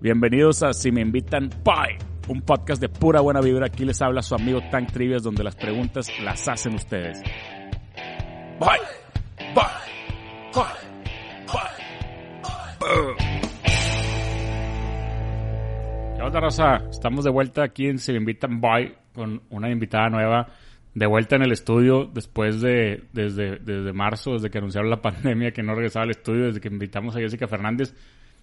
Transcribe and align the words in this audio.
Bienvenidos 0.00 0.62
a 0.62 0.72
Si 0.72 0.90
me 0.90 1.02
invitan, 1.02 1.50
bye. 1.62 1.98
Un 2.28 2.40
podcast 2.40 2.80
de 2.80 2.88
pura 2.88 3.20
buena 3.20 3.42
vibra. 3.42 3.66
Aquí 3.66 3.84
les 3.84 4.00
habla 4.00 4.22
su 4.22 4.34
amigo 4.34 4.62
Tank 4.70 4.90
Trivias, 4.90 5.22
donde 5.22 5.44
las 5.44 5.54
preguntas 5.54 6.08
las 6.22 6.48
hacen 6.48 6.74
ustedes. 6.76 7.20
Bye, 8.58 8.70
bye, 9.54 9.64
bye, 10.54 10.64
bye. 11.46 11.60
¿Qué 16.16 16.22
onda, 16.22 16.40
Rosa? 16.40 16.76
Estamos 16.90 17.24
de 17.24 17.30
vuelta 17.30 17.62
aquí 17.62 17.86
en 17.86 17.98
Si 17.98 18.12
me 18.12 18.18
invitan, 18.18 18.62
bye, 18.62 18.94
con 19.12 19.42
una 19.50 19.70
invitada 19.70 20.08
nueva. 20.08 20.48
De 20.94 21.06
vuelta 21.06 21.36
en 21.36 21.42
el 21.42 21.52
estudio 21.52 22.06
después 22.06 22.62
de, 22.62 23.04
desde, 23.12 23.58
desde 23.58 23.92
marzo, 23.92 24.32
desde 24.32 24.48
que 24.48 24.56
anunciaron 24.56 24.88
la 24.88 25.02
pandemia, 25.02 25.52
que 25.52 25.62
no 25.62 25.74
regresaba 25.74 26.04
al 26.04 26.10
estudio, 26.12 26.46
desde 26.46 26.62
que 26.62 26.68
invitamos 26.68 27.14
a 27.14 27.18
Jessica 27.18 27.46
Fernández. 27.46 27.94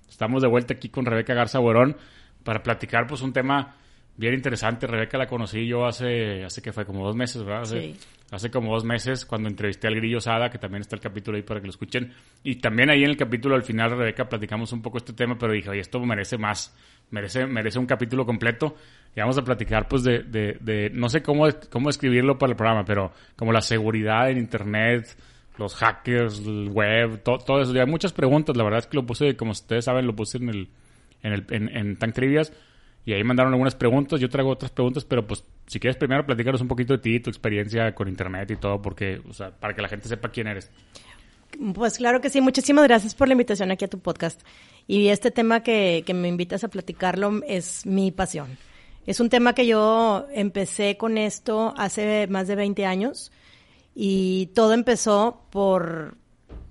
Estamos 0.10 0.42
de 0.42 0.48
vuelta 0.48 0.74
aquí 0.74 0.90
con 0.90 1.06
Rebeca 1.06 1.34
Garza 1.34 1.60
Borón 1.60 1.96
para 2.44 2.64
platicar 2.64 3.08
pues 3.08 3.22
un 3.22 3.34
tema 3.34 3.76
bien 4.16 4.34
interesante. 4.34 4.88
Rebeca 4.88 5.18
la 5.18 5.28
conocí 5.28 5.68
yo 5.68 5.86
hace, 5.86 6.44
hace 6.44 6.62
que 6.62 6.72
fue 6.74 6.86
como 6.86 7.06
dos 7.06 7.16
meses, 7.16 7.44
¿verdad? 7.44 7.62
Hace, 7.64 7.82
Sí. 7.82 7.96
hace 8.32 8.50
como 8.50 8.74
dos 8.74 8.84
meses 8.84 9.26
cuando 9.26 9.48
entrevisté 9.48 9.88
al 9.88 9.96
Grillo 9.96 10.20
Sada, 10.20 10.50
que 10.50 10.58
también 10.58 10.82
está 10.82 10.96
el 10.96 11.02
capítulo 11.02 11.38
ahí 11.38 11.44
para 11.44 11.60
que 11.60 11.68
lo 11.68 11.72
escuchen. 11.72 12.14
Y 12.44 12.56
también 12.56 12.90
ahí 12.90 13.04
en 13.04 13.10
el 13.12 13.18
capítulo 13.18 13.56
al 13.56 13.64
final, 13.64 13.92
Rebeca, 13.92 14.28
platicamos 14.28 14.72
un 14.74 14.82
poco 14.82 14.98
este 14.98 15.14
tema, 15.14 15.38
pero 15.38 15.54
dije, 15.54 15.70
oye, 15.70 15.82
esto 15.82 16.00
merece 16.00 16.38
más, 16.38 16.76
merece, 17.12 17.46
merece 17.46 17.78
un 17.80 17.86
capítulo 17.86 18.26
completo. 18.26 18.76
Y 19.16 19.20
vamos 19.20 19.38
a 19.38 19.44
platicar 19.44 19.88
pues 19.88 20.04
de, 20.04 20.24
de, 20.24 20.58
de 20.62 20.90
no 20.94 21.10
sé 21.10 21.22
cómo, 21.22 21.48
cómo 21.70 21.90
escribirlo 21.90 22.38
para 22.38 22.52
el 22.52 22.56
programa, 22.58 22.84
pero 22.86 23.12
como 23.36 23.52
la 23.52 23.62
seguridad 23.62 24.30
en 24.30 24.38
Internet, 24.40 25.16
los 25.58 25.76
hackers, 25.76 26.40
el 26.40 26.70
web, 26.70 27.22
to- 27.24 27.38
todo 27.40 27.62
eso. 27.62 27.76
Y 27.76 27.80
hay 27.80 27.86
muchas 27.86 28.14
preguntas, 28.14 28.56
la 28.56 28.64
verdad 28.64 28.80
es 28.80 28.88
que 28.88 28.96
lo 28.98 29.06
puse, 29.06 29.36
como 29.36 29.52
ustedes 29.52 29.86
saben, 29.86 30.06
lo 30.08 30.16
puse 30.16 30.38
en 30.38 30.50
el, 30.50 30.70
en 31.24 31.34
el, 31.34 31.46
en, 31.50 31.76
en 31.76 31.96
Tank 31.98 32.14
Trivias. 32.14 32.52
Y 33.06 33.14
ahí 33.14 33.24
mandaron 33.24 33.54
algunas 33.54 33.74
preguntas, 33.76 34.20
yo 34.20 34.30
traigo 34.30 34.50
otras 34.52 34.70
preguntas, 34.72 35.06
pero 35.06 35.26
pues 35.26 35.44
si 35.66 35.80
quieres 35.80 35.96
primero 35.96 36.26
platicaros 36.26 36.60
un 36.60 36.68
poquito 36.68 36.94
de 36.94 37.00
ti, 37.00 37.20
tu 37.22 37.30
experiencia 37.30 37.96
con 37.96 38.10
internet 38.10 38.52
y 38.52 38.58
todo, 38.58 38.82
porque, 38.82 39.22
o 39.30 39.34
sea, 39.34 39.52
para 39.52 39.74
que 39.74 39.82
la 39.82 39.88
gente 39.88 40.10
sepa 40.10 40.30
quién 40.30 40.48
eres. 40.48 40.70
Pues 41.74 41.98
claro 41.98 42.20
que 42.22 42.30
sí, 42.30 42.42
muchísimas 42.42 42.84
gracias 42.86 43.16
por 43.16 43.28
la 43.30 43.34
invitación 43.34 43.72
aquí 43.72 43.86
a 43.86 43.88
tu 43.88 44.00
podcast. 44.00 44.42
Y 44.86 45.08
este 45.08 45.32
tema 45.32 45.64
que, 45.64 46.04
que 46.06 46.14
me 46.14 46.28
invitas 46.28 46.64
a 46.66 46.68
platicarlo 46.68 47.42
es 47.48 47.86
mi 47.86 48.12
pasión. 48.12 48.58
Es 49.06 49.22
un 49.22 49.30
tema 49.30 49.54
que 49.54 49.66
yo 49.66 50.28
empecé 50.34 50.98
con 50.98 51.18
esto 51.18 51.74
hace 51.78 52.28
más 52.28 52.48
de 52.50 52.56
20 52.58 52.86
años 52.86 53.32
y 54.00 54.48
todo 54.54 54.74
empezó 54.74 55.42
por 55.50 56.18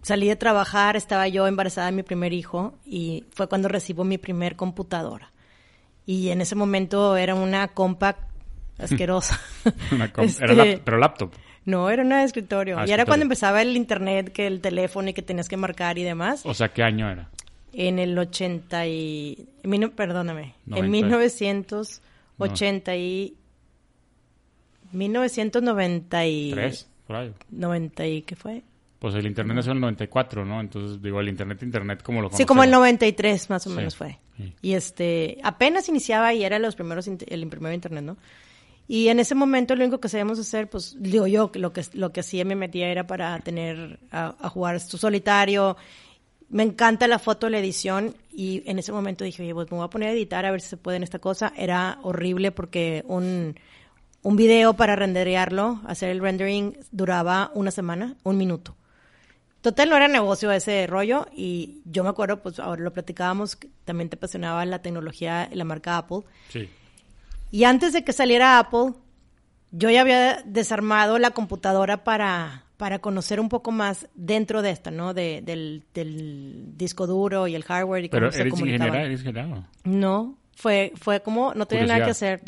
salí 0.03 0.29
de 0.29 0.37
trabajar, 0.37 0.95
estaba 0.95 1.27
yo 1.27 1.49
embarazada 1.49 1.87
de 1.89 1.93
mi 1.93 2.05
primer 2.05 2.33
hijo 2.33 2.75
y 2.85 3.25
fue 3.33 3.49
cuando 3.49 3.67
recibo 3.69 4.05
mi 4.05 4.17
primer 4.19 4.55
computadora. 4.55 5.33
Y 6.07 6.29
en 6.29 6.41
ese 6.41 6.55
momento 6.55 7.17
era 7.17 7.35
una 7.35 7.67
compact 7.69 8.21
asquerosa. 8.79 9.41
Una 9.91 10.13
com- 10.13 10.25
Este, 10.25 10.45
era 10.45 10.55
lap- 10.55 10.81
pero 10.85 10.99
laptop. 10.99 11.33
No, 11.65 11.91
era 11.91 12.03
una 12.05 12.21
de 12.21 12.27
escritorio. 12.27 12.77
Ah, 12.79 12.83
y 12.87 12.93
era 12.93 13.03
escritorio. 13.03 13.07
cuando 13.07 13.23
empezaba 13.25 13.61
el 13.63 13.77
internet, 13.77 14.31
que 14.33 14.47
el 14.47 14.61
teléfono 14.61 15.09
y 15.09 15.13
que 15.15 15.23
tenías 15.23 15.49
que 15.49 15.57
marcar 15.57 15.99
y 15.99 16.05
demás. 16.05 16.47
O 16.47 16.55
sea, 16.55 16.69
¿qué 16.69 16.85
año 16.85 17.11
era? 17.11 17.29
En 17.73 17.99
el 17.99 18.17
80 18.17 18.87
y... 18.87 19.49
en 19.65 19.71
mil- 19.71 19.91
perdóname. 19.91 20.55
Noventa. 20.67 20.85
En 20.87 20.91
1980 20.93 22.95
y... 22.97 23.37
1993. 24.93 26.89
Por 27.07 27.17
ahí. 27.17 27.33
90 27.51 28.07
y... 28.07 28.23
¿Qué 28.23 28.37
fue? 28.37 28.63
Pues 28.99 29.15
el 29.15 29.27
internet 29.27 29.57
nació 29.57 29.73
en 29.73 29.77
el 29.79 29.81
94, 29.83 30.45
¿no? 30.45 30.61
Entonces, 30.61 31.03
digo, 31.03 31.21
el 31.21 31.29
internet, 31.29 31.63
internet, 31.63 32.03
como 32.03 32.23
lo 32.23 32.31
Sí, 32.31 32.45
como 32.47 32.63
el 32.65 32.71
conocemos. 32.71 32.81
93 33.01 33.51
más 33.51 33.67
o 33.67 33.71
Sí, 33.71 33.77
menos 33.77 33.97
fue. 33.97 34.19
sí. 34.37 34.55
Y 34.63 34.73
este, 34.73 35.39
apenas 35.43 35.89
iniciaba 35.89 36.33
y 36.33 36.43
era 36.45 36.59
los 36.59 36.75
primeros, 36.75 37.07
el 37.07 37.47
primer 37.49 37.75
internet, 37.75 38.03
¿no? 38.05 38.17
Y 38.89 39.09
en 39.09 39.19
ese 39.21 39.35
momento 39.35 39.75
lo 39.77 39.83
único 39.85 40.01
que 40.01 40.09
sabíamos 40.09 40.39
hacer, 40.39 40.71
pues, 40.71 40.97
digo 40.99 41.27
yo, 41.27 41.51
lo 41.55 41.73
que, 41.73 41.85
lo 41.93 42.13
que 42.13 42.21
hacía 42.21 42.45
me 42.45 42.55
metía 42.55 42.89
era 42.89 43.07
para 43.07 43.39
tener, 43.41 43.99
a, 44.11 44.35
a 44.41 44.49
jugar 44.49 44.81
tu 44.87 44.97
solitario. 44.97 45.77
Me 46.49 46.63
encanta 46.63 47.09
la 47.09 47.19
foto, 47.19 47.51
la 47.51 47.59
edición, 47.59 48.15
y 48.33 48.63
en 48.65 48.79
ese 48.79 48.93
momento 48.93 49.25
dije, 49.25 49.43
oye, 49.43 49.53
pues 49.55 49.71
me 49.71 49.77
voy 49.77 49.85
a 49.87 49.91
poner 49.91 50.11
a 50.11 50.13
editar 50.13 50.47
a 50.47 50.53
ver 50.53 50.61
si 50.61 50.69
se 50.69 50.77
puede 50.77 50.97
en 50.99 51.03
esta 51.03 51.19
cosa. 51.19 51.53
Era 51.57 51.99
horrible 52.03 52.53
porque 52.53 53.05
un, 53.09 53.57
un 54.27 54.35
video 54.35 54.75
para 54.75 54.97
renderearlo, 54.97 55.81
hacer 55.87 56.09
el 56.11 56.19
rendering, 56.21 56.77
duraba 56.91 57.53
una 57.55 57.71
semana, 57.71 58.17
un 58.25 58.37
minuto. 58.37 58.75
Total, 59.61 59.89
no 59.89 59.97
era 59.97 60.09
negocio 60.09 60.51
ese 60.51 60.85
rollo 60.89 61.29
y 61.33 61.81
yo 61.85 62.03
me 62.03 62.11
acuerdo, 62.11 62.43
pues 62.43 62.59
ahora 62.59 62.83
lo 62.83 62.93
platicábamos, 62.93 63.55
que 63.55 63.69
también 63.85 64.09
te 64.09 64.17
apasionaba 64.17 64.65
la 64.67 64.83
tecnología 64.83 65.49
y 65.53 65.55
la 65.55 65.63
marca 65.63 65.97
Apple. 65.97 66.23
Sí. 66.49 66.69
Y 67.53 67.63
antes 67.63 67.93
de 67.93 68.03
que 68.03 68.13
saliera 68.13 68.59
Apple, 68.59 68.95
yo 69.71 69.91
ya 69.91 70.01
había 70.01 70.43
desarmado 70.45 71.21
la 71.21 71.31
computadora 71.31 72.03
para, 72.03 72.65
para 72.79 72.99
conocer 72.99 73.39
un 73.39 73.49
poco 73.49 73.71
más 73.71 74.09
dentro 74.17 74.61
de 74.61 74.71
esta, 74.71 74.91
¿no? 74.91 75.15
De, 75.15 75.41
del, 75.41 75.85
del 75.95 76.77
disco 76.77 77.07
duro 77.07 77.47
y 77.47 77.55
el 77.55 77.63
hardware 77.63 78.05
y 78.07 78.09
Pero 78.09 78.27
cómo 78.27 78.33
se 78.33 78.41
eres 78.41 78.55
comunicaban. 78.55 78.87
ingeniera, 78.89 79.07
eres 79.07 79.21
ingeniero. 79.21 79.65
No, 79.85 80.37
fue, 80.57 80.93
fue 80.97 81.21
como, 81.23 81.55
no 81.55 81.67
tenía 81.67 81.85
nada 81.87 81.99
que 82.07 82.11
hacer. 82.11 82.41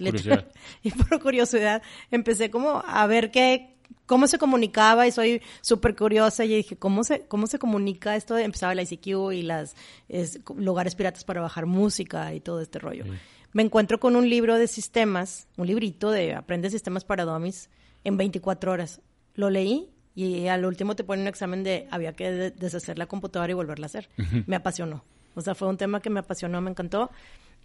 Y 0.83 0.91
por 0.91 1.21
curiosidad 1.23 1.83
empecé 2.11 2.51
como 2.51 2.83
a 2.85 3.07
ver 3.07 3.31
qué, 3.31 3.77
cómo 4.07 4.27
se 4.27 4.39
comunicaba 4.39 5.07
y 5.07 5.13
soy 5.13 5.41
súper 5.61 5.95
curiosa 5.95 6.45
y 6.45 6.49
dije, 6.57 6.77
¿cómo 6.77 7.05
se, 7.05 7.27
cómo 7.27 7.47
se 7.47 7.59
comunica 7.59 8.17
esto? 8.17 8.37
Empezaba 8.37 8.73
el 8.73 8.81
ICQ 8.81 9.07
y 9.33 9.43
las 9.43 9.77
es, 10.09 10.41
lugares 10.57 10.95
piratas 10.97 11.23
para 11.25 11.41
bajar 11.41 11.67
música 11.67 12.35
y 12.35 12.41
todo 12.41 12.61
este 12.61 12.79
rollo. 12.81 13.05
Me 13.53 13.63
encuentro 13.63 14.01
con 14.01 14.17
un 14.17 14.29
libro 14.29 14.57
de 14.57 14.67
sistemas, 14.67 15.47
un 15.57 15.67
librito 15.67 16.11
de 16.11 16.35
Aprende 16.35 16.71
Sistemas 16.71 17.05
para 17.05 17.25
Dummies 17.25 17.71
en 18.05 18.17
24 18.17 18.73
horas. 18.73 19.01
Lo 19.35 19.51
leí 19.51 19.91
y 20.15 20.49
al 20.49 20.65
último 20.65 20.97
te 20.97 21.05
ponen 21.05 21.23
un 21.23 21.29
examen 21.29 21.63
de 21.63 21.87
había 21.91 22.13
que 22.15 22.31
de- 22.31 22.51
deshacer 22.51 22.99
la 22.99 23.07
computadora 23.07 23.51
y 23.51 23.55
volverla 23.55 23.85
a 23.85 23.89
hacer. 23.89 24.09
Me 24.47 24.57
apasionó. 24.57 25.05
O 25.35 25.41
sea, 25.41 25.55
fue 25.55 25.69
un 25.69 25.77
tema 25.77 26.01
que 26.01 26.11
me 26.11 26.21
apasionó, 26.21 26.61
me 26.61 26.71
encantó. 26.71 27.11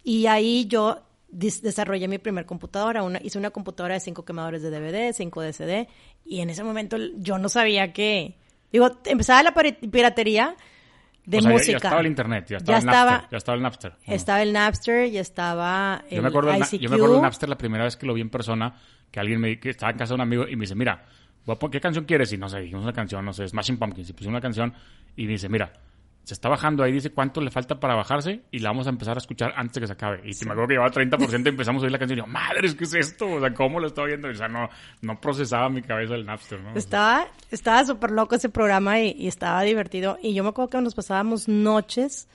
Y 0.04 0.26
ahí 0.26 0.66
yo 0.66 1.00
desarrollé 1.30 2.06
mi 2.06 2.18
primer 2.18 2.46
computadora. 2.46 3.02
Una, 3.02 3.18
hice 3.22 3.38
una 3.38 3.50
computadora 3.50 3.94
de 3.94 4.00
cinco 4.00 4.24
quemadores 4.24 4.62
de 4.62 4.70
DVD, 4.70 5.12
cinco 5.12 5.40
de 5.40 5.52
CD. 5.52 5.88
Y 6.24 6.40
en 6.40 6.50
ese 6.50 6.62
momento 6.62 6.96
yo 7.16 7.38
no 7.38 7.48
sabía 7.48 7.92
que... 7.92 8.36
Digo, 8.72 9.00
empezaba 9.06 9.42
la 9.42 9.52
piratería 9.54 10.54
de 11.24 11.38
o 11.38 11.40
sea, 11.40 11.50
ya- 11.50 11.54
música. 11.54 11.72
Ya, 11.72 11.76
estaba 11.78 12.00
el 12.00 12.06
internet, 12.06 12.46
ya 12.50 12.56
estaba 12.58 12.78
Ya 12.78 12.80
el 12.80 12.86
Napster. 12.86 13.06
estaba- 13.14 13.28
Ya 13.30 13.36
estaba 13.38 13.56
el 13.56 13.62
Napster. 13.62 13.92
¿o 13.92 13.94
no? 14.10 14.14
Estaba 14.14 14.42
el 14.42 14.52
Napster 14.52 15.06
y 15.06 15.18
estaba 15.18 16.04
el 16.10 16.16
Yo 16.16 16.22
me, 16.22 16.28
acuerdo 16.28 16.54
ICQ. 16.54 16.80
yo 16.80 16.90
me 16.90 16.96
acuerdo 16.96 17.14
del 17.14 17.22
Napster 17.22 17.48
la 17.48 17.56
primera 17.58 17.84
vez 17.84 17.96
que 17.96 18.06
lo 18.06 18.14
vi 18.14 18.20
en 18.20 18.30
persona, 18.30 18.74
que 19.10 19.20
alguien 19.20 19.40
me 19.40 19.58
que 19.58 19.70
estaba 19.70 19.90
en 19.92 19.98
casa 19.98 20.10
de 20.10 20.14
un 20.16 20.20
amigo 20.20 20.46
y 20.48 20.56
me 20.56 20.62
dice, 20.62 20.74
mira, 20.74 21.04
¿qué 21.70 21.80
canción 21.80 22.04
quieres? 22.04 22.32
Y 22.32 22.36
no 22.38 22.48
sé, 22.48 22.60
dijimos 22.60 22.82
una 22.82 22.92
canción, 22.92 23.24
no 23.24 23.32
sé, 23.32 23.46
Smashing 23.48 23.78
Pumpkins, 23.78 24.10
y 24.10 24.12
pusimos 24.12 24.32
una 24.32 24.40
canción 24.40 24.74
y 25.16 25.24
me 25.24 25.32
dice, 25.32 25.48
mira, 25.48 25.72
se 26.24 26.32
está 26.32 26.48
bajando 26.48 26.82
ahí, 26.82 26.92
dice 26.92 27.10
cuánto 27.10 27.40
le 27.40 27.50
falta 27.50 27.78
para 27.78 27.94
bajarse 27.94 28.42
y 28.50 28.60
la 28.60 28.70
vamos 28.70 28.86
a 28.86 28.90
empezar 28.90 29.16
a 29.16 29.18
escuchar 29.18 29.52
antes 29.56 29.74
de 29.74 29.80
que 29.82 29.86
se 29.86 29.92
acabe. 29.92 30.22
Y 30.24 30.44
me 30.46 30.52
acuerdo 30.52 30.68
que 30.68 30.74
llevaba 30.74 30.90
30% 30.90 31.44
y 31.44 31.48
empezamos 31.48 31.82
a 31.82 31.84
oír 31.84 31.92
la 31.92 31.98
canción 31.98 32.18
y 32.18 32.22
yo, 32.22 32.26
madre, 32.26 32.74
¿qué 32.74 32.84
es 32.84 32.94
esto? 32.94 33.26
O 33.28 33.40
sea, 33.40 33.52
¿cómo 33.52 33.78
lo 33.78 33.88
estaba 33.88 34.06
viendo? 34.06 34.28
O 34.28 34.34
sea, 34.34 34.48
no, 34.48 34.68
no 35.02 35.20
procesaba 35.20 35.68
mi 35.68 35.82
cabeza 35.82 36.14
el 36.14 36.24
Napster, 36.24 36.60
¿no? 36.60 36.74
Estaba, 36.74 37.26
estaba 37.50 37.84
súper 37.84 38.10
loco 38.10 38.34
ese 38.36 38.48
programa 38.48 39.00
y, 39.00 39.12
y 39.18 39.28
estaba 39.28 39.62
divertido. 39.62 40.18
Y 40.22 40.32
yo 40.32 40.42
me 40.42 40.48
acuerdo 40.48 40.70
que 40.70 40.80
nos 40.80 40.94
pasábamos 40.94 41.46
noches, 41.46 42.26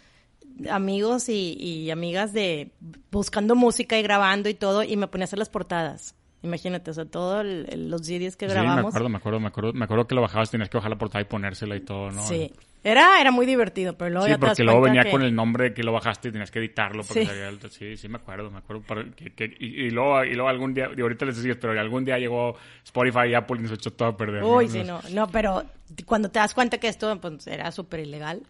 amigos 0.70 1.28
y, 1.28 1.54
y 1.54 1.90
amigas, 1.90 2.32
de 2.32 2.72
buscando 3.12 3.56
música 3.56 3.98
y 3.98 4.04
grabando 4.04 4.50
y 4.50 4.54
todo, 4.54 4.84
y 4.84 4.98
me 4.98 5.08
ponía 5.08 5.24
a 5.24 5.26
hacer 5.26 5.40
las 5.40 5.50
portadas. 5.50 6.16
Imagínate, 6.42 6.92
o 6.92 6.94
sea, 6.94 7.06
todos 7.06 7.46
los 7.46 8.02
CDs 8.02 8.38
que 8.38 8.48
sí, 8.48 8.54
grabamos. 8.54 8.84
me 8.84 8.90
acuerdo, 8.90 9.10
me 9.10 9.18
acuerdo, 9.18 9.40
me 9.40 9.48
acuerdo, 9.48 9.74
me 9.74 9.86
acuerdo 9.86 10.08
que 10.08 10.16
lo 10.16 10.22
bajabas, 10.22 10.52
tenías 10.52 10.70
que 10.70 10.78
bajar 10.78 10.92
la 10.92 10.98
portada 10.98 11.22
y 11.22 11.26
ponérsela 11.26 11.76
y 11.76 11.82
todo, 11.82 12.12
¿no? 12.12 12.26
Sí. 12.26 12.54
Era, 12.84 13.20
era 13.20 13.32
muy 13.32 13.46
divertido, 13.46 13.98
pero 13.98 14.10
luego 14.10 14.26
Sí, 14.26 14.32
ya 14.32 14.38
porque 14.38 14.64
luego 14.64 14.80
venía 14.82 15.04
que- 15.04 15.12
con 15.12 15.22
el 15.22 15.36
nombre 15.36 15.74
que 15.74 15.84
lo 15.84 15.92
bajaste 15.92 16.30
y 16.30 16.32
tenías 16.32 16.50
que 16.50 16.60
editarlo. 16.60 17.04
Porque 17.04 17.22
Sí. 17.22 17.28
salía 17.28 17.50
el- 17.50 17.60
sí, 17.72 17.98
sí, 17.98 18.08
me 18.08 18.18
acuerdo, 18.18 18.50
me 18.52 18.60
acuerdo. 18.60 18.82
para- 18.84 19.04
que- 19.12 19.32
que- 19.34 19.54
y, 19.60 19.86
y 19.88 19.90
luego, 19.92 20.24
y 20.24 20.34
luego 20.34 20.48
algún 20.50 20.74
día, 20.74 20.90
y 20.96 21.02
ahorita 21.02 21.26
les 21.26 21.36
decía, 21.38 21.58
pero 21.60 21.78
algún 21.80 22.06
día 22.06 22.18
llegó 22.18 22.56
Spotify 22.86 23.28
y 23.32 23.34
Apple 23.34 23.58
y 23.60 23.64
nos 23.64 23.72
echó 23.74 23.92
todo 23.92 24.10
a 24.10 24.18
perder. 24.18 24.44
Uy, 24.44 24.70
sí, 24.70 24.84
no, 24.84 25.02
no, 25.12 25.28
pero 25.28 25.64
cuando 26.06 26.30
te 26.32 26.40
das 26.40 26.54
cuenta 26.54 26.78
que 26.78 26.88
esto 26.88 27.20
pues, 27.20 27.48
era 27.48 27.72
súper 27.72 28.00
ilegal, 28.02 28.44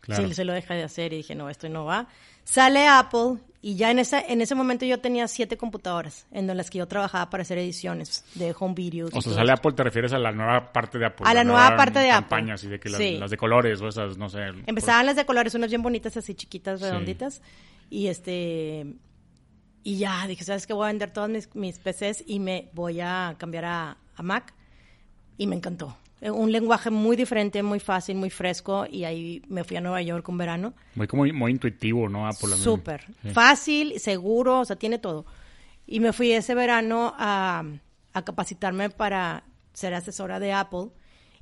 Claro. 0.00 0.28
Sí, 0.28 0.34
se 0.34 0.44
lo 0.44 0.52
dejé 0.52 0.74
de 0.74 0.82
hacer 0.82 1.14
y 1.14 1.16
dije, 1.16 1.34
no, 1.34 1.48
esto 1.48 1.66
no 1.70 1.86
va. 1.86 2.06
Sale 2.44 2.86
Apple 2.86 3.38
y 3.66 3.76
ya 3.76 3.90
en 3.90 3.98
ese, 3.98 4.22
en 4.28 4.42
ese 4.42 4.54
momento 4.54 4.84
yo 4.84 5.00
tenía 5.00 5.26
siete 5.26 5.56
computadoras 5.56 6.26
en 6.32 6.54
las 6.54 6.68
que 6.68 6.76
yo 6.76 6.86
trabajaba 6.86 7.30
para 7.30 7.44
hacer 7.44 7.56
ediciones 7.56 8.22
de 8.34 8.54
home 8.58 8.74
videos. 8.74 9.10
O 9.14 9.22
sea, 9.22 9.32
sale. 9.32 9.52
Apple, 9.52 9.72
te 9.72 9.82
refieres 9.82 10.12
a 10.12 10.18
la 10.18 10.32
nueva 10.32 10.70
parte 10.70 10.98
de 10.98 11.06
Apple. 11.06 11.24
A 11.26 11.32
la 11.32 11.44
nueva 11.44 11.74
parte 11.74 11.98
de 12.00 12.10
Apple. 12.10 12.28
campañas 12.28 12.62
y 12.64 12.68
de 12.68 12.78
que 12.78 12.90
las, 12.90 12.98
Sí. 12.98 13.16
las 13.16 13.30
de 13.30 13.38
colores 13.38 13.80
o 13.80 13.88
esas, 13.88 14.18
no 14.18 14.28
sé. 14.28 14.40
Empezaban 14.66 15.06
las 15.06 15.16
de 15.16 15.24
colores, 15.24 15.54
unas 15.54 15.70
bien 15.70 15.80
bonitas, 15.80 16.14
así 16.14 16.34
chiquitas, 16.34 16.78
Sí. 16.78 16.84
redonditas. 16.84 17.40
Y 17.88 18.08
este. 18.08 18.84
Y 19.82 19.96
ya 19.96 20.26
dije, 20.26 20.44
¿sabes 20.44 20.66
qué? 20.66 20.74
Voy 20.74 20.84
a 20.84 20.88
vender 20.88 21.10
todos 21.10 21.30
mis, 21.30 21.48
mis 21.56 21.78
PCs 21.78 22.22
y 22.26 22.40
me 22.40 22.68
voy 22.74 23.00
a 23.00 23.34
cambiar 23.38 23.64
a, 23.64 23.96
a 24.14 24.22
Mac. 24.22 24.52
Y 25.38 25.46
me 25.46 25.56
encantó. 25.56 25.96
Eh, 26.24 26.30
Un 26.30 26.50
lenguaje 26.50 26.90
muy 26.90 27.16
diferente, 27.16 27.62
muy 27.62 27.80
fácil, 27.80 28.16
muy 28.16 28.30
fresco. 28.30 28.86
Y 28.90 29.04
ahí 29.04 29.42
me 29.48 29.62
fui 29.62 29.76
a 29.76 29.80
Nueva 29.82 30.00
York 30.00 30.26
un 30.28 30.38
verano. 30.38 30.72
Muy, 30.94 31.06
como, 31.06 31.24
muy 31.26 31.50
intuitivo, 31.52 32.08
¿no? 32.08 32.26
Apple. 32.26 32.52
a 32.52 32.56
mí. 32.56 32.62
Súper. 32.62 33.04
Sí. 33.22 33.30
Fácil, 33.30 34.00
seguro, 34.00 34.60
o 34.60 34.64
sea, 34.64 34.76
tiene 34.76 34.98
todo. 34.98 35.26
Y 35.86 36.00
me 36.00 36.12
fui 36.14 36.32
ese 36.32 36.54
verano 36.54 37.12
a, 37.18 37.62
a 38.14 38.22
capacitarme 38.24 38.88
para 38.88 39.44
ser 39.74 39.92
asesora 39.92 40.40
de 40.40 40.52
Apple. 40.54 40.88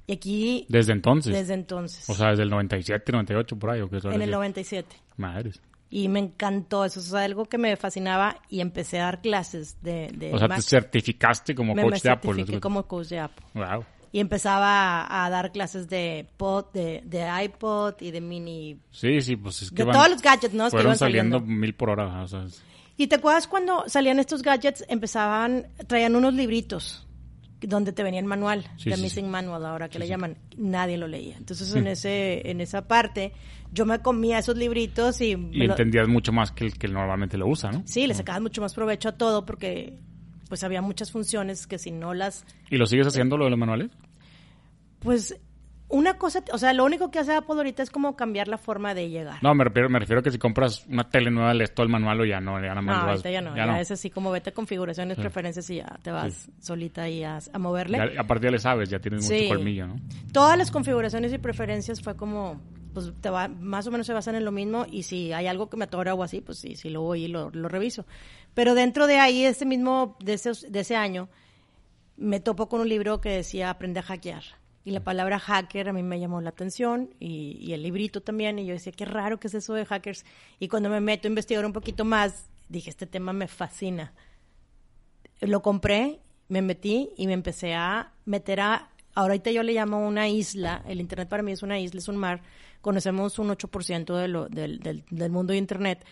Y 0.09 0.15
aquí, 0.15 0.67
Desde 0.69 0.93
entonces. 0.93 1.33
desde 1.33 1.55
entonces, 1.55 2.11
O 2.11 2.15
sea, 2.15 2.31
desde 2.31 2.43
el 2.43 2.51
97, 2.51 3.13
98, 3.13 3.57
por 3.57 3.71
ahí. 3.71 3.81
¿o 3.83 3.89
qué 3.89 3.99
en 4.03 4.21
el 4.21 4.31
97. 4.33 4.97
Madres. 5.17 5.61
Y 5.91 6.09
me 6.09 6.19
encantó 6.21 6.85
eso, 6.87 6.99
es 7.01 7.13
algo 7.13 7.45
que 7.45 7.59
me 7.59 7.77
fascinaba 7.77 8.39
y 8.49 8.63
empecé 8.63 8.99
a 8.99 9.05
dar 9.05 9.21
clases 9.21 9.77
de, 9.83 10.11
de 10.17 10.33
O 10.33 10.39
sea, 10.39 10.49
Mac. 10.49 10.57
te 10.57 10.63
certificaste 10.63 11.55
como 11.55 11.75
me, 11.75 11.83
coach 11.83 11.93
me 11.93 12.01
de 12.01 12.11
Apple. 12.11 12.31
certifiqué 12.31 12.55
¿no? 12.57 12.61
como 12.63 12.87
coach 12.89 13.09
de 13.09 13.19
Apple. 13.21 13.45
Wow. 13.55 13.85
Y 14.15 14.21
empezaba 14.21 15.07
a, 15.25 15.31
dar 15.31 15.53
clases 15.53 15.89
de 15.89 16.27
pod, 16.37 16.67
de, 16.75 17.03
de 17.07 17.27
iPod 17.45 17.95
y 18.01 18.11
de 18.11 18.21
mini... 18.21 18.79
Sí, 18.91 19.21
sí, 19.23 19.37
pues 19.37 19.63
es 19.63 19.71
que 19.71 19.77
De 19.77 19.85
van- 19.85 19.95
todos 19.97 20.11
los 20.11 20.21
gadgets, 20.23 20.53
¿no? 20.53 20.65
Que 20.65 20.71
Fueron 20.73 20.97
saliendo, 20.97 21.39
saliendo. 21.39 21.61
mil 21.61 21.75
por 21.75 21.89
hora. 21.91 22.23
O 22.23 22.29
sea, 22.29 22.43
es- 22.45 22.63
¿Y 22.99 23.07
te 23.07 23.17
acuerdas 23.17 23.49
cuando 23.49 23.85
salían 23.89 24.19
estos 24.19 24.43
gadgets? 24.43 24.85
Empezaban, 24.89 25.69
traían 25.87 26.15
unos 26.15 26.35
libritos 26.35 27.07
donde 27.63 27.93
te 27.93 28.03
venía 28.03 28.19
el 28.21 28.27
manual, 28.27 28.65
Sí, 28.77 28.91
the 28.91 28.97
sí, 28.97 29.03
missing 29.03 29.25
sí. 29.27 29.31
manual 29.31 29.65
ahora 29.65 29.89
que 29.89 29.99
le 30.01 30.09
llaman, 30.09 30.37
nadie 30.59 30.99
lo 30.99 31.07
leía. 31.07 31.37
Entonces 31.37 31.73
en 31.77 31.87
ese 31.87 32.51
en 32.51 32.61
esa 32.61 32.89
parte 32.89 33.33
yo 33.73 33.87
me 33.87 34.01
comía 34.01 34.39
esos 34.41 34.57
libritos 34.59 35.21
y, 35.21 35.31
y 35.31 35.37
lo- 35.37 35.65
entendías 35.73 36.09
mucho 36.09 36.33
más 36.33 36.51
que 36.51 36.65
el 36.67 36.77
que 36.77 36.89
normalmente 36.89 37.39
lo 37.39 37.47
usa, 37.47 37.71
¿no? 37.71 37.83
sí, 37.87 38.07
le 38.09 38.15
sacabas 38.15 38.43
mucho 38.43 38.61
más 38.61 38.75
provecho 38.75 39.11
a 39.11 39.13
todo 39.13 39.47
porque 39.47 39.97
pues 40.53 40.63
había 40.65 40.83
muchas 40.83 41.11
funciones 41.11 41.67
que 41.67 41.79
si 41.79 41.91
no 41.93 42.13
las 42.13 42.45
¿Y 42.69 42.77
lo 42.77 42.85
sigues 42.85 43.07
haciendo 43.07 43.39
lo 43.39 43.45
de 43.47 43.51
los 43.53 43.59
manuales? 43.59 43.91
pues 44.99 45.35
una 45.89 46.19
cosa, 46.19 46.43
o 46.53 46.59
sea, 46.59 46.75
lo 46.75 46.85
único 46.85 47.11
que 47.11 47.19
hace 47.21 47.35
Apple 47.35 47.55
ahorita 47.57 47.83
es 47.83 47.91
como 47.91 48.15
cambiar 48.17 48.49
la 48.49 48.59
forma 48.59 48.93
de 48.95 49.09
llegar. 49.09 49.43
No, 49.43 49.55
me 49.55 49.65
refiero, 49.65 49.89
me 49.89 49.99
refiero 49.99 50.21
a 50.21 50.23
que 50.23 50.31
si 50.31 50.37
compras 50.39 50.85
una 50.89 51.09
tele 51.09 51.31
nueva, 51.31 51.55
lees 51.55 51.73
todo 51.75 51.85
el 51.85 51.91
manual 51.91 52.21
o 52.21 52.25
ya 52.27 52.39
no, 52.39 52.61
ya 52.63 52.75
No, 52.75 52.93
ahorita 52.93 53.31
ya 53.31 53.41
no, 53.41 53.57
ya, 53.57 53.81
es 53.81 53.91
así 53.93 54.11
como 54.11 54.31
vete 54.31 54.51
a 54.51 54.53
configuraciones, 54.53 55.17
preferencias 55.17 55.71
y 55.71 55.77
ya 55.77 55.99
te 56.03 56.11
vas 56.11 56.51
solita 56.61 57.05
ahí 57.05 57.25
a, 57.25 57.39
a 57.51 57.59
moverle. 57.59 57.97
Ya- 57.97 58.21
aparte 58.21 58.47
ya 58.47 58.51
le 58.51 58.59
sabes, 58.59 58.91
ya 58.91 58.99
tienes 58.99 59.25
Sí. 59.27 59.33
mucho 59.45 59.55
colmillo, 59.55 59.87
¿no? 59.87 59.97
Todas 60.35 60.59
las 60.59 60.71
configuraciones 60.71 61.33
y 61.33 61.39
preferencias 61.39 62.03
fue 62.03 62.15
como, 62.15 62.61
pues 62.93 63.11
te 63.23 63.31
va, 63.31 63.49
más 63.49 63.87
o 63.87 63.91
menos 63.91 64.07
se 64.07 64.13
basan 64.13 64.35
en 64.35 64.45
lo 64.45 64.53
mismo 64.53 64.85
y 64.91 65.03
si 65.05 65.33
hay 65.33 65.47
algo 65.47 65.69
que 65.71 65.79
me 65.79 65.85
atora 65.85 66.13
o 66.15 66.23
así, 66.23 66.43
pues 66.43 66.59
sí, 66.59 66.75
sí 66.77 66.91
lo 66.91 67.01
voy 67.03 67.25
y 67.25 67.29
lo, 67.29 67.51
lo 67.51 67.69
reviso. 67.69 68.07
Pero 68.55 68.75
dentro 68.75 69.07
de 69.07 69.19
ahí, 69.19 69.45
ese 69.45 69.65
mismo, 69.65 70.17
de, 70.21 70.35
esos- 70.35 70.71
de 70.71 70.81
ese 70.81 70.97
año, 70.97 71.29
me 72.17 72.41
topo 72.41 72.69
con 72.69 72.81
un 72.81 72.89
libro 72.89 73.21
que 73.21 73.31
decía 73.31 73.71
Aprende 73.71 74.01
a 74.01 74.03
hackear. 74.03 74.43
Y 74.85 74.91
la 74.91 75.01
palabra 75.05 75.39
hacker 75.39 75.89
a 75.89 75.93
mí 75.93 76.03
me 76.03 76.19
llamó 76.19 76.41
la 76.41 76.51
atención 76.51 77.15
y, 77.21 77.57
y 77.61 77.73
el 77.73 77.83
librito 77.85 78.21
también. 78.21 78.59
Y 78.59 78.67
yo 78.67 78.73
decía, 78.75 78.93
qué 78.93 79.05
raro 79.05 79.39
que 79.39 79.47
es 79.47 79.55
eso 79.55 79.75
de 79.75 79.87
hackers. 79.87 80.25
Y 80.59 80.67
cuando 80.69 80.89
me 80.91 81.01
meto 81.01 81.29
a 81.29 81.31
investigar 81.31 81.65
un 81.65 81.73
poquito 81.73 82.05
más, 82.05 82.47
dije, 82.69 82.91
este 82.91 83.07
tema 83.07 83.33
me 83.33 83.47
fascina 83.49 84.13
lo 85.41 85.63
compré, 85.63 86.21
me 86.49 86.63
metí 86.63 87.11
y 87.17 87.27
me 87.27 87.33
empecé 87.33 87.75
a 87.75 88.13
meter 88.25 88.61
a, 88.61 88.91
ahorita 89.15 89.51
yo 89.51 89.63
le 89.63 89.73
llamo 89.73 90.07
una 90.07 90.29
isla, 90.29 90.83
el 90.87 91.01
Internet 91.01 91.29
para 91.29 91.43
mí 91.43 91.53
es 91.53 91.63
una 91.63 91.79
isla, 91.79 91.99
es 91.99 92.09
un 92.09 92.17
mar, 92.17 92.43
conocemos 92.81 93.39
un 93.39 93.49
8% 93.51 94.17
de 94.17 94.29
lo, 94.29 94.49
del, 94.49 94.79
del, 94.81 95.05
del 95.11 95.31
mundo 95.31 95.53
de 95.53 95.59
Internet 95.59 96.05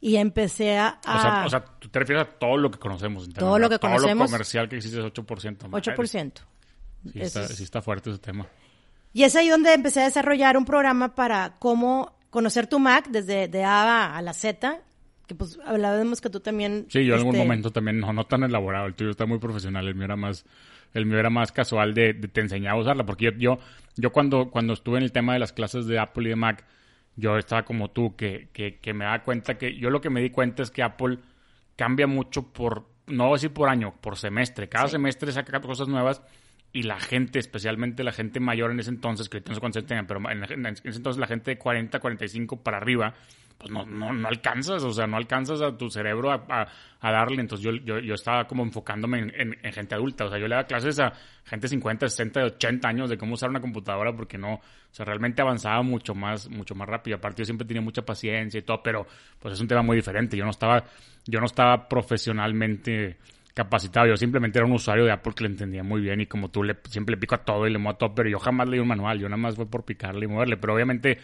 y 0.00 0.16
empecé 0.16 0.78
a... 0.78 0.98
O, 1.00 1.20
sea, 1.20 1.42
a- 1.42 1.46
o 1.46 1.50
sea, 1.50 1.64
tú 1.64 1.88
te 1.88 1.98
refieres 1.98 2.26
a 2.26 2.30
todo 2.30 2.56
lo 2.56 2.70
que 2.70 2.78
conocemos. 2.78 3.26
en 3.26 3.32
Todo 3.32 3.58
lo 3.58 3.68
que 3.68 3.78
Todo 3.78 3.90
conocemos. 3.92 4.30
lo 4.30 4.32
comercial 4.32 4.68
que 4.68 4.76
existe 4.76 4.98
es 4.98 5.04
8%. 5.04 5.68
madre. 5.68 5.94
8%. 5.96 6.32
Sí 7.12 7.20
está, 7.20 7.44
es- 7.44 7.56
sí 7.56 7.62
está 7.64 7.82
fuerte 7.82 8.10
ese 8.10 8.18
tema. 8.18 8.46
Y 9.12 9.22
es 9.22 9.34
ahí 9.36 9.48
donde 9.48 9.72
empecé 9.72 10.02
a 10.02 10.04
desarrollar 10.04 10.56
un 10.56 10.64
programa 10.64 11.14
para 11.14 11.54
cómo 11.58 12.14
conocer 12.30 12.66
tu 12.66 12.78
Mac 12.78 13.08
desde 13.08 13.48
de 13.48 13.64
A 13.64 14.14
a 14.16 14.20
la 14.22 14.34
Z, 14.34 14.80
que 15.26 15.34
pues 15.34 15.58
hablábamos 15.64 16.20
que 16.20 16.28
tú 16.28 16.40
también... 16.40 16.86
Sí, 16.90 17.04
yo 17.04 17.14
en 17.14 17.20
algún 17.20 17.34
este, 17.34 17.44
momento 17.46 17.70
también, 17.70 17.98
no, 17.98 18.12
no 18.12 18.24
tan 18.24 18.42
elaborado, 18.42 18.86
el 18.86 18.94
tuyo 18.94 19.10
está 19.10 19.24
muy 19.24 19.38
profesional, 19.38 19.88
el 19.88 19.94
mío 19.94 20.04
era 20.04 20.16
más, 20.16 20.44
el 20.92 21.06
mío 21.06 21.18
era 21.18 21.30
más 21.30 21.50
casual 21.50 21.94
de, 21.94 22.12
de 22.12 22.28
te 22.28 22.42
enseñaba 22.42 22.78
a 22.78 22.82
usarla, 22.82 23.06
porque 23.06 23.24
yo, 23.26 23.30
yo, 23.38 23.58
yo 23.96 24.12
cuando, 24.12 24.50
cuando 24.50 24.74
estuve 24.74 24.98
en 24.98 25.04
el 25.04 25.12
tema 25.12 25.32
de 25.32 25.38
las 25.38 25.52
clases 25.54 25.86
de 25.86 25.98
Apple 25.98 26.26
y 26.26 26.28
de 26.30 26.36
Mac, 26.36 26.64
yo 27.16 27.36
estaba 27.38 27.64
como 27.64 27.90
tú, 27.90 28.14
que, 28.16 28.48
que, 28.52 28.78
que 28.78 28.94
me 28.94 29.04
da 29.04 29.22
cuenta 29.22 29.58
que, 29.58 29.76
yo 29.76 29.90
lo 29.90 30.00
que 30.00 30.10
me 30.10 30.20
di 30.20 30.30
cuenta 30.30 30.62
es 30.62 30.70
que 30.70 30.82
Apple 30.82 31.18
cambia 31.76 32.06
mucho 32.06 32.52
por, 32.52 32.86
no 33.06 33.24
voy 33.24 33.32
a 33.32 33.36
decir 33.36 33.52
por 33.52 33.68
año, 33.68 33.94
por 34.00 34.16
semestre, 34.16 34.68
cada 34.68 34.86
Sí. 34.86 34.92
semestre 34.92 35.32
saca 35.32 35.60
cosas 35.60 35.88
nuevas 35.88 36.22
y 36.72 36.82
la 36.82 37.00
gente, 37.00 37.38
especialmente 37.38 38.04
la 38.04 38.12
gente 38.12 38.38
mayor 38.40 38.70
en 38.70 38.80
ese 38.80 38.90
entonces, 38.90 39.28
que 39.28 39.40
no 39.46 39.54
sé 39.54 39.60
cuántos 39.60 39.86
tengan, 39.86 40.06
pero 40.06 40.20
en, 40.30 40.44
en 40.44 40.66
ese 40.66 40.88
entonces 40.88 41.18
la 41.18 41.26
gente 41.26 41.52
de 41.52 41.58
40, 41.58 41.98
45 42.00 42.62
para 42.62 42.76
arriba, 42.76 43.14
pues 43.56 43.70
no, 43.70 43.86
no, 43.86 44.12
no 44.12 44.28
alcanzas, 44.28 44.84
o 44.84 44.92
sea, 44.92 45.06
no 45.06 45.16
alcanzas 45.16 45.62
a 45.62 45.74
tu 45.78 45.88
cerebro 45.88 46.30
a, 46.30 46.44
a- 46.50 46.66
a 47.00 47.10
darle. 47.12 47.40
Entonces 47.40 47.64
yo, 47.64 47.72
yo, 47.72 47.98
yo 48.00 48.12
estaba 48.12 48.46
como 48.46 48.62
enfocándome 48.62 49.18
en, 49.20 49.32
en- 49.40 49.56
en 49.62 49.72
gente 49.72 49.94
adulta, 49.94 50.26
o 50.26 50.28
sea, 50.28 50.38
yo 50.38 50.46
le 50.46 50.54
daba 50.56 50.66
clases 50.66 50.98
a 51.00 51.14
gente 51.44 51.64
de 51.64 51.68
50, 51.70 52.06
60, 52.08 52.44
80 52.44 52.86
años 52.88 53.08
de 53.08 53.16
cómo 53.16 53.32
usar 53.32 53.48
una 53.48 53.60
computadora 53.60 54.14
porque 54.14 54.36
no, 54.36 54.54
o 54.56 54.60
sea, 54.90 55.06
realmente 55.06 55.40
avanzaba 55.40 55.80
mucho 55.82 56.14
más, 56.14 56.50
mucho 56.50 56.74
más 56.74 56.86
rápido. 56.86 57.16
Aparte 57.16 57.40
yo 57.40 57.46
siempre 57.46 57.66
tenía 57.66 57.80
mucha 57.80 58.02
paciencia 58.02 58.58
y 58.58 58.62
todo, 58.62 58.82
pero 58.82 59.06
pues 59.38 59.54
es 59.54 59.60
un 59.62 59.68
tema 59.68 59.80
muy 59.80 59.96
diferente. 59.96 60.36
Yo 60.36 60.44
no 60.44 60.50
estaba, 60.50 60.84
yo 61.26 61.40
no 61.40 61.46
estaba 61.46 61.88
profesionalmente 61.88 63.16
capacitado. 63.56 64.06
Yo 64.06 64.18
simplemente 64.18 64.58
era 64.58 64.66
un 64.66 64.72
usuario 64.72 65.06
de 65.06 65.12
Apple 65.12 65.32
que 65.34 65.44
le 65.44 65.48
entendía 65.50 65.82
muy 65.82 66.02
bien 66.02 66.20
y 66.20 66.26
como 66.26 66.50
tú 66.50 66.62
le, 66.62 66.76
siempre 66.90 67.14
le 67.14 67.20
pico 67.20 67.34
a 67.36 67.38
todo 67.38 67.66
y 67.66 67.70
le 67.70 67.78
muevo 67.78 67.94
a 67.94 67.98
todo, 67.98 68.14
pero 68.14 68.28
yo 68.28 68.38
jamás 68.38 68.68
leí 68.68 68.78
un 68.78 68.86
manual, 68.86 69.18
yo 69.18 69.28
nada 69.30 69.38
más 69.38 69.56
fue 69.56 69.64
por 69.64 69.82
picarle 69.82 70.26
y 70.26 70.28
moverle. 70.28 70.58
Pero 70.58 70.74
obviamente, 70.74 71.16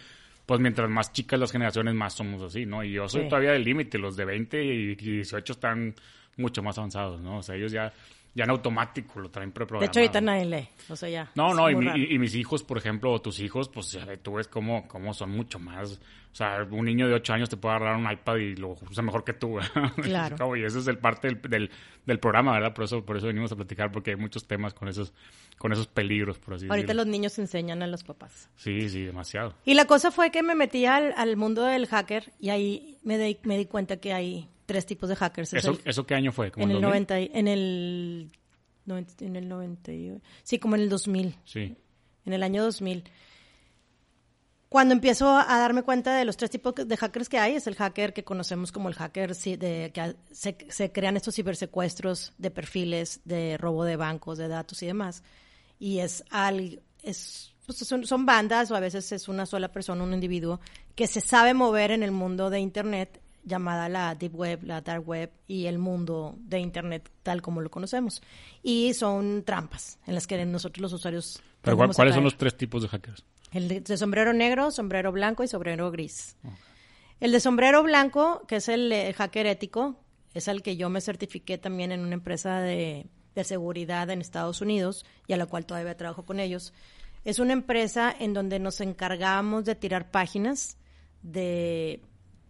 pues 0.47 0.59
mientras 0.59 0.89
más 0.89 1.13
chicas 1.13 1.39
las 1.39 1.51
generaciones, 1.51 1.93
más 1.93 2.13
somos 2.15 2.41
así, 2.41 2.65
¿no? 2.65 2.83
Y 2.83 2.91
yo 2.93 3.07
soy 3.07 3.21
Sí. 3.23 3.29
todavía 3.29 3.51
del 3.51 3.63
límite, 3.63 3.99
los 3.99 4.15
de 4.17 4.25
20 4.25 4.63
y 4.63 4.95
18 4.95 5.53
están 5.53 5.93
mucho 6.35 6.63
más 6.63 6.75
avanzados, 6.79 7.21
¿no? 7.21 7.37
O 7.37 7.43
sea, 7.43 7.55
ellos 7.55 7.71
ya, 7.71 7.93
ya 8.35 8.45
en 8.45 8.49
automático 8.49 9.19
lo 9.19 9.29
traen 9.29 9.49
De 9.49 9.53
preprogramado. 9.53 9.91
hecho, 9.91 9.99
ahorita 9.99 10.21
nadie 10.21 10.45
lee, 10.45 10.67
o 10.89 10.95
sea, 10.95 11.09
ya. 11.09 11.31
No, 11.35 11.53
no, 11.53 11.69
y, 11.69 11.75
mi- 11.75 11.91
y- 12.09 12.17
mis 12.19 12.33
hijos, 12.35 12.63
por 12.63 12.77
ejemplo, 12.77 13.11
o 13.11 13.21
tus 13.21 13.39
hijos, 13.39 13.69
pues 13.69 13.91
ya 13.91 14.05
tú 14.17 14.33
ves 14.33 14.47
cómo, 14.47 14.87
cómo 14.87 15.13
son 15.13 15.31
mucho 15.31 15.59
más. 15.59 15.99
O 16.31 16.35
sea, 16.35 16.65
un 16.71 16.85
niño 16.85 17.07
de 17.07 17.13
8 17.13 17.31
años 17.33 17.47
te 17.47 17.57
puede 17.57 17.75
agarrar 17.75 17.95
un 17.95 18.11
iPad 18.11 18.37
y 18.37 18.55
lo 18.55 18.69
usa 18.89 19.03
mejor 19.03 19.23
que 19.23 19.33
tú. 19.33 19.55
¿verdad? 19.57 19.91
Claro. 20.01 20.55
Y 20.55 20.63
ese 20.63 20.79
es 20.79 20.87
el 20.87 20.97
parte 20.97 21.27
del, 21.27 21.39
del, 21.43 21.69
del 22.07 22.19
programa, 22.19 22.53
¿verdad? 22.53 22.73
Por 22.73 22.85
eso, 22.85 23.05
por 23.05 23.17
eso 23.17 23.27
venimos 23.27 23.51
a 23.51 23.55
platicar, 23.55 23.91
porque 23.91 24.09
hay 24.11 24.15
muchos 24.17 24.47
temas 24.47 24.73
con 24.73 24.87
esos, 24.87 25.13
con 25.59 25.71
esos 25.71 25.85
peligros, 25.85 26.39
por 26.39 26.55
así 26.55 26.65
Ahorita 26.65 26.87
decirlo. 26.87 27.03
los 27.03 27.11
niños 27.11 27.37
enseñan 27.37 27.83
a 27.83 27.87
los 27.87 28.03
papás. 28.03 28.49
Sí, 28.55 28.89
sí, 28.89 29.03
demasiado. 29.03 29.53
Y 29.63 29.75
la 29.75 29.85
cosa 29.85 30.09
fue 30.09 30.31
que 30.31 30.41
me 30.41 30.55
metí 30.55 30.87
al, 30.87 31.13
al 31.17 31.37
mundo 31.37 31.63
del 31.65 31.85
hacker 31.85 32.33
y 32.39 32.49
ahí 32.49 32.97
me 33.03 33.19
di, 33.19 33.37
me 33.43 33.55
di 33.55 33.67
cuenta 33.67 33.97
que 33.97 34.11
hay 34.11 34.49
tres 34.65 34.85
tipos 34.85 35.09
de 35.09 35.15
hackers. 35.15 35.53
Es 35.53 35.63
¿Eso, 35.65 35.77
¿Eso 35.85 36.05
qué 36.05 36.15
año 36.15 36.31
fue? 36.31 36.51
¿Como 36.51 36.63
en 36.65 36.71
el 36.71 36.75
2000? 36.81 36.89
90, 36.89 37.19
y- 37.21 37.31
en 37.33 37.47
el, 37.47 38.31
noventa- 38.85 39.25
en 39.25 39.35
el 39.35 39.47
90, 39.49 39.91
y- 39.91 40.21
sí, 40.43 40.59
como 40.59 40.75
en 40.75 40.81
el 40.81 40.89
2000, 40.89 41.35
Sí. 41.45 41.75
en 42.25 42.33
el 42.33 42.43
año 42.43 42.63
2000. 42.63 43.03
Cuando 44.69 44.95
empiezo 44.95 45.29
a 45.37 45.45
darme 45.59 45.83
cuenta 45.83 46.15
de 46.15 46.25
los 46.25 46.35
tres 46.35 46.49
tipos 46.49 46.73
de 46.75 46.97
hackers 46.97 47.29
que 47.29 47.37
hay, 47.37 47.53
es 47.55 47.67
el 47.67 47.75
hacker 47.75 48.11
que 48.11 48.23
conocemos 48.23 48.71
como 48.71 48.89
el 48.89 48.95
hacker 48.95 49.35
de, 49.35 49.91
que 49.93 50.15
se, 50.31 50.57
se 50.69 50.91
crean 50.91 51.15
estos 51.15 51.35
cibersecuestros 51.35 52.33
de 52.39 52.49
perfiles, 52.49 53.21
de 53.23 53.57
robo 53.59 53.83
de 53.85 53.97
bancos, 53.97 54.39
de 54.39 54.47
datos 54.47 54.81
y 54.81 54.87
demás. 54.87 55.21
Y 55.77 55.99
es 55.99 56.23
al, 56.31 56.81
es, 57.03 57.53
pues 57.67 57.77
son, 57.79 58.03
son 58.07 58.25
bandas 58.25 58.71
o 58.71 58.75
a 58.75 58.79
veces 58.79 59.11
es 59.11 59.27
una 59.27 59.45
sola 59.45 59.71
persona, 59.71 60.03
un 60.03 60.11
individuo, 60.13 60.59
que 60.95 61.05
se 61.05 61.21
sabe 61.21 61.53
mover 61.53 61.91
en 61.91 62.01
el 62.01 62.11
mundo 62.11 62.49
de 62.49 62.59
Internet 62.59 63.21
llamada 63.43 63.89
la 63.89 64.15
Deep 64.15 64.35
Web, 64.35 64.63
la 64.63 64.81
Dark 64.81 65.07
Web 65.07 65.31
y 65.47 65.65
el 65.65 65.77
mundo 65.79 66.35
de 66.39 66.59
Internet 66.59 67.09
tal 67.23 67.41
como 67.41 67.61
lo 67.61 67.69
conocemos. 67.69 68.21
Y 68.61 68.93
son 68.93 69.43
trampas 69.43 69.99
en 70.07 70.15
las 70.15 70.27
que 70.27 70.43
nosotros 70.45 70.81
los 70.81 70.93
usuarios... 70.93 71.41
Pero 71.61 71.77
¿cuál- 71.77 71.87
tendemos 71.89 71.95
a 71.95 71.97
¿cuáles 71.97 72.15
son 72.15 72.23
los 72.23 72.37
tres 72.37 72.55
tipos 72.57 72.81
de 72.81 72.87
hackers? 72.89 73.23
El 73.51 73.67
de, 73.67 73.81
de 73.81 73.97
sombrero 73.97 74.33
negro, 74.33 74.71
sombrero 74.71 75.11
blanco 75.11 75.43
y 75.43 75.47
sombrero 75.47 75.91
gris. 75.91 76.35
El 77.19 77.31
de 77.31 77.39
sombrero 77.39 77.83
blanco, 77.83 78.43
que 78.47 78.57
es 78.57 78.67
el 78.67 78.91
eh, 78.91 79.13
hacker 79.13 79.45
ético, 79.45 79.99
es 80.33 80.47
al 80.47 80.61
que 80.63 80.75
yo 80.75 80.89
me 80.89 80.99
certifiqué 81.01 81.57
también 81.57 81.91
en 81.91 81.99
una 82.01 82.15
empresa 82.15 82.59
de, 82.61 83.05
de 83.35 83.43
seguridad 83.43 84.09
en 84.09 84.19
Estados 84.21 84.61
Unidos 84.61 85.05
y 85.27 85.33
a 85.33 85.37
la 85.37 85.45
cual 85.45 85.65
todavía 85.65 85.95
trabajo 85.95 86.25
con 86.25 86.39
ellos. 86.39 86.73
Es 87.23 87.39
una 87.39 87.53
empresa 87.53 88.13
en 88.19 88.33
donde 88.33 88.59
nos 88.59 88.81
encargábamos 88.81 89.63
de 89.65 89.75
tirar 89.75 90.09
páginas, 90.11 90.77
de 91.21 92.01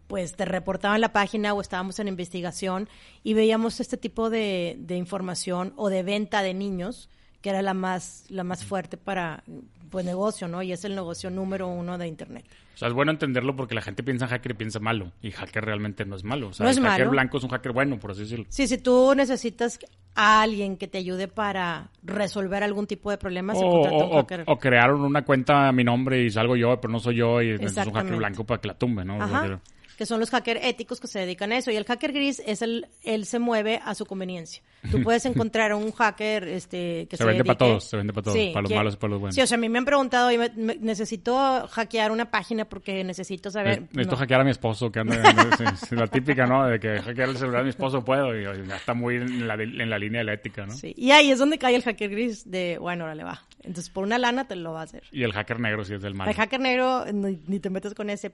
pues 0.08 0.36
te 0.36 0.46
reportaban 0.46 1.02
la 1.02 1.14
página 1.14 1.54
o 1.54 1.62
estábamos 1.62 2.00
en 2.00 2.08
investigación 2.08 2.90
y 3.24 3.34
veíamos 3.34 3.80
este 3.80 3.98
tipo 3.98 4.30
de, 4.30 4.76
de 4.80 4.96
información 4.98 5.74
o 5.76 5.90
de 5.90 6.04
venta 6.04 6.42
de 6.44 6.54
niños 6.54 7.10
que 7.42 7.50
era 7.50 7.62
la 7.62 7.74
más 7.74 8.26
la 8.30 8.44
más 8.46 8.64
fuerte 8.64 8.96
para 8.96 9.44
pues 9.90 10.06
negocio, 10.06 10.48
¿no? 10.48 10.64
Y 10.64 10.72
es 10.72 10.86
el 10.86 10.96
negocio 10.96 11.30
número 11.30 11.68
uno 11.68 11.98
de 11.98 12.08
Internet. 12.08 12.46
O 12.74 12.78
sea, 12.78 12.88
es 12.88 12.94
bueno 12.96 13.12
entenderlo 13.12 13.56
porque 13.56 13.76
la 13.76 13.82
gente 13.82 14.02
piensa 14.02 14.26
en 14.26 14.32
hacker 14.32 14.54
y 14.54 14.56
piensa 14.56 14.80
malo. 14.80 15.12
Y 15.22 15.30
hacker 15.32 15.64
realmente 15.64 16.04
no 16.06 16.16
es 16.16 16.24
malo. 16.24 16.48
O 16.48 16.54
sea, 16.54 16.64
No 16.64 16.72
es 16.72 16.78
el 16.78 16.84
hacker 16.84 17.02
malo. 17.02 17.12
blanco 17.12 17.38
es 17.38 17.44
un 17.44 17.50
hacker 17.52 17.72
bueno, 17.74 18.00
por 18.00 18.12
así 18.12 18.22
decirlo. 18.22 18.46
Sí, 18.50 18.66
si 18.68 18.78
tú 18.80 19.14
necesitas 19.16 19.78
a 20.16 20.42
alguien 20.42 20.78
que 20.78 20.88
te 20.88 20.98
ayude 20.98 21.28
para 21.28 21.90
resolver 22.02 22.64
algún 22.64 22.88
tipo 22.88 23.12
de 23.12 23.18
problema, 23.18 23.54
se 23.54 23.64
O, 23.64 23.70
contrata 23.70 23.98
un 23.98 24.02
o- 24.04 24.06
o- 24.16 24.18
hacker. 24.22 24.44
o 24.48 24.58
crearon 24.58 25.02
una 25.02 25.24
cuenta 25.24 25.68
a 25.68 25.72
mi 25.72 25.84
nombre 25.84 26.24
y 26.24 26.30
salgo 26.32 26.56
yo, 26.56 26.80
pero 26.82 26.92
no 26.92 27.00
soy 27.00 27.18
yo 27.18 27.42
y 27.42 27.52
es 27.52 27.78
un 27.78 27.94
hacker 27.94 28.16
blanco 28.16 28.46
para 28.46 28.62
que 28.62 28.70
la 28.70 28.74
tumbe, 28.76 29.04
¿no? 29.06 29.22
Ajá. 29.22 29.60
Que- 29.98 30.06
son 30.06 30.20
los 30.20 30.30
hackers 30.30 30.60
éticos 30.64 31.00
que 31.00 31.08
se 31.08 31.20
dedican 31.20 31.52
a 31.52 31.58
eso. 31.58 31.72
Y 31.72 31.76
el 31.76 31.86
hacker 31.86 32.12
gris 32.14 32.42
es 32.46 32.62
el, 32.62 32.88
él 33.04 33.26
se 33.26 33.40
mueve 33.40 33.80
a 33.84 33.96
su 33.96 34.06
conveniencia. 34.06 34.62
Tú 34.92 35.02
puedes 35.04 35.26
encontrar 35.26 35.74
un 35.74 35.92
hacker 35.92 36.48
este, 36.48 37.08
que 37.10 37.18
Se 37.18 37.24
se, 37.24 37.26
vende 37.30 37.44
pa' 37.44 37.54
dedique- 37.54 37.58
todos, 37.58 37.84
se 37.86 37.98
vende 37.98 38.14
pa' 38.14 38.22
todos, 38.22 38.38
para 38.54 38.62
los 38.64 38.72
malos 38.72 38.94
y 38.94 38.98
para 38.98 39.12
los 39.12 39.20
buenos. 39.20 39.36
Sí, 39.36 39.42
o 39.42 39.48
sea, 39.48 39.58
a 39.58 39.62
mí 39.62 39.70
me 39.70 39.78
han 39.80 39.86
preguntado, 39.86 40.28
"Oye, 40.28 40.38
me- 40.38 40.50
me- 40.56 40.76
necesito 40.76 41.68
hackear 41.68 42.12
una 42.12 42.30
página 42.32 42.66
porque 42.66 43.04
necesito 43.04 43.50
saber. 43.52 43.82
Ne- 43.82 43.88
Necesito 43.94 44.12
No. 44.12 44.18
hackear 44.18 44.42
a 44.42 44.44
mi 44.44 44.52
esposo, 44.52 44.92
que 44.92 45.00
anda 45.00 45.16
sí, 45.58 45.64
sí, 45.90 45.96
la 45.96 46.08
típica, 46.08 46.46
¿no? 46.46 46.66
De 46.68 46.80
que 46.80 47.00
hackear 47.02 47.30
el 47.30 47.38
celular 47.38 47.62
a 47.62 47.64
mi 47.64 47.70
esposo 47.70 48.04
puedo 48.04 48.38
y 48.38 48.44
ya 48.68 48.76
está 48.76 48.94
muy 48.94 49.16
en 49.16 49.48
la, 49.48 49.54
en 49.56 49.90
la 49.90 49.98
línea 49.98 50.20
de 50.20 50.26
la 50.26 50.34
ética, 50.34 50.66
¿no? 50.66 50.74
Sí, 50.74 50.94
Y 50.98 51.12
ahí 51.12 51.32
es 51.32 51.40
donde 51.40 51.58
cae 51.58 51.76
el 51.76 51.84
hacker 51.84 52.10
gris 52.10 52.50
de, 52.50 52.78
bueno, 52.80 53.06
órale, 53.06 53.24
va. 53.24 53.42
Entonces, 53.64 53.90
por 53.90 54.04
una 54.04 54.18
lana 54.18 54.46
te 54.48 54.56
lo 54.58 54.74
va 54.74 54.82
a 54.82 54.84
hacer. 54.84 55.04
Y 55.12 55.24
el 55.24 55.32
hacker 55.32 55.60
negro 55.60 55.86
sí 55.86 55.94
es 55.94 56.02
del 56.02 56.14
mal. 56.14 56.28
El 56.28 56.36
hacker 56.36 56.60
negro, 56.60 57.06
ni, 57.14 57.40
ni 57.48 57.60
te 57.60 57.70
metes 57.70 57.94
con 57.94 58.10
ese. 58.10 58.34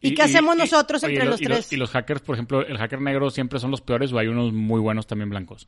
¿Y, 0.00 0.14
qué 0.14 0.22
hacemos 0.22 0.56
nosotros 0.56 1.02
entre 1.02 1.24
lo- 1.24 1.32
los 1.32 1.40
tres? 1.40 1.72
y 1.72 1.76
los 1.76 1.90
hackers, 1.90 2.22
por 2.22 2.34
ejemplo, 2.36 2.66
el 2.66 2.78
hacker 2.78 3.00
negro 3.00 3.28
siempre 3.30 3.58
son 3.60 3.70
los 3.70 3.82
peores 3.82 4.12
o 4.12 4.18
hay 4.18 4.28
unos 4.28 4.52
muy 4.54 4.80
buenos 4.80 5.06
también 5.06 5.28
blancos. 5.28 5.66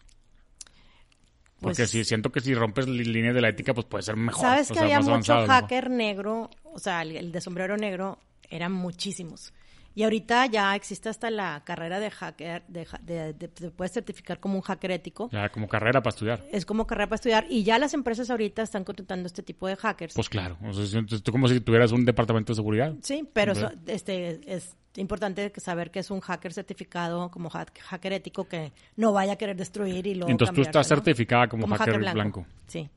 Porque 1.61 1.77
Pues- 1.77 1.91
si 1.91 2.05
siento 2.05 2.33
que 2.33 2.41
si 2.41 2.55
rompes 2.55 2.89
líneas 2.89 3.35
de 3.35 3.41
la 3.41 3.49
ética, 3.51 3.73
pues 3.75 3.87
puede 3.87 4.03
ser 4.03 4.17
mejor. 4.17 4.41
¿Sabes 4.43 4.71
o 4.71 4.75
que 4.75 4.79
sea, 4.81 4.85
había 4.85 5.01
mucho 5.01 5.13
avanzado, 5.13 5.47
hacker 5.47 5.91
negro? 5.91 6.51
O 6.65 6.79
sea, 6.79 7.03
el, 7.03 7.17
el 7.17 7.33
de 7.33 7.41
sombrero 7.41 7.77
negro 7.77 8.19
eran 8.51 8.73
muchísimos. 8.73 9.53
Y 9.95 10.05
ahorita 10.05 10.47
ya 10.47 10.75
existe 10.75 11.09
hasta 11.09 11.31
la 11.31 11.63
carrera 11.65 12.01
de 12.01 12.11
hacker, 12.11 12.63
de, 12.69 12.87
de- 13.03 13.33
de- 13.35 13.49
te 13.49 13.71
puedes 13.71 13.93
certificar 13.93 14.41
como 14.41 14.55
un 14.57 14.63
hacker 14.63 14.91
ético. 14.93 15.29
Ya, 15.33 15.49
como 15.51 15.69
carrera 15.69 16.03
para 16.03 16.15
estudiar. 16.15 16.45
Es 16.51 16.65
como 16.65 16.87
carrera 16.87 17.09
para 17.09 17.17
estudiar. 17.17 17.47
Y 17.49 17.63
ya 17.63 17.79
las 17.79 17.93
empresas 17.95 18.31
ahorita 18.31 18.63
están 18.63 18.85
contratando 18.85 19.27
este 19.27 19.43
tipo 19.43 19.67
de 19.69 19.77
hackers. 19.77 20.15
Pues 20.15 20.29
claro. 20.29 20.57
O 20.65 20.73
sea, 20.73 21.01
es 21.01 21.23
tú 21.23 21.33
como 21.33 21.49
si 21.49 21.61
tuvieras 21.61 21.93
un 21.93 22.05
departamento 22.05 22.53
de 22.53 22.57
seguridad. 22.57 22.95
Sí, 23.03 23.29
pero 23.33 23.55
so- 23.55 23.71
este 23.87 24.41
es 24.53 24.77
importante 24.97 25.53
saber 25.59 25.91
que 25.91 26.01
es 26.01 26.11
un 26.11 26.21
hacker 26.21 26.53
certificado 26.53 27.31
como 27.31 27.51
hack- 27.51 27.79
hacker 27.81 28.13
ético 28.15 28.45
que 28.49 28.73
no 28.97 29.13
vaya 29.13 29.33
a 29.35 29.37
querer 29.37 29.57
destruir 29.57 30.07
y 30.07 30.15
luego 30.15 30.31
Entonces 30.31 30.55
tú 30.55 30.63
estás 30.63 30.91
¿no? 30.91 30.97
certificada 30.97 31.49
como, 31.49 31.67
hacker, 31.67 31.99
blanco. 31.99 32.47
Sí. 32.67 32.89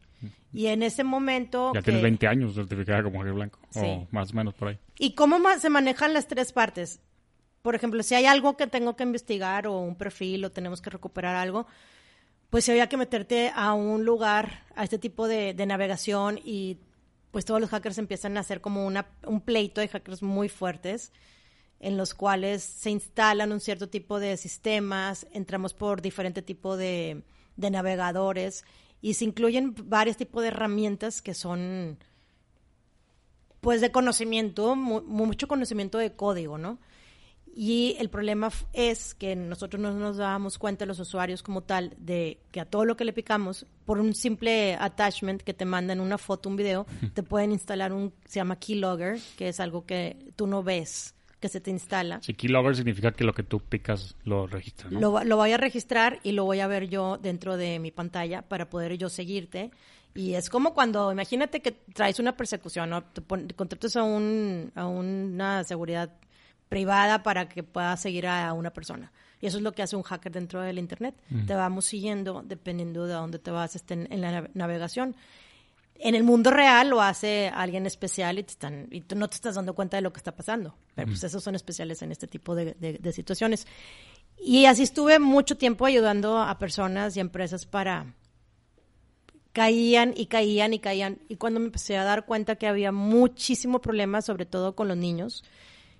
Y 0.53 0.67
en 0.67 0.83
ese 0.83 1.03
momento 1.03 1.71
Ya 1.73 1.79
que- 1.81 1.85
tienes 1.85 2.03
20 2.03 2.27
años 2.27 2.55
certificada 2.55 3.03
como 3.03 3.19
hacker 3.19 3.33
blanco. 3.33 3.59
Sí. 3.69 3.79
O 3.83 4.07
más 4.11 4.31
o 4.31 4.35
menos 4.35 4.53
por 4.53 4.69
ahí. 4.69 4.79
¿Y 4.97 5.13
cómo 5.15 5.37
se 5.59 5.69
manejan 5.69 6.13
las 6.13 6.27
tres 6.27 6.53
partes? 6.53 7.01
Por 7.61 7.75
ejemplo, 7.75 8.01
si 8.03 8.15
hay 8.15 8.25
algo 8.25 8.55
que 8.57 8.67
tengo 8.67 8.95
que 8.95 9.03
investigar 9.03 9.67
o 9.67 9.79
un 9.79 9.95
perfil 9.95 10.45
o 10.45 10.51
tenemos 10.51 10.81
que 10.81 10.89
recuperar 10.91 11.35
algo, 11.35 11.65
pues 12.49 12.63
si 12.65 12.71
había 12.71 12.87
que 12.87 12.95
meterte 12.97 13.51
a 13.53 13.73
un 13.73 14.05
lugar, 14.05 14.63
a 14.75 14.83
este 14.83 14.97
tipo 14.99 15.27
de, 15.27 15.53
de 15.53 15.65
navegación 15.65 16.39
y 16.43 16.77
pues 17.31 17.43
todos 17.43 17.59
los 17.59 17.69
hackers 17.71 17.97
empiezan 17.97 18.37
a 18.37 18.41
hacer 18.41 18.61
como 18.61 18.85
una, 18.85 19.07
un 19.25 19.41
pleito 19.41 19.81
de 19.81 19.87
hackers 19.89 20.21
muy 20.23 20.47
fuertes 20.47 21.11
en 21.81 21.97
los 21.97 22.13
cuales 22.13 22.63
se 22.63 22.91
instalan 22.91 23.51
un 23.51 23.59
cierto 23.59 23.89
tipo 23.89 24.19
de 24.21 24.37
sistemas, 24.37 25.27
entramos 25.33 25.73
por 25.73 26.01
diferente 26.01 26.41
tipo 26.41 26.77
de, 26.77 27.23
de 27.57 27.69
navegadores 27.71 28.63
y 29.01 29.13
se 29.15 29.25
incluyen 29.25 29.75
varios 29.85 30.17
tipos 30.17 30.41
de 30.41 30.49
herramientas 30.49 31.21
que 31.21 31.33
son 31.33 31.97
pues 33.61 33.81
de 33.81 33.91
conocimiento, 33.91 34.75
mu- 34.75 35.01
mucho 35.01 35.47
conocimiento 35.47 35.97
de 35.97 36.13
código, 36.15 36.57
¿no? 36.57 36.77
Y 37.57 37.95
el 37.99 38.09
problema 38.09 38.51
es 38.73 39.15
que 39.15 39.35
nosotros 39.35 39.81
no 39.81 39.91
nos 39.93 40.17
dábamos 40.17 40.57
cuenta, 40.57 40.85
los 40.85 40.99
usuarios 40.99 41.41
como 41.41 41.63
tal, 41.63 41.95
de 41.97 42.41
que 42.51 42.59
a 42.59 42.65
todo 42.65 42.83
lo 42.83 42.97
que 42.97 43.05
le 43.05 43.13
picamos, 43.13 43.65
por 43.85 43.99
un 43.99 44.13
simple 44.13 44.75
attachment 44.75 45.41
que 45.41 45.53
te 45.53 45.63
mandan 45.63 46.01
una 46.01 46.17
foto, 46.17 46.49
un 46.49 46.57
video, 46.57 46.85
te 47.13 47.23
pueden 47.23 47.53
instalar 47.53 47.93
un, 47.93 48.13
se 48.27 48.35
llama 48.35 48.57
keylogger, 48.59 49.19
que 49.37 49.47
es 49.47 49.59
algo 49.61 49.85
que 49.85 50.33
tú 50.35 50.47
no 50.47 50.63
ves, 50.63 51.15
que 51.45 51.49
se 51.49 51.61
te 51.61 51.69
instala. 51.69 52.19
Si 52.23 52.33
keylogger 52.33 52.75
significa 52.75 53.11
que 53.11 53.23
lo 53.23 53.33
que 53.33 53.43
tú 53.43 53.59
picas 53.59 54.15
lo 54.23 54.47
registra, 54.47 54.89
¿no? 54.89 54.99
Lo, 54.99 55.23
lo 55.23 55.35
voy 55.37 55.51
a 55.51 55.57
registrar 55.57 56.19
y 56.23 56.31
lo 56.31 56.43
voy 56.43 56.59
a 56.59 56.65
ver 56.67 56.89
yo 56.89 57.17
dentro 57.19 57.55
de 57.55 57.77
mi 57.77 57.91
pantalla 57.91 58.41
para 58.41 58.67
poder 58.67 58.97
yo 58.97 59.09
seguirte. 59.09 59.69
Y 60.15 60.33
es 60.33 60.49
como 60.49 60.73
cuando, 60.73 61.11
imagínate 61.11 61.61
que 61.61 61.71
traes 61.71 62.19
una 62.19 62.35
persecución, 62.35 62.89
¿no? 62.89 63.03
Te 63.03 63.21
pon- 63.21 63.47
contratas 63.55 63.95
a, 63.95 64.03
un, 64.03 64.71
a 64.73 64.87
una 64.87 65.63
seguridad 65.65 66.09
privada 66.69 67.21
para 67.21 67.47
que 67.47 67.61
puedas 67.63 68.01
seguir 68.01 68.25
a 68.27 68.51
una 68.53 68.71
persona. 68.71 69.11
Y 69.41 69.45
eso 69.47 69.57
es 69.57 69.63
lo 69.63 69.73
que 69.73 69.83
hace 69.83 69.95
un 69.95 70.03
hacker 70.03 70.31
dentro 70.31 70.61
del 70.61 70.79
Internet. 70.79 71.13
Te 71.45 71.53
vamos 71.53 71.85
siguiendo 71.85 72.41
dependiendo 72.43 73.05
de 73.05 73.13
dónde 73.13 73.37
te 73.37 73.51
vas 73.51 73.75
este, 73.75 73.93
en, 73.93 74.21
la 74.21 74.31
nav- 74.41 74.49
navegación. 74.55 75.15
En 75.97 76.13
el 76.13 76.23
mundo 76.23 76.51
real 76.51 76.89
lo 76.89 77.01
hace 77.01 77.47
alguien 77.53 77.85
especial 77.85 78.37
y, 78.37 78.43
te 78.43 78.51
están, 78.51 78.87
y 78.91 79.01
tú 79.01 79.15
no 79.15 79.27
te 79.29 79.35
estás 79.35 79.55
dando 79.55 79.73
cuenta 79.73 79.97
de 79.97 80.01
lo 80.01 80.11
que 80.11 80.17
está 80.19 80.35
pasando. 80.35 80.75
Pero 80.93 81.07
pues 81.07 81.23
esos 81.23 81.43
son 81.43 81.55
especiales 81.55 82.01
en 82.01 82.11
este 82.11 82.27
tipo 82.27 82.53
de, 82.53 82.73
de- 82.79 82.97
de 82.99 83.11
situaciones. 83.13 83.65
Y 84.37 84.65
así 84.65 84.83
estuve 84.83 85.19
mucho 85.19 85.57
tiempo 85.57 85.85
ayudando 85.85 86.37
a 86.39 86.59
personas 86.59 87.15
y 87.15 87.21
empresas 87.21 87.65
para 87.65 88.13
caían 89.53 90.13
y 90.15 90.25
caían 90.25 90.73
y 90.73 90.79
caían. 90.79 91.19
Y 91.29 91.37
cuando 91.37 91.59
me 91.59 91.67
empecé 91.67 91.97
a 91.97 92.03
dar 92.03 92.25
cuenta 92.25 92.55
que 92.57 92.67
había 92.67 92.91
muchísimo 92.91 93.79
problema, 93.79 94.21
sobre 94.21 94.45
todo 94.45 94.75
con 94.75 94.87
los 94.87 94.97
niños, 94.97 95.43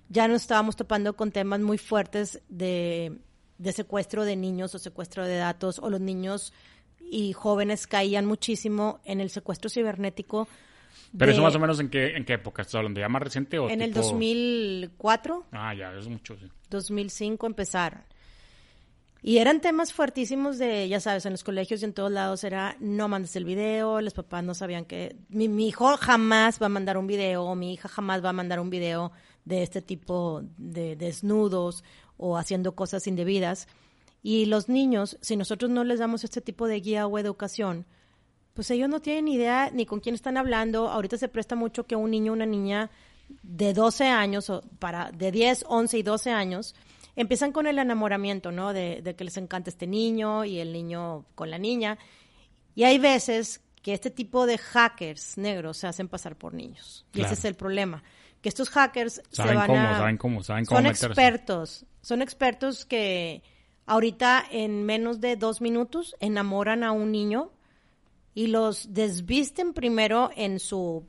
ya 0.08 0.28
nos 0.28 0.42
estábamos 0.42 0.76
topando 0.76 1.16
con 1.16 1.32
temas 1.32 1.60
muy 1.60 1.78
fuertes 1.78 2.42
de, 2.48 3.18
de 3.58 3.72
secuestro 3.72 4.24
de 4.24 4.36
niños 4.36 4.74
o 4.74 4.78
secuestro 4.78 5.24
de 5.24 5.36
datos, 5.36 5.78
o 5.78 5.88
los 5.90 6.00
niños 6.00 6.52
y 7.10 7.32
jóvenes 7.32 7.86
caían 7.86 8.26
muchísimo 8.26 9.00
en 9.04 9.20
el 9.20 9.30
secuestro 9.30 9.68
cibernético. 9.70 10.48
Pero 11.16 11.26
de- 11.30 11.32
eso 11.34 11.42
más 11.42 11.54
o 11.54 11.58
menos 11.58 11.78
en 11.80 11.88
qué, 11.88 12.16
en 12.16 12.24
qué 12.24 12.34
época 12.34 12.62
estás 12.62 12.76
hablando, 12.76 13.00
ya 13.00 13.08
más 13.08 13.22
reciente 13.22 13.58
o 13.58 13.68
En 13.70 13.80
el 13.80 13.92
tipo- 13.92 14.02
2004, 14.02 15.44
Ah, 15.52 15.74
ya, 15.74 15.92
es 15.94 16.08
mucho, 16.08 16.36
sí. 16.36 16.46
2005 16.70 17.46
empezaron. 17.46 18.00
Y 19.22 19.38
eran 19.38 19.60
temas 19.60 19.92
fuertísimos 19.92 20.58
de, 20.58 20.88
ya 20.88 21.00
sabes, 21.00 21.26
en 21.26 21.32
los 21.32 21.42
colegios 21.42 21.82
y 21.82 21.84
en 21.84 21.92
todos 21.94 22.12
lados 22.12 22.44
era 22.44 22.76
no 22.80 23.08
mandes 23.08 23.34
el 23.34 23.44
video, 23.44 24.00
los 24.00 24.14
papás 24.14 24.44
no 24.44 24.54
sabían 24.54 24.84
que 24.84 25.16
mi, 25.30 25.48
mi 25.48 25.68
hijo 25.68 25.96
jamás 25.96 26.60
va 26.62 26.66
a 26.66 26.68
mandar 26.68 26.96
un 26.96 27.06
video 27.08 27.42
o 27.44 27.54
mi 27.56 27.72
hija 27.72 27.88
jamás 27.88 28.24
va 28.24 28.28
a 28.28 28.32
mandar 28.34 28.60
un 28.60 28.70
video 28.70 29.10
de 29.44 29.62
este 29.62 29.82
tipo 29.82 30.42
de 30.58 30.94
desnudos 30.96 31.82
o 32.18 32.36
haciendo 32.36 32.74
cosas 32.76 33.06
indebidas. 33.06 33.66
Y 34.28 34.46
los 34.46 34.68
niños, 34.68 35.18
si 35.20 35.36
nosotros 35.36 35.70
no 35.70 35.84
les 35.84 36.00
damos 36.00 36.24
este 36.24 36.40
tipo 36.40 36.66
de 36.66 36.80
guía 36.80 37.06
o 37.06 37.16
educación, 37.16 37.86
pues 38.54 38.68
ellos 38.72 38.88
no 38.88 38.98
tienen 38.98 39.28
idea 39.28 39.70
ni 39.72 39.86
con 39.86 40.00
quién 40.00 40.16
están 40.16 40.36
hablando. 40.36 40.88
Ahorita 40.88 41.16
se 41.16 41.28
presta 41.28 41.54
mucho 41.54 41.84
que 41.84 41.94
un 41.94 42.10
niño 42.10 42.32
o 42.32 42.34
una 42.34 42.44
niña 42.44 42.90
de 43.44 43.72
12 43.72 44.08
años, 44.08 44.50
o 44.50 44.62
para 44.80 45.12
de 45.12 45.30
10, 45.30 45.66
11 45.68 45.98
y 45.98 46.02
12 46.02 46.30
años, 46.32 46.74
empiezan 47.14 47.52
con 47.52 47.68
el 47.68 47.78
enamoramiento, 47.78 48.50
¿no? 48.50 48.72
De, 48.72 49.00
de 49.00 49.14
que 49.14 49.22
les 49.22 49.36
encanta 49.36 49.70
este 49.70 49.86
niño 49.86 50.44
y 50.44 50.58
el 50.58 50.72
niño 50.72 51.24
con 51.36 51.48
la 51.48 51.58
niña. 51.58 51.96
Y 52.74 52.82
hay 52.82 52.98
veces 52.98 53.60
que 53.80 53.92
este 53.94 54.10
tipo 54.10 54.44
de 54.46 54.58
hackers 54.58 55.38
negros 55.38 55.76
se 55.76 55.86
hacen 55.86 56.08
pasar 56.08 56.34
por 56.34 56.52
niños. 56.52 57.06
Y 57.14 57.20
ese 57.20 57.34
es 57.34 57.44
el 57.44 57.54
problema. 57.54 58.02
Que 58.42 58.48
estos 58.48 58.70
hackers 58.70 59.22
se 59.30 59.36
Saben 59.36 59.54
van 59.54 59.66
cómo, 59.68 59.78
a... 59.78 59.98
saben 59.98 60.16
cómo, 60.18 60.42
saben 60.42 60.64
cómo 60.64 60.78
Son 60.78 60.82
meterse. 60.82 61.06
expertos. 61.06 61.86
Son 62.00 62.22
expertos 62.22 62.84
que 62.84 63.44
ahorita 63.86 64.44
en 64.50 64.84
menos 64.84 65.20
de 65.20 65.36
dos 65.36 65.60
minutos 65.60 66.14
enamoran 66.20 66.82
a 66.84 66.92
un 66.92 67.12
niño 67.12 67.50
y 68.34 68.48
los 68.48 68.92
desvisten 68.92 69.72
primero 69.72 70.30
en 70.36 70.58
su, 70.60 71.04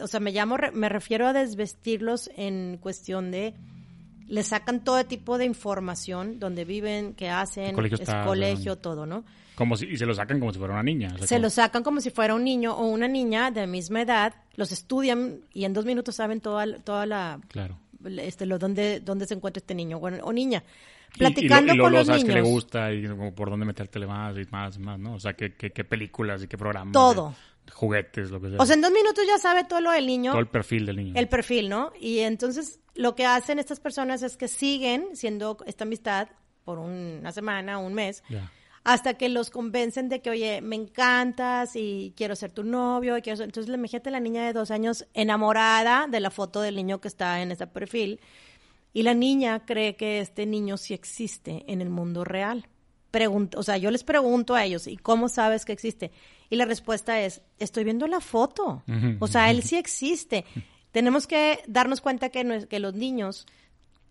o 0.00 0.06
sea, 0.06 0.20
me 0.20 0.30
llamo, 0.32 0.56
me 0.74 0.88
refiero 0.88 1.26
a 1.26 1.32
desvestirlos 1.32 2.30
en 2.36 2.78
cuestión 2.80 3.30
de, 3.30 3.54
le 4.28 4.42
sacan 4.42 4.84
todo 4.84 5.04
tipo 5.06 5.38
de 5.38 5.46
información, 5.46 6.38
donde 6.38 6.64
viven, 6.64 7.14
qué 7.14 7.30
hacen, 7.30 7.74
colegio 7.74 7.96
es 7.96 8.02
está, 8.02 8.24
colegio, 8.24 8.76
todo, 8.76 9.06
¿no? 9.06 9.24
Como 9.56 9.76
si, 9.76 9.86
y 9.86 9.96
se 9.96 10.06
lo 10.06 10.14
sacan 10.14 10.38
como 10.38 10.52
si 10.52 10.58
fuera 10.60 10.74
una 10.74 10.84
niña. 10.84 11.08
o 11.14 11.18
sea, 11.18 11.26
Se 11.26 11.34
como- 11.34 11.42
los 11.46 11.54
sacan 11.54 11.82
como 11.82 12.00
si 12.00 12.10
fuera 12.10 12.34
un 12.34 12.44
niño 12.44 12.74
o 12.76 12.86
una 12.86 13.08
niña 13.08 13.50
de 13.50 13.66
misma 13.66 14.02
edad, 14.02 14.34
los 14.54 14.70
estudian 14.70 15.40
y 15.52 15.64
en 15.64 15.72
dos 15.72 15.84
minutos 15.84 16.14
saben 16.14 16.40
toda, 16.40 16.78
toda 16.84 17.06
la, 17.06 17.40
Claro. 17.48 17.76
este, 18.20 18.46
lo, 18.46 18.58
dónde, 18.60 19.00
dónde 19.00 19.26
se 19.26 19.34
encuentra 19.34 19.58
este 19.58 19.74
niño 19.74 19.98
o 19.98 20.32
niña. 20.32 20.62
Y- 21.16 21.20
y 21.20 21.24
lo- 21.24 21.28
Platicando 21.30 21.72
y, 21.72 21.76
luego 21.76 21.86
con 21.90 21.98
los 21.98 22.06
sabes 22.06 22.22
niños. 22.24 22.34
que 22.36 22.42
le 22.42 22.48
gusta 22.48 22.92
y 22.92 23.06
como 23.06 23.34
por 23.34 23.50
dónde 23.50 23.66
metértele 23.66 24.06
más 24.06 24.36
y 24.36 24.44
más 24.50 24.76
y 24.76 24.78
más, 24.80 24.98
¿no? 24.98 25.14
O 25.14 25.20
sea, 25.20 25.34
qué, 25.34 25.54
qué, 25.54 25.70
qué 25.70 25.84
películas 25.84 26.42
y 26.42 26.48
qué 26.48 26.56
programas. 26.58 26.92
Todo. 26.92 27.34
y- 27.44 27.70
juguetes, 27.70 28.30
lo 28.30 28.40
que 28.40 28.48
sea. 28.48 28.56
O 28.58 28.64
sea, 28.64 28.74
en 28.76 28.80
dos 28.80 28.90
minutos 28.92 29.24
ya 29.26 29.36
sabe 29.36 29.62
todo 29.64 29.82
lo 29.82 29.90
del 29.90 30.06
niño. 30.06 30.30
Todo 30.32 30.40
el 30.40 30.48
perfil 30.48 30.86
del 30.86 30.96
niño. 30.96 31.12
El 31.16 31.28
perfil, 31.28 31.68
¿no? 31.68 31.92
Y 32.00 32.20
entonces 32.20 32.80
lo 32.94 33.14
que 33.14 33.26
hacen 33.26 33.58
estas 33.58 33.78
personas 33.78 34.22
es 34.22 34.38
que 34.38 34.48
siguen 34.48 35.08
siendo 35.14 35.58
esta 35.66 35.84
amistad 35.84 36.28
por 36.64 36.78
una 36.78 37.30
semana, 37.30 37.76
un 37.78 37.92
mes, 37.92 38.22
hasta 38.84 39.14
que 39.14 39.28
los 39.28 39.50
convencen 39.50 40.08
de 40.08 40.22
que, 40.22 40.30
oye, 40.30 40.62
me 40.62 40.76
encantas 40.76 41.76
y 41.76 42.14
quiero 42.16 42.34
ser 42.36 42.52
tu 42.52 42.64
novio. 42.64 43.18
Y 43.18 43.22
quiero 43.22 43.36
ser... 43.36 43.44
Entonces, 43.44 43.72
imagínate 43.74 44.10
la 44.10 44.20
niña 44.20 44.46
de 44.46 44.54
dos 44.54 44.70
años 44.70 45.06
enamorada 45.12 46.06
de 46.08 46.20
la 46.20 46.30
foto 46.30 46.62
del 46.62 46.74
niño 46.76 47.00
que 47.02 47.08
está 47.08 47.42
en 47.42 47.52
ese 47.52 47.66
perfil. 47.66 48.18
Y 48.92 49.02
la 49.02 49.14
niña 49.14 49.64
cree 49.64 49.96
que 49.96 50.20
este 50.20 50.46
niño 50.46 50.76
sí 50.76 50.94
existe 50.94 51.64
en 51.68 51.80
el 51.80 51.90
mundo 51.90 52.24
real. 52.24 52.66
O 53.56 53.62
sea, 53.62 53.76
yo 53.78 53.90
les 53.90 54.04
pregunto 54.04 54.54
a 54.54 54.64
ellos, 54.64 54.86
¿y 54.86 54.96
cómo 54.96 55.28
sabes 55.28 55.64
que 55.64 55.72
existe? 55.72 56.10
Y 56.50 56.56
la 56.56 56.64
respuesta 56.66 57.20
es, 57.20 57.42
estoy 57.58 57.84
viendo 57.84 58.06
la 58.06 58.20
foto. 58.20 58.82
O 59.20 59.26
sea, 59.26 59.50
él 59.50 59.62
sí 59.62 59.76
existe. 59.76 60.44
Tenemos 60.92 61.26
que 61.26 61.60
darnos 61.66 62.00
cuenta 62.00 62.28
que, 62.30 62.44
no 62.44 62.54
es- 62.54 62.66
que 62.66 62.78
los 62.80 62.94
niños, 62.94 63.46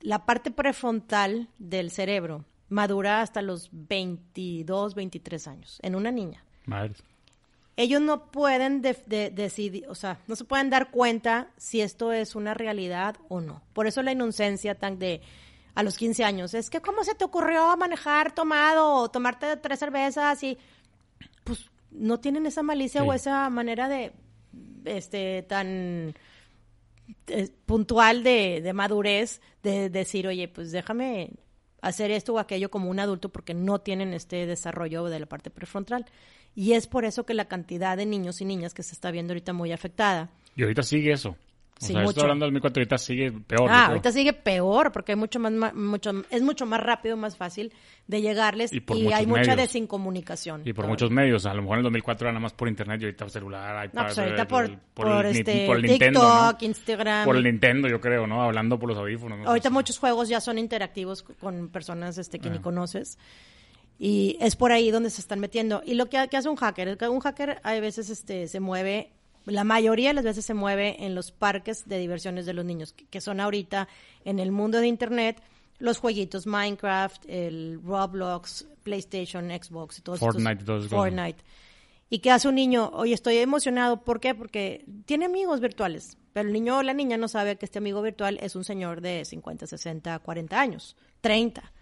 la 0.02 0.26
parte 0.26 0.52
prefrontal 0.52 1.48
del 1.58 1.90
cerebro 1.92 2.46
madura 2.70 3.22
hasta 3.22 3.42
los 3.42 3.70
22, 3.72 4.94
23 4.96 5.48
años, 5.48 5.80
en 5.82 5.96
una 5.96 6.12
niña 6.12 6.44
Madre. 6.66 6.94
Ellos 7.78 8.02
no 8.02 8.30
pueden 8.32 8.82
de- 8.82 8.98
de- 9.06 9.30
decidir, 9.30 9.86
o 9.88 9.96
sea, 9.96 10.20
no 10.28 10.36
se 10.36 10.44
pueden 10.44 10.70
dar 10.70 10.92
cuenta 10.92 11.52
si 11.58 11.80
esto 11.82 12.12
es 12.12 12.36
una 12.36 12.54
realidad 12.54 13.16
o 13.30 13.40
no. 13.40 13.62
Por 13.74 13.88
eso 13.88 14.02
la 14.04 14.12
inocencia 14.12 14.76
tan 14.76 15.00
de 15.00 15.22
a 15.76 15.84
los 15.84 15.96
15 15.96 16.24
años, 16.24 16.56
es 16.56 16.70
que 16.72 16.82
cómo 16.82 17.04
se 17.04 17.14
te 17.14 17.24
ocurrió 17.24 17.78
manejar 17.78 18.34
tomado 18.34 18.96
o 18.96 19.10
tomarte 19.12 19.56
tres 19.58 19.78
cervezas 19.78 20.42
y 20.42 20.58
pues 21.44 21.70
no 21.92 22.20
tienen 22.20 22.48
esa 22.48 22.64
malicia 22.64 23.02
Sí. 23.02 23.08
o 23.08 23.14
esa 23.14 23.48
manera 23.52 23.88
de 23.88 24.12
este 24.86 25.44
tan 25.44 26.16
eh, 27.28 27.50
puntual 27.68 28.24
de, 28.24 28.62
de 28.62 28.74
madurez 28.74 29.40
de 29.62 29.90
decir, 29.92 30.28
oye, 30.28 30.48
pues 30.48 30.72
déjame 30.72 31.30
hacer 31.82 32.10
esto 32.10 32.34
o 32.34 32.40
aquello 32.40 32.72
como 32.72 32.90
un 32.90 33.00
adulto 33.00 33.30
porque 33.30 33.54
no 33.54 33.80
tienen 33.80 34.14
este 34.14 34.46
desarrollo 34.48 35.06
de 35.06 35.20
la 35.20 35.26
parte 35.28 35.52
prefrontal. 35.52 36.06
Y 36.60 36.74
es 36.74 36.88
por 36.88 37.06
eso 37.06 37.24
que 37.24 37.36
la 37.36 37.46
cantidad 37.46 37.96
de 37.96 38.08
niños 38.08 38.42
y 38.42 38.46
niñas 38.46 38.74
que 38.74 38.82
se 38.82 38.94
está 38.94 39.12
viendo 39.12 39.32
ahorita 39.34 39.54
muy 39.54 39.72
afectada. 39.72 40.32
Y 40.56 40.64
ahorita 40.64 40.82
sigue 40.82 41.12
eso. 41.12 41.30
O 41.30 41.86
Sí, 41.86 41.94
sea, 41.94 41.98
mucho. 41.98 42.10
estoy 42.10 42.24
hablando 42.24 42.46
del 42.46 42.54
2004, 42.56 42.82
ahorita 42.82 42.98
sigue 42.98 43.32
peor. 43.32 43.70
Ah, 43.70 43.86
ahorita 43.90 44.12
sigue 44.12 44.34
peor 44.34 44.92
porque 44.92 45.12
hay 45.12 45.16
mucho 45.16 45.40
más, 45.40 45.76
mucho, 45.76 46.12
es 46.32 46.42
mucho 46.42 46.66
más 46.66 46.80
rápido, 46.82 47.16
más 47.16 47.38
fácil 47.38 47.72
de 48.08 48.22
llegarles 48.24 48.74
Y 48.74 48.82
hay 49.14 49.28
mucha 49.28 49.56
desincomunicación. 49.56 50.64
Y 50.66 50.74
por 50.74 50.88
muchos 50.88 51.12
medios. 51.12 51.46
A 51.46 51.54
lo 51.54 51.62
mejor 51.62 51.76
en 51.76 51.80
el 51.82 51.84
2004 51.84 52.26
era 52.28 52.32
nada 52.34 52.42
más 52.42 52.54
por 52.54 52.68
internet 52.68 53.00
y 53.02 53.06
ahorita 53.06 53.26
por 53.26 53.32
celular, 53.32 53.86
iPad. 53.86 53.94
No, 53.94 54.04
pues 54.08 54.18
ahorita 54.18 54.42
eh, 54.42 54.46
por, 54.48 54.66
el- 54.66 54.78
por, 54.96 55.26
el, 55.28 55.36
este, 55.38 55.68
por 55.68 55.76
el 55.78 55.84
Nintendo, 55.84 56.20
TikTok, 56.22 56.62
¿no? 56.62 56.68
Instagram. 56.68 57.26
Por 57.26 57.36
el 57.38 57.44
Nintendo, 57.44 57.88
yo 57.88 58.02
creo, 58.02 58.26
¿no? 58.26 58.42
Hablando 58.42 58.80
por 58.80 58.90
los 58.90 58.98
audífonos. 58.98 59.38
¿no? 59.38 59.48
Ahorita 59.48 59.70
muchos 59.70 60.00
juegos 60.00 60.28
ya 60.30 60.42
son 60.42 60.58
interactivos 60.58 61.22
con 61.22 61.70
personas 61.70 62.18
este, 62.18 62.40
que 62.40 62.50
ni 62.50 62.58
Ah. 62.58 62.62
conoces. 62.64 63.20
Y 64.00 64.38
es 64.40 64.56
por 64.56 64.72
ahí 64.72 64.92
donde 64.92 65.10
se 65.10 65.22
están 65.22 65.40
metiendo. 65.40 65.82
Y 65.86 65.96
lo 65.96 66.08
que, 66.08 66.28
que 66.30 66.38
hace 66.38 66.50
un 66.50 66.56
hacker, 66.56 66.98
que 66.98 67.10
un 67.10 67.20
hacker 67.20 67.60
a 67.64 67.74
veces 67.80 68.10
este, 68.10 68.48
se 68.48 68.60
mueve, 68.60 69.12
la 69.46 69.64
mayoría 69.64 70.10
de 70.10 70.14
las 70.14 70.26
veces 70.26 70.46
se 70.46 70.54
mueve 70.54 71.04
en 71.06 71.16
los 71.16 71.32
parques 71.32 71.88
de 71.88 71.98
diversiones 71.98 72.46
de 72.46 72.54
los 72.54 72.66
niños, 72.66 72.94
que, 72.94 73.06
que 73.06 73.22
son 73.22 73.40
ahorita 73.40 73.88
en 74.26 74.40
el 74.40 74.52
mundo 74.52 74.80
de 74.80 74.88
Internet 74.88 75.42
los 75.80 76.00
jueguitos 76.00 76.48
Minecraft, 76.48 77.24
el 77.28 77.80
Roblox, 77.84 78.68
PlayStation, 78.84 79.50
Xbox 79.50 80.00
y 80.00 80.02
todos 80.02 80.20
Fortnite 80.20 80.62
estos. 80.62 80.88
Fortnite. 80.88 81.44
¿Y 82.10 82.20
qué 82.20 82.32
hace 82.32 82.48
un 82.48 82.56
niño? 82.56 82.90
Oye, 82.94 83.14
estoy 83.14 83.38
emocionado. 83.38 84.04
¿Por 84.04 84.20
qué? 84.20 84.34
Porque 84.34 84.86
tiene 85.06 85.26
amigos 85.26 85.60
virtuales. 85.60 86.18
Pero 86.34 86.48
el 86.48 86.54
niño 86.54 86.78
o 86.78 86.84
la 86.84 86.94
niña 86.94 87.18
no 87.18 87.28
sabe 87.28 87.58
que 87.58 87.66
este 87.66 87.80
amigo 87.80 88.02
virtual 88.02 88.38
es 88.42 88.56
un 88.56 88.64
señor 88.64 89.02
de 89.02 89.26
50, 89.26 89.68
60, 89.68 90.20
40 90.20 90.60
años, 90.60 90.96
30. 91.22 91.74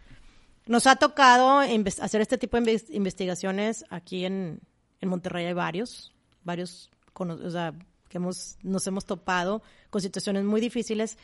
Nos 0.68 0.88
ha 0.88 0.96
tocado 0.96 1.60
hacer 1.60 2.22
este 2.22 2.38
tipo 2.38 2.60
de 2.60 2.64
inves- 2.64 2.90
investigaciones 2.90 3.86
aquí 3.90 4.25
en, 4.25 4.62
en 5.00 5.10
Monterrey. 5.10 5.46
Hay 5.46 5.54
varios, 5.54 6.14
varios 6.44 6.90
que 8.10 8.18
hemos, 8.18 8.58
nos 8.64 8.88
hemos 8.88 9.06
topado 9.06 9.62
con 9.90 10.01
situaciones 10.01 10.44
muy 10.44 10.62
difíciles. 10.62 11.18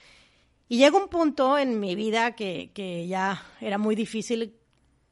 Y 0.69 0.77
llega 0.77 0.97
un 0.97 1.09
punto 1.09 1.57
en 1.57 1.79
mi 1.79 1.95
vida 1.95 2.35
que, 2.35 2.71
ya 3.07 3.43
era 3.59 3.77
muy 3.77 3.95
difícil 3.95 4.55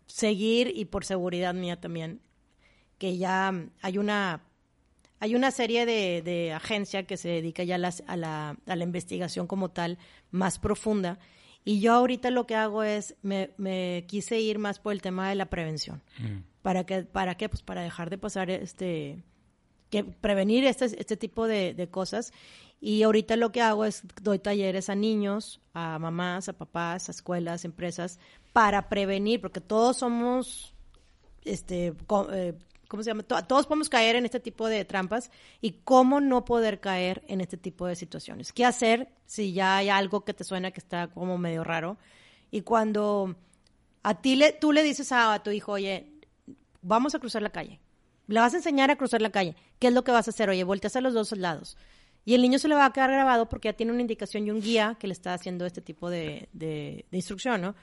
seguir 0.07 0.71
y 0.73 0.85
por 0.85 1.05
seguridad 1.05 1.53
mía 1.53 1.79
también, 1.79 2.21
que 2.97 3.17
ya 3.17 3.53
hay 3.81 3.97
una 3.97 4.43
hay 5.21 5.35
una 5.35 5.51
serie 5.51 5.85
de, 5.85 6.21
de 6.21 6.53
agencia 6.53 7.03
que 7.05 7.17
se 7.17 7.27
dedica 7.27 7.63
ya 7.65 7.75
a, 7.75 8.55
a 8.65 8.75
la 8.75 8.83
investigación 8.83 9.47
como 9.47 9.69
tal, 9.69 9.97
más 10.31 10.59
profunda. 10.59 11.19
Y 11.65 11.81
yo 11.81 11.93
ahorita 11.93 12.31
lo 12.31 12.47
que 12.47 12.55
hago 12.55 12.83
es, 12.83 13.15
me, 13.21 13.51
me 13.57 14.05
quise 14.07 14.39
ir 14.39 14.57
más 14.59 14.79
por 14.79 14.93
el 14.93 15.01
tema 15.01 15.29
de 15.29 15.35
la 15.35 15.49
prevención. 15.49 16.01
Mm. 16.17 16.39
¿Para 16.61 16.85
qué? 16.85 17.03
¿Para 17.03 17.35
qué? 17.35 17.47
Pues 17.49 17.61
para 17.61 17.81
dejar 17.81 18.09
de 18.09 18.17
pasar 18.17 18.49
este, 18.49 19.23
que 19.89 20.03
prevenir 20.03 20.63
este, 20.65 20.85
este 20.85 21.17
tipo 21.17 21.47
de, 21.47 21.73
de 21.73 21.87
cosas. 21.89 22.33
Y 22.81 23.03
ahorita 23.03 23.35
lo 23.35 23.51
que 23.51 23.61
hago 23.61 23.83
es 23.85 24.03
doy 24.21 24.39
talleres 24.39 24.89
a 24.89 24.95
niños, 24.95 25.59
a 25.73 25.99
mamás, 25.99 26.47
a 26.49 26.53
papás, 26.53 27.09
a 27.09 27.11
escuelas, 27.11 27.65
empresas, 27.65 28.19
para 28.53 28.87
prevenir, 28.89 29.41
porque 29.41 29.59
todos 29.61 29.97
somos, 29.97 30.73
este, 31.43 31.93
co- 32.07 32.31
eh, 32.33 32.55
¿cómo 32.89 33.01
se 33.03 33.11
llama? 33.11 33.23
To- 33.23 33.41
Todos 33.45 33.65
podemos 33.67 33.87
caer 33.87 34.17
en 34.17 34.25
este 34.25 34.41
tipo 34.41 34.67
de 34.67 34.83
trampas 34.83 35.31
y 35.61 35.71
cómo 35.85 36.19
no 36.19 36.43
poder 36.43 36.81
caer 36.81 37.23
en 37.29 37.39
este 37.39 37.55
tipo 37.55 37.87
de 37.87 37.95
situaciones. 37.95 38.51
¿Qué 38.51 38.65
hacer 38.65 39.07
si 39.25 39.53
ya 39.53 39.77
hay 39.77 39.87
algo 39.87 40.25
que 40.25 40.33
te 40.33 40.43
suena 40.43 40.71
que 40.71 40.81
está 40.81 41.07
como 41.07 41.37
medio 41.37 41.63
raro? 41.63 41.97
Y 42.51 42.61
cuando 42.63 43.37
a 44.03 44.21
ti 44.21 44.35
le, 44.35 44.51
tú 44.51 44.73
le 44.73 44.83
dices 44.83 45.13
a, 45.13 45.33
a 45.33 45.41
tu 45.43 45.51
hijo, 45.51 45.71
oye, 45.71 46.11
vamos 46.81 47.15
a 47.15 47.19
cruzar 47.19 47.41
la 47.41 47.51
calle. 47.51 47.79
Le 48.27 48.39
vas 48.39 48.53
a 48.53 48.57
enseñar 48.57 48.91
a 48.91 48.95
cruzar 48.97 49.21
la 49.21 49.29
calle. 49.31 49.55
¿Qué 49.79 49.87
es 49.87 49.93
lo 49.93 50.03
que 50.03 50.11
vas 50.11 50.27
a 50.27 50.31
hacer? 50.31 50.49
Oye, 50.49 50.63
volteas 50.63 50.95
a 50.95 51.01
los 51.01 51.13
dos 51.13 51.31
lados. 51.37 51.77
Y 52.25 52.33
el 52.35 52.41
niño 52.41 52.59
se 52.59 52.67
le 52.67 52.75
va 52.75 52.85
a 52.85 52.93
quedar 52.93 53.09
grabado 53.11 53.49
porque 53.49 53.69
ya 53.69 53.73
tiene 53.73 53.91
una 53.91 54.01
indicación 54.01 54.45
y 54.45 54.51
un 54.51 54.61
guía 54.61 54.97
que 54.99 55.07
le 55.07 55.13
está 55.13 55.33
haciendo 55.33 55.65
este 55.65 55.81
tipo 55.81 56.09
de, 56.09 56.49
de- 56.53 57.05
de 57.09 57.17
instrucción, 57.17 57.61
¿no? 57.61 57.75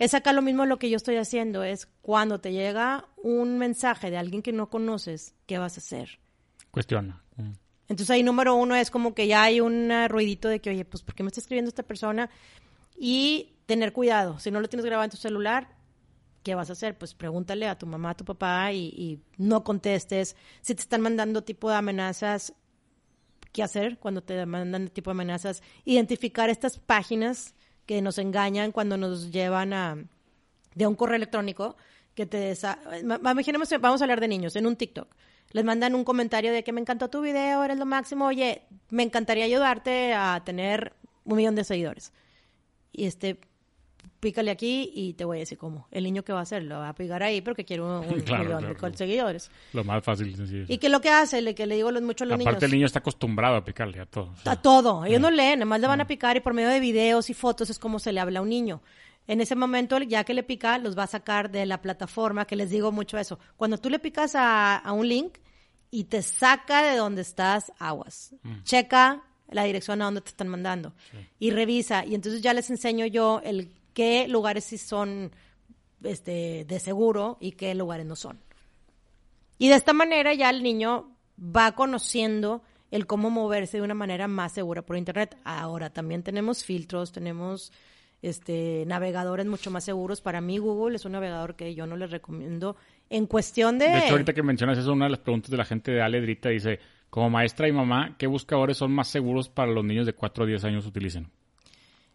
Es 0.00 0.14
acá 0.14 0.32
lo 0.32 0.40
mismo 0.40 0.64
lo 0.64 0.78
que 0.78 0.88
yo 0.88 0.96
estoy 0.96 1.16
haciendo, 1.16 1.62
es 1.62 1.86
cuando 2.00 2.40
te 2.40 2.52
llega 2.52 3.06
un 3.22 3.58
mensaje 3.58 4.10
de 4.10 4.16
alguien 4.16 4.40
que 4.40 4.50
no 4.50 4.70
conoces, 4.70 5.34
¿qué 5.44 5.58
vas 5.58 5.76
a 5.76 5.80
hacer? 5.80 6.18
Cuestiona. 6.70 7.22
Mm. 7.36 7.50
Entonces 7.82 8.08
ahí 8.08 8.22
número 8.22 8.54
uno 8.54 8.74
es 8.74 8.90
como 8.90 9.14
que 9.14 9.26
ya 9.26 9.42
hay 9.42 9.60
un 9.60 9.92
ruidito 10.08 10.48
de 10.48 10.60
que, 10.60 10.70
oye, 10.70 10.86
pues 10.86 11.02
¿por 11.02 11.14
qué 11.14 11.22
me 11.22 11.26
está 11.26 11.40
escribiendo 11.40 11.68
esta 11.68 11.82
persona? 11.82 12.30
Y 12.96 13.58
tener 13.66 13.92
cuidado. 13.92 14.38
Si 14.38 14.50
no 14.50 14.60
lo 14.60 14.70
tienes 14.70 14.86
grabado 14.86 15.04
en 15.04 15.10
tu 15.10 15.18
celular, 15.18 15.76
¿qué 16.42 16.54
vas 16.54 16.70
a 16.70 16.72
hacer? 16.72 16.96
Pues 16.96 17.12
pregúntale 17.12 17.68
a 17.68 17.76
tu 17.76 17.86
mamá, 17.86 18.10
a 18.10 18.16
tu 18.16 18.24
papá 18.24 18.72
y, 18.72 18.86
y 18.96 19.20
no 19.36 19.64
contestes. 19.64 20.34
Si 20.62 20.74
te 20.74 20.80
están 20.80 21.02
mandando 21.02 21.44
tipo 21.44 21.68
de 21.68 21.76
amenazas, 21.76 22.54
¿qué 23.52 23.62
hacer 23.62 23.98
cuando 23.98 24.22
te 24.22 24.46
mandan 24.46 24.88
tipo 24.88 25.10
de 25.10 25.16
amenazas? 25.16 25.62
Identificar 25.84 26.48
estas 26.48 26.78
páginas 26.78 27.54
que 27.90 28.00
nos 28.02 28.18
engañan 28.18 28.70
cuando 28.70 28.96
nos 28.96 29.32
llevan 29.32 29.72
a 29.72 29.96
de 30.76 30.86
un 30.86 30.94
correo 30.94 31.16
electrónico 31.16 31.74
que 32.14 32.24
te 32.24 32.56
imaginemos 33.02 33.68
vamos 33.80 34.00
a 34.00 34.04
hablar 34.04 34.20
de 34.20 34.28
niños 34.28 34.54
en 34.54 34.66
un 34.66 34.76
TikTok. 34.76 35.12
Les 35.50 35.64
mandan 35.64 35.96
un 35.96 36.04
comentario 36.04 36.52
de 36.52 36.62
que 36.62 36.72
me 36.72 36.80
encantó 36.80 37.10
tu 37.10 37.20
video, 37.20 37.64
eres 37.64 37.78
lo 37.78 37.86
máximo, 37.86 38.26
oye, 38.26 38.62
me 38.90 39.02
encantaría 39.02 39.44
ayudarte 39.44 40.14
a 40.14 40.40
tener 40.44 40.92
un 41.24 41.38
millón 41.38 41.56
de 41.56 41.64
seguidores. 41.64 42.12
Y 42.92 43.06
este 43.06 43.40
pícale 44.20 44.50
aquí 44.50 44.90
y 44.94 45.14
te 45.14 45.24
voy 45.24 45.38
a 45.38 45.40
decir 45.40 45.56
cómo. 45.58 45.88
El 45.90 46.04
niño 46.04 46.22
que 46.22 46.32
va 46.32 46.40
a 46.40 46.42
hacer, 46.42 46.62
lo 46.62 46.78
va 46.78 46.90
a 46.90 46.94
picar 46.94 47.22
ahí 47.22 47.40
porque 47.40 47.64
quiere 47.64 47.82
un, 47.82 47.90
un 47.90 48.20
Claro, 48.24 48.44
millón 48.44 48.74
claro. 48.74 48.90
de 48.90 48.96
seguidores. 48.96 49.50
Lo 49.72 49.82
más 49.82 50.04
fácil 50.04 50.28
y 50.28 50.34
sencillo. 50.36 50.64
Y 50.68 50.78
que 50.78 50.88
lo 50.88 51.00
que 51.00 51.08
hace, 51.08 51.40
le, 51.42 51.54
que 51.54 51.66
le 51.66 51.74
digo 51.76 51.90
mucho 52.02 52.24
a 52.24 52.26
los 52.26 52.34
Aparte, 52.40 52.50
niños. 52.50 52.62
el 52.62 52.70
niño 52.70 52.86
está 52.86 52.98
acostumbrado 53.00 53.56
a 53.56 53.64
picarle 53.64 54.00
a 54.00 54.06
todo. 54.06 54.30
o 54.32 54.36
sea, 54.36 54.52
A 54.52 54.62
todo. 54.62 55.04
Ellos 55.04 55.20
no 55.20 55.30
leen, 55.30 55.58
nada 55.60 55.66
más 55.66 55.80
le 55.80 55.86
van 55.86 56.00
a 56.00 56.06
picar 56.06 56.36
y 56.36 56.40
por 56.40 56.54
medio 56.54 56.68
de 56.68 56.80
videos 56.80 57.30
y 57.30 57.34
fotos 57.34 57.70
es 57.70 57.78
como 57.78 57.98
se 57.98 58.12
le 58.12 58.20
habla 58.20 58.38
a 58.38 58.42
un 58.42 58.48
niño. 58.50 58.82
En 59.26 59.40
ese 59.40 59.54
momento, 59.54 59.98
ya 59.98 60.24
que 60.24 60.34
le 60.34 60.42
pica, 60.42 60.78
los 60.78 60.98
va 60.98 61.04
a 61.04 61.06
sacar 61.06 61.50
de 61.50 61.64
la 61.66 61.80
plataforma, 61.80 62.46
que 62.46 62.56
les 62.56 62.70
digo 62.70 62.90
mucho 62.92 63.16
eso. 63.18 63.38
Cuando 63.56 63.78
tú 63.78 63.88
le 63.90 63.98
picas 63.98 64.34
a, 64.34 64.76
a 64.76 64.92
un 64.92 65.08
link 65.08 65.38
y 65.90 66.04
te 66.04 66.22
saca 66.22 66.82
de 66.82 66.96
donde 66.96 67.22
estás, 67.22 67.72
aguas. 67.78 68.34
Checa 68.64 69.22
la 69.50 69.64
dirección 69.64 70.00
a 70.02 70.04
donde 70.04 70.20
te 70.20 70.28
están 70.30 70.48
mandando 70.48 70.94
y 71.38 71.50
revisa. 71.50 72.04
Y 72.04 72.14
entonces 72.14 72.40
ya 72.42 72.54
les 72.54 72.70
enseño 72.70 73.06
yo 73.06 73.40
el 73.44 73.70
qué 73.92 74.28
lugares 74.28 74.64
sí 74.64 74.78
son 74.78 75.32
este, 76.02 76.64
de 76.64 76.80
seguro 76.80 77.36
y 77.40 77.52
qué 77.52 77.74
lugares 77.74 78.06
no 78.06 78.16
son. 78.16 78.40
Y 79.58 79.68
de 79.68 79.74
esta 79.74 79.92
manera 79.92 80.32
ya 80.34 80.50
el 80.50 80.62
niño 80.62 81.10
va 81.38 81.72
conociendo 81.72 82.62
el 82.90 83.06
cómo 83.06 83.30
moverse 83.30 83.76
de 83.76 83.82
una 83.82 83.94
manera 83.94 84.26
más 84.28 84.52
segura 84.52 84.82
por 84.82 84.96
internet. 84.96 85.36
Ahora 85.44 85.90
también 85.90 86.22
tenemos 86.22 86.64
filtros, 86.64 87.12
tenemos 87.12 87.72
este 88.22 88.84
navegadores 88.86 89.46
mucho 89.46 89.70
más 89.70 89.84
seguros. 89.84 90.20
Para 90.20 90.40
mí 90.40 90.58
Google 90.58 90.96
es 90.96 91.04
un 91.04 91.12
navegador 91.12 91.56
que 91.56 91.74
yo 91.74 91.86
no 91.86 91.96
les 91.96 92.10
recomiendo 92.10 92.76
en 93.08 93.26
cuestión 93.26 93.78
de... 93.78 93.88
De 93.88 93.98
hecho, 93.98 94.12
ahorita 94.12 94.32
que 94.32 94.42
mencionas 94.42 94.78
eso, 94.78 94.92
una 94.92 95.06
de 95.06 95.12
las 95.12 95.20
preguntas 95.20 95.50
de 95.50 95.56
la 95.56 95.64
gente 95.64 95.92
de 95.92 96.02
Ale 96.02 96.20
Drita 96.20 96.48
dice, 96.48 96.78
como 97.08 97.30
maestra 97.30 97.68
y 97.68 97.72
mamá, 97.72 98.16
¿qué 98.18 98.26
buscadores 98.26 98.76
son 98.76 98.92
más 98.92 99.08
seguros 99.08 99.48
para 99.48 99.72
los 99.72 99.84
niños 99.84 100.06
de 100.06 100.12
4 100.12 100.44
a 100.44 100.46
10 100.46 100.64
años 100.64 100.86
utilicen? 100.86 101.30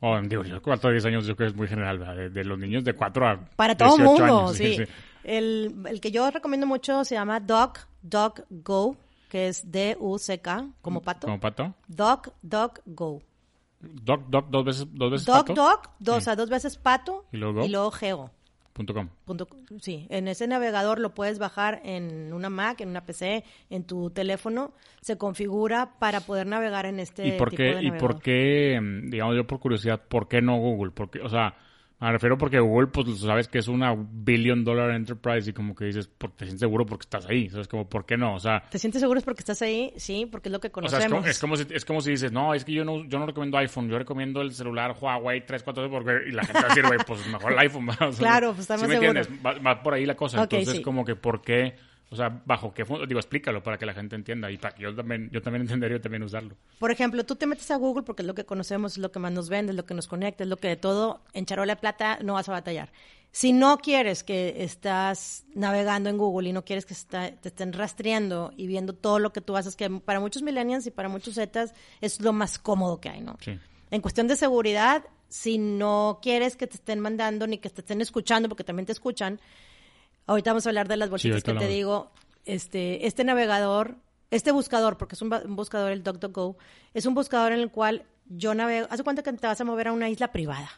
O 0.01 0.19
digo, 0.21 0.43
yo 0.43 0.61
4 0.61 0.89
a 0.89 0.91
10 0.91 1.05
años 1.05 1.25
yo 1.25 1.35
creo 1.35 1.47
que 1.47 1.51
es 1.53 1.57
muy 1.57 1.67
general, 1.67 1.99
¿verdad? 1.99 2.15
De, 2.15 2.29
de 2.29 2.43
los 2.43 2.59
niños 2.59 2.83
de 2.83 2.93
4 2.93 3.27
a 3.27 3.39
Para 3.55 3.75
todo 3.75 3.95
18 3.97 4.09
mundo, 4.09 4.23
años, 4.25 4.57
sí. 4.57 4.77
El, 5.23 5.75
el 5.87 6.01
que 6.01 6.11
yo 6.11 6.29
recomiendo 6.29 6.67
mucho 6.67 7.03
se 7.03 7.15
llama 7.15 7.39
Doc, 7.39 7.79
Doc 8.01 8.41
Go, 8.49 8.95
que 9.29 9.47
es 9.47 9.71
D-U-C-K, 9.71 10.67
como 10.81 11.01
pato. 11.01 11.27
¿Como 11.27 11.39
pato? 11.39 11.73
Doc, 11.87 12.29
Doc 12.41 12.79
Go. 12.85 13.21
Doc, 13.81 14.21
doc, 14.29 14.47
dos 14.49 14.65
veces, 14.65 14.87
dos 14.91 15.11
veces 15.11 15.25
Doc, 15.25 15.47
pato. 15.47 15.53
Doc, 15.53 15.89
dos, 15.99 16.17
o 16.17 16.21
sea, 16.21 16.35
dos 16.35 16.49
veces 16.49 16.77
pato 16.77 17.25
¿Y 17.31 17.37
luego 17.37 17.59
Go? 17.59 17.65
y 17.65 17.69
luego 17.69 17.91
Geo. 17.91 18.31
Punto 18.75 18.93
com. 18.93 19.07
Punto- 19.23 19.47
sí, 19.79 20.05
en 20.09 20.27
ese 20.27 20.47
navegador 20.47 20.99
lo 20.99 21.13
puedes 21.13 21.39
bajar 21.39 21.79
en 21.85 22.33
una 22.33 22.49
Mac, 22.49 22.81
en 22.81 22.89
una 22.89 23.05
PC, 23.05 23.45
en 23.69 23.85
tu 23.85 24.09
teléfono. 24.09 24.73
Se 24.99 25.17
configura 25.17 25.97
para 25.97 26.19
poder 26.19 26.45
navegar 26.45 26.85
en 26.85 26.99
este 26.99 27.25
¿Y 27.25 27.31
por 27.37 27.51
tipo 27.51 27.63
qué, 27.63 27.75
de 27.75 27.83
y 27.83 27.91
por 27.91 28.21
qué, 28.21 28.77
mm, 28.81 29.09
digamos 29.09 29.37
yo 29.37 29.47
por 29.47 29.61
curiosidad, 29.61 30.01
por 30.09 30.27
qué 30.27 30.41
no 30.41 30.57
Google? 30.57 30.91
Porque, 30.91 31.21
o 31.21 31.29
sea, 31.29 31.55
me 31.99 32.11
refiero 32.11 32.37
porque 32.37 32.59
Google, 32.59 32.87
pues 32.87 33.19
sabes 33.19 33.47
que 33.47 33.57
es 33.59 33.67
una 33.67 33.95
billion 33.97 34.63
dollar 34.63 34.91
enterprise 34.91 35.49
y 35.49 35.53
como 35.53 35.73
que 35.75 35.85
dices, 35.85 36.09
te 36.17 36.45
sientes 36.45 36.59
seguro 36.59 36.85
porque 36.85 37.03
estás 37.03 37.25
ahí, 37.27 37.49
¿sabes? 37.49 37.67
Como, 37.67 37.87
¿por 37.87 38.05
qué 38.05 38.17
no? 38.17 38.35
O 38.35 38.39
sea, 38.39 38.63
¿Te 38.69 38.77
sientes 38.77 38.99
seguro 39.01 39.17
es 39.17 39.23
porque 39.23 39.39
estás 39.39 39.61
ahí? 39.61 39.93
Sí, 39.95 40.27
porque 40.29 40.49
es 40.49 40.53
lo 40.53 40.59
que 40.59 40.67
o 40.67 40.71
conocemos. 40.71 41.23
sea, 41.23 41.31
es 41.31 41.39
como, 41.39 41.55
es 41.55 41.63
como 41.63 41.69
si, 41.69 41.73
es 41.73 41.85
como 41.85 42.01
si 42.01 42.11
dices, 42.11 42.31
no, 42.31 42.53
es 42.53 42.65
que 42.65 42.73
yo 42.73 42.83
no, 42.83 43.05
yo 43.05 43.17
no 43.17 43.25
recomiendo 43.25 43.57
iPhone, 43.57 43.87
yo 43.89 43.97
recomiendo 43.97 44.41
el 44.41 44.51
celular 44.51 44.95
Huawei 44.99 45.45
340 45.45 45.89
porque, 45.89 46.29
y 46.29 46.31
la 46.33 46.43
gente 46.43 46.59
va 46.61 46.65
a 46.65 46.69
decir, 46.69 46.85
güey, 46.85 46.99
pues 47.07 47.25
mejor 47.27 47.53
el 47.53 47.59
iPhone. 47.59 47.87
O 48.01 48.11
sea, 48.11 48.19
Claro, 48.19 48.49
pues 48.49 48.61
está 48.61 48.75
¿sí 48.77 48.81
más 48.81 48.89
me 48.89 48.95
seguro. 48.99 49.19
entiendes? 49.19 49.45
Va, 49.45 49.59
va 49.59 49.81
por 49.81 49.93
ahí 49.93 50.05
la 50.05 50.15
cosa. 50.15 50.43
Entonces, 50.43 50.75
sí. 50.77 50.81
como 50.81 51.05
que, 51.05 51.15
¿por 51.15 51.41
qué? 51.41 51.75
O 52.11 52.15
sea, 52.15 52.41
bajo 52.45 52.73
qué, 52.73 52.85
fun- 52.85 53.07
digo, 53.07 53.19
explícalo 53.19 53.63
para 53.63 53.77
que 53.77 53.85
la 53.85 53.93
gente 53.93 54.15
entienda 54.15 54.51
y 54.51 54.57
para 54.57 54.75
que 54.75 54.83
yo 54.83 54.95
también, 54.95 55.29
yo 55.31 55.41
también 55.41 55.61
entendería 55.67 55.99
también 55.99 56.23
usarlo. 56.23 56.55
Por 56.79 56.91
ejemplo, 56.91 57.23
tú 57.25 57.35
te 57.35 57.47
metes 57.47 57.71
a 57.71 57.77
Google 57.77 58.03
porque 58.03 58.21
es 58.21 58.27
lo 58.27 58.35
que 58.35 58.45
conocemos, 58.45 58.93
es 58.93 58.97
lo 58.99 59.11
que 59.11 59.19
más 59.19 59.31
nos 59.31 59.49
vende, 59.49 59.71
es 59.71 59.75
lo 59.75 59.85
que 59.85 59.93
nos 59.95 60.07
conecta, 60.07 60.43
es 60.43 60.49
lo 60.49 60.57
que 60.57 60.67
de 60.67 60.75
todo 60.77 61.21
en 61.33 61.45
charola 61.45 61.75
de 61.75 61.81
plata 61.81 62.19
no 62.23 62.33
vas 62.33 62.47
a 62.47 62.51
batallar. 62.51 62.91
Si 63.31 63.51
no 63.51 63.79
quieres 63.79 64.23
que 64.23 64.63
estás 64.63 65.45
navegando 65.55 66.09
en 66.09 66.17
Google 66.17 66.47
y 66.49 66.53
no 66.53 66.63
quieres 66.63 66.85
que 66.85 66.93
está- 66.93 67.31
te 67.31 67.49
estén 67.49 67.73
rastreando 67.73 68.53
y 68.55 68.65
viendo 68.67 68.93
todo 68.93 69.19
lo 69.19 69.33
que 69.33 69.41
tú 69.41 69.57
haces, 69.57 69.75
que 69.75 69.89
para 69.89 70.19
muchos 70.21 70.41
millennials 70.41 70.87
y 70.87 70.91
para 70.91 71.09
muchos 71.09 71.33
zetas 71.35 71.73
es 71.99 72.21
lo 72.21 72.31
más 72.31 72.59
cómodo 72.59 73.01
que 73.01 73.09
hay, 73.09 73.19
¿no? 73.21 73.35
Sí. 73.41 73.59
En 73.91 73.99
cuestión 74.01 74.27
de 74.27 74.35
seguridad, 74.37 75.03
si 75.27 75.57
no 75.57 76.19
quieres 76.21 76.55
que 76.55 76.67
te 76.67 76.75
estén 76.75 76.99
mandando 77.01 77.45
ni 77.45 77.57
que 77.57 77.69
te 77.69 77.81
estén 77.81 77.99
escuchando, 77.99 78.47
porque 78.47 78.63
también 78.63 78.85
te 78.85 78.93
escuchan, 78.93 79.39
ahorita 80.25 80.51
vamos 80.51 80.65
a 80.65 80.69
hablar 80.69 80.87
de 80.87 80.97
las 80.97 81.09
bolsitas 81.09 81.43
que 81.43 81.53
te 81.53 81.67
digo, 81.67 82.11
este, 82.45 83.07
este 83.07 83.23
navegador, 83.23 83.97
este 84.31 84.51
buscador, 84.51 84.97
porque 84.97 85.15
es 85.15 85.21
un, 85.21 85.29
buscador, 85.49 85.91
el 85.91 86.03
DuckDuckGo, 86.03 86.57
es 86.93 87.05
un 87.05 87.13
buscador 87.13 87.51
en 87.51 87.59
el 87.59 87.71
cual 87.71 88.05
yo 88.27 88.53
navego, 88.53 88.87
haz 88.89 88.97
de 88.97 89.03
cuenta 89.03 89.23
que 89.23 89.33
te 89.33 89.47
vas 89.47 89.59
a 89.61 89.63
mover 89.63 89.89
a 89.89 89.93
una 89.93 90.09
isla 90.09 90.31
privada, 90.31 90.69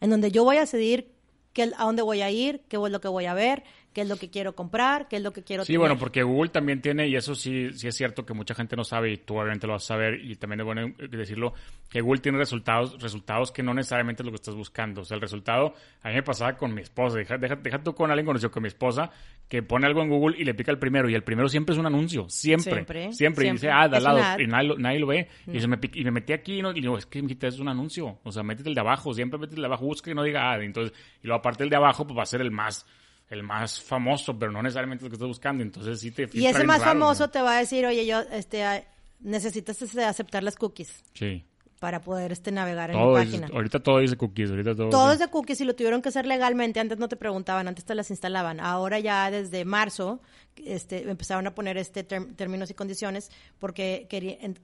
en 0.00 0.10
donde 0.10 0.30
yo 0.30 0.44
voy 0.44 0.56
a 0.56 0.60
decidir 0.60 1.14
qué, 1.52 1.72
a 1.76 1.84
dónde 1.84 2.02
voy 2.02 2.22
a 2.22 2.30
ir, 2.30 2.64
qué 2.68 2.76
es 2.76 2.90
lo 2.90 3.00
que 3.00 3.08
voy 3.08 3.26
a 3.26 3.34
ver, 3.34 3.64
qué 3.92 4.02
es 4.02 4.08
lo 4.08 4.16
que 4.16 4.30
quiero 4.30 4.54
comprar, 4.54 5.08
qué 5.08 5.16
es 5.16 5.22
lo 5.22 5.32
que 5.32 5.42
quiero 5.42 5.64
Sí, 5.64 5.68
tener. 5.68 5.80
bueno, 5.80 5.98
porque 5.98 6.22
Google 6.22 6.50
también 6.50 6.80
tiene, 6.80 7.08
y 7.08 7.16
eso 7.16 7.34
sí, 7.34 7.72
sí 7.72 7.88
es 7.88 7.96
cierto 7.96 8.24
que 8.24 8.34
mucha 8.34 8.54
gente 8.54 8.76
no 8.76 8.84
sabe, 8.84 9.12
y 9.12 9.16
tú 9.16 9.36
obviamente 9.38 9.66
lo 9.66 9.74
vas 9.74 9.84
a 9.84 9.86
saber, 9.88 10.24
y 10.24 10.36
también 10.36 10.60
es 10.60 10.66
bueno 10.66 10.94
decirlo, 11.10 11.54
que 11.88 12.00
Google 12.00 12.20
tiene 12.20 12.38
resultados, 12.38 13.00
resultados 13.02 13.50
que 13.52 13.62
no 13.62 13.74
necesariamente 13.74 14.22
es 14.22 14.24
lo 14.26 14.30
que 14.32 14.36
estás 14.36 14.54
buscando. 14.54 15.00
O 15.00 15.04
sea, 15.04 15.16
el 15.16 15.20
resultado, 15.20 15.74
a 16.02 16.08
mí 16.08 16.14
me 16.14 16.22
pasaba 16.22 16.56
con 16.56 16.72
mi 16.72 16.82
esposa, 16.82 17.18
deja, 17.18 17.36
deja, 17.36 17.56
deja 17.56 17.82
tú 17.82 17.94
con 17.94 18.10
alguien 18.10 18.26
conocido, 18.26 18.50
con 18.50 18.62
mi 18.62 18.68
esposa, 18.68 19.10
que 19.48 19.62
pone 19.62 19.86
algo 19.86 20.02
en 20.02 20.08
Google 20.08 20.36
y 20.38 20.44
le 20.44 20.54
pica 20.54 20.70
el 20.70 20.78
primero, 20.78 21.08
y 21.10 21.14
el 21.14 21.24
primero 21.24 21.48
siempre 21.48 21.72
es 21.72 21.78
un 21.78 21.86
anuncio, 21.86 22.28
siempre, 22.28 22.72
Siempre, 22.74 23.12
siempre, 23.12 23.48
y 23.48 23.50
dice, 23.52 23.70
ah, 23.70 23.88
de 23.88 23.96
al 23.96 24.02
Es 24.02 24.02
lado, 24.04 24.40
y 24.40 24.46
nadie 24.46 24.68
lo, 24.68 24.78
nadie 24.78 24.98
lo 25.00 25.06
ve, 25.08 25.28
y, 25.52 25.58
se 25.58 25.66
me, 25.66 25.78
y 25.94 26.04
me 26.04 26.12
metí 26.12 26.32
aquí, 26.32 26.58
y, 26.58 26.62
no, 26.62 26.70
y 26.70 26.80
digo, 26.80 26.96
es 26.96 27.06
que 27.06 27.18
es 27.40 27.58
un 27.58 27.68
anuncio, 27.68 28.20
o 28.22 28.30
sea, 28.30 28.44
métete 28.44 28.68
el 28.68 28.74
de 28.76 28.80
abajo, 28.80 29.12
siempre 29.12 29.38
métete 29.40 29.56
el 29.56 29.62
de 29.62 29.66
abajo, 29.66 29.84
busca 29.86 30.10
que 30.10 30.14
no 30.14 30.22
diga 30.22 30.52
ad, 30.52 30.62
entonces, 30.62 30.96
y 31.22 31.26
luego 31.26 31.40
aparte 31.40 31.64
el 31.64 31.70
de 31.70 31.76
abajo, 31.76 32.06
pues 32.06 32.16
va 32.16 32.22
a 32.22 32.26
ser 32.26 32.40
el 32.42 32.52
más 32.52 32.86
el 33.30 33.42
más 33.42 33.80
famoso, 33.80 34.38
pero 34.38 34.52
no 34.52 34.62
necesariamente 34.62 35.04
lo 35.04 35.10
que 35.10 35.14
estás 35.14 35.28
buscando. 35.28 35.62
Entonces 35.62 36.00
sí 36.00 36.10
te 36.10 36.28
Y 36.34 36.46
ese 36.46 36.64
más 36.64 36.80
raro, 36.80 36.92
famoso 36.92 37.24
¿no? 37.26 37.30
te 37.30 37.40
va 37.40 37.56
a 37.56 37.60
decir, 37.60 37.86
oye, 37.86 38.04
yo, 38.04 38.20
este, 38.32 38.64
ah, 38.64 38.82
necesitas 39.20 39.80
este, 39.82 40.04
aceptar 40.04 40.42
las 40.42 40.56
cookies 40.56 41.02
Sí. 41.14 41.44
para 41.78 42.00
poder 42.00 42.32
este, 42.32 42.50
navegar 42.52 42.90
en 42.90 42.98
es- 42.98 43.06
página. 43.14 43.48
ahorita 43.52 43.78
todo 43.80 44.00
dice 44.00 44.16
cookies, 44.16 44.50
ahorita 44.50 44.74
todo. 44.74 44.90
Todo 44.90 45.12
es 45.12 45.18
de 45.20 45.28
cookies 45.28 45.60
y 45.60 45.64
lo 45.64 45.74
tuvieron 45.76 46.02
que 46.02 46.08
hacer 46.10 46.26
legalmente. 46.26 46.80
Antes 46.80 46.98
no 46.98 47.08
te 47.08 47.16
preguntaban, 47.16 47.68
antes 47.68 47.84
te 47.84 47.94
las 47.94 48.10
instalaban. 48.10 48.60
Ahora 48.60 48.98
ya 48.98 49.30
desde 49.30 49.64
marzo 49.64 50.20
este, 50.56 51.08
empezaron 51.08 51.46
a 51.46 51.54
poner 51.54 51.76
este 51.78 52.02
términos 52.02 52.70
y 52.70 52.74
condiciones 52.74 53.30
porque 53.58 54.06
quería- 54.10 54.36
en- 54.40 54.58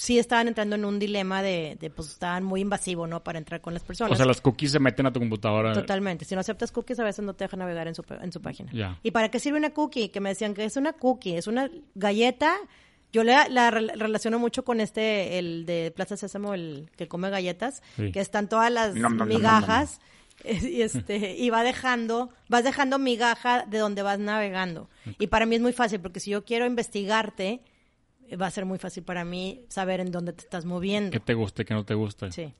sí 0.00 0.18
estaban 0.18 0.48
entrando 0.48 0.76
en 0.76 0.84
un 0.86 0.98
dilema 0.98 1.42
de, 1.42 1.76
de, 1.78 1.90
pues 1.90 2.08
estaban 2.08 2.42
muy 2.42 2.62
invasivo, 2.62 3.06
¿no? 3.06 3.22
Para 3.22 3.38
entrar 3.38 3.60
con 3.60 3.74
las 3.74 3.82
personas. 3.84 4.12
O 4.12 4.16
sea, 4.16 4.24
las 4.24 4.40
cookies 4.40 4.72
se 4.72 4.78
meten 4.78 5.04
a 5.06 5.12
tu 5.12 5.20
computadora. 5.20 5.74
Totalmente. 5.74 6.24
Si 6.24 6.34
no 6.34 6.40
aceptas 6.40 6.72
cookies, 6.72 6.98
a 7.00 7.04
veces 7.04 7.22
no 7.24 7.34
te 7.34 7.44
dejan 7.44 7.58
navegar 7.60 7.86
en 7.86 7.94
su, 7.94 8.02
en 8.08 8.32
su 8.32 8.40
página. 8.40 8.72
Ya. 8.72 8.98
¿Y 9.02 9.10
para 9.10 9.30
qué 9.30 9.38
sirve 9.38 9.58
una 9.58 9.70
cookie? 9.70 10.08
Que 10.08 10.20
me 10.20 10.30
decían 10.30 10.54
que 10.54 10.64
es 10.64 10.76
una 10.76 10.94
cookie, 10.94 11.36
es 11.36 11.46
una 11.46 11.70
galleta. 11.94 12.56
Yo 13.12 13.24
la, 13.24 13.48
la 13.48 13.70
rel- 13.70 13.92
relaciono 13.98 14.38
mucho 14.38 14.64
con 14.64 14.80
este, 14.80 15.38
el 15.38 15.66
de 15.66 15.92
Plaza 15.94 16.16
Sésamo, 16.16 16.54
el 16.54 16.88
que 16.96 17.06
come 17.08 17.28
galletas, 17.28 17.82
Sí. 17.96 18.10
que 18.12 18.20
están 18.20 18.48
todas 18.48 18.72
las 18.72 18.94
Nom, 18.94 19.16
nom, 19.16 19.18
nom, 19.18 19.28
migajas. 19.28 20.00
Y, 20.42 20.80
este, 20.80 21.36
y 21.36 21.50
va 21.50 21.62
dejando, 21.62 22.30
vas 22.48 22.64
dejando 22.64 22.98
migaja 22.98 23.66
de 23.66 23.76
donde 23.76 24.00
vas 24.00 24.18
navegando. 24.18 24.88
Y 25.18 25.26
para 25.26 25.44
mí 25.44 25.56
es 25.56 25.60
muy 25.60 25.74
fácil, 25.74 26.00
porque 26.00 26.18
si 26.18 26.30
yo 26.30 26.46
quiero 26.46 26.64
investigarte, 26.64 27.60
va 28.36 28.46
a 28.46 28.50
ser 28.50 28.64
muy 28.66 28.78
fácil 28.78 29.02
para 29.04 29.24
mí 29.24 29.62
saber 29.68 30.00
en 30.00 30.10
dónde 30.10 30.32
te 30.32 30.40
estás 30.42 30.64
moviendo. 30.64 31.10
¿Qué 31.10 31.20
te 31.20 31.34
guste, 31.34 31.64
qué 31.64 31.74
no 31.74 31.84
te 31.84 31.94
gusta? 31.94 32.30
Sí. 32.30 32.52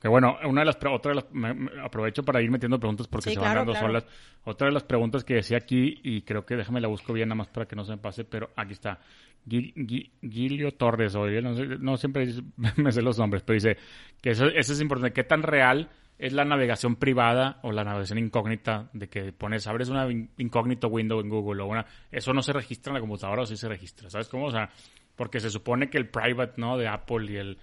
Que 0.00 0.08
bueno, 0.08 0.36
una 0.44 0.60
de 0.60 0.66
las, 0.66 0.76
otra 0.76 1.10
de 1.10 1.14
las, 1.16 1.32
me- 1.32 1.54
me- 1.54 1.80
aprovecho 1.82 2.22
para 2.22 2.42
ir 2.42 2.50
metiendo 2.50 2.78
preguntas 2.78 3.08
porque 3.08 3.30
Sí, 3.30 3.34
se 3.34 3.40
claro, 3.40 3.60
van 3.60 3.66
dando 3.66 3.72
claro. 3.72 3.86
solas. 3.86 4.06
Otra 4.44 4.66
de 4.66 4.72
las 4.74 4.84
preguntas 4.84 5.24
que 5.24 5.34
decía 5.34 5.56
aquí, 5.56 6.00
y 6.02 6.20
creo 6.22 6.44
que 6.44 6.54
déjame 6.54 6.80
la 6.82 6.88
busco 6.88 7.12
bien 7.14 7.28
nada 7.28 7.36
más 7.36 7.48
para 7.48 7.66
que 7.66 7.74
no 7.74 7.82
se 7.84 7.92
me 7.92 7.98
pase, 7.98 8.24
pero 8.24 8.50
aquí 8.56 8.72
está. 8.74 9.00
Gil- 9.48 9.72
Gil- 9.74 10.10
Gilio 10.20 10.72
Torres, 10.72 11.14
oye, 11.14 11.40
no, 11.40 11.54
sé- 11.54 11.66
no 11.80 11.96
siempre 11.96 12.26
dice- 12.26 12.42
me 12.76 12.92
sé 12.92 13.00
los 13.00 13.18
nombres, 13.18 13.42
pero 13.42 13.54
dice 13.54 13.76
que 14.20 14.30
eso, 14.30 14.46
eso 14.46 14.72
es 14.74 14.80
importante. 14.82 15.14
¿Qué 15.14 15.24
tan 15.24 15.42
real 15.42 15.88
es 16.18 16.32
la 16.34 16.44
navegación 16.44 16.96
privada 16.96 17.58
o 17.62 17.72
la 17.72 17.82
navegación 17.84 18.18
incógnita 18.18 18.90
de 18.92 19.08
que 19.08 19.32
pones, 19.32 19.66
abres 19.66 19.88
una 19.88 20.10
in- 20.10 20.30
incógnito 20.38 20.88
window 20.88 21.20
en 21.20 21.28
Google 21.30 21.62
o 21.62 21.66
una... 21.66 21.86
Eso 22.10 22.32
no 22.34 22.42
se 22.42 22.52
registra 22.52 22.90
en 22.90 22.94
la 22.94 23.00
computadora 23.00 23.42
o 23.42 23.46
sí 23.46 23.56
se 23.56 23.68
registra, 23.68 24.08
¿sabes 24.10 24.28
cómo? 24.28 24.46
O 24.46 24.50
sea, 24.50 24.68
porque 25.16 25.40
se 25.40 25.50
supone 25.50 25.90
que 25.90 25.98
el 25.98 26.08
private, 26.08 26.54
¿no? 26.60 26.78
De 26.78 26.86
Apple 26.88 27.30
y 27.32 27.36
el, 27.36 27.58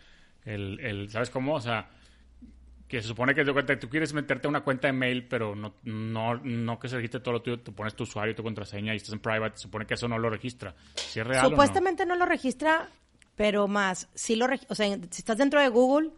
el, 0.45 0.79
el 0.79 1.09
¿sabes 1.09 1.29
cómo? 1.29 1.53
O 1.55 1.61
sea, 1.61 1.89
que 2.87 3.01
se 3.01 3.07
supone 3.07 3.33
que 3.33 3.43
tú 3.77 3.89
quieres 3.89 4.13
meterte 4.13 4.47
a 4.47 4.49
una 4.49 4.61
cuenta 4.61 4.87
de 4.87 4.93
mail, 4.93 5.27
pero 5.27 5.55
no, 5.55 5.73
no, 5.83 6.35
no 6.35 6.79
que 6.79 6.89
se 6.89 6.95
registre 6.97 7.21
todo 7.21 7.33
lo 7.33 7.41
tuyo, 7.41 7.59
tú 7.59 7.73
pones 7.73 7.95
tu 7.95 8.03
usuario 8.03 8.33
y 8.33 8.35
tu 8.35 8.43
contraseña 8.43 8.93
y 8.93 8.97
estás 8.97 9.13
en 9.13 9.19
private, 9.19 9.55
se 9.57 9.63
supone 9.63 9.85
que 9.85 9.95
eso 9.95 10.07
no 10.07 10.19
lo 10.19 10.29
registra. 10.29 10.75
Es 10.95 11.15
real 11.25 11.49
Supuestamente 11.49 12.05
no? 12.05 12.15
lo 12.15 12.25
registra, 12.25 12.89
pero 13.35 13.67
más, 13.67 14.09
sí 14.13 14.35
lo 14.35 14.47
o 14.67 14.75
sea, 14.75 14.95
si 14.95 15.21
estás 15.21 15.37
dentro 15.37 15.59
de 15.59 15.69
Google, 15.69 16.11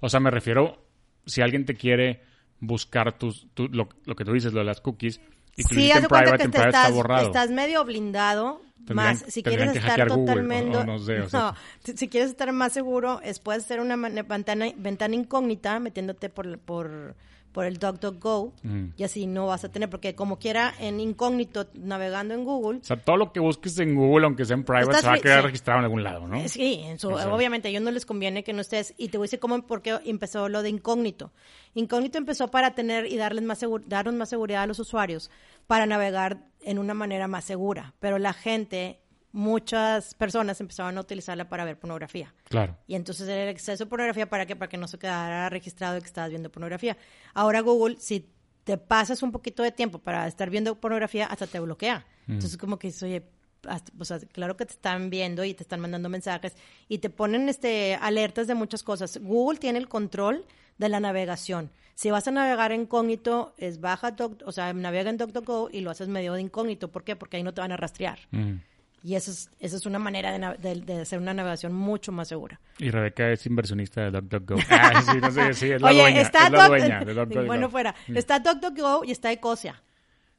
o 0.00 0.08
sea, 0.08 0.20
me 0.20 0.30
refiero, 0.30 0.82
si 1.26 1.40
alguien 1.42 1.64
te 1.64 1.74
quiere 1.74 2.22
buscar 2.60 3.18
tus, 3.18 3.48
tu- 3.54 3.68
lo, 3.68 3.88
lo 4.04 4.14
que 4.16 4.24
tú 4.24 4.32
dices, 4.32 4.52
lo 4.52 4.60
de 4.60 4.64
las 4.64 4.80
cookies, 4.80 5.20
y 5.56 5.64
tú 5.64 5.74
sí, 5.74 5.90
en 5.90 6.06
private, 6.08 6.36
que 6.38 6.44
en 6.44 6.50
te 6.52 6.58
private 6.58 6.68
estás, 6.68 6.84
está 6.86 6.96
borrado. 6.96 7.26
estás 7.26 7.50
medio 7.50 7.84
blindado, 7.84 8.62
más 8.94 9.24
si 9.28 9.42
quieres 9.42 9.76
estar 9.76 10.08
totalmente... 10.08 10.76
o- 10.76 10.80
o 10.80 10.84
no 10.84 10.98
sé, 10.98 11.20
o 11.20 11.28
sea. 11.28 11.40
no, 11.40 11.54
si 11.96 12.08
quieres 12.08 12.30
estar 12.30 12.50
más 12.52 12.72
seguro, 12.72 13.20
es 13.22 13.38
puedes 13.40 13.64
hacer 13.64 13.80
una 13.80 13.96
ventana, 13.96 14.66
ventana 14.76 15.14
incógnita 15.14 15.78
metiéndote 15.80 16.28
por, 16.28 16.58
por, 16.58 17.14
por 17.52 17.64
el 17.64 17.78
DuckDuckGo 17.78 18.40
Ujú. 18.42 18.92
y 18.96 19.02
así 19.02 19.26
no 19.26 19.46
vas 19.46 19.64
a 19.64 19.70
tener, 19.70 19.88
porque 19.90 20.14
como 20.14 20.38
quiera 20.38 20.74
en 20.78 21.00
incógnito 21.00 21.68
navegando 21.74 22.34
en 22.34 22.44
Google, 22.44 22.78
O 22.80 22.84
sea, 22.84 23.00
todo 23.02 23.16
lo 23.16 23.32
que 23.32 23.40
busques 23.40 23.78
en 23.78 23.94
Google, 23.94 24.26
aunque 24.26 24.44
sea 24.44 24.54
en 24.54 24.64
private, 24.64 24.86
Estás 24.90 25.00
se 25.02 25.06
va 25.08 25.14
a 25.14 25.18
quedar 25.18 25.40
sí. 25.40 25.46
registrado 25.46 25.78
en 25.80 25.84
algún 25.84 26.02
lado, 26.04 26.26
¿no? 26.28 26.48
Sí, 26.48 26.84
obviamente 27.02 27.68
a 27.68 27.70
ellos 27.70 27.82
no 27.82 27.90
les 27.90 28.06
conviene 28.06 28.44
que 28.44 28.52
no 28.52 28.60
estés. 28.60 28.94
Y 28.96 29.08
te 29.08 29.18
voy 29.18 29.24
a 29.24 29.26
decir 29.26 29.38
cómo, 29.38 29.60
por 29.66 29.82
qué 29.82 29.98
empezó 30.04 30.48
lo 30.48 30.62
de 30.62 30.68
incógnito. 30.70 31.32
Incógnito 31.74 32.18
empezó 32.18 32.48
para 32.50 32.74
tener 32.74 33.06
y 33.06 33.16
darles 33.16 33.44
más 33.44 33.64
darnos 33.86 34.14
más 34.14 34.28
seguridad 34.28 34.62
a 34.62 34.66
los 34.66 34.78
usuarios 34.78 35.30
para 35.66 35.86
navegar 35.86 36.46
en 36.60 36.78
una 36.78 36.94
manera 36.94 37.28
más 37.28 37.44
segura. 37.44 37.94
Pero 38.00 38.18
la 38.18 38.32
gente, 38.32 39.00
muchas 39.32 40.14
personas 40.14 40.60
empezaban 40.60 40.96
a 40.98 41.00
utilizarla 41.00 41.48
para 41.48 41.64
ver 41.64 41.78
pornografía. 41.78 42.34
Claro. 42.44 42.76
Y 42.86 42.94
entonces 42.94 43.28
era 43.28 43.42
el 43.44 43.48
exceso 43.48 43.84
de 43.84 43.90
pornografía 43.90 44.28
para 44.28 44.46
que 44.46 44.56
para 44.56 44.68
que 44.68 44.76
no 44.76 44.88
se 44.88 44.98
quedara 44.98 45.48
registrado 45.48 46.00
que 46.00 46.06
estabas 46.06 46.30
viendo 46.30 46.50
pornografía. 46.50 46.96
Ahora 47.34 47.60
Google, 47.60 47.96
si 47.98 48.28
te 48.64 48.78
pasas 48.78 49.22
un 49.22 49.32
poquito 49.32 49.62
de 49.62 49.72
tiempo 49.72 49.98
para 49.98 50.26
estar 50.26 50.50
viendo 50.50 50.74
pornografía, 50.80 51.26
hasta 51.26 51.46
te 51.46 51.60
bloquea. 51.60 52.06
Entonces 52.26 52.58
como 52.58 52.78
que 52.78 52.92
oye, 53.02 53.22
hasta- 53.66 53.92
o 53.98 54.04
sea, 54.04 54.18
claro 54.32 54.56
que 54.56 54.66
te 54.66 54.72
están 54.74 55.08
viendo 55.10 55.44
y 55.44 55.54
te 55.54 55.62
están 55.62 55.80
mandando 55.80 56.08
mensajes 56.08 56.54
y 56.88 56.98
te 56.98 57.08
ponen 57.10 57.48
este 57.48 57.94
alertas 57.96 58.46
de 58.46 58.54
muchas 58.54 58.82
cosas. 58.82 59.18
Google 59.22 59.58
tiene 59.58 59.78
el 59.78 59.88
control 59.88 60.44
de 60.78 60.88
la 60.88 61.00
navegación. 61.00 61.70
Si 61.94 62.10
vas 62.10 62.28
a 62.28 62.30
navegar 62.30 62.70
en 62.72 62.82
incógnito, 62.82 63.54
es 63.56 63.80
baja, 63.80 64.12
doc- 64.12 64.42
o 64.46 64.52
sea, 64.52 64.72
navega 64.72 65.10
en 65.10 65.16
DuckDuckGo 65.16 65.70
y 65.72 65.80
lo 65.80 65.90
haces 65.90 66.06
medio 66.08 66.34
de 66.34 66.42
incógnito. 66.42 66.92
¿Por 66.92 67.02
qué? 67.02 67.16
Porque 67.16 67.38
ahí 67.38 67.42
no 67.42 67.52
te 67.54 67.60
van 67.60 67.72
a 67.72 67.76
rastrear. 67.76 68.18
Mm. 68.30 68.56
Y 69.02 69.14
esa 69.14 69.30
es, 69.30 69.50
esa 69.60 69.76
es 69.76 69.86
una 69.86 69.98
manera 69.98 70.32
de, 70.32 70.56
de- 70.58 70.80
de 70.80 71.00
hacer 71.02 71.18
una 71.20 71.32
navegación 71.32 71.72
mucho 71.72 72.10
más 72.12 72.28
segura. 72.28 72.60
Y 72.78 72.90
Rebeca 72.90 73.30
es 73.30 73.46
inversionista 73.46 74.02
de 74.02 74.10
DuckDuckGo. 74.10 74.56
Ah, 74.70 75.02
sí, 75.12 75.18
no 75.20 75.30
sé, 75.30 75.54
sí, 75.54 75.70
es 75.70 75.80
la 75.80 75.88
Oye, 75.88 76.00
dueña. 76.02 76.20
está 76.20 76.46
es 76.46 76.50
la 76.52 76.58
Doc- 76.58 76.68
dueña 76.68 77.00
de 77.04 77.14
DuckDuckGo. 77.14 77.46
bueno, 77.46 77.70
fuera. 77.70 77.94
Está 78.14 78.40
DuckDuckGo 78.40 79.04
y 79.04 79.12
está 79.12 79.30
Ecosia. 79.32 79.80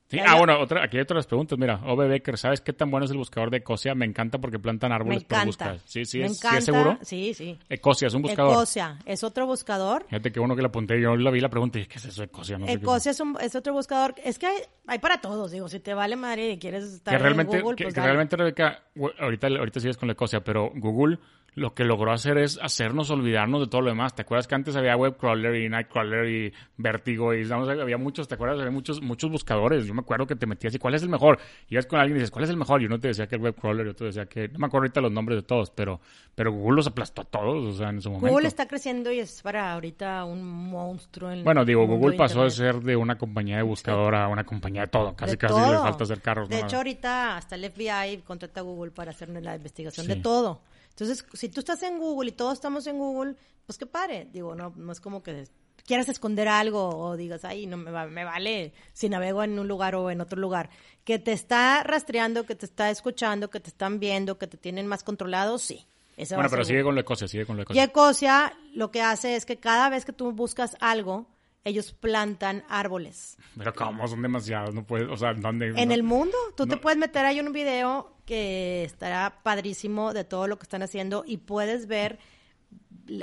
Sí, 0.10 0.18
ah, 0.26 0.36
bueno, 0.38 0.60
otra, 0.60 0.84
aquí 0.84 0.98
hay 0.98 1.04
otras 1.04 1.28
preguntas. 1.28 1.56
Mira, 1.60 1.82
Ove 1.86 2.08
Becker, 2.08 2.36
¿sabes 2.36 2.62
qué 2.62 2.74
tan 2.74 2.90
bueno 2.90 3.06
es 3.06 3.12
el 3.12 3.18
buscador 3.18 3.52
de 3.52 3.58
Ecosia? 3.58 3.94
Me 3.94 4.06
encanta 4.06 4.40
porque 4.40 4.58
plantan 4.58 4.92
árboles 4.92 5.24
para 5.24 5.46
buscar. 5.46 5.80
Sí, 5.86 6.04
sí, 6.04 6.18
Me 6.18 6.26
es, 6.26 6.32
sí 6.32 6.38
encanta. 6.40 6.58
es 6.58 6.66
seguro. 6.66 6.98
Sí, 7.04 7.34
sí. 7.36 7.60
Ecosia 7.70 8.08
es 8.08 8.14
un 8.16 8.24
buscador. 8.24 8.54
Ecosia 8.54 8.98
es 9.06 9.24
otro 9.24 9.46
buscador. 9.46 10.06
Fíjate 10.10 10.32
que 10.32 10.40
uno 10.40 10.56
que 10.56 10.64
le 10.64 10.68
apunté, 10.70 11.00
yo 11.00 11.16
la 11.16 11.30
vi 11.30 11.40
la 11.40 11.50
pregunta 11.50 11.78
y 11.78 11.82
dije, 11.82 11.92
¿qué 11.92 11.98
es 12.00 12.06
eso 12.06 12.22
de 12.22 12.26
Ecosia? 12.26 12.58
No 12.58 12.66
sé 12.66 12.74
Ecosia 12.74 13.12
es, 13.12 13.20
un- 13.20 13.38
es 13.40 13.54
otro 13.56 13.74
buscador. 13.74 14.16
Es 14.24 14.40
que 14.40 14.48
hay, 14.48 14.58
hay 14.88 14.98
para 14.98 15.22
todos. 15.22 15.52
Digo, 15.52 15.70
si 15.70 15.80
te 15.80 15.94
vale 15.94 16.16
madre 16.16 16.54
y 16.54 16.58
quieres 16.58 16.86
estar 16.86 17.14
que 17.16 17.20
realmente, 17.22 17.58
en 17.58 17.62
Google, 17.62 17.76
que, 17.76 17.84
pues 17.84 17.94
que 17.94 18.02
realmente 18.02 18.36
Rebeca, 18.36 18.84
ahorita, 19.20 19.46
ahorita 19.48 19.80
sigues 19.80 19.98
con 19.98 20.08
la 20.08 20.14
Ecosia, 20.14 20.44
pero 20.44 20.72
Google 20.74 21.20
lo 21.60 21.74
que 21.74 21.84
logró 21.84 22.12
hacer 22.12 22.38
es 22.38 22.58
hacernos 22.62 23.12
olvidarnos 23.12 23.62
de 23.62 23.68
todo 23.68 23.82
lo 23.82 23.90
demás. 23.90 24.16
¿Te 24.16 24.22
acuerdas 24.22 24.48
que 24.48 24.56
antes 24.56 24.76
había 24.76 24.96
Webcrawler 24.96 25.56
y 25.56 25.70
Nightcrawler 25.70 26.28
y 26.30 26.54
Vertigo 26.78 27.34
y 27.34 27.44
vamos, 27.44 27.68
había 27.68 27.98
muchos, 27.98 28.28
¿te 28.28 28.36
acuerdas? 28.36 28.60
Había 28.60 28.72
muchos, 28.72 29.02
muchos 29.02 29.30
buscadores. 29.30 29.86
Yo 29.86 29.94
me 29.94 30.00
acuerdo 30.02 30.26
que 30.26 30.36
te 30.36 30.48
metías 30.48 30.74
y 30.74 30.80
¿cuál 30.80 30.96
es 30.96 31.04
el 31.04 31.10
mejor? 31.10 31.38
Y 31.68 31.74
ibas 31.76 31.86
con 31.86 32.00
alguien 32.00 32.16
y 32.18 32.20
dices, 32.22 32.32
¿cuál 32.32 32.46
es 32.46 32.50
el 32.50 32.58
mejor? 32.58 32.82
Y 32.82 32.86
uno 32.86 33.00
te 33.00 33.10
decía 33.10 33.28
que 33.28 33.36
el 33.36 33.42
Webcrawler 33.42 33.86
y 33.88 33.90
otro 33.90 34.08
decía 34.08 34.26
que, 34.26 34.48
no 34.48 34.60
me 34.60 34.68
acuerdo 34.68 34.84
ahorita 34.86 35.02
los 35.02 35.12
nombres 35.12 35.38
de 35.40 35.44
todos, 35.44 35.70
pero, 35.72 36.00
pero 36.34 36.52
Google 36.54 36.78
los 36.78 36.88
aplastó 36.88 37.22
a 37.24 37.26
todos, 37.26 37.76
o 37.76 37.78
sea, 37.78 37.90
en 37.90 38.02
su 38.02 38.10
momento. 38.10 38.30
Google 38.32 38.48
está 38.48 38.68
creciendo 38.68 39.12
y 39.12 39.20
es 39.20 39.42
para 39.42 39.74
ahorita 39.74 40.24
un 40.24 40.44
monstruo 40.44 41.32
en 41.32 41.44
Bueno, 41.44 41.66
digo, 41.66 41.86
Google 41.86 42.16
pasó 42.16 42.44
de 42.44 42.52
ser 42.52 42.80
de 42.80 42.96
una 42.96 43.18
compañía 43.18 43.58
de 43.58 43.64
buscador 43.64 44.16
a 44.16 44.28
una 44.30 44.46
compañía 44.46 44.82
de 44.84 44.88
todo. 44.88 45.16
Casi, 45.16 45.32
De 45.32 45.38
casi 45.38 45.60
le 45.60 45.78
falta 45.78 46.04
hacer 46.06 46.22
carros. 46.22 46.48
De 46.48 46.60
hecho, 46.60 46.78
ahorita 46.78 47.36
hasta 47.38 47.56
el 47.56 47.70
FBI 47.70 48.22
contrata 48.26 48.62
a 48.62 48.64
Google 48.64 48.92
para 48.92 49.12
hacer 49.12 49.30
la 49.30 49.56
investigación 49.56 50.06
Sí. 50.06 50.14
de 50.14 50.22
todo. 50.22 50.62
Entonces, 51.00 51.26
si 51.34 51.50
tú 51.50 51.60
estás 51.62 51.82
en 51.84 51.98
Google 52.00 52.30
y 52.30 52.34
todos 52.34 52.54
estamos 52.54 52.86
en 52.88 52.98
Google, 52.98 53.36
pues 53.66 53.78
qué 53.78 53.86
padre. 53.86 54.28
Digo, 54.32 54.56
no, 54.56 54.74
no 54.76 54.92
es 54.92 55.00
como 55.00 55.22
que 55.24 55.46
quieras 55.86 56.10
esconder 56.10 56.48
algo 56.48 56.90
o 56.90 57.18
digas, 57.18 57.46
ay, 57.46 57.66
no 57.66 57.78
me, 57.78 57.90
va- 57.92 58.06
me 58.08 58.24
vale 58.24 58.74
si 58.94 59.10
navego 59.10 59.44
en 59.44 59.58
un 59.58 59.68
lugar 59.68 59.96
o 59.96 60.10
en 60.12 60.22
otro 60.22 60.40
lugar. 60.40 60.70
Que 61.04 61.18
te 61.20 61.32
está 61.32 61.84
rastreando, 61.84 62.46
que 62.46 62.56
te 62.56 62.66
está 62.66 62.90
escuchando, 62.90 63.50
que 63.50 63.60
te 63.60 63.70
están 63.70 64.00
viendo, 64.00 64.38
que 64.38 64.48
te 64.48 64.58
tienen 64.58 64.88
más 64.88 65.04
controlado, 65.04 65.58
sí. 65.58 65.86
Ese 66.18 66.36
Bueno, 66.36 66.50
pero 66.50 66.66
sigue 66.66 66.84
con 66.84 66.96
la 66.96 67.02
Ecosia, 67.02 67.28
sigue 67.28 67.46
con 67.46 67.56
la 67.58 67.62
Y 67.62 67.64
Ecosia. 67.64 67.84
Ecosia 67.86 68.54
lo 68.74 68.92
que 68.92 69.02
hace 69.02 69.36
es 69.36 69.46
que 69.46 69.58
cada 69.58 69.90
vez 69.90 70.04
que 70.06 70.12
tú 70.14 70.32
buscas 70.34 70.76
algo, 70.82 71.28
ellos 71.64 71.92
plantan 71.94 72.64
árboles. 72.70 73.38
Pero 73.58 73.74
¿cómo? 73.74 74.08
Son 74.08 74.22
demasiados, 74.22 74.74
no 74.74 74.86
puedes, 74.86 75.08
o 75.10 75.18
sea, 75.18 75.34
¿dónde? 75.34 75.68
En 75.76 75.90
no- 75.90 75.94
el 75.96 76.04
mundo, 76.04 76.38
tú 76.56 76.66
te 76.66 76.78
puedes 76.78 76.98
meter 76.98 77.26
ahí 77.26 77.40
en 77.40 77.48
un 77.48 77.54
video 77.54 78.16
que 78.26 78.84
estará 78.84 79.42
padrísimo 79.44 80.14
de 80.14 80.24
todo 80.24 80.48
lo 80.48 80.58
que 80.58 80.64
están 80.64 80.84
haciendo 80.84 81.24
y 81.28 81.38
puedes 81.38 81.88
ver, 81.88 82.20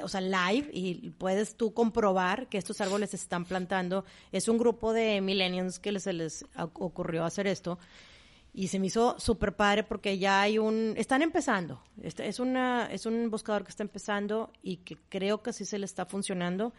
o 0.03 0.09
sea, 0.09 0.21
live 0.21 0.69
y 0.73 1.11
puedes 1.11 1.57
tú 1.57 1.73
comprobar 1.73 2.49
que 2.49 2.59
estos 2.59 2.81
árboles 2.81 3.11
se 3.11 3.17
están 3.17 3.45
plantando. 3.45 4.05
Es 4.33 4.49
un 4.49 4.59
grupo 4.59 4.93
de 4.93 5.21
millennials 5.21 5.79
que 5.79 5.99
se 6.01 6.13
les 6.13 6.45
oc- 6.57 6.71
ocurrió 6.75 7.25
hacer 7.25 7.47
esto 7.47 7.79
y 8.53 8.69
se 8.69 8.79
me 8.79 8.87
hizo 8.89 9.19
súper 9.19 9.55
padre 9.55 9.83
porque 9.85 10.19
ya 10.19 10.41
hay 10.43 10.59
un, 10.59 10.95
están 10.97 11.23
empezando. 11.23 11.83
Este 12.03 12.27
es 12.27 12.41
una, 12.41 12.87
es 12.91 13.07
un 13.07 13.31
buscador 13.31 13.65
que 13.65 13.71
está 13.71 13.83
empezando 13.83 14.51
y 14.63 14.79
que 14.79 14.97
creo 15.09 15.43
que 15.43 15.53
sí 15.53 15.65
se 15.65 15.79
le 15.79 15.85
está 15.87 16.05
funcionando. 16.07 16.73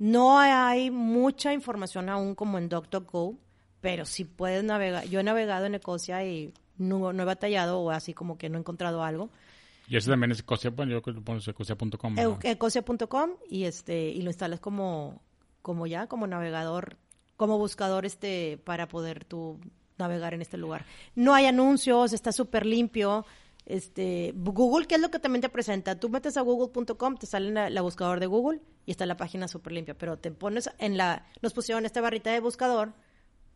No 0.00 0.38
hay 0.38 0.90
mucha 0.90 1.52
información 1.52 2.08
aún 2.08 2.34
como 2.34 2.56
en 2.56 2.70
DuckDuckGo, 2.70 3.36
pero 3.82 4.06
sí 4.06 4.24
puedes 4.24 4.64
navegar. 4.64 5.04
Yo 5.04 5.20
he 5.20 5.22
navegado 5.22 5.66
en 5.66 5.74
Ecosia 5.74 6.24
y 6.24 6.54
no, 6.78 7.12
no 7.12 7.22
he 7.22 7.26
batallado 7.26 7.80
o 7.80 7.90
así 7.90 8.14
como 8.14 8.38
que 8.38 8.48
no 8.48 8.56
he 8.56 8.60
encontrado 8.60 9.04
algo. 9.04 9.28
Y 9.88 9.98
ese 9.98 10.08
también 10.08 10.32
es 10.32 10.40
Ecosia, 10.40 10.70
bueno, 10.70 10.92
yo 10.92 11.02
creo 11.02 11.14
que 11.14 11.20
lo 11.20 11.24
pones 11.24 11.46
ecosia.com. 11.46 12.14
¿no? 12.14 12.38
Ecosia.com 12.42 13.30
y 13.50 13.64
este 13.64 14.08
y 14.08 14.22
lo 14.22 14.30
instalas 14.30 14.58
como 14.58 15.20
como 15.60 15.86
ya 15.86 16.06
como 16.06 16.26
navegador, 16.26 16.96
como 17.36 17.58
buscador 17.58 18.06
este 18.06 18.58
para 18.64 18.88
poder 18.88 19.26
tú 19.26 19.60
navegar 19.98 20.32
en 20.32 20.40
este 20.40 20.56
lugar. 20.56 20.86
No 21.14 21.34
hay 21.34 21.44
anuncios, 21.44 22.14
está 22.14 22.32
súper 22.32 22.64
limpio. 22.64 23.26
Este, 23.66 24.32
Google, 24.34 24.86
¿qué 24.86 24.96
es 24.96 25.00
lo 25.00 25.10
que 25.10 25.18
también 25.18 25.42
te 25.42 25.48
presenta? 25.48 25.98
Tú 25.98 26.08
metes 26.08 26.36
a 26.36 26.40
google.com, 26.40 27.16
te 27.16 27.26
sale 27.26 27.50
la, 27.70 27.80
buscador 27.82 28.18
de 28.20 28.26
Google 28.26 28.60
y 28.86 28.90
está 28.90 29.06
la 29.06 29.16
página 29.16 29.46
súper 29.48 29.72
limpia, 29.74 29.94
pero 29.94 30.16
te 30.18 30.30
pones 30.30 30.70
en 30.78 30.96
la, 30.96 31.26
nos 31.42 31.52
pusieron 31.52 31.84
esta 31.86 32.00
barrita 32.00 32.32
de 32.32 32.40
buscador 32.40 32.92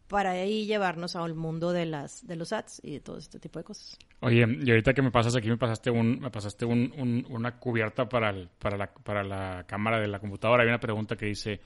para 0.06 0.32
ahí 0.32 0.66
llevarnos 0.66 1.16
al 1.16 1.34
mundo 1.34 1.72
de 1.72 1.86
las, 1.86 2.26
de 2.26 2.36
los 2.36 2.52
ads 2.52 2.80
y 2.84 2.92
de 2.92 3.00
todo 3.00 3.16
este 3.16 3.40
tipo 3.40 3.58
de 3.58 3.64
cosas. 3.64 3.98
Oye, 4.20 4.46
y 4.62 4.70
ahorita 4.70 4.92
que 4.92 5.02
me 5.02 5.10
pasas 5.10 5.34
aquí, 5.34 5.48
me 5.48 5.56
pasaste 5.56 5.90
un, 5.90 6.20
me 6.20 6.30
pasaste 6.30 6.64
un, 6.66 6.92
un- 6.98 7.26
una 7.30 7.58
cubierta 7.58 8.06
para, 8.08 8.34
para, 8.58 8.76
la, 8.76 8.92
para 8.92 9.24
la 9.24 9.64
cámara 9.66 9.98
de 9.98 10.06
la 10.08 10.20
computadora. 10.20 10.62
Hay 10.62 10.68
una 10.68 10.78
pregunta 10.78 11.16
que 11.16 11.26
dice, 11.26 11.60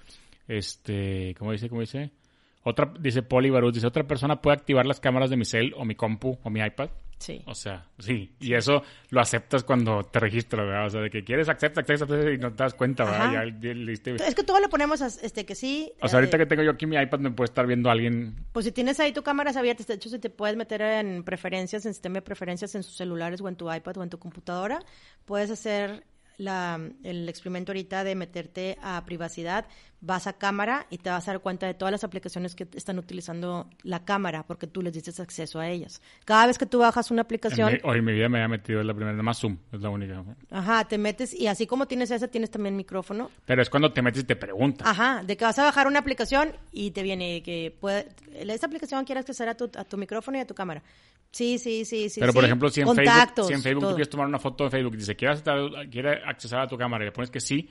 este, 0.47 1.35
¿cómo 1.39 1.53
dice? 1.53 1.69
¿Cómo 1.69 1.81
dice? 1.81 2.13
Otra, 2.63 2.93
dice 3.01 3.23
Poli 3.23 3.51
Baruz, 3.51 3.75
dice, 3.75 3.87
¿otra 3.87 4.07
persona 4.07 4.41
puede 4.41 4.57
activar 4.57 4.87
las 4.87 5.01
cámaras 5.01 5.31
de 5.31 5.37
mi 5.37 5.45
cel 5.45 5.75
o 5.77 5.85
mi 5.85 5.95
compu 5.97 6.39
o 6.43 6.51
mi 6.51 6.61
iPad? 6.61 6.91
Sí. 7.19 7.43
O 7.47 7.55
sea, 7.55 7.85
sí. 7.99 8.33
Y 8.41 8.55
eso 8.55 8.83
lo 9.11 9.21
aceptas 9.21 9.65
cuando 9.65 10.05
te 10.05 10.21
registras, 10.21 10.65
¿verdad? 10.67 10.87
O 10.87 10.91
sea, 10.91 11.01
de 11.01 11.11
que 11.11 11.25
quieres 11.25 11.49
acepta, 11.49 11.81
acepta, 11.81 12.05
acepta, 12.05 12.31
y 12.33 12.39
no 12.39 12.53
te 12.53 12.63
das 12.63 12.75
cuenta, 12.75 13.05
¿verdad? 13.05 13.33
Ya, 13.33 13.45
ya 13.45 13.75
diste- 13.75 14.15
Es 14.27 14.35
que 14.35 14.45
todo 14.45 14.61
lo 14.61 14.69
ponemos 14.69 15.03
a- 15.03 15.07
este 15.09 15.45
que 15.45 15.55
sí. 15.55 15.93
O 16.01 16.09
sea, 16.09 16.19
ahorita 16.21 16.37
eh, 16.37 16.41
que 16.41 16.47
tengo 16.47 16.63
yo 16.63 16.71
aquí 16.71 16.87
mi 16.87 16.97
iPad, 16.97 17.19
me 17.19 17.31
puede 17.33 17.47
estar 17.47 17.67
viendo 17.67 17.91
alguien. 17.91 18.37
Pues 18.53 18.65
si 18.67 18.73
tienes 18.73 19.01
ahí 19.01 19.13
tu 19.13 19.23
cámaras 19.23 19.57
abiertas, 19.57 19.87
de 19.89 19.95
hecho, 19.95 20.09
si 20.09 20.19
te 20.19 20.31
puedes 20.31 20.57
meter 20.57 20.81
en 20.81 21.25
preferencias, 21.25 21.85
en 21.87 21.93
sistema 21.93 22.15
de 22.15 22.23
preferencias 22.23 22.75
en 22.77 22.83
sus 22.85 22.97
celulares 22.97 23.41
o 23.41 23.49
en 23.49 23.57
tu 23.57 23.73
iPad 23.73 23.97
o 23.99 24.03
en 24.05 24.11
tu 24.11 24.19
computadora, 24.19 24.79
puedes 25.25 25.51
hacer 25.51 26.05
la, 26.37 26.79
el 27.03 27.29
experimento 27.29 27.73
ahorita 27.73 28.05
de 28.05 28.15
meterte 28.15 28.79
a 28.81 29.05
privacidad, 29.05 29.67
vas 30.01 30.29
a 30.29 30.35
cámara 30.35 30.87
y 30.91 30.99
te 30.99 31.11
vas 31.11 31.27
a 31.27 31.33
dar 31.33 31.41
cuenta 31.41 31.67
de 31.67 31.75
todas 31.75 31.91
las 31.91 32.05
aplicaciones 32.05 32.55
que 32.55 32.69
están 32.75 32.99
utilizando 33.01 33.69
la 33.83 34.05
cámara 34.05 34.45
porque 34.47 34.69
tú 34.69 34.81
les 34.81 34.93
dices 34.93 35.19
acceso 35.19 35.59
a 35.59 35.69
ellas. 35.69 36.01
Cada 36.25 36.47
vez 36.47 36.57
que 36.57 36.67
tú 36.67 36.79
bajas 36.79 37.11
una 37.11 37.23
En 37.23 37.25
aplicación, 37.27 37.73
mi- 37.73 37.79
hoy 37.83 37.99
en 37.99 38.05
mi 38.05 38.13
vida 38.13 38.29
me 38.29 38.39
había 38.39 38.49
metido, 38.49 38.83
la 38.85 38.95
primera, 38.95 39.13
nada 39.13 39.25
más 39.25 39.39
Zoom, 39.41 39.59
es 39.73 39.81
la 39.81 39.91
única. 39.91 40.23
ajá, 40.51 40.85
te 40.87 40.99
metes 40.99 41.35
y 41.35 41.49
así 41.49 41.67
como 41.67 41.87
tienes 41.87 42.11
esa, 42.13 42.29
tienes 42.29 42.51
también 42.51 42.77
micrófono. 42.77 43.31
Pero 43.45 43.61
es 43.61 43.69
cuando 43.71 43.93
te 43.93 44.01
metes 44.03 44.23
y 44.23 44.27
te 44.27 44.37
preguntas. 44.37 44.87
Ajá, 44.87 45.23
de 45.25 45.37
que 45.37 45.45
vas 45.45 45.59
a 45.59 45.65
bajar 45.65 45.87
una 45.89 45.99
aplicación 45.99 46.53
y 46.71 46.93
te 46.93 47.03
viene 47.03 47.43
que 47.43 47.77
puede, 47.81 48.09
esta 48.35 48.67
aplicación 48.67 49.05
quiere 49.05 49.21
acceder 49.21 49.49
a 49.49 49.57
tu, 49.57 49.65
a 49.77 49.85
tu 49.85 49.97
micrófono 49.97 50.39
y 50.39 50.41
a 50.43 50.47
tu 50.47 50.55
cámara. 50.55 50.83
Sí, 51.33 51.59
sí, 51.59 51.85
sí, 51.85 52.09
sí. 52.09 52.21
Pero, 52.21 52.33
por 52.33 52.43
sí. 52.43 52.47
ejemplo, 52.47 52.71
si 52.71 52.81
en 52.81 52.95
Facebook, 52.95 53.47
si 53.49 53.53
en 53.53 53.63
Facebook 53.63 53.83
tú 53.89 53.95
quieres 53.95 54.09
tomar 54.09 54.27
una 54.29 54.39
foto 54.39 54.65
de 54.65 54.71
Facebook 54.71 54.95
y 54.95 54.99
dice, 54.99 55.15
¿quieres 55.17 55.41
acceder, 55.41 55.91
quiere 55.91 56.23
acceder 56.25 56.61
a 56.61 56.67
tu 56.69 56.79
cámara? 56.79 57.05
Y 57.05 57.09
le 57.09 57.13
pones 57.13 57.31
que 57.31 57.41
sí, 57.41 57.69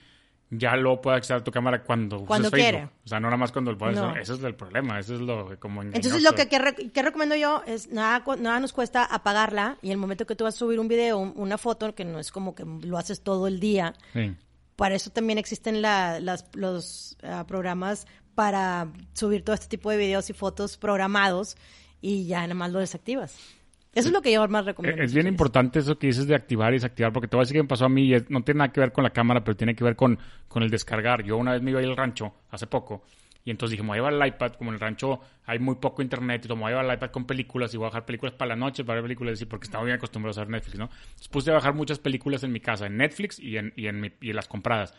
ya 0.50 0.76
luego 0.78 1.02
puede 1.02 1.18
acceder 1.18 1.42
a 1.42 1.44
tu 1.44 1.52
cámara 1.52 1.84
cuando, 1.84 2.18
uses 2.18 2.28
Cuando 2.28 2.50
Facebook. 2.50 2.70
quiera. 2.72 2.92
O 3.04 3.08
sea, 3.08 3.20
no 3.20 3.28
nada 3.28 3.38
más 3.38 3.52
cuando 3.52 3.72
lo 3.72 3.78
puedes 3.78 3.98
No. 3.98 4.10
hacer. 4.10 4.22
Ese 4.22 4.34
es 4.36 4.44
el 4.44 4.56
problema, 4.56 5.00
ese 5.00 5.16
es 5.16 5.20
lo 5.22 5.50
que 5.50 5.58
como 5.58 5.82
Entonces 5.82 6.06
engañoso. 6.12 6.32
lo 6.32 6.36
que, 6.36 6.48
que, 6.48 6.60
re- 6.60 6.90
que 6.92 7.02
recomiendo 7.02 7.36
yo 7.36 7.64
es 7.68 7.90
nada, 7.92 8.24
nada 8.40 8.60
nos 8.60 8.72
cuesta 8.74 9.04
apagarla 9.04 9.78
y 9.82 9.92
el 9.92 9.98
momento 9.98 10.26
que 10.26 10.36
tú 10.36 10.46
vas 10.46 10.56
a 10.56 10.58
subir 10.58 10.80
un 10.80 10.88
video, 10.88 11.18
un- 11.18 11.34
una 11.36 11.58
foto, 11.58 11.94
que 11.96 12.06
no 12.06 12.20
es 12.20 12.32
como 12.32 12.56
que 12.56 12.64
lo 12.66 12.98
haces 12.98 13.22
todo 13.22 13.48
el 13.48 13.60
día, 13.60 13.94
Sí. 14.14 14.36
para 14.76 14.96
eso 14.96 15.10
también 15.10 15.38
existen 15.38 15.82
la- 15.82 16.20
las, 16.20 16.46
los 16.54 17.18
ah, 17.24 17.46
programas 17.48 18.08
para 18.36 18.88
subir 19.14 19.44
todo 19.44 19.54
este 19.56 19.68
tipo 19.68 19.90
de 19.92 19.98
videos 19.98 20.30
y 20.30 20.34
fotos 20.34 20.78
programados 20.78 21.58
y 22.00 22.26
ya 22.28 22.42
nada 22.42 22.54
más 22.54 22.72
lo 22.72 22.80
desactivas. 22.80 23.36
Eso 23.93 24.10
es 24.10 24.13
lo 24.13 24.21
que 24.21 24.32
yo 24.32 24.47
más 24.47 24.65
recomiendo. 24.65 25.02
Es 25.02 25.13
bien 25.13 25.26
importante 25.28 25.80
eso 25.80 25.97
que 25.97 26.08
dices 26.08 26.28
de 26.28 26.36
activar 26.36 26.71
y 26.73 26.76
desactivar, 26.76 27.12
porque 27.12 27.28
te 27.28 27.36
voy 27.36 27.41
a 27.41 27.45
decir 27.45 27.56
que 27.58 27.63
me 27.63 27.67
pasó 27.67 27.86
a 27.86 27.89
mí 27.89 28.13
y 28.13 28.17
no 28.30 28.43
tiene 28.43 28.60
nada 28.60 28.71
que 28.71 28.80
ver 28.80 28.91
con 28.91 29.04
la 29.04 29.10
cámara, 29.10 29.43
pero 29.43 29.58
tiene 29.58 29.76
que 29.76 29.84
ver 29.84 29.95
con, 29.95 30.19
con 30.47 30.62
el 30.63 30.69
descargar. 30.69 31.23
Yo 31.23 31.38
una 31.38 31.54
vez 31.54 31.62
me 31.63 31.71
iba 31.71 31.80
a 31.80 31.84
ir 31.84 31.89
al 31.89 31.97
rancho, 31.97 32.34
hace 32.52 32.67
poco, 32.67 33.04
y 33.43 33.50
entonces 33.50 33.71
dije, 33.71 33.82
me 33.82 33.88
voy 33.89 33.95
a 33.95 34.02
llevar 34.12 34.13
el 34.13 34.28
iPad, 34.28 34.54
como 34.54 34.69
en 34.71 34.76
el 34.76 34.80
rancho 34.80 35.19
hay 35.45 35.58
muy 35.58 35.76
poco 35.76 36.02
internet, 36.04 36.45
y 36.45 36.50
me 36.50 36.56
voy 36.56 36.65
a 36.65 36.69
llevar 36.69 36.86
el 36.86 36.93
iPad 36.93 37.10
con 37.12 37.26
películas 37.26 37.73
y 37.73 37.78
voy 37.78 37.86
a 37.86 37.89
bajar 37.89 38.06
películas 38.06 38.34
para 38.36 38.50
la 38.50 38.56
noche, 38.56 38.84
para 38.84 38.95
ver 38.95 39.04
películas, 39.06 39.41
y 39.41 39.45
porque 39.45 39.65
estaba 39.65 39.84
bien 39.84 39.95
acostumbrado 39.95 40.39
a 40.39 40.43
ver 40.43 40.52
Netflix, 40.52 40.78
¿no? 40.78 40.89
Entonces 40.91 41.28
puse 41.30 41.50
a 41.50 41.54
bajar 41.56 41.73
muchas 41.73 41.97
películas 41.97 42.43
en 42.43 42.52
mi 42.52 42.60
casa, 42.60 42.86
en 42.86 42.97
Netflix 42.97 43.39
y 43.39 43.58
en, 43.58 43.73
y 43.76 43.88
en, 43.88 44.00
mi- 44.02 44.12
y 44.21 44.30
en 44.30 44.36
las 44.36 44.47
compradas. 44.47 44.93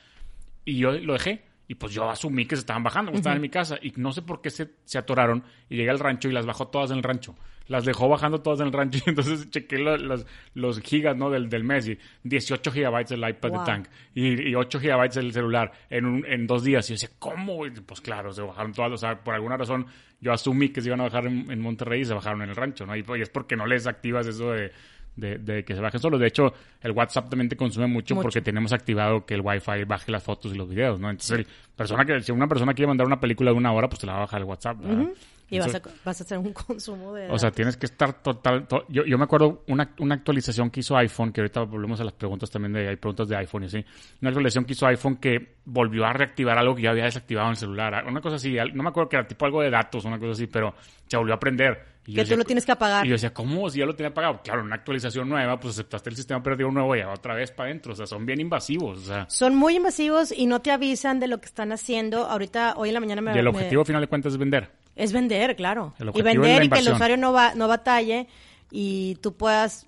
Y 0.65 0.77
yo 0.79 0.93
lo 0.93 1.13
dejé. 1.13 1.45
Y 1.71 1.75
pues 1.75 1.93
yo 1.93 2.09
asumí 2.09 2.47
que 2.47 2.57
se 2.57 2.61
estaban 2.61 2.83
bajando, 2.83 3.11
porque 3.11 3.19
estaban 3.19 3.37
en 3.37 3.43
mi 3.43 3.51
casa. 3.51 3.79
Y 3.83 3.93
no 3.97 4.11
sé 4.13 4.23
por 4.23 4.41
qué 4.41 4.49
se, 4.49 4.71
se 4.85 4.97
atoraron. 4.97 5.45
Y 5.69 5.77
llegué 5.77 5.91
al 5.91 5.99
rancho 5.99 6.27
y 6.29 6.33
las 6.33 6.47
bajó 6.47 6.69
todas 6.69 6.91
en 6.91 6.97
el 6.97 7.03
rancho. 7.03 7.35
Las 7.69 7.85
dejó 7.85 8.09
bajando 8.09 8.41
todas 8.41 8.61
en 8.61 8.67
el 8.67 8.73
rancho. 8.73 8.99
Y 9.07 9.11
entonces 9.11 9.49
chequé 9.51 9.79
lo- 9.79 9.97
los, 9.97 10.27
los 10.55 10.81
gigas 10.81 11.17
¿no? 11.17 11.31
del, 11.31 11.49
del 11.49 11.65
mes. 11.65 11.89
Y 11.89 11.99
18 12.25 12.73
gigabytes 12.73 13.13
el 13.13 13.29
iPad 13.29 13.51
Wow. 13.51 13.61
de 13.61 13.67
Tank. 13.67 13.89
Y, 14.15 14.49
y 14.51 14.55
8 14.55 14.81
gigabytes 14.81 15.17
el 15.19 15.33
celular 15.33 15.71
en, 15.91 16.07
un- 16.07 16.27
en 16.27 16.47
dos 16.47 16.65
días. 16.65 16.89
Y 16.89 16.91
yo 16.91 16.95
decía, 16.95 17.11
¿cómo? 17.19 17.67
Y 17.67 17.71
pues 17.71 18.01
claro, 18.01 18.33
se 18.33 18.43
bajaron 18.43 18.73
todas. 18.73 18.93
O 18.93 18.97
sea, 18.97 19.19
por 19.23 19.35
alguna 19.35 19.57
razón 19.57 19.87
yo 20.21 20.33
asumí 20.33 20.71
que 20.71 20.81
se 20.81 20.89
iban 20.89 21.01
a 21.01 21.05
bajar 21.05 21.27
en, 21.27 21.51
en 21.51 21.61
Monterrey 21.61 22.01
y 22.01 22.05
se 22.05 22.15
bajaron 22.15 22.43
en 22.43 22.49
el 22.51 22.57
rancho. 22.57 22.85
¿no? 22.87 22.97
Y, 22.97 23.05
es 23.21 23.29
porque 23.31 23.55
no 23.57 23.67
les 23.67 23.87
activas 23.87 24.27
eso 24.27 24.51
de 24.53 24.73
de, 25.17 25.37
de 25.37 25.65
que 25.65 25.75
se 25.75 25.81
bajen 25.81 25.99
solos. 25.99 26.21
De 26.21 26.29
hecho, 26.29 26.55
el 26.81 26.93
WhatsApp 26.93 27.29
también 27.29 27.49
te 27.49 27.57
consume 27.57 27.89
mucho, 27.89 28.15
Mucho. 28.15 28.23
porque 28.23 28.41
tenemos 28.41 28.73
activado 28.73 29.27
que 29.27 29.35
el 29.35 29.41
Wi-Fi 29.41 29.83
baje 29.85 30.13
las 30.13 30.23
fotos 30.23 30.55
y 30.55 30.57
los 30.57 30.69
videos, 30.69 31.01
¿no? 31.01 31.11
Entonces, 31.11 31.41
el 31.41 31.47
persona 31.75 32.05
que, 32.05 32.21
si 32.23 32.31
una 32.31 32.47
persona 32.47 32.73
quiere 32.73 32.87
mandar 32.87 33.05
una 33.05 33.19
película 33.19 33.51
de 33.51 33.57
una 33.57 33.73
hora, 33.73 33.89
pues 33.89 33.99
te 33.99 34.07
la 34.07 34.13
va 34.13 34.19
a 34.19 34.23
bajar 34.23 34.41
el 34.43 34.47
WhatsApp, 34.47 34.79
¿verdad? 34.81 35.09
Y 35.51 35.59
vas 35.59 35.75
a, 35.75 35.81
vas 36.05 36.21
a 36.21 36.25
hacer 36.25 36.39
un 36.39 36.53
consumo 36.67 37.15
de... 37.15 37.31
o 37.31 37.39
sea, 37.39 37.51
tienes 37.51 37.77
que 37.77 37.87
estar 37.87 38.23
total. 38.23 38.67
to- 38.69 38.85
yo, 38.89 39.05
yo 39.05 39.17
me 39.17 39.25
acuerdo 39.25 39.63
una, 39.69 39.95
una 39.99 40.15
actualización 40.17 40.71
que 40.71 40.81
hizo 40.81 40.97
iPhone, 40.97 41.33
que 41.33 41.41
ahorita 41.41 41.63
volvemos 41.63 42.01
a 42.01 42.05
las 42.05 42.13
preguntas 42.13 42.51
también 42.51 42.73
de. 42.75 42.89
Hay 42.89 42.97
preguntas 42.97 43.29
de 43.29 43.37
iPhone 43.37 43.63
y 43.63 43.67
así. 43.67 43.85
Una 44.21 44.31
actualización 44.31 44.65
que 44.65 44.73
hizo 44.73 44.87
iPhone 44.87 45.17
que 45.17 45.57
volvió 45.65 46.05
a 46.05 46.13
reactivar 46.13 46.59
algo 46.59 46.75
que 46.75 46.83
ya 46.83 46.91
había 46.91 47.05
desactivado 47.05 47.47
en 47.49 47.51
el 47.53 47.57
celular. 47.57 48.05
Una 48.07 48.21
cosa 48.21 48.37
así. 48.37 48.57
No 48.75 48.83
me 48.83 48.91
acuerdo 48.91 49.09
que 49.09 49.17
era 49.17 49.27
tipo 49.27 49.47
algo 49.47 49.63
de 49.63 49.71
datos, 49.71 50.05
una 50.05 50.19
cosa 50.19 50.33
así, 50.33 50.47
pero 50.47 50.75
se 51.07 51.17
volvió 51.17 51.35
a 51.35 51.39
prender. 51.39 51.98
Y 52.09 52.15
que 52.15 52.21
tú 52.23 52.25
decía, 52.25 52.37
lo 52.39 52.45
tienes 52.45 52.65
que 52.65 52.73
apagar. 52.73 53.05
Y 53.05 53.11
yo 53.11 53.15
decía, 53.15 53.35
¿cómo? 53.35 53.69
Si 53.69 53.79
ya 53.79 53.87
lo 53.87 53.95
tenía 53.95 54.15
pagado. 54.15 54.41
Claro, 54.43 54.63
una 54.63 54.77
actualización 54.77 55.29
nueva, 55.29 55.61
pues 55.61 55.75
aceptaste 55.75 56.09
el 56.11 56.17
sistema 56.17 56.41
operativo 56.41 56.71
nuevo 56.71 56.97
y 56.97 57.03
otra 57.03 57.35
vez 57.35 57.51
para 57.53 57.69
adentro. 57.69 57.93
O 57.93 57.95
sea, 57.97 58.07
son 58.07 58.25
bien 58.25 58.41
invasivos. 58.41 58.99
O 58.99 59.03
sea, 59.03 59.27
Son 59.29 59.55
muy 59.55 59.77
invasivos 59.77 60.33
y 60.33 60.47
no 60.47 60.61
te 60.61 60.71
avisan 60.71 61.21
de 61.21 61.29
lo 61.29 61.39
que 61.39 61.47
están 61.47 61.71
haciendo. 61.71 62.25
Ahorita, 62.25 62.75
hoy 62.77 62.89
en 62.89 62.95
la 62.95 63.01
mañana 63.01 63.21
me... 63.21 63.35
y 63.35 63.39
el 63.39 63.45
me- 63.45 63.51
objetivo, 63.51 63.83
al 63.83 63.87
final 63.87 64.01
de 64.01 64.09
cuentas, 64.09 64.33
es 64.33 64.39
vender. 64.39 64.71
Es 64.97 65.13
vender, 65.13 65.55
claro. 65.55 65.95
Y 66.15 66.23
vender 66.23 66.65
y 66.65 66.69
que 66.71 66.79
el 66.79 66.93
usuario 66.93 67.17
no, 67.17 67.33
va, 67.33 67.55
no 67.55 67.69
batalle 67.69 68.27
y 68.71 69.17
tú 69.17 69.37
puedas 69.37 69.87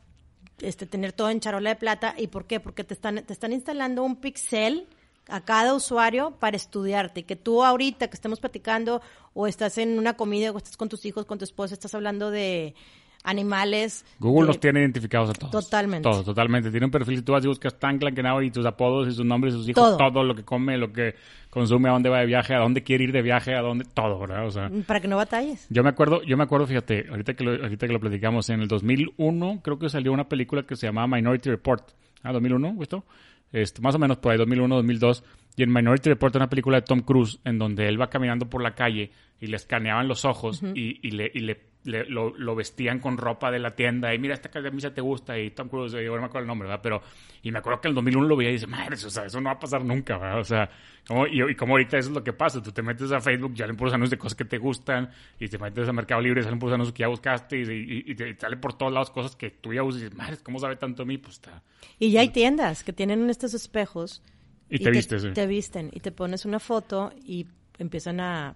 este, 0.61 0.87
tener 0.87 1.13
todo 1.13 1.31
en 1.31 1.41
charola 1.41 1.71
de 1.71 1.77
plata. 1.77 2.15
¿Y 2.17 2.27
por 2.29 2.47
qué? 2.47 2.61
Porque 2.61 2.85
te 2.85 2.95
están, 2.95 3.25
te 3.25 3.33
están 3.33 3.53
instalando 3.53 4.03
un 4.05 4.21
pixel 4.21 4.87
a 5.31 5.41
cada 5.43 5.75
usuario 5.75 6.33
para 6.39 6.57
estudiarte. 6.57 7.25
Que 7.25 7.37
tú 7.37 7.65
ahorita 7.65 8.09
que 8.09 8.15
estemos 8.15 8.41
platicando 8.41 9.01
o 9.35 9.47
estás 9.47 9.79
en 9.79 9.99
una 9.99 10.15
comida 10.15 10.51
o 10.53 10.57
estás 10.59 10.77
con 10.77 10.89
tus 10.89 11.05
hijos, 11.05 11.25
con 11.27 11.39
tu 11.39 11.45
esposa, 11.45 11.75
estás 11.75 11.95
hablando 11.95 12.31
de 12.31 12.75
animales. 13.23 14.05
Google 14.19 14.43
de- 14.43 14.47
los 14.49 14.61
tiene 14.61 14.81
identificados 14.81 15.31
a 15.31 15.33
todos. 15.35 15.51
Totalmente. 15.53 16.09
Todos, 16.09 16.25
totalmente. 16.25 16.71
Tiene 16.71 16.87
un 16.87 16.93
perfil. 16.93 17.23
Tú 17.23 17.33
vas 17.33 17.45
y 17.45 17.49
buscas 17.49 17.79
Tan 17.79 17.99
Clankenau 17.99 18.41
y 18.43 18.51
tus 18.51 18.65
apodos 18.67 19.09
y 19.09 19.13
sus 19.13 19.25
nombres 19.27 19.55
y 19.55 19.59
sus 19.59 19.69
hijos, 19.69 19.97
Todo. 19.99 20.13
todo. 20.13 20.25
lo 20.25 20.35
que 20.35 20.43
come, 20.43 20.77
lo 20.79 20.93
que 20.93 21.15
consume, 21.51 21.89
a 21.89 21.93
dónde 21.93 22.09
va 22.09 22.21
de 22.21 22.27
viaje, 22.27 22.55
a 22.55 22.59
dónde 22.59 22.83
quiere 22.83 23.05
ir 23.05 23.13
de 23.13 23.23
viaje, 23.23 23.55
a 23.55 23.61
dónde, 23.61 23.85
todo, 23.85 24.19
¿verdad? 24.21 24.47
O 24.47 24.51
sea, 24.51 24.71
Para 24.87 25.01
que 25.01 25.09
no 25.09 25.17
batalles. 25.17 25.67
yo 25.69 25.83
me 25.83 25.91
acuerdo, 25.91 26.23
yo 26.23 26.37
me 26.37 26.45
acuerdo, 26.45 26.67
fíjate, 26.67 27.07
ahorita 27.11 27.35
que 27.35 27.45
lo, 27.45 27.51
ahorita 27.63 27.87
que 27.87 27.93
lo 27.93 28.01
platicamos, 28.01 28.49
en 28.51 28.61
el 28.61 28.69
2001 28.69 29.61
creo 29.63 29.79
que 29.79 29.89
salió 29.91 30.13
una 30.13 30.29
película 30.29 30.63
que 30.63 30.77
se 30.77 30.87
llamaba 30.87 31.07
Minority 31.09 31.51
Report. 31.51 31.83
Ah, 32.23 32.33
2001, 32.33 32.75
¿visto? 32.75 33.05
Este, 33.53 33.81
más 33.81 33.95
o 33.95 33.99
menos 33.99 34.19
por 34.19 34.33
ahí, 34.33 34.39
2001, 34.39 34.77
2002. 34.77 35.25
Y 35.57 35.63
en 35.63 35.73
Minority 35.73 36.11
Report, 36.11 36.37
una 36.37 36.49
película 36.49 36.79
de 36.79 36.83
Tom 36.83 37.01
Cruise, 37.01 37.41
en 37.45 37.59
donde 37.59 37.89
él 37.89 38.01
va 38.01 38.09
caminando 38.09 38.49
por 38.49 38.63
la 38.63 38.75
calle 38.75 39.11
y 39.41 39.47
le 39.47 39.57
escaneaban 39.57 40.07
los 40.09 40.25
ojos 40.25 40.63
y, 40.75 41.07
y 41.07 41.11
le, 41.11 41.31
y 41.35 41.41
le, 41.41 41.70
le- 41.85 42.05
lo, 42.09 42.37
lo 42.37 42.55
vestían 42.55 42.99
con 42.99 43.17
ropa 43.17 43.51
de 43.51 43.59
la 43.59 43.75
tienda. 43.75 44.15
Y 44.15 44.19
mira, 44.19 44.35
esta 44.35 44.49
camisa 44.51 44.93
te 44.93 45.01
gusta. 45.01 45.39
Y 45.39 45.51
Tom 45.51 45.69
Cruise, 45.69 45.93
yo 45.93 46.15
no 46.15 46.21
me 46.21 46.27
acuerdo 46.27 46.41
el 46.41 46.47
nombre, 46.47 46.69
¿verdad? 46.69 46.81
Pero, 46.83 47.03
y 47.43 47.51
me 47.51 47.59
acuerdo 47.59 47.81
que 47.81 47.89
en 47.89 47.91
el 47.91 47.95
2001 47.97 48.27
lo 48.29 48.37
veía 48.37 48.51
y 48.51 48.55
dice, 48.55 48.67
madre, 48.67 48.95
o 48.95 49.11
sea, 49.11 49.25
eso 49.25 49.41
no 49.41 49.47
va 49.49 49.55
a 49.57 49.59
pasar 49.59 49.85
nunca, 49.85 50.19
¿verdad? 50.19 50.41
O 50.41 50.45
sea, 50.45 50.71
como, 51.09 51.27
y, 51.27 51.43
y 51.51 51.55
como 51.55 51.73
ahorita 51.75 51.97
eso 51.99 52.11
es 52.11 52.15
lo 52.15 52.23
que 52.23 52.33
pasa. 52.33 52.63
Tú 52.63 52.71
te 52.73 52.83
metes 52.83 53.11
a 53.13 53.21
Facebook, 53.21 53.55
ya 53.55 53.67
le 53.67 53.75
puros 53.75 53.95
anuncios 53.95 54.11
de 54.11 54.19
cosas 54.19 54.37
que 54.37 54.45
te 54.45 54.59
gustan. 54.59 55.11
Y 55.39 55.49
te 55.49 55.59
metes 55.59 55.89
a 55.89 55.93
Mercado 55.93 56.21
Libre, 56.21 56.43
salen 56.43 56.59
puros 56.59 56.75
anuncios 56.75 56.95
que 56.95 57.01
ya 57.01 57.09
buscaste. 57.09 57.61
Y, 57.61 57.63
y- 57.63 58.11
y 58.13 58.15
te 58.15 58.35
sale 58.39 58.57
por 58.59 58.75
todos 58.75 58.93
lados 58.93 59.11
cosas 59.11 59.35
que 59.37 59.51
tú 59.51 59.73
ya 59.73 59.83
usas. 59.83 60.03
Y 60.03 60.05
dices, 60.05 60.19
madre, 60.19 60.37
¿cómo 60.43 60.59
sabe 60.59 60.77
tanto 60.77 61.03
de 61.03 61.07
mí? 61.07 61.19
Pues 61.19 61.35
está. 61.37 61.63
Y 61.99 62.11
ya 62.11 62.21
hay 62.21 62.29
tiendas 62.31 62.85
que 62.85 62.93
tienen 62.93 63.29
estos 63.31 63.55
espejos. 63.55 64.23
Y 64.69 64.79
te 64.79 64.91
vistes, 64.91 65.23
sí. 65.23 65.31
Te 65.33 65.47
visten 65.47 65.91
y 65.93 66.01
te 66.01 66.13
pones 66.13 66.45
una 66.45 66.61
foto 66.61 67.13
y 67.25 67.47
empiezan 67.79 68.21
a, 68.21 68.55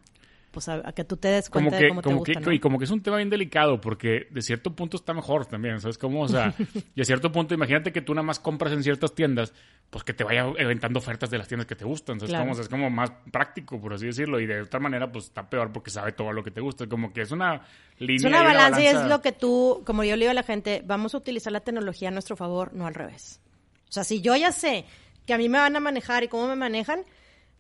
pues 0.55 0.69
a, 0.69 0.81
a 0.89 0.93
que 0.93 1.03
tú 1.05 1.17
te 1.17 1.29
des 1.29 1.51
como 1.51 1.69
cuenta 1.69 1.79
que, 1.79 1.85
de 1.85 1.89
cómo 1.91 2.01
como 2.03 2.15
te 2.15 2.19
gusta, 2.33 2.41
que, 2.41 2.47
¿no? 2.47 2.53
y 2.53 2.61
como 2.61 2.79
que 2.79 2.85
es 2.85 2.91
un 2.91 3.03
tema 3.03 3.17
bien 3.19 3.29
delicado, 3.29 3.81
porque 3.81 4.29
de 4.31 4.41
cierto 4.41 4.75
punto 4.75 4.97
está 4.97 5.13
mejor 5.13 5.45
también, 5.47 5.81
¿sabes 5.81 5.99
cómo? 5.99 6.23
O 6.23 6.29
sea, 6.29 6.55
y 6.95 7.01
a 7.03 7.05
cierto 7.05 7.33
punto, 7.33 7.53
imagínate 7.55 7.93
que 7.93 8.01
tú 8.01 8.15
nada 8.15 8.23
más 8.23 8.39
compras 8.39 8.73
en 8.73 8.83
ciertas 8.85 9.15
tiendas, 9.15 9.53
pues 9.91 10.05
que 10.05 10.15
te 10.15 10.23
vaya 10.25 10.43
aventando 10.43 11.01
ofertas 11.01 11.29
de 11.31 11.39
las 11.39 11.49
tiendas 11.49 11.67
que 11.67 11.75
te 11.75 11.85
gustan, 11.85 12.21
¿sabes 12.21 12.31
Claro. 12.31 12.45
cómo? 12.45 12.53
O 12.53 12.55
sea, 12.55 12.63
es 12.63 12.69
como 12.69 12.89
más 12.89 13.11
práctico, 13.31 13.81
por 13.81 13.93
así 13.93 14.07
decirlo, 14.07 14.39
y 14.41 14.47
de 14.47 14.63
otra 14.63 14.79
manera, 14.81 15.11
pues 15.11 15.25
está 15.27 15.51
peor 15.51 15.73
porque 15.73 15.91
sabe 15.91 16.13
todo 16.13 16.33
lo 16.33 16.45
que 16.45 16.53
te 16.53 16.61
gusta, 16.61 16.87
como 16.87 17.13
que 17.13 17.23
es 17.23 17.33
una 17.33 17.61
línea. 17.99 18.17
Es 18.17 18.25
una 18.25 18.43
y 18.43 18.45
balanza 18.45 18.81
y 18.81 18.87
es 18.87 19.05
lo 19.07 19.21
que 19.21 19.33
tú, 19.33 19.83
como 19.85 20.05
yo 20.05 20.15
le 20.17 20.21
digo 20.21 20.31
a 20.31 20.35
la 20.35 20.45
gente, 20.45 20.83
vamos 20.87 21.15
a 21.15 21.19
utilizar 21.19 21.53
la 21.53 21.61
tecnología 21.61 22.09
a 22.09 22.13
nuestro 22.13 22.37
favor, 22.37 22.73
no 22.73 22.87
al 22.87 22.95
revés. 22.95 23.41
O 23.89 23.93
sea, 23.93 24.05
si 24.05 24.21
yo 24.21 24.37
ya 24.37 24.53
sé 24.53 24.85
que 25.27 25.35
a 25.35 25.39
mí 25.39 25.49
me 25.49 25.59
van 25.59 25.75
a 25.75 25.81
manejar 25.81 26.23
y 26.25 26.29
cómo 26.29 26.47
me 26.49 26.57
manejan, 26.57 27.05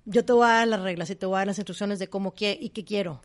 yo 0.04 0.24
te 0.24 0.32
voy 0.32 0.46
a 0.46 0.50
dar 0.50 0.68
las 0.68 0.80
reglas 0.82 1.10
y 1.10 1.16
te 1.16 1.26
voy 1.26 1.36
a 1.36 1.38
dar 1.38 1.46
las 1.48 1.58
instrucciones 1.58 1.98
de 1.98 2.08
cómo 2.08 2.34
qué 2.34 2.56
y 2.60 2.70
qué 2.70 2.84
quiero. 2.84 3.20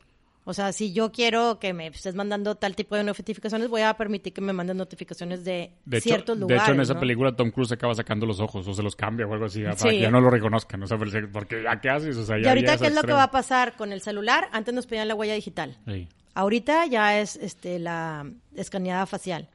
O 0.46 0.54
sea, 0.54 0.72
si 0.72 0.94
yo 0.94 1.12
quiero 1.12 1.60
que 1.60 1.74
me 1.74 1.88
estés 1.88 2.16
mandando 2.16 2.56
tal 2.56 2.76
tipo 2.76 2.96
de 2.96 3.04
notificaciones, 3.04 3.68
voy 3.68 3.82
a 3.82 3.94
permitir 3.96 4.34
que 4.34 4.42
me 4.42 4.52
manden 4.54 4.78
notificaciones 4.78 5.44
de, 5.44 5.74
De 5.86 5.98
hecho, 5.98 6.06
ciertos 6.10 6.38
de 6.38 6.42
lugares. 6.42 6.64
hecho, 6.64 6.72
en 6.74 6.82
esa 6.82 6.94
¿no? 6.96 7.00
película 7.00 7.36
Tom 7.36 7.52
Cruise 7.52 7.72
acaba 7.72 7.94
sacando 7.94 8.26
los 8.26 8.40
ojos 8.40 8.68
o 8.68 8.74
se 8.74 8.82
los 8.82 8.96
cambia 8.96 9.28
o 9.28 9.34
algo 9.34 9.46
así, 9.46 9.62
para 9.62 9.76
Sí. 9.78 9.90
que 9.90 10.00
ya 10.00 10.10
no 10.10 10.22
lo 10.22 10.30
reconozcan, 10.32 10.82
o 10.82 10.88
sea, 10.88 10.98
porque 10.98 11.62
ya 11.62 11.80
qué 11.80 11.90
haces, 11.90 12.18
o 12.18 12.26
sea, 12.26 12.38
ya 12.38 12.46
Y 12.46 12.48
ahorita, 12.48 12.66
llegas 12.68 12.82
¿qué 12.82 12.88
es 12.88 12.96
lo 12.96 13.04
que 13.04 13.12
va 13.14 13.24
a 13.24 13.32
pasar 13.32 13.76
con 13.76 13.92
el 13.94 14.02
celular? 14.02 14.48
Antes 14.52 14.74
nos 14.74 14.88
pedían 14.88 15.08
la 15.08 15.14
huella 15.16 15.36
digital. 15.36 15.78
Sí. 15.86 16.08
Ahorita 16.34 16.86
ya 16.88 17.20
es 17.20 17.36
este 17.36 17.78
la 17.78 18.26
escaneada 18.56 19.06
facial. 19.06 19.50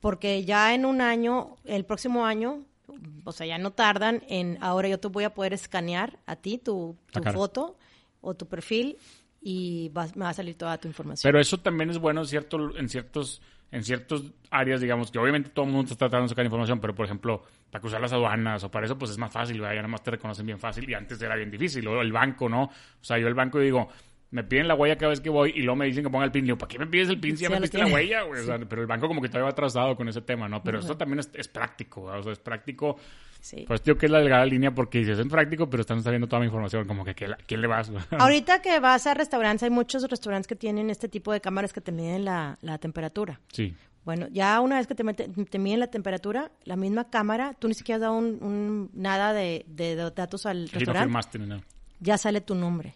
Porque 0.00 0.44
ya 0.44 0.74
en 0.74 0.84
un 0.86 1.00
año, 1.00 1.56
el 1.64 1.84
próximo 1.84 2.24
año, 2.24 2.60
o 3.24 3.32
sea, 3.32 3.46
ya 3.46 3.58
no 3.58 3.70
tardan 3.72 4.22
en 4.28 4.58
ahora 4.60 4.88
yo 4.88 4.98
te 4.98 5.08
voy 5.08 5.24
a 5.24 5.34
poder 5.34 5.52
escanear 5.52 6.18
a 6.26 6.36
ti 6.36 6.58
tu, 6.58 6.96
tu 7.12 7.20
cara. 7.20 7.32
foto 7.32 7.76
o 8.20 8.34
tu 8.34 8.46
perfil 8.46 8.96
y 9.42 9.88
vas- 9.90 10.16
me 10.16 10.24
va 10.24 10.30
a 10.30 10.34
salir 10.34 10.54
toda 10.56 10.78
tu 10.78 10.88
información. 10.88 11.28
Pero 11.28 11.40
eso 11.40 11.58
también 11.58 11.90
es 11.90 11.98
bueno 11.98 12.20
en, 12.20 12.26
cierto, 12.26 12.76
en 12.76 12.88
ciertos 12.88 13.40
en 13.72 13.84
ciertos 13.84 14.24
áreas, 14.50 14.80
digamos, 14.80 15.12
que 15.12 15.18
obviamente 15.20 15.50
todo 15.50 15.64
el 15.64 15.70
mundo 15.70 15.92
está 15.92 15.96
tratando 15.96 16.24
de 16.24 16.28
sacar 16.30 16.44
información, 16.44 16.80
pero 16.80 16.92
por 16.92 17.04
ejemplo, 17.06 17.40
para 17.70 17.80
cruzar 17.80 18.00
las 18.00 18.12
aduanas 18.12 18.64
o 18.64 18.70
para 18.70 18.84
eso, 18.86 18.98
pues 18.98 19.12
es 19.12 19.18
más 19.18 19.32
fácil, 19.32 19.60
¿verdad? 19.60 19.74
ya 19.76 19.82
nada 19.82 19.88
más 19.92 20.02
te 20.02 20.10
reconocen 20.10 20.44
bien 20.44 20.58
fácil 20.58 20.90
y 20.90 20.94
antes 20.94 21.22
era 21.22 21.36
bien 21.36 21.52
difícil. 21.52 21.86
O 21.86 22.00
el 22.02 22.10
banco, 22.10 22.48
¿no? 22.48 22.64
O 22.64 22.70
sea, 23.00 23.16
yo 23.18 23.28
el 23.28 23.34
banco 23.34 23.60
digo, 23.60 23.88
me 24.30 24.44
piden 24.44 24.68
la 24.68 24.74
huella 24.74 24.96
cada 24.96 25.10
vez 25.10 25.20
que 25.20 25.28
voy 25.30 25.50
y 25.54 25.60
luego 25.62 25.76
me 25.76 25.86
dicen 25.86 26.04
que 26.04 26.10
ponga 26.10 26.24
el 26.24 26.30
pin. 26.30 26.44
Digo, 26.44 26.56
¿para 26.58 26.68
qué 26.68 26.78
me 26.78 26.86
pides 26.86 27.08
el 27.08 27.18
pin 27.18 27.36
si 27.36 27.42
ya 27.42 27.48
me 27.48 27.54
ya 27.56 27.60
pidiste 27.60 27.78
la 27.78 27.86
huella, 27.86 28.22
güey? 28.22 28.40
O 28.42 28.44
sea, 28.44 28.58
pero 28.58 28.80
el 28.82 28.86
banco 28.86 29.08
como 29.08 29.20
que 29.20 29.28
todavía 29.28 29.44
va 29.46 29.50
atrasado 29.50 29.96
con 29.96 30.08
ese 30.08 30.20
tema, 30.22 30.48
¿no? 30.48 30.62
Pero 30.62 30.78
eso 30.78 30.96
también 30.96 31.18
es, 31.20 31.30
es 31.34 31.48
práctico, 31.48 32.04
¿verdad? 32.04 32.20
O 32.20 32.22
sea, 32.24 32.32
es 32.32 32.38
práctico. 32.38 32.96
Sí. 33.40 33.64
Pues 33.66 33.82
digo 33.82 33.96
que 33.96 34.04
es 34.06 34.12
la 34.12 34.18
delgada 34.18 34.44
línea 34.44 34.70
porque 34.74 34.98
dices, 34.98 35.18
es 35.18 35.26
práctico, 35.26 35.68
pero 35.70 35.80
están 35.80 36.02
sabiendo 36.02 36.28
toda 36.28 36.40
mi 36.40 36.46
información, 36.46 36.86
como 36.86 37.04
que 37.04 37.14
¿qué 37.14 37.26
la- 37.26 37.38
¿quién 37.46 37.60
le 37.62 37.66
vas? 37.68 37.90
Ahorita 38.18 38.60
que 38.60 38.78
vas 38.80 39.06
a 39.06 39.14
restaurantes, 39.14 39.62
hay 39.62 39.70
muchos 39.70 40.02
restaurantes 40.10 40.46
que 40.46 40.56
tienen 40.56 40.90
este 40.90 41.08
tipo 41.08 41.32
de 41.32 41.40
cámaras 41.40 41.72
que 41.72 41.80
te 41.80 41.90
miden 41.90 42.24
la, 42.24 42.58
la 42.62 42.78
temperatura. 42.78 43.40
sí. 43.52 43.74
Bueno, 44.02 44.28
ya 44.30 44.58
una 44.62 44.78
vez 44.78 44.86
que 44.86 44.94
te, 44.94 45.04
mete- 45.04 45.28
te 45.28 45.58
miden 45.58 45.78
la 45.78 45.88
temperatura, 45.88 46.50
la 46.64 46.74
misma 46.76 47.10
cámara, 47.10 47.52
tú 47.58 47.68
ni 47.68 47.74
siquiera 47.74 47.96
has 47.96 48.00
dado 48.00 48.14
un, 48.14 48.38
un- 48.42 48.90
nada 48.94 49.34
de, 49.34 49.66
de 49.68 49.94
datos 49.94 50.46
al 50.46 50.68
Sí, 50.68 50.72
no 50.72 50.78
restaurante, 50.78 51.06
firmaste 51.06 51.38
ya 52.00 52.16
sale 52.16 52.40
tu 52.40 52.54
nombre. 52.54 52.94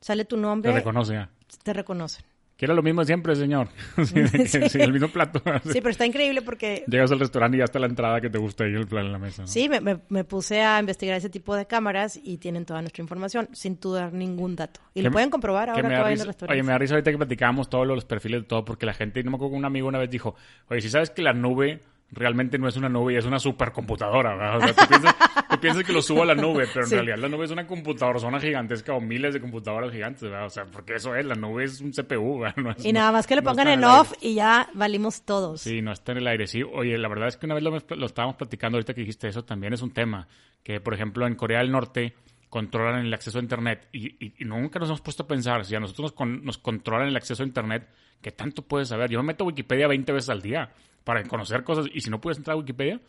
Sale 0.00 0.24
tu 0.24 0.36
nombre, 0.36 0.70
Te 0.72 0.78
reconoce 0.78 1.12
ya. 1.14 1.30
te 1.62 1.72
reconocen. 1.72 2.24
Que 2.56 2.66
era 2.66 2.74
lo 2.74 2.82
mismo 2.82 3.02
siempre, 3.06 3.34
señor. 3.36 3.68
Sí, 4.46 4.78
el 4.78 4.92
mismo 4.92 5.08
plato. 5.08 5.42
Sí, 5.64 5.80
pero 5.80 5.88
está 5.90 6.04
increíble 6.04 6.42
porque 6.42 6.84
Llegas 6.86 7.10
al 7.10 7.18
restaurante 7.18 7.56
y 7.56 7.60
ya 7.60 7.64
está 7.64 7.78
la 7.78 7.86
entrada 7.86 8.20
que 8.20 8.28
te 8.28 8.36
gusta 8.36 8.68
y 8.68 8.74
el 8.74 8.86
plan 8.86 9.06
en 9.06 9.12
la 9.12 9.18
mesa. 9.18 9.42
¿no? 9.42 9.48
sí, 9.48 9.68
me, 9.70 9.80
me- 9.80 10.00
me 10.10 10.24
puse 10.24 10.60
a 10.60 10.78
investigar 10.78 11.16
ese 11.16 11.30
tipo 11.30 11.56
de 11.56 11.66
cámaras 11.66 12.20
y 12.22 12.36
tienen 12.36 12.66
toda 12.66 12.82
nuestra 12.82 13.02
información 13.02 13.48
sin 13.52 13.78
tú 13.78 13.94
dar 13.94 14.12
ningún 14.12 14.56
dato. 14.56 14.80
Y 14.92 15.00
lo 15.00 15.10
pueden 15.10 15.30
comprobar 15.30 15.70
ahora 15.70 15.80
que 15.88 15.88
vayan 15.88 16.10
risa- 16.10 16.20
al 16.22 16.26
restaurante. 16.26 16.52
Oye, 16.52 16.62
me 16.62 16.72
da 16.72 16.78
risa 16.78 16.94
ahorita 16.94 17.10
que 17.10 17.16
platicábamos 17.16 17.70
todos 17.70 17.86
los 17.86 18.04
perfiles 18.04 18.42
de 18.42 18.46
todo, 18.46 18.62
porque 18.66 18.84
la 18.84 18.92
gente, 18.92 19.22
no 19.22 19.30
me 19.30 19.36
acuerdo 19.36 19.56
un 19.56 19.64
amigo 19.64 19.88
una 19.88 19.98
vez 19.98 20.10
dijo, 20.10 20.34
oye, 20.68 20.82
si 20.82 20.90
sabes 20.90 21.08
que 21.08 21.22
la 21.22 21.32
nube 21.32 21.82
realmente 22.12 22.58
no 22.58 22.66
es 22.68 22.76
una 22.76 22.88
nube 22.88 23.16
es 23.16 23.24
una 23.24 23.38
supercomputadora, 23.38 24.34
¿verdad? 24.36 24.56
O 24.56 24.60
sea, 24.60 24.72
tú 24.74 24.86
piensas, 24.88 25.16
tú 25.50 25.60
piensas 25.60 25.84
que 25.84 25.92
lo 25.92 26.02
subo 26.02 26.22
a 26.22 26.26
la 26.26 26.34
nube, 26.34 26.66
pero 26.72 26.84
en 26.84 26.88
Sí. 26.88 26.94
realidad 26.96 27.18
la 27.18 27.28
nube 27.28 27.44
es 27.44 27.50
una 27.50 27.66
computadora, 27.66 28.18
zona 28.18 28.40
gigantesca 28.40 28.92
o 28.94 29.00
miles 29.00 29.34
de 29.34 29.40
computadoras 29.40 29.92
gigantes, 29.92 30.22
¿verdad? 30.22 30.46
O 30.46 30.50
sea, 30.50 30.64
porque 30.64 30.94
eso 30.96 31.14
es, 31.14 31.24
la 31.24 31.34
nube 31.34 31.64
es 31.64 31.80
un 31.80 31.92
CPU. 31.92 32.44
No 32.56 32.70
es- 32.72 32.84
y 32.84 32.92
nada 32.92 33.12
más 33.12 33.26
que 33.26 33.34
le 33.36 33.42
no 33.42 33.50
pongan 33.50 33.68
está 33.68 33.74
en 33.78 33.84
aire. 33.84 34.00
off 34.00 34.12
y 34.20 34.34
ya 34.34 34.68
valimos 34.74 35.24
todos. 35.24 35.60
Sí, 35.60 35.82
no 35.82 35.92
está 35.92 36.12
en 36.12 36.18
el 36.18 36.26
aire. 36.26 36.46
Sí, 36.46 36.62
oye, 36.62 36.98
la 36.98 37.08
verdad 37.08 37.28
es 37.28 37.36
que 37.36 37.46
una 37.46 37.54
vez 37.54 37.62
lo, 37.64 37.70
lo 37.96 38.06
estábamos 38.06 38.36
platicando 38.36 38.76
ahorita 38.76 38.94
que 38.94 39.00
dijiste 39.02 39.28
eso, 39.28 39.44
también 39.44 39.72
es 39.72 39.82
un 39.82 39.92
tema. 39.92 40.26
Que, 40.62 40.80
por 40.80 40.94
ejemplo, 40.94 41.26
en 41.26 41.34
Corea 41.36 41.58
del 41.60 41.70
Norte 41.70 42.14
controlan 42.48 43.06
el 43.06 43.14
acceso 43.14 43.38
a 43.38 43.42
Internet 43.42 43.88
y, 43.92 44.08
y- 44.26 44.34
y 44.40 44.44
nunca 44.44 44.80
nos 44.80 44.88
hemos 44.88 45.00
puesto 45.00 45.22
a 45.22 45.26
pensar, 45.28 45.64
si 45.64 45.76
a 45.76 45.80
nosotros 45.80 46.02
nos, 46.06 46.12
con- 46.12 46.44
nos 46.44 46.58
controlan 46.58 47.06
el 47.06 47.16
acceso 47.16 47.44
a 47.44 47.46
Internet, 47.46 47.88
¿qué 48.20 48.32
tanto 48.32 48.62
puedes 48.62 48.88
saber? 48.88 49.08
Yo 49.10 49.20
me 49.22 49.28
meto 49.28 49.44
a 49.44 49.46
Wikipedia 49.46 49.86
20 49.86 50.12
veces 50.12 50.28
al 50.30 50.42
día 50.42 50.70
para 51.04 51.22
conocer 51.24 51.64
cosas 51.64 51.86
y 51.92 52.00
si 52.00 52.10
no 52.10 52.20
puedes 52.20 52.38
entrar 52.38 52.54
a 52.54 52.58
Wikipedia 52.58 53.00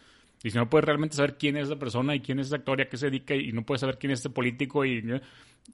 y 0.43 0.49
si 0.49 0.57
no 0.57 0.69
puedes 0.69 0.85
realmente 0.85 1.15
saber 1.15 1.37
quién 1.37 1.57
es 1.57 1.67
esa 1.67 1.77
persona 1.77 2.15
y 2.15 2.21
quién 2.21 2.39
es 2.39 2.47
esa 2.47 2.55
actor 2.57 2.79
y 2.79 2.83
a 2.83 2.89
qué 2.89 2.97
se 2.97 3.07
dedica 3.07 3.35
y 3.35 3.51
no 3.51 3.63
puedes 3.63 3.81
saber 3.81 3.97
quién 3.97 4.11
es 4.11 4.19
ese 4.19 4.29
político 4.29 4.83
y 4.85 5.03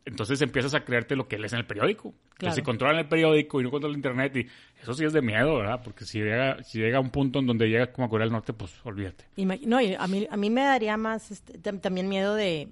entonces 0.04 0.42
empiezas 0.42 0.74
a 0.74 0.84
creerte 0.84 1.16
lo 1.16 1.28
que 1.30 1.38
lees 1.40 1.54
en 1.54 1.60
el 1.60 1.66
periódico. 1.66 2.14
Que 2.38 2.48
si 2.52 2.62
controlan 2.62 2.98
el 2.98 3.08
periódico 3.08 3.62
y 3.62 3.64
no 3.64 3.72
controlan 3.72 3.98
internet 3.98 4.36
y 4.36 4.48
eso 4.82 4.94
sí 4.94 5.06
es 5.06 5.14
de 5.14 5.22
miedo, 5.22 5.58
¿verdad? 5.58 5.80
Porque 5.84 6.04
si 6.06 6.20
llega, 6.20 6.62
si 6.64 6.80
llega 6.80 6.98
a 6.98 7.02
un 7.02 7.10
punto 7.10 7.40
en 7.40 7.48
donde 7.48 7.68
llega 7.70 7.92
como 7.94 8.08
a 8.08 8.10
Corea 8.10 8.26
del 8.26 8.34
Norte, 8.34 8.52
pues 8.54 8.74
olvídate. 8.84 9.26
No, 9.66 9.80
y 9.82 9.94
a 9.96 10.08
mí, 10.08 10.28
a 10.30 10.36
mí 10.38 10.50
me 10.50 10.62
daría 10.64 10.98
más 10.98 11.32
este, 11.32 11.58
tam- 11.62 11.80
también 11.80 12.10
miedo 12.10 12.36
de 12.36 12.68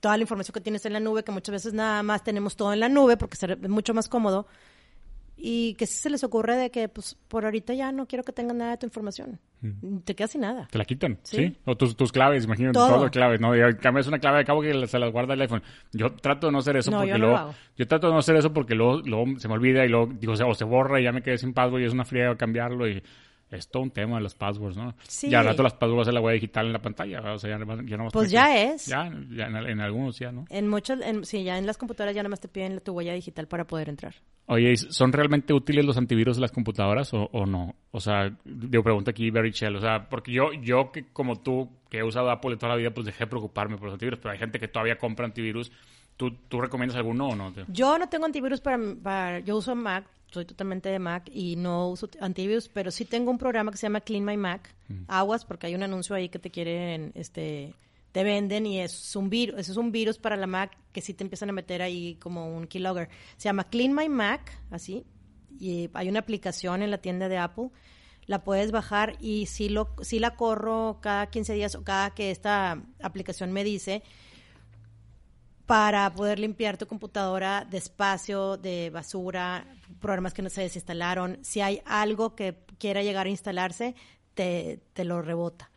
toda 0.00 0.16
la 0.16 0.22
información 0.22 0.54
que 0.54 0.60
tienes 0.62 0.86
en 0.86 0.94
la 0.94 1.00
nube, 1.00 1.22
que 1.22 1.32
muchas 1.32 1.52
veces 1.52 1.74
nada 1.74 2.02
más 2.02 2.24
tenemos 2.24 2.56
todo 2.56 2.72
en 2.72 2.80
la 2.80 2.88
nube 2.88 3.18
porque 3.18 3.36
es 3.44 3.68
mucho 3.68 3.92
más 3.92 4.08
cómodo. 4.08 4.46
Y 5.42 5.74
que 5.74 5.86
si 5.86 5.94
se 5.94 6.10
les 6.10 6.22
ocurre 6.22 6.56
de 6.56 6.70
que, 6.70 6.88
pues, 6.88 7.16
por 7.28 7.44
ahorita 7.44 7.72
ya 7.74 7.92
no 7.92 8.06
quiero 8.06 8.24
que 8.24 8.32
tengan 8.32 8.58
nada 8.58 8.72
de 8.72 8.76
tu 8.78 8.86
información. 8.86 9.40
Te 10.04 10.14
quedas 10.14 10.30
sin 10.30 10.40
nada. 10.40 10.68
Te 10.70 10.78
la 10.78 10.84
quitan, 10.84 11.18
¿sí? 11.22 11.36
Sí. 11.36 11.56
O 11.66 11.76
tus, 11.76 11.94
tus 11.96 12.12
claves, 12.12 12.44
imagínate, 12.44 12.74
Todo. 12.74 12.88
todo 12.88 13.10
claves, 13.10 13.40
¿no? 13.40 13.54
Y 13.54 13.76
cambias 13.76 14.06
una 14.06 14.18
clave 14.18 14.38
de 14.38 14.44
cabo 14.44 14.62
que 14.62 14.86
se 14.86 14.98
las 14.98 15.12
guarda 15.12 15.34
el 15.34 15.40
iPhone. 15.42 15.62
Yo 15.92 16.12
trato 16.14 16.46
de 16.46 16.52
no 16.52 16.58
hacer 16.58 16.76
eso 16.76 16.90
No, 16.90 16.98
porque 16.98 17.10
yo 17.10 17.18
no 17.18 17.26
luego... 17.26 17.36
lo 17.36 17.42
hago. 17.42 17.54
Yo 17.76 17.86
trato 17.86 18.06
de 18.06 18.12
no 18.12 18.18
hacer 18.18 18.36
eso 18.36 18.52
porque 18.52 18.74
luego, 18.74 19.00
luego 19.04 19.38
se 19.38 19.48
me 19.48 19.54
olvida 19.54 19.84
y 19.84 19.88
luego, 19.88 20.12
digo, 20.18 20.32
o 20.32 20.54
se 20.54 20.64
borra 20.64 21.00
y 21.00 21.04
ya 21.04 21.12
me 21.12 21.22
quedé 21.22 21.36
sin 21.38 21.52
password 21.52 21.82
y 21.82 21.84
es 21.86 21.92
una 21.92 22.04
friega 22.04 22.36
cambiarlo 22.36 22.88
y... 22.88 23.02
Es 23.50 23.68
todo 23.68 23.82
un 23.82 23.90
tema 23.90 24.16
de 24.16 24.22
los 24.22 24.34
passwords, 24.34 24.76
¿no? 24.76 24.94
Sí. 25.08 25.28
Y 25.28 25.34
al 25.34 25.44
rato 25.44 25.62
las 25.64 25.74
passwords 25.74 26.06
es 26.08 26.14
la 26.14 26.20
huella 26.20 26.34
digital 26.34 26.66
en 26.66 26.72
la 26.72 26.80
pantalla, 26.80 27.20
o 27.32 27.38
sea, 27.38 27.50
ya, 27.50 27.58
no- 27.58 27.82
ya 27.82 27.96
no 27.96 28.04
más 28.04 28.12
Pues 28.12 28.30
ya 28.30 28.56
es. 28.62 28.86
Ya, 28.86 29.10
ya 29.30 29.46
en, 29.46 29.56
en 29.56 29.80
algunos 29.80 30.18
ya, 30.18 30.30
¿no? 30.30 30.44
En 30.50 30.68
muchos, 30.68 31.00
en, 31.00 31.24
sí, 31.24 31.42
ya 31.42 31.58
en 31.58 31.66
las 31.66 31.76
computadoras 31.76 32.14
ya 32.14 32.22
nada 32.22 32.30
más 32.30 32.40
te 32.40 32.48
piden 32.48 32.80
tu 32.80 32.92
huella 32.92 33.12
digital 33.12 33.48
para 33.48 33.66
poder 33.66 33.88
entrar. 33.88 34.14
Oye, 34.46 34.76
¿son 34.76 35.12
realmente 35.12 35.52
útiles 35.52 35.84
los 35.84 35.96
antivirus 35.96 36.36
de 36.36 36.42
las 36.42 36.52
computadoras 36.52 37.12
o, 37.12 37.28
o 37.32 37.46
no? 37.46 37.74
O 37.90 38.00
sea, 38.00 38.36
yo 38.44 38.82
pregunto 38.82 39.10
aquí, 39.10 39.30
Barry 39.30 39.50
Shell, 39.50 39.76
o 39.76 39.80
sea, 39.80 40.08
porque 40.08 40.32
yo, 40.32 40.52
yo 40.52 40.90
que 40.92 41.06
como 41.12 41.40
tú, 41.40 41.68
que 41.88 41.98
he 41.98 42.04
usado 42.04 42.30
Apple 42.30 42.56
toda 42.56 42.70
la 42.72 42.76
vida, 42.76 42.90
pues 42.92 43.06
dejé 43.06 43.24
de 43.24 43.26
preocuparme 43.30 43.76
por 43.76 43.86
los 43.86 43.94
antivirus, 43.94 44.18
pero 44.20 44.32
hay 44.32 44.38
gente 44.38 44.58
que 44.60 44.68
todavía 44.68 44.96
compra 44.96 45.26
antivirus. 45.26 45.70
¿Tú, 46.16 46.32
tú 46.48 46.60
recomiendas 46.60 46.96
alguno 46.98 47.28
o 47.28 47.34
no? 47.34 47.52
Yo 47.68 47.98
no 47.98 48.08
tengo 48.08 48.26
antivirus 48.26 48.60
para, 48.60 48.78
para- 49.02 49.38
yo 49.40 49.56
uso 49.56 49.74
Mac, 49.74 50.04
soy 50.30 50.44
totalmente 50.44 50.88
de 50.88 50.98
Mac 50.98 51.30
y 51.32 51.56
no 51.56 51.88
uso 51.88 52.08
antivirus, 52.20 52.68
pero 52.68 52.90
sí 52.90 53.04
tengo 53.04 53.30
un 53.30 53.38
programa 53.38 53.70
que 53.70 53.76
se 53.76 53.82
llama 53.82 54.00
Clean 54.00 54.24
My 54.24 54.36
Mac. 54.36 54.74
Aguas, 55.06 55.44
porque 55.44 55.68
hay 55.68 55.76
un 55.76 55.84
anuncio 55.84 56.16
ahí 56.16 56.28
que 56.28 56.40
te 56.40 56.50
quieren, 56.50 57.12
este, 57.14 57.74
te 58.10 58.24
venden 58.24 58.66
y 58.66 58.80
es 58.80 59.14
un 59.14 59.30
virus, 59.30 59.60
eso 59.60 59.70
es 59.70 59.78
un 59.78 59.92
virus 59.92 60.18
para 60.18 60.36
la 60.36 60.48
Mac 60.48 60.76
que 60.92 61.00
sí 61.00 61.14
te 61.14 61.22
empiezan 61.22 61.48
a 61.50 61.52
meter 61.52 61.80
ahí 61.80 62.16
como 62.16 62.56
un 62.56 62.66
keylogger. 62.66 63.08
Se 63.36 63.44
llama 63.44 63.64
Clean 63.64 63.94
My 63.94 64.08
Mac, 64.08 64.60
así, 64.70 65.04
y 65.60 65.90
hay 65.94 66.08
una 66.08 66.20
aplicación 66.20 66.82
en 66.82 66.90
la 66.90 66.98
tienda 66.98 67.28
de 67.28 67.38
Apple. 67.38 67.68
La 68.26 68.42
puedes 68.42 68.72
bajar 68.72 69.16
y 69.20 69.46
sí, 69.46 69.68
lo, 69.68 69.94
sí 70.02 70.18
la 70.18 70.34
corro 70.36 70.98
cada 71.00 71.30
15 71.30 71.54
días 71.54 71.74
o 71.74 71.84
cada 71.84 72.10
que 72.14 72.30
esta 72.30 72.82
aplicación 73.00 73.52
me 73.52 73.64
dice 73.64 74.02
para 75.70 76.12
poder 76.12 76.38
limpiar 76.40 76.76
tu 76.76 76.86
computadora 76.86 77.64
de 77.64 77.78
espacio, 77.78 78.56
de 78.56 78.90
basura, 78.90 79.64
programas 80.00 80.34
que 80.34 80.42
no 80.42 80.50
se 80.50 80.62
desinstalaron. 80.62 81.38
Si 81.42 81.60
hay 81.60 81.80
algo 81.84 82.34
que 82.34 82.56
quiera 82.78 83.02
llegar 83.02 83.26
a 83.26 83.30
instalarse, 83.30 83.94
te, 84.34 84.80
te 84.94 85.04
lo 85.04 85.22
rebota. 85.22 85.70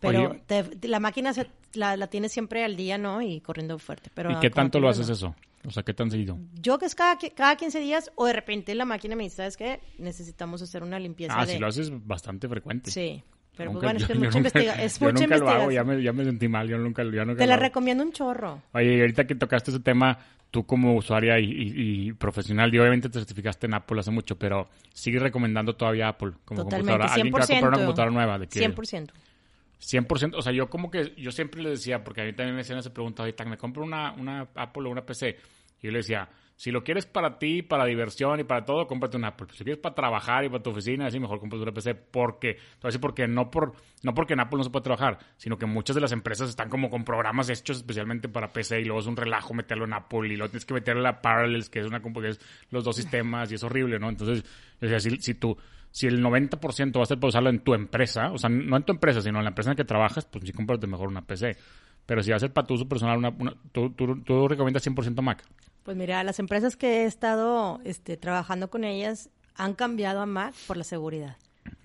Pero 0.00 0.30
Oye. 0.30 0.42
te- 0.46 0.88
la 0.88 0.98
máquina 0.98 1.32
se- 1.34 1.46
la, 1.74 1.96
la 1.96 2.06
tienes 2.06 2.32
siempre 2.32 2.64
al 2.64 2.74
día, 2.76 2.96
¿no? 2.96 3.20
Y 3.20 3.40
corriendo 3.42 3.78
fuerte. 3.78 4.10
Pero 4.14 4.30
¿Y 4.32 4.40
qué 4.40 4.48
tanto 4.50 4.80
lo 4.80 4.88
haces 4.88 5.08
no. 5.08 5.12
eso? 5.14 5.34
O 5.66 5.70
sea, 5.70 5.82
¿qué 5.82 5.92
tan 5.94 6.10
seguido? 6.10 6.38
Yo 6.60 6.78
que 6.78 6.86
es 6.86 6.94
cada, 6.94 7.18
cada 7.34 7.56
15 7.56 7.80
días 7.80 8.10
o 8.16 8.26
de 8.26 8.32
repente 8.32 8.74
la 8.74 8.84
máquina 8.84 9.14
me 9.16 9.24
dice, 9.24 9.36
¿sabes 9.36 9.56
qué? 9.56 9.80
Necesitamos 9.98 10.62
hacer 10.62 10.82
una 10.82 10.98
limpieza 10.98 11.34
Ah, 11.38 11.44
de... 11.46 11.52
sí 11.54 11.58
lo 11.58 11.66
haces 11.66 11.90
bastante 12.06 12.48
frecuente. 12.48 12.90
Sí. 12.90 13.22
Pero 13.56 13.70
pues 13.72 13.82
Nunca- 13.82 13.86
bueno, 13.86 13.98
es 14.00 14.06
que 14.06 14.12
es 14.12 14.18
yo 14.18 14.24
mucha, 14.24 14.38
nunca- 14.38 14.48
investiga- 14.48 14.82
es 14.84 14.98
yo 14.98 15.06
mucha 15.06 15.22
nunca 15.24 15.36
lo 15.38 15.48
hago, 15.48 15.70
investigación. 15.70 15.74
ya 15.74 15.96
me, 15.96 16.02
ya 16.02 16.12
me 16.12 16.24
sentí 16.24 16.48
mal, 16.48 16.68
yo 16.68 16.78
nunca, 16.78 17.02
yo 17.04 17.24
nunca 17.24 17.38
Te 17.38 17.46
la 17.46 17.56
recomiendo 17.56 18.02
un 18.04 18.12
chorro. 18.12 18.62
Oye, 18.72 18.96
y 18.96 19.00
ahorita 19.00 19.26
que 19.26 19.34
tocaste 19.36 19.70
ese 19.70 19.80
tema, 19.80 20.18
tú 20.50 20.64
como 20.66 20.94
usuaria 20.96 21.38
y, 21.40 21.44
y- 21.50 22.08
y 22.08 22.12
profesional, 22.12 22.72
y 22.74 22.78
obviamente 22.78 23.08
te 23.08 23.18
certificaste 23.18 23.66
en 23.66 23.74
Apple 23.74 24.00
hace 24.00 24.10
mucho, 24.10 24.36
pero 24.38 24.68
sigues 24.92 25.20
recomendando 25.22 25.74
todavía 25.76 26.08
Apple 26.08 26.32
como 26.44 26.64
Totalmente, 26.64 26.92
computadora. 26.92 27.14
Alguien 27.14 27.32
que 27.32 27.38
va 27.38 27.44
a 27.44 27.46
100%. 27.46 27.48
comprar 27.60 27.68
una 27.68 27.78
computadora 27.86 28.10
nueva, 28.12 28.38
de 28.38 28.46
que 28.48 28.60
100%. 28.60 29.12
100%, 29.80 30.34
o 30.36 30.42
sea, 30.42 30.52
yo 30.52 30.68
como 30.70 30.90
que, 30.90 31.12
yo 31.16 31.30
siempre 31.30 31.62
le 31.62 31.70
decía, 31.70 32.02
porque 32.02 32.22
a 32.22 32.24
mí 32.24 32.32
también 32.32 32.54
me 32.54 32.62
hacían 32.62 32.78
esa 32.78 32.92
pregunta, 32.92 33.22
ahorita 33.22 33.44
me 33.44 33.58
compro 33.58 33.82
una, 33.84 34.12
una 34.12 34.48
Apple 34.54 34.84
o 34.86 34.90
una 34.90 35.04
PC, 35.04 35.36
y 35.82 35.86
yo 35.86 35.90
le 35.92 35.98
decía, 35.98 36.28
si 36.56 36.70
lo 36.70 36.84
quieres 36.84 37.04
para 37.06 37.38
ti, 37.38 37.62
para 37.62 37.84
diversión 37.84 38.38
y 38.38 38.44
para 38.44 38.64
todo, 38.64 38.86
cómprate 38.86 39.16
una 39.16 39.28
Apple. 39.28 39.48
Si 39.52 39.64
quieres 39.64 39.82
para 39.82 39.94
trabajar 39.94 40.44
y 40.44 40.48
para 40.48 40.62
tu 40.62 40.70
oficina, 40.70 41.06
así 41.06 41.18
mejor 41.18 41.40
cómprate 41.40 41.62
una 41.62 41.72
PC. 41.72 41.94
Porque, 41.94 42.58
a 42.82 42.86
decir 42.86 43.00
porque 43.00 43.26
no 43.26 43.50
por, 43.50 43.72
no 44.02 44.14
porque 44.14 44.34
en 44.34 44.40
Apple 44.40 44.58
no 44.58 44.64
se 44.64 44.70
puede 44.70 44.84
trabajar, 44.84 45.18
sino 45.36 45.58
que 45.58 45.66
muchas 45.66 45.94
de 45.96 46.00
las 46.00 46.12
empresas 46.12 46.48
están 46.48 46.68
como 46.68 46.90
con 46.90 47.04
programas 47.04 47.50
hechos 47.50 47.78
especialmente 47.78 48.28
para 48.28 48.52
PC 48.52 48.80
y 48.80 48.84
luego 48.84 49.00
es 49.00 49.06
un 49.06 49.16
relajo 49.16 49.52
meterlo 49.52 49.84
en 49.84 49.94
Apple 49.94 50.28
y 50.28 50.36
luego 50.36 50.50
tienes 50.50 50.64
que 50.64 50.74
meterle 50.74 51.02
la 51.02 51.20
Parallels, 51.20 51.68
que 51.70 51.80
es 51.80 51.86
una 51.86 52.00
que 52.00 52.28
es 52.28 52.40
los 52.70 52.84
dos 52.84 52.94
sistemas 52.96 53.50
y 53.50 53.56
es 53.56 53.64
horrible, 53.64 53.98
¿no? 53.98 54.08
Entonces, 54.08 54.44
o 54.80 54.86
sea, 54.86 55.00
si, 55.00 55.10
si 55.16 55.34
tú, 55.34 55.56
si 55.90 56.06
el 56.06 56.22
90% 56.22 56.96
va 56.98 57.02
a 57.02 57.06
ser 57.06 57.18
para 57.18 57.28
usarlo 57.30 57.50
en 57.50 57.60
tu 57.60 57.74
empresa, 57.74 58.30
o 58.30 58.38
sea, 58.38 58.48
no 58.48 58.76
en 58.76 58.82
tu 58.84 58.92
empresa, 58.92 59.20
sino 59.20 59.38
en 59.38 59.44
la 59.44 59.50
empresa 59.50 59.70
en 59.70 59.72
la 59.72 59.76
que 59.76 59.84
trabajas, 59.84 60.24
pues 60.26 60.44
sí 60.44 60.52
cómprate 60.52 60.86
mejor 60.86 61.08
una 61.08 61.22
PC. 61.22 61.56
Pero 62.06 62.22
si 62.22 62.30
va 62.30 62.36
a 62.36 62.40
ser 62.40 62.52
para 62.52 62.66
tu 62.66 62.74
uso 62.74 62.86
personal, 62.88 63.18
una, 63.18 63.30
una- 63.30 63.54
tú, 63.72 63.90
tú, 63.90 64.22
tú 64.22 64.46
recomiendas 64.46 64.82
100% 64.86 65.20
Mac. 65.22 65.42
Pues 65.84 65.96
mira, 65.96 66.24
las 66.24 66.38
empresas 66.38 66.76
que 66.76 67.02
he 67.02 67.04
estado 67.04 67.80
este, 67.84 68.16
trabajando 68.16 68.68
con 68.70 68.84
ellas 68.84 69.28
han 69.54 69.74
cambiado 69.74 70.20
a 70.20 70.26
Mac 70.26 70.54
por 70.66 70.76
la 70.76 70.84
seguridad. 70.84 71.36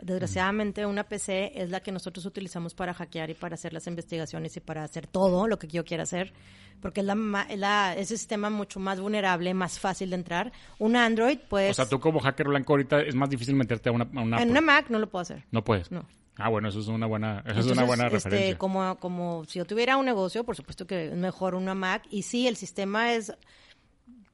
Desgraciadamente 0.02 0.86
una 0.86 1.04
PC 1.04 1.52
es 1.62 1.70
la 1.70 1.82
que 1.82 1.92
nosotros 1.92 2.26
utilizamos 2.26 2.74
para 2.74 2.94
hackear 2.94 3.30
y 3.30 3.34
para 3.34 3.56
hacer 3.56 3.74
las 3.74 3.88
investigaciones 3.88 4.56
y 4.58 4.60
para 4.60 4.84
hacer 4.84 5.08
todo 5.08 5.48
lo 5.48 5.60
que 5.60 5.68
yo 5.68 5.84
quiera 5.86 6.04
hacer, 6.04 6.34
porque 6.82 7.02
es, 7.02 7.06
la, 7.06 7.46
es, 7.50 7.60
la- 7.60 7.94
es 7.96 8.12
el 8.12 8.18
sistema 8.18 8.50
mucho 8.50 8.80
más 8.80 9.00
vulnerable, 9.00 9.54
más 9.54 9.80
fácil 9.80 10.10
de 10.10 10.16
entrar. 10.16 10.52
Un 10.80 10.96
Android, 10.96 11.40
pues, 11.50 11.72
O 11.72 11.74
sea, 11.74 11.86
tú 11.88 12.00
como 12.00 12.20
hacker 12.20 12.48
blanco 12.48 12.74
ahorita 12.74 13.02
es 13.02 13.16
más 13.16 13.30
difícil 13.30 13.56
meterte 13.56 13.90
a 13.90 13.92
una, 13.92 14.06
a 14.16 14.22
una 14.22 14.42
en 14.42 14.50
una 14.52 14.62
Mac 14.62 14.86
no 14.90 15.00
lo 15.00 15.10
puedo 15.10 15.22
hacer. 15.22 15.44
No 15.52 15.64
puedes. 15.64 15.92
No. 15.92 16.06
Ah, 16.38 16.48
bueno, 16.48 16.70
eso 16.70 16.80
es 16.80 16.88
una 16.88 17.06
buena, 17.06 17.44
eso 17.46 17.60
es 17.60 17.66
una 17.68 17.84
buena 17.84 18.06
este, 18.06 18.16
referencia. 18.16 18.58
Como, 18.58 18.98
como 18.98 19.44
si 19.46 19.60
yo 19.60 19.66
tuviera 19.66 19.98
un 19.98 20.06
negocio, 20.06 20.46
por 20.46 20.56
supuesto 20.56 20.88
que 20.88 21.08
es 21.08 21.16
mejor 21.18 21.54
una 21.56 21.76
Mac. 21.76 22.04
Y 22.10 22.22
sí, 22.22 22.48
el 22.48 22.56
sistema 22.56 23.12
es, 23.14 23.34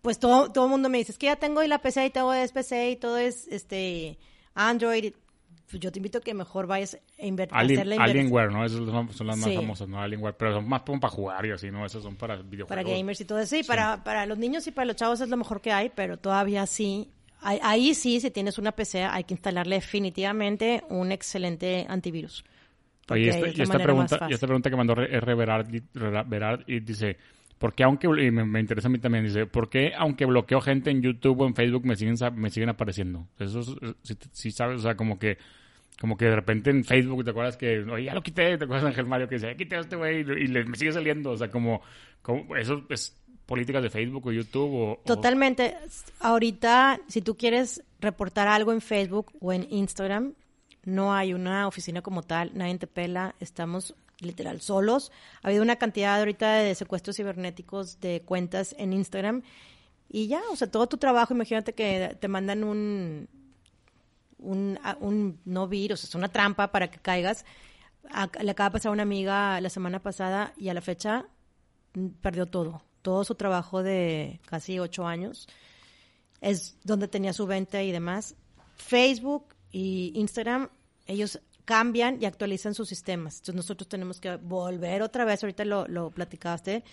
pues 0.05 0.19
todo 0.19 0.51
todo 0.51 0.65
el 0.65 0.71
mundo 0.71 0.87
me 0.87 0.99
dice, 0.99 1.11
es 1.11 1.17
que 1.17 1.25
ya 1.25 1.35
tengo 1.35 1.61
y 1.63 1.67
la 1.67 1.79
PC 1.79 2.05
y 2.05 2.09
todo 2.11 2.33
es 2.33 2.51
PC 2.51 2.91
y 2.91 2.95
todo 2.95 3.17
es 3.17 3.47
este 3.49 4.17
Android. 4.53 5.13
Pues 5.69 5.79
yo 5.81 5.91
te 5.91 5.97
invito 5.97 6.19
a 6.19 6.21
que 6.21 6.35
mejor 6.35 6.67
vayas 6.67 6.95
a 7.19 7.25
invertir. 7.25 7.57
Alien- 7.57 7.79
hacer 7.79 7.87
la 7.87 8.03
Alienware, 8.03 8.51
¿no? 8.51 8.63
Esas 8.63 8.77
son 9.17 9.25
las 9.27 9.35
más 9.37 9.49
Sí. 9.49 9.55
famosas, 9.55 9.87
¿no? 9.89 9.99
Alienware. 9.99 10.35
Pero 10.37 10.53
son 10.53 10.69
más 10.69 10.83
para 10.83 11.09
jugar 11.09 11.43
y 11.47 11.51
así, 11.51 11.71
¿no? 11.71 11.83
Esas 11.83 12.03
son 12.03 12.15
para 12.15 12.35
videojuegos. 12.35 12.69
para 12.69 12.83
gamers 12.83 13.19
y 13.21 13.25
todo 13.25 13.39
eso. 13.39 13.55
Sí, 13.55 13.63
Para, 13.63 14.03
para 14.03 14.27
los 14.27 14.37
niños 14.37 14.67
y 14.67 14.71
para 14.71 14.85
los 14.85 14.95
chavos 14.95 15.19
es 15.21 15.27
lo 15.29 15.37
mejor 15.37 15.61
que 15.61 15.71
hay, 15.71 15.89
pero 15.93 16.17
todavía 16.17 16.67
sí. 16.67 17.09
Ahí, 17.41 17.59
ahí 17.63 17.95
sí, 17.95 18.19
si 18.19 18.29
tienes 18.29 18.59
una 18.59 18.73
PC, 18.73 19.03
hay 19.05 19.23
que 19.23 19.33
instalarle 19.33 19.75
definitivamente 19.75 20.83
un 20.89 21.11
excelente 21.11 21.85
antivirus. 21.89 22.45
Oye, 23.09 23.29
esta, 23.29 23.47
y 23.49 23.61
esta 23.61 23.79
pregunta, 23.79 24.27
y 24.29 24.33
esta 24.33 24.47
pregunta 24.47 24.69
que 24.69 24.75
mandó 24.75 24.93
R. 24.93 25.35
Berard, 25.35 25.67
Berard- 25.93 26.27
Berard, 26.29 26.63
y 26.67 26.79
dice, 26.79 27.17
¿por 27.57 27.73
qué 27.73 27.83
aunque, 27.83 28.07
y 28.07 28.31
me, 28.31 28.59
interesa 28.59 28.87
a 28.87 28.91
mí 28.91 28.97
también, 28.99 29.23
dice, 29.25 29.45
¿por 29.45 29.69
qué 29.69 29.93
aunque 29.97 30.25
bloqueo 30.25 30.61
gente 30.61 30.89
en 30.91 31.01
YouTube 31.01 31.41
o 31.41 31.47
en 31.47 31.55
Facebook 31.55 31.85
me 31.85 31.95
siguen, 31.95 32.15
me 32.35 32.49
siguen 32.49 32.69
apareciendo? 32.69 33.27
Eso 33.39 33.59
es- 33.61 33.95
sí, 34.03 34.15
sí 34.31 34.51
sabes, 34.51 34.79
o 34.79 34.83
sea, 34.83 34.95
como 34.95 35.17
que, 35.19 35.37
como 35.99 36.17
que 36.17 36.25
de 36.25 36.35
repente 36.35 36.69
en 36.69 36.83
Facebook, 36.83 37.23
¿te 37.23 37.31
acuerdas 37.31 37.57
que, 37.57 37.79
oye, 37.79 38.05
ya 38.05 38.13
lo 38.13 38.21
quité? 38.23 38.57
¿Te 38.57 38.65
acuerdas 38.65 38.83
de 38.83 38.89
Ángel 38.89 39.05
Mario 39.05 39.29
que 39.29 39.35
dice, 39.35 39.47
ya 39.47 39.55
quité 39.55 39.77
a 39.77 39.79
este 39.79 39.95
güey? 39.95 40.19
Y, 40.19 40.47
le, 40.47 40.65
me 40.65 40.75
sigue 40.77 40.91
saliendo, 40.91 41.31
o 41.31 41.37
sea, 41.37 41.49
como, 41.49 41.81
como, 42.21 42.55
eso 42.55 42.83
es 42.89 43.15
políticas 43.45 43.81
de 43.83 43.89
Facebook 43.89 44.27
o 44.27 44.31
YouTube 44.31 44.73
o- 44.73 45.01
Totalmente. 45.05 45.75
Ahorita, 46.19 46.99
si 47.07 47.21
tú 47.21 47.35
quieres 47.37 47.83
reportar 47.99 48.47
algo 48.47 48.71
en 48.73 48.81
Facebook 48.81 49.31
o 49.39 49.53
en 49.53 49.67
Instagram, 49.69 50.33
no 50.83 51.13
hay 51.13 51.33
una 51.33 51.67
oficina 51.67 52.01
como 52.01 52.23
tal, 52.23 52.51
nadie 52.53 52.77
te 52.77 52.87
pela, 52.87 53.35
estamos 53.39 53.95
literal 54.19 54.61
solos. 54.61 55.11
Ha 55.41 55.47
habido 55.47 55.63
una 55.63 55.75
cantidad 55.77 56.17
ahorita 56.19 56.55
de 56.55 56.75
secuestros 56.75 57.17
cibernéticos 57.17 57.99
de 57.99 58.21
cuentas 58.21 58.75
en 58.77 58.93
Instagram 58.93 59.43
y 60.09 60.27
ya, 60.27 60.41
o 60.51 60.55
sea, 60.55 60.69
todo 60.69 60.87
tu 60.87 60.97
trabajo, 60.97 61.33
imagínate 61.33 61.73
que 61.73 62.15
te 62.19 62.27
mandan 62.27 62.63
un, 62.63 63.27
un, 64.37 64.79
un 64.99 65.39
no 65.45 65.67
virus, 65.67 66.03
es 66.03 66.15
una 66.15 66.29
trampa 66.29 66.71
para 66.71 66.89
que 66.89 66.99
caigas. 66.99 67.45
A- 68.11 68.29
le 68.41 68.51
acaba 68.51 68.69
de 68.69 68.73
pasar 68.73 68.89
a 68.89 68.93
una 68.93 69.03
amiga 69.03 69.59
la 69.61 69.69
semana 69.69 70.01
pasada 70.01 70.53
y 70.57 70.69
a 70.69 70.73
la 70.73 70.81
fecha 70.81 71.25
mm, 71.95 72.07
perdió 72.21 72.45
todo, 72.45 72.83
todo 73.01 73.23
su 73.23 73.35
trabajo 73.35 73.81
de 73.83 74.39
casi 74.45 74.77
ocho 74.79 75.07
años. 75.07 75.47
Es 76.41 76.77
donde 76.83 77.07
tenía 77.07 77.33
su 77.33 77.47
venta 77.47 77.81
y 77.81 77.91
demás. 77.91 78.35
Facebook 78.75 79.55
y 79.71 80.11
Instagram, 80.15 80.69
ellos 81.07 81.39
cambian 81.65 82.17
y 82.21 82.25
actualizan 82.25 82.73
sus 82.73 82.87
sistemas. 82.87 83.35
Entonces 83.37 83.55
nosotros 83.55 83.87
tenemos 83.89 84.19
que 84.19 84.35
volver 84.37 85.01
otra 85.01 85.25
vez, 85.25 85.43
ahorita 85.43 85.65
lo, 85.65 85.87
lo 85.87 86.11
platicaste, 86.11 86.83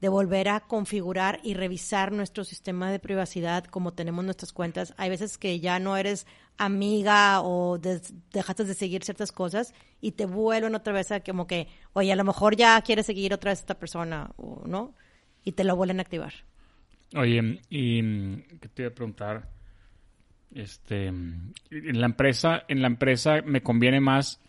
de 0.00 0.08
volver 0.08 0.48
a 0.48 0.60
configurar 0.60 1.40
y 1.42 1.54
revisar 1.54 2.12
nuestro 2.12 2.44
sistema 2.44 2.90
de 2.92 3.00
privacidad 3.00 3.64
como 3.64 3.94
tenemos 3.94 4.24
nuestras 4.24 4.52
cuentas. 4.52 4.94
Hay 4.96 5.10
veces 5.10 5.38
que 5.38 5.58
ya 5.58 5.80
no 5.80 5.96
eres 5.96 6.24
amiga 6.56 7.40
o 7.42 7.78
des- 7.78 8.12
dejaste 8.32 8.64
de 8.64 8.74
seguir 8.74 9.02
ciertas 9.02 9.32
cosas 9.32 9.74
y 10.00 10.12
te 10.12 10.26
vuelven 10.26 10.74
otra 10.76 10.92
vez 10.92 11.10
a 11.10 11.20
como 11.20 11.46
que, 11.48 11.66
oye, 11.94 12.12
a 12.12 12.16
lo 12.16 12.24
mejor 12.24 12.54
ya 12.54 12.80
quieres 12.82 13.06
seguir 13.06 13.34
otra 13.34 13.50
vez 13.50 13.58
a 13.58 13.62
esta 13.62 13.78
persona, 13.78 14.30
o 14.36 14.62
¿no? 14.66 14.94
Y 15.44 15.52
te 15.52 15.64
lo 15.64 15.74
vuelven 15.74 15.98
a 15.98 16.02
activar. 16.02 16.32
Oye, 17.16 17.60
y 17.70 18.02
te 18.68 18.82
iba 18.82 18.90
a 18.90 18.94
preguntar, 18.94 19.48
este, 20.54 21.06
en 21.06 21.52
la 21.70 22.06
empresa, 22.06 22.64
en 22.68 22.82
la 22.82 22.88
empresa 22.88 23.42
me 23.44 23.62
conviene 23.62 24.00
más 24.00 24.40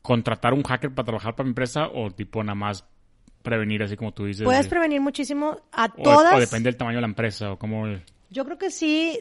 contratar 0.00 0.52
un 0.54 0.62
hacker 0.62 0.92
para 0.94 1.06
trabajar 1.06 1.34
para 1.36 1.44
mi 1.44 1.50
empresa 1.50 1.88
o 1.88 2.10
tipo 2.10 2.42
nada 2.42 2.54
más 2.54 2.84
prevenir 3.42 3.82
así 3.82 3.96
como 3.96 4.12
tú 4.12 4.24
dices. 4.26 4.44
Puedes 4.44 4.64
de- 4.64 4.70
prevenir 4.70 5.00
muchísimo 5.00 5.58
a 5.72 5.86
o, 5.96 6.02
todas. 6.02 6.34
o 6.34 6.40
depende 6.40 6.68
del 6.68 6.76
tamaño 6.76 6.96
de 6.98 7.02
la 7.02 7.06
empresa 7.08 7.52
o 7.52 7.58
cómo. 7.58 7.86
Yo 8.30 8.44
creo 8.44 8.58
que 8.58 8.70
sí, 8.70 9.20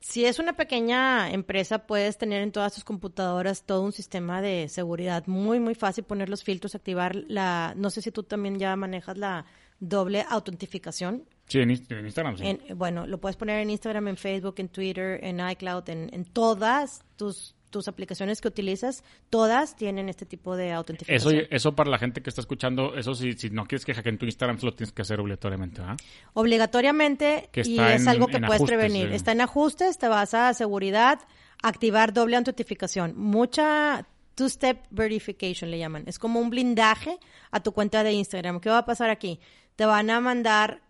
si 0.00 0.24
es 0.24 0.38
una 0.38 0.54
pequeña 0.54 1.30
empresa, 1.30 1.86
puedes 1.86 2.16
tener 2.16 2.42
en 2.42 2.52
todas 2.52 2.74
tus 2.74 2.84
computadoras 2.84 3.64
todo 3.64 3.82
un 3.82 3.92
sistema 3.92 4.40
de 4.40 4.68
seguridad 4.68 5.26
muy, 5.26 5.58
muy 5.58 5.74
fácil, 5.74 6.04
poner 6.04 6.28
los 6.28 6.44
filtros, 6.44 6.74
activar 6.74 7.16
la, 7.28 7.74
no 7.76 7.90
sé 7.90 8.02
si 8.02 8.12
tú 8.12 8.22
también 8.22 8.58
ya 8.58 8.76
manejas 8.76 9.18
la 9.18 9.46
doble 9.80 10.24
autentificación. 10.28 11.24
Sí, 11.46 11.60
en, 11.60 11.70
Instagram, 11.70 12.36
sí. 12.36 12.44
En, 12.46 12.78
bueno, 12.78 13.06
lo 13.06 13.18
puedes 13.18 13.36
poner 13.36 13.60
en 13.60 13.70
Instagram, 13.70 14.08
en 14.08 14.16
Facebook, 14.16 14.56
en 14.58 14.68
Twitter, 14.68 15.22
en 15.22 15.40
iCloud, 15.48 15.88
en, 15.88 16.10
en 16.12 16.24
todas 16.24 17.04
tus 17.16 17.54
tus 17.70 17.88
aplicaciones 17.88 18.40
que 18.40 18.48
utilizas, 18.48 19.04
todas 19.28 19.76
tienen 19.76 20.08
este 20.08 20.24
tipo 20.24 20.56
de 20.56 20.72
autentificación. 20.72 21.34
Eso, 21.34 21.46
eso 21.50 21.74
para 21.74 21.90
la 21.90 21.98
gente 21.98 22.22
que 22.22 22.30
está 22.30 22.40
escuchando, 22.40 22.96
eso 22.96 23.14
si, 23.14 23.34
si 23.34 23.50
no 23.50 23.66
quieres 23.66 23.84
que 23.84 23.92
hackeen 23.92 24.16
tu 24.16 24.24
Instagram, 24.24 24.56
lo 24.62 24.72
tienes 24.72 24.92
que 24.92 25.02
hacer 25.02 25.20
obligatoriamente, 25.20 25.82
¿ah? 25.82 25.96
Obligatoriamente, 26.32 27.50
y 27.54 27.78
es 27.78 28.06
algo 28.06 28.28
que 28.28 28.40
puedes 28.40 28.62
prevenir. 28.62 29.12
Está 29.12 29.32
en 29.32 29.42
ajustes, 29.42 29.98
te 29.98 30.08
vas 30.08 30.32
a 30.32 30.54
seguridad, 30.54 31.20
activar 31.62 32.12
doble 32.12 32.36
autentificación. 32.36 33.14
Mucha 33.16 34.06
two-step 34.36 34.86
verification 34.90 35.70
le 35.70 35.78
llaman. 35.78 36.04
Es 36.06 36.18
como 36.18 36.40
un 36.40 36.50
blindaje 36.50 37.18
a 37.50 37.60
tu 37.62 37.72
cuenta 37.72 38.04
de 38.04 38.12
Instagram. 38.12 38.60
¿Qué 38.60 38.70
va 38.70 38.78
a 38.78 38.84
pasar 38.84 39.10
aquí? 39.10 39.40
Te 39.76 39.84
van 39.84 40.10
a 40.10 40.20
mandar, 40.20 40.82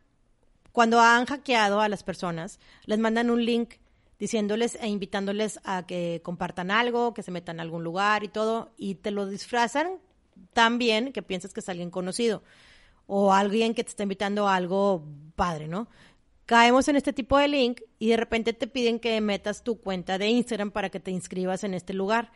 cuando 0.77 1.01
han 1.01 1.25
hackeado 1.25 1.81
a 1.81 1.89
las 1.89 2.03
personas, 2.03 2.61
les 2.85 2.99
mandan 2.99 3.31
un 3.31 3.43
link 3.43 3.77
diciéndoles 4.19 4.75
e 4.75 4.89
invitándoles 4.89 5.59
a 5.65 5.87
que 5.87 6.21
compartan 6.23 6.71
algo, 6.71 7.15
que 7.15 7.23
se 7.23 7.31
metan 7.31 7.59
a 7.59 7.63
algún 7.63 7.83
lugar 7.83 8.25
y 8.25 8.29
todo, 8.29 8.75
y 8.77 8.97
te 8.97 9.11
lo 9.11 9.25
disfrazan 9.25 10.01
tan 10.53 10.77
bien 10.77 11.15
que 11.15 11.23
piensas 11.23 11.55
que 11.55 11.61
es 11.61 11.69
alguien 11.71 11.91
conocido 11.91 12.43
o 13.07 13.33
alguien 13.33 13.73
que 13.73 13.85
te 13.85 13.89
está 13.89 14.03
invitando 14.03 14.49
a 14.49 14.55
algo 14.55 15.03
padre, 15.35 15.67
¿no? 15.67 15.89
Caemos 16.45 16.89
en 16.89 16.97
este 16.97 17.15
tipo 17.15 17.39
de 17.39 17.49
link 17.49 17.81
y 17.99 18.11
de 18.11 18.19
repente 18.19 18.53
te 18.53 18.67
piden 18.67 19.01
que 19.01 19.19
metas 19.23 19.65
tu 19.65 19.81
cuenta 19.81 20.19
de 20.19 20.29
Instagram 20.29 20.73
para 20.73 20.91
que 20.91 21.01
te 21.01 21.11
inscribas 21.11 21.65
en 21.65 21.73
este 21.73 21.95
lugar. 21.95 22.33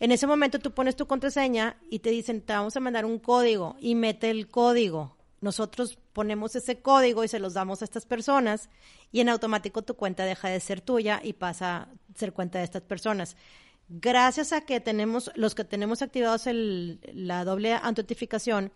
En 0.00 0.10
ese 0.10 0.26
momento 0.26 0.58
tú 0.58 0.70
pones 0.70 0.96
tu 0.96 1.06
contraseña 1.06 1.76
y 1.90 1.98
te 1.98 2.08
dicen, 2.08 2.40
te 2.40 2.54
vamos 2.54 2.78
a 2.78 2.80
mandar 2.80 3.04
un 3.04 3.18
código 3.18 3.76
y 3.78 3.94
mete 3.94 4.30
el 4.30 4.48
código 4.48 5.18
nosotros 5.42 5.98
ponemos 6.14 6.56
ese 6.56 6.80
código 6.80 7.24
y 7.24 7.28
se 7.28 7.38
los 7.38 7.52
damos 7.52 7.82
a 7.82 7.84
estas 7.84 8.06
personas 8.06 8.70
y 9.12 9.20
en 9.20 9.28
automático 9.28 9.82
tu 9.82 9.94
cuenta 9.94 10.24
deja 10.24 10.48
de 10.48 10.60
ser 10.60 10.80
tuya 10.80 11.20
y 11.22 11.34
pasa 11.34 11.76
a 11.76 11.88
ser 12.14 12.32
cuenta 12.32 12.58
de 12.58 12.64
estas 12.64 12.82
personas. 12.82 13.36
Gracias 13.88 14.54
a 14.54 14.62
que 14.62 14.80
tenemos, 14.80 15.30
los 15.34 15.54
que 15.54 15.64
tenemos 15.64 16.00
activados 16.00 16.46
el, 16.46 17.00
la 17.12 17.44
doble 17.44 17.74
autentificación, 17.74 18.72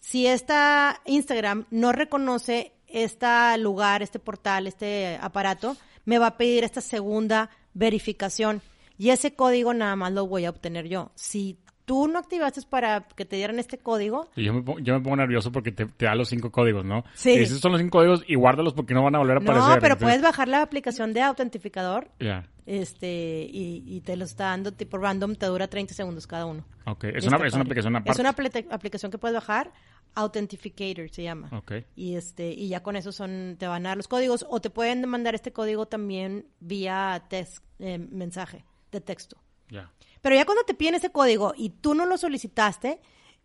si 0.00 0.28
esta 0.28 1.00
Instagram 1.04 1.66
no 1.70 1.90
reconoce 1.90 2.74
este 2.86 3.58
lugar, 3.58 4.02
este 4.02 4.20
portal, 4.20 4.68
este 4.68 5.18
aparato, 5.20 5.76
me 6.04 6.18
va 6.18 6.28
a 6.28 6.36
pedir 6.36 6.62
esta 6.62 6.80
segunda 6.80 7.50
verificación. 7.74 8.62
Y 8.98 9.10
ese 9.10 9.34
código 9.34 9.74
nada 9.74 9.96
más 9.96 10.12
lo 10.12 10.26
voy 10.26 10.44
a 10.44 10.50
obtener 10.50 10.86
yo. 10.86 11.10
Si 11.16 11.58
tú 11.86 12.08
no 12.08 12.18
activaste 12.18 12.60
para 12.68 13.06
que 13.16 13.24
te 13.24 13.36
dieran 13.36 13.58
este 13.58 13.78
código. 13.78 14.28
yo, 14.36 14.52
me 14.52 14.62
pongo, 14.62 15.16
nervioso 15.16 15.50
porque 15.50 15.72
te, 15.72 15.86
da 15.98 16.14
los 16.14 16.28
cinco 16.28 16.50
códigos, 16.50 16.84
¿no? 16.84 17.04
Sí. 17.14 17.30
Y 17.30 17.38
esos 17.38 17.60
son 17.60 17.72
los 17.72 17.80
cinco 17.80 17.98
códigos 17.98 18.24
y 18.26 18.34
guárdalos 18.34 18.74
porque 18.74 18.92
no 18.92 19.02
van 19.02 19.14
a 19.14 19.18
volver 19.18 19.38
a 19.38 19.40
aparecer. 19.40 19.74
No, 19.76 19.78
pero 19.80 19.96
puedes 19.96 20.20
bajar 20.20 20.48
la 20.48 20.60
aplicación 20.60 21.14
de 21.14 21.22
autentificador. 21.22 22.10
Ya. 22.20 22.44
Este, 22.66 23.46
y, 23.48 24.00
te 24.00 24.16
lo 24.16 24.24
está 24.24 24.46
dando 24.46 24.72
tipo 24.72 24.98
random, 24.98 25.36
te 25.36 25.46
dura 25.46 25.68
30 25.68 25.94
segundos 25.94 26.26
cada 26.26 26.46
uno. 26.46 26.66
Ok, 26.84 27.04
es, 27.04 27.26
una, 27.26 27.36
es 27.46 27.54
una, 27.54 27.62
aplicación 27.62 27.94
aparte. 27.94 28.10
Es 28.10 28.18
una 28.18 28.30
aplicación 28.74 29.12
que 29.12 29.18
puedes 29.18 29.36
bajar. 29.36 29.72
Authentificator 30.16 31.08
se 31.10 31.22
llama. 31.22 31.48
Ok. 31.52 31.72
Y 31.94 32.16
este, 32.16 32.50
y 32.50 32.68
ya 32.68 32.82
con 32.82 32.96
eso 32.96 33.12
son, 33.12 33.56
te 33.58 33.68
van 33.68 33.86
a 33.86 33.90
dar 33.90 33.96
los 33.96 34.08
códigos, 34.08 34.44
o 34.48 34.60
te 34.60 34.70
pueden 34.70 35.08
mandar 35.08 35.36
este 35.36 35.52
código 35.52 35.86
también 35.86 36.46
vía 36.58 37.22
text, 37.28 37.62
eh, 37.78 37.98
mensaje 37.98 38.64
de 38.90 39.00
texto. 39.00 39.36
Ya. 39.68 39.92
Pero 40.26 40.34
ya 40.34 40.44
cuando 40.44 40.64
te 40.64 40.74
piden 40.74 40.96
ese 40.96 41.12
código 41.12 41.54
y 41.56 41.70
tú 41.70 41.94
no 41.94 42.04
lo 42.04 42.18
solicitaste, 42.18 42.98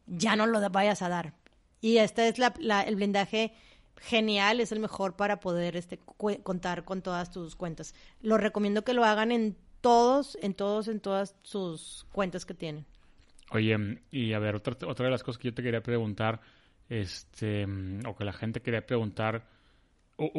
ya 0.08 0.36
no 0.36 0.48
lo 0.48 0.68
vayas 0.72 1.04
a 1.04 1.10
dar. 1.10 1.36
Y 1.80 1.98
este 1.98 2.28
es 2.28 2.40
el 2.40 2.96
blindaje 2.96 3.54
genial, 3.98 4.60
es 4.60 4.72
el 4.72 4.80
mejor 4.80 5.16
para 5.16 5.40
poder 5.40 5.76
este, 5.78 6.00
contar 6.00 6.84
con 6.84 7.04
todas 7.04 7.30
tus 7.30 7.56
cuentas. 7.56 7.94
Lo 8.24 8.40
recomiendo 8.40 8.84
que 8.84 8.96
lo 8.96 9.06
hagan 9.06 9.32
en 9.32 9.56
todos, 9.82 10.40
en 10.42 10.56
todos, 10.56 10.88
en 10.88 11.02
todas 11.02 11.36
sus 11.44 12.08
cuentas 12.12 12.48
que 12.48 12.56
tienen. 12.56 12.88
Oye, 13.52 14.02
y 14.10 14.34
a 14.34 14.40
ver, 14.40 14.56
otra, 14.56 14.76
otra 14.88 15.06
de 15.06 15.12
las 15.12 15.22
cosas 15.22 15.38
que 15.38 15.50
yo 15.50 15.54
te 15.54 15.62
quería 15.62 15.84
preguntar, 15.84 16.42
este, 16.90 17.68
o 18.08 18.16
que 18.16 18.26
la 18.26 18.34
gente 18.34 18.64
quería 18.64 18.88
preguntar, 18.88 19.46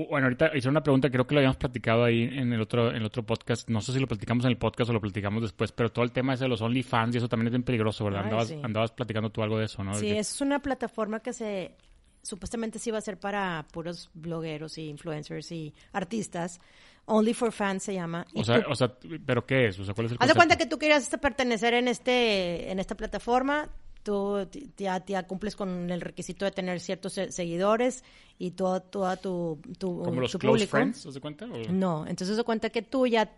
bueno, 0.08 0.26
ahorita 0.26 0.56
hice 0.56 0.68
una 0.68 0.82
pregunta, 0.82 1.10
creo 1.10 1.26
que 1.26 1.34
lo 1.34 1.40
habíamos 1.40 1.56
platicado 1.56 2.04
ahí 2.04 2.22
en 2.22 2.52
el 2.52 2.60
otro 2.60 2.90
en 2.90 2.96
el 2.96 3.04
otro 3.04 3.24
podcast. 3.24 3.68
No 3.68 3.80
sé 3.80 3.92
si 3.92 3.98
lo 3.98 4.06
platicamos 4.06 4.44
en 4.44 4.50
el 4.50 4.56
podcast 4.56 4.90
o 4.90 4.92
lo 4.92 5.00
platicamos 5.00 5.42
después, 5.42 5.72
pero 5.72 5.90
todo 5.90 6.04
el 6.04 6.12
tema 6.12 6.34
ese 6.34 6.44
de 6.44 6.48
los 6.48 6.60
OnlyFans 6.62 7.14
y 7.14 7.18
eso 7.18 7.28
también 7.28 7.48
es 7.48 7.52
bien 7.52 7.62
peligroso, 7.62 8.04
¿verdad? 8.04 8.24
andabas, 8.24 8.52
andabas 8.62 8.92
platicando 8.92 9.30
tú 9.30 9.42
algo 9.42 9.58
de 9.58 9.64
eso, 9.64 9.82
¿no? 9.82 9.94
Sí, 9.94 10.10
es 10.10 10.40
una 10.40 10.60
plataforma 10.60 11.20
que 11.20 11.32
se 11.32 11.74
supuestamente 12.22 12.78
sí 12.78 12.90
va 12.90 12.98
a 12.98 13.02
ser 13.02 13.18
para 13.18 13.66
puros 13.72 14.10
blogueros 14.14 14.78
y 14.78 14.88
influencers 14.88 15.50
y 15.52 15.74
artistas. 15.92 16.60
Only 17.04 17.34
for 17.34 17.50
Fans 17.50 17.82
se 17.82 17.94
llama. 17.94 18.24
O 18.34 18.44
sea, 18.44 18.64
o 18.68 18.76
sea, 18.76 18.96
¿pero 19.26 19.44
qué 19.44 19.66
es? 19.66 19.78
O 19.80 19.84
sea, 19.84 19.92
¿cuál 19.92 20.06
es 20.06 20.12
el 20.12 20.18
Haz 20.20 20.28
de 20.28 20.34
cuenta 20.34 20.56
que 20.56 20.66
tú 20.66 20.78
quieras 20.78 21.10
pertenecer 21.20 21.74
en 21.74 21.88
este 21.88 22.70
en 22.70 22.78
esta 22.78 22.96
plataforma, 22.96 23.68
tú 24.02 24.48
ya, 24.76 25.04
ya, 25.04 25.26
cumples 25.26 25.56
con 25.56 25.90
el 25.90 26.00
requisito 26.00 26.44
de 26.44 26.50
tener 26.50 26.80
ciertos 26.80 27.12
seguidores 27.12 28.04
y 28.38 28.52
toda, 28.52 28.80
toda 28.80 29.16
tu, 29.16 29.60
tu 29.78 30.02
¿Como 30.02 30.20
los 30.20 30.36
close 30.36 30.66
friends, 30.66 31.06
¿se 31.10 31.20
cuenta? 31.20 31.46
No, 31.70 32.06
entonces 32.06 32.36
se 32.36 32.44
cuenta 32.44 32.70
que 32.70 32.82
tú 32.82 33.06
ya... 33.06 33.34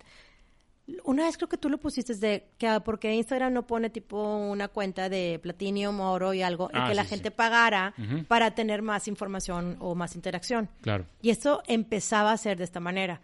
Una 1.04 1.24
vez 1.24 1.38
creo 1.38 1.48
que 1.48 1.56
tú 1.56 1.70
lo 1.70 1.78
pusiste 1.78 2.14
de 2.14 2.50
que 2.58 2.78
porque 2.84 3.14
Instagram 3.14 3.54
no 3.54 3.66
pone 3.66 3.88
tipo 3.88 4.36
una 4.36 4.68
cuenta 4.68 5.08
de 5.08 5.40
Platinum, 5.42 5.98
oro 6.00 6.34
y 6.34 6.42
algo, 6.42 6.68
y 6.74 6.76
ah, 6.76 6.88
que 6.88 6.94
la 6.94 7.04
gente 7.06 7.30
pagara 7.30 7.94
para 8.28 8.54
tener 8.54 8.82
más 8.82 9.08
información 9.08 9.78
o 9.80 9.94
más 9.94 10.14
interacción. 10.14 10.68
Claro. 10.82 11.06
Y 11.22 11.30
esto 11.30 11.62
empezaba 11.66 12.32
a 12.32 12.36
ser 12.36 12.58
de 12.58 12.64
esta 12.64 12.80
manera. 12.80 13.22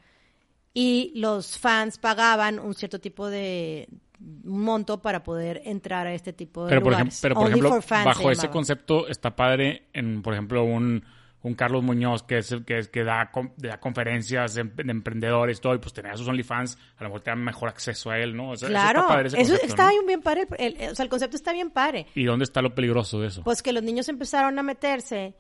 Y 0.73 1.13
los 1.17 1.59
fans 1.59 1.99
pagaban 1.99 2.59
un 2.59 2.73
cierto 2.73 2.99
tipo 2.99 3.29
de, 3.29 3.89
un 4.21 4.61
monto 4.61 5.01
para 5.01 5.23
poder 5.23 5.63
entrar 5.65 6.07
a 6.07 6.15
este 6.15 6.33
tipo 6.33 6.65
de 6.65 6.71
pero 6.71 6.83
lugares. 6.83 7.19
pero 7.23 7.35
por 7.35 7.49
ejemplo, 7.49 7.81
bajo 7.89 8.31
ese 8.31 8.49
concepto 8.49 9.09
está 9.09 9.35
padre 9.35 9.89
en, 9.93 10.23
por 10.23 10.35
ejemplo, 10.35 10.63
un, 10.65 11.05
un 11.43 11.55
Carlos 11.55 11.83
Muñoz 11.83 12.23
que 12.23 12.39
es 12.39 12.53
el 12.53 12.65
que, 12.65 12.79
es, 12.79 12.89
que 12.89 13.03
da, 13.03 13.31
da 13.57 13.81
conferencias 13.81 14.55
de, 14.55 14.61
emprendedores 14.61 15.59
y 15.59 15.61
todo, 15.61 15.75
y 15.75 15.79
pues 15.79 15.95
tener 15.95 16.13
a 16.13 16.17
sus 16.17 16.29
OnlyFans, 16.29 16.77
a 16.99 17.05
lo 17.05 17.11
mejor 17.11 17.21
te 17.23 17.31
dan 17.31 17.43
mejor 17.43 17.69
acceso 17.71 18.11
a 18.11 18.19
él, 18.19 18.37
¿no? 18.37 18.53
claro, 18.55 19.21
eso 19.21 19.55
está, 19.55 19.91
bien, 19.91 20.07
bien 20.07 20.23
padre, 20.23 20.47
o 20.91 20.95
sea, 20.95 21.03
el 21.03 21.09
concepto 21.09 21.37
está 21.37 21.53
bien 21.53 21.71
padre. 21.71 22.07
¿Y 22.15 22.25
dónde 22.25 22.45
está 22.45 22.61
lo 22.61 22.75
peligroso 22.75 23.21
de 23.21 23.29
eso? 23.29 23.43
Pues 23.43 23.63
que 23.63 23.73
los 23.73 23.83
niños 23.83 24.09
empezaron 24.09 24.59
a 24.59 24.63
meterse 24.63 25.35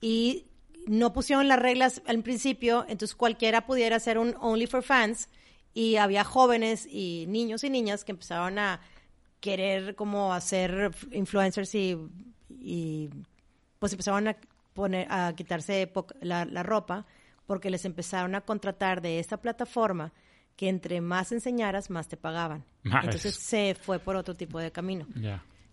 y 0.00 0.46
no 0.86 1.12
pusieron 1.12 1.48
las 1.48 1.58
reglas 1.58 2.02
al 2.06 2.22
principio, 2.22 2.86
entonces 2.88 3.14
cualquiera 3.14 3.66
pudiera 3.66 4.00
ser 4.00 4.18
un 4.18 4.34
Only 4.40 4.66
for 4.66 4.82
Fans 4.82 5.28
y 5.74 5.96
había 5.96 6.24
jóvenes 6.24 6.86
y 6.90 7.26
niños 7.28 7.64
y 7.64 7.70
niñas 7.70 8.04
que 8.04 8.12
empezaron 8.12 8.58
a 8.58 8.80
querer 9.40 9.94
como 9.94 10.32
hacer 10.32 10.92
influencers 11.10 11.74
y, 11.74 11.98
y 12.60 13.10
pues 13.78 13.92
empezaron 13.92 14.28
a 14.28 14.36
poner 14.74 15.06
a 15.10 15.34
quitarse 15.34 15.90
la, 16.20 16.62
ropa 16.62 17.06
porque 17.46 17.70
les 17.70 17.84
empezaron 17.84 18.34
a 18.34 18.42
contratar 18.42 19.02
de 19.02 19.18
esa 19.18 19.38
plataforma 19.38 20.12
que 20.56 20.68
entre 20.68 21.00
más 21.00 21.32
enseñaras 21.32 21.90
más 21.90 22.08
te 22.08 22.16
pagaban. 22.16 22.64
Entonces 22.84 23.34
se 23.34 23.74
fue 23.74 23.98
por 23.98 24.16
otro 24.16 24.34
tipo 24.34 24.60
de 24.60 24.70
camino. 24.70 25.06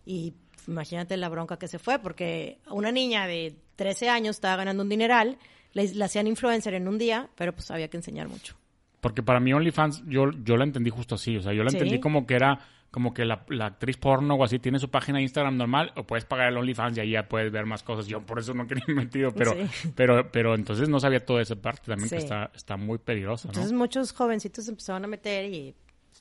Y 0.06 0.34
imagínate 0.68 1.16
la 1.18 1.30
bronca 1.30 1.58
que 1.58 1.68
se 1.68 1.80
fue 1.80 2.00
porque 2.00 2.60
una 2.70 2.92
niña 2.92 3.28
de 3.28 3.56
13 3.76 4.10
años 4.10 4.38
estaba 4.38 4.56
ganando 4.56 4.84
un 4.84 4.90
dineral, 4.90 5.38
le, 5.74 5.94
la 5.94 6.06
hacían 6.06 6.28
influencer 6.28 6.74
en 6.74 6.88
un 6.88 6.98
día, 6.98 7.30
pero 7.36 7.54
pues 7.54 7.70
había 7.72 7.90
que 7.90 7.98
enseñar 7.98 8.28
mucho. 8.28 8.59
Porque 9.02 9.24
para 9.24 9.40
mí 9.40 9.54
OnlyFans, 9.54 10.04
yo, 10.08 10.32
yo 10.44 10.58
la 10.58 10.66
entendí 10.66 10.90
justo 10.90 11.16
así. 11.16 11.38
O 11.38 11.42
sea, 11.42 11.54
yo 11.54 11.64
la 11.64 11.72
entendí 11.72 12.00
como 12.00 12.28
que 12.28 12.36
era 12.36 12.60
como 12.92 13.14
que 13.14 13.24
la, 13.24 13.46
actriz 13.62 13.98
porno 13.98 14.36
o 14.36 14.44
así 14.44 14.58
tiene 14.58 14.80
su 14.80 14.90
página 14.90 15.20
de 15.20 15.24
Instagram 15.24 15.58
normal 15.58 15.94
o 15.96 16.04
puedes 16.04 16.26
pagar 16.26 16.48
el 16.48 16.58
OnlyFans 16.58 16.98
y 16.98 17.02
ahí 17.02 17.12
ya 17.12 17.28
puedes 17.28 17.52
ver 17.52 17.66
más 17.66 17.84
cosas. 17.84 18.08
Yo 18.08 18.22
por 18.22 18.40
eso 18.40 18.54
no 18.54 18.66
quería 18.66 18.84
metido, 18.88 19.32
pero, 19.32 19.56
pero, 19.96 20.32
pero 20.32 20.56
entonces 20.56 20.90
no 20.90 21.00
sabía 21.00 21.24
toda 21.24 21.42
esa 21.42 21.56
parte 21.56 21.84
también 21.86 22.10
que 22.10 22.18
está, 22.18 22.52
está 22.56 22.78
muy 22.78 22.98
peligrosa. 22.98 23.48
Entonces 23.48 23.74
muchos 23.74 24.12
jovencitos 24.12 24.68
empezaron 24.68 25.06
a 25.06 25.08
meter 25.08 25.54
y 25.54 25.76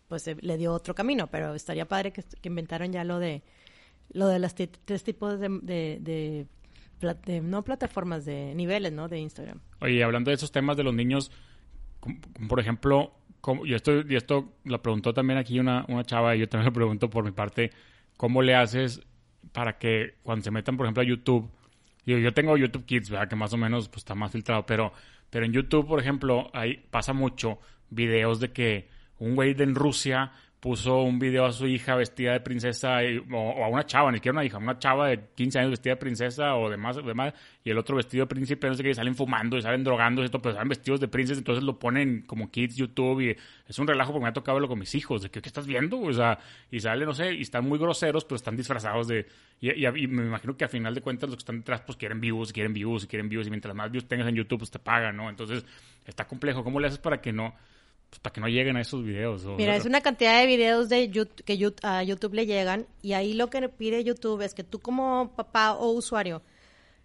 pues 0.08 0.26
le 0.40 0.56
dio 0.56 0.72
otro 0.72 0.94
camino, 0.94 1.26
pero 1.28 1.54
estaría 1.54 1.86
padre 1.86 2.12
que, 2.12 2.22
inventaron 2.42 2.92
ya 2.92 3.04
lo 3.04 3.18
de 3.18 3.42
lo 4.10 4.28
de 4.28 4.38
las 4.38 4.54
tres 4.54 5.04
tipos 5.04 5.38
de, 5.38 5.48
de, 5.62 6.46
de, 7.00 7.40
no 7.42 7.62
plataformas 7.62 8.24
de 8.24 8.54
niveles, 8.54 8.92
¿no? 8.92 9.08
De 9.08 9.18
Instagram. 9.18 9.60
Oye, 9.80 10.02
hablando 10.02 10.30
de 10.30 10.36
esos 10.36 10.50
temas 10.50 10.78
de 10.78 10.82
los 10.82 10.94
niños, 10.94 11.30
por 12.48 12.60
ejemplo, 12.60 13.12
y 13.64 13.74
esto, 13.74 14.02
y 14.06 14.16
esto 14.16 14.52
lo 14.64 14.82
preguntó 14.82 15.14
también 15.14 15.38
aquí 15.38 15.58
una, 15.58 15.84
una 15.88 16.04
chava 16.04 16.36
y 16.36 16.40
yo 16.40 16.48
también 16.48 16.66
lo 16.66 16.72
pregunto 16.72 17.10
por 17.10 17.24
mi 17.24 17.30
parte, 17.30 17.70
¿cómo 18.16 18.42
le 18.42 18.54
haces 18.54 19.02
para 19.52 19.78
que 19.78 20.16
cuando 20.22 20.44
se 20.44 20.50
metan, 20.50 20.76
por 20.76 20.86
ejemplo, 20.86 21.02
a 21.02 21.06
YouTube, 21.06 21.50
yo, 22.04 22.18
yo 22.18 22.32
tengo 22.32 22.56
YouTube 22.56 22.84
Kids, 22.84 23.10
¿verdad? 23.10 23.28
Que 23.28 23.36
más 23.36 23.52
o 23.52 23.56
menos 23.56 23.88
pues, 23.88 23.98
está 23.98 24.14
más 24.14 24.32
filtrado, 24.32 24.66
pero, 24.66 24.92
pero 25.30 25.44
en 25.44 25.52
YouTube, 25.52 25.86
por 25.86 26.00
ejemplo, 26.00 26.50
ahí 26.52 26.84
pasa 26.90 27.12
mucho 27.12 27.58
videos 27.90 28.40
de 28.40 28.52
que 28.52 28.88
un 29.18 29.34
güey 29.34 29.54
de 29.54 29.64
en 29.64 29.74
Rusia 29.74 30.32
puso 30.60 31.02
un 31.02 31.20
video 31.20 31.44
a 31.44 31.52
su 31.52 31.66
hija 31.68 31.94
vestida 31.94 32.32
de 32.32 32.40
princesa 32.40 33.04
y- 33.04 33.18
o, 33.30 33.64
a 33.64 33.68
una 33.68 33.86
chava, 33.86 34.10
ni 34.10 34.16
siquiera 34.18 34.32
una 34.38 34.44
hija, 34.44 34.58
una 34.58 34.76
chava 34.78 35.08
de 35.08 35.20
15 35.36 35.58
años 35.60 35.70
vestida 35.70 35.92
de 35.94 35.98
princesa 36.00 36.56
o 36.56 36.68
de 36.68 36.76
más, 36.76 36.96
de 36.96 37.14
más 37.14 37.32
y 37.62 37.70
el 37.70 37.78
otro 37.78 37.94
vestido 37.96 38.24
de 38.24 38.28
príncipe, 38.28 38.66
no 38.66 38.74
sé 38.74 38.82
qué, 38.82 38.90
y 38.90 38.94
salen 38.94 39.14
fumando 39.14 39.56
y 39.56 39.62
salen 39.62 39.84
drogando 39.84 40.24
y 40.24 40.28
pero 40.28 40.52
salen 40.52 40.68
vestidos 40.68 40.98
de 41.00 41.06
princesa, 41.06 41.38
entonces 41.38 41.62
lo 41.62 41.78
ponen 41.78 42.22
como 42.22 42.50
kids 42.50 42.74
YouTube 42.76 43.20
y 43.20 43.36
es 43.68 43.78
un 43.78 43.86
relajo 43.86 44.10
porque 44.12 44.24
me 44.24 44.28
ha 44.30 44.32
tocado 44.32 44.56
verlo 44.56 44.68
con 44.68 44.78
mis 44.80 44.94
hijos, 44.96 45.22
de 45.22 45.30
que, 45.30 45.40
¿qué 45.40 45.48
estás 45.48 45.66
viendo? 45.66 46.00
O 46.00 46.12
sea, 46.12 46.38
y 46.72 46.80
sale, 46.80 47.04
no 47.06 47.12
sé, 47.14 47.34
y 47.34 47.42
están 47.42 47.64
muy 47.64 47.78
groseros, 47.78 48.24
pero 48.24 48.36
están 48.36 48.56
disfrazados 48.56 49.06
de... 49.06 49.26
Y, 49.60 49.70
y- 49.70 49.86
y 49.86 50.06
me 50.08 50.24
imagino 50.26 50.56
que 50.56 50.64
a 50.64 50.68
final 50.68 50.92
de 50.94 51.00
cuentas 51.02 51.28
los 51.28 51.36
que 51.36 51.42
están 51.42 51.58
detrás 51.58 51.82
pues 51.82 51.96
quieren 51.96 52.20
views, 52.20 52.52
quieren 52.52 52.72
views, 52.72 53.06
quieren 53.06 53.28
views 53.28 53.46
y 53.46 53.50
mientras 53.50 53.74
más 53.76 53.90
views 53.92 54.08
tengas 54.08 54.26
en 54.28 54.34
YouTube 54.34 54.58
pues 54.58 54.70
te 54.72 54.78
pagan, 54.80 55.16
¿no? 55.16 55.28
Entonces 55.30 55.64
está 56.04 56.26
complejo. 56.26 56.64
¿Cómo 56.64 56.80
le 56.80 56.88
haces 56.88 56.98
para 56.98 57.20
que 57.20 57.32
no... 57.32 57.54
pues, 58.10 58.20
para 58.20 58.32
que 58.32 58.40
no 58.40 58.48
lleguen 58.48 58.76
a 58.76 58.80
esos 58.80 59.04
videos? 59.04 59.44
O- 59.44 59.56
Mira, 59.56 59.76
es 59.76 59.84
una 59.84 60.00
cantidad 60.00 60.38
de 60.40 60.46
videos 60.46 60.88
de 60.88 61.08
YouTube, 61.08 61.42
que 61.44 61.58
Yu- 61.58 61.74
a 61.82 62.02
YouTube 62.02 62.34
le 62.34 62.46
llegan 62.46 62.86
y 63.02 63.12
ahí 63.12 63.34
lo 63.34 63.48
que 63.50 63.68
pide 63.68 64.04
YouTube 64.04 64.40
es 64.42 64.54
que 64.54 64.64
tú 64.64 64.78
como 64.80 65.32
papá 65.36 65.72
o 65.74 65.90
usuario 65.90 66.42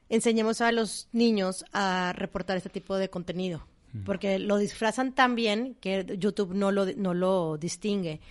enseñemos 0.10 0.62
a 0.62 0.72
los 0.72 1.08
niños 1.12 1.66
a 1.74 2.14
reportar 2.16 2.58
este 2.58 2.70
tipo 2.70 2.98
de 2.98 3.10
contenido. 3.10 3.66
Porque 4.06 4.40
lo 4.40 4.58
disfrazan 4.58 5.14
tan 5.14 5.36
bien 5.36 5.76
que 5.80 6.16
YouTube 6.18 6.56
no 6.56 6.72
lo, 6.72 6.88
no 6.96 7.14
lo 7.14 7.58
distingue. 7.60 8.22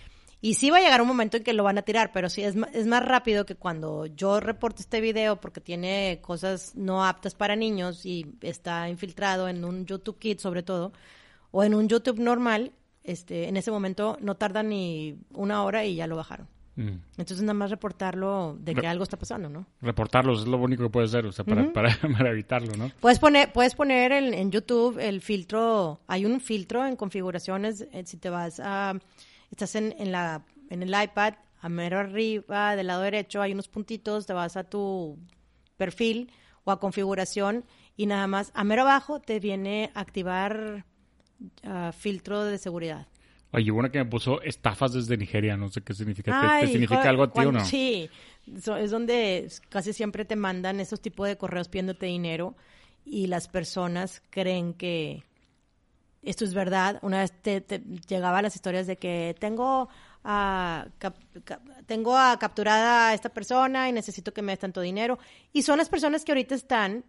Y 0.41 0.55
sí 0.55 0.69
va 0.69 0.79
a 0.79 0.81
llegar 0.81 1.01
un 1.01 1.07
momento 1.07 1.37
en 1.37 1.43
que 1.43 1.53
lo 1.53 1.63
van 1.63 1.77
a 1.77 1.83
tirar, 1.83 2.11
pero 2.11 2.27
sí 2.29 2.43
es, 2.43 2.53
es 2.73 2.85
más 2.85 3.01
rápido 3.05 3.45
que 3.45 3.55
cuando 3.55 4.05
yo 4.07 4.41
reporto 4.41 4.81
este 4.81 4.99
video 4.99 5.39
porque 5.39 5.61
tiene 5.61 6.19
cosas 6.21 6.75
no 6.75 7.05
aptas 7.05 7.33
para 7.33 7.55
niños 7.55 8.05
y 8.05 8.25
está 8.41 8.89
infiltrado 8.89 9.47
en 9.47 9.63
un 9.63 9.85
YouTube 9.85 10.19
Kids 10.19 10.41
sobre 10.41 10.63
todo, 10.63 10.91
o 11.53 11.63
en 11.63 11.73
un 11.73 11.87
YouTube 11.87 12.19
normal, 12.19 12.73
este, 13.03 13.47
en 13.47 13.55
ese 13.55 13.71
momento 13.71 14.17
no 14.19 14.35
tarda 14.35 14.61
ni 14.63 15.17
una 15.33 15.63
hora 15.63 15.85
y 15.85 15.95
ya 15.95 16.07
lo 16.07 16.15
bajaron. 16.17 16.47
Mm. 16.75 16.89
Entonces 17.17 17.41
nada 17.43 17.53
más 17.53 17.69
reportarlo 17.69 18.57
de 18.59 18.73
que 18.73 18.81
Re- 18.81 18.87
algo 18.87 19.03
está 19.03 19.15
pasando, 19.17 19.47
¿no? 19.47 19.67
Reportarlos 19.81 20.39
es 20.41 20.47
lo 20.47 20.57
único 20.57 20.81
que 20.83 20.89
puede 20.89 21.05
hacer, 21.05 21.23
o 21.27 21.31
sea, 21.31 21.45
para, 21.45 21.71
para, 21.71 21.95
para 22.17 22.31
evitarlo, 22.31 22.75
¿no? 22.75 22.91
Puedes 22.99 23.19
poner, 23.19 23.53
puedes 23.53 23.75
poner 23.75 24.11
en, 24.11 24.33
en 24.33 24.49
YouTube 24.51 24.97
el 24.99 25.21
filtro, 25.21 26.01
hay 26.07 26.25
un 26.25 26.39
filtro 26.41 26.85
en 26.87 26.95
configuraciones, 26.95 27.81
eh, 27.91 28.03
si 28.05 28.17
te 28.17 28.29
vas 28.31 28.59
a, 28.59 28.93
estás 29.51 29.75
en, 29.75 29.93
en 29.99 30.11
la, 30.11 30.43
en 30.71 30.81
el 30.81 30.89
iPad, 30.89 31.35
a 31.61 31.69
mero 31.69 31.99
arriba, 31.99 32.75
del 32.75 32.87
lado 32.87 33.03
derecho, 33.03 33.41
hay 33.41 33.53
unos 33.53 33.67
puntitos, 33.67 34.25
te 34.25 34.33
vas 34.33 34.57
a 34.57 34.63
tu 34.63 35.19
perfil 35.77 36.31
o 36.63 36.71
a 36.71 36.79
configuración 36.79 37.65
y 37.95 38.07
nada 38.07 38.25
más, 38.27 38.51
a 38.55 38.63
mero 38.63 38.81
abajo 38.81 39.19
te 39.19 39.39
viene 39.39 39.91
activar 39.93 40.85
filtro 41.97 42.43
de 42.45 42.57
seguridad. 42.57 43.07
Oye, 43.51 43.69
hubo 43.71 43.79
una 43.79 43.91
que 43.91 43.99
me 43.99 44.05
puso 44.05 44.41
estafas 44.41 44.93
desde 44.93 45.15
Nigeria, 45.15 45.55
no 45.55 45.69
sé 45.69 45.81
qué 45.81 45.93
significa. 45.93 46.31
¿Te- 46.41 46.47
¿Te, 46.47 46.53
Ay, 46.65 46.67
significa 46.71 47.07
algo 47.09 47.23
a 47.23 47.31
ti 47.31 47.41
o 47.41 47.51
no? 47.51 47.63
Sí, 47.65 48.09
So- 48.61 48.75
es 48.77 48.89
donde 48.91 49.47
casi 49.69 49.93
siempre 49.93 50.25
te 50.25 50.35
mandan 50.35 50.79
esos 50.79 50.99
tipos 50.99 51.27
de 51.27 51.37
correos 51.37 51.69
pidiéndote 51.69 52.07
dinero 52.07 52.55
y 53.05 53.27
las 53.27 53.47
personas 53.47 54.21
creen 54.31 54.73
que 54.73 55.23
esto 56.23 56.43
es 56.45 56.53
verdad. 56.53 56.99
Una 57.03 57.19
vez 57.19 57.31
te, 57.41 57.61
te 57.61 57.79
llegaba 58.07 58.41
las 58.41 58.55
historias 58.55 58.87
de 58.87 58.97
que 58.97 59.35
tengo 59.39 59.87
a, 60.23 60.87
cap- 60.97 61.17
cap- 61.43 61.61
tengo 61.85 62.17
a 62.17 62.37
capturada 62.39 63.09
a 63.09 63.13
esta 63.13 63.29
persona 63.29 63.87
y 63.87 63.91
necesito 63.91 64.33
que 64.33 64.41
me 64.41 64.53
des 64.53 64.59
tanto 64.59 64.81
dinero. 64.81 65.19
Y 65.51 65.61
son 65.63 65.77
las 65.77 65.89
personas 65.89 66.25
que 66.25 66.31
ahorita 66.31 66.55
están 66.55 67.03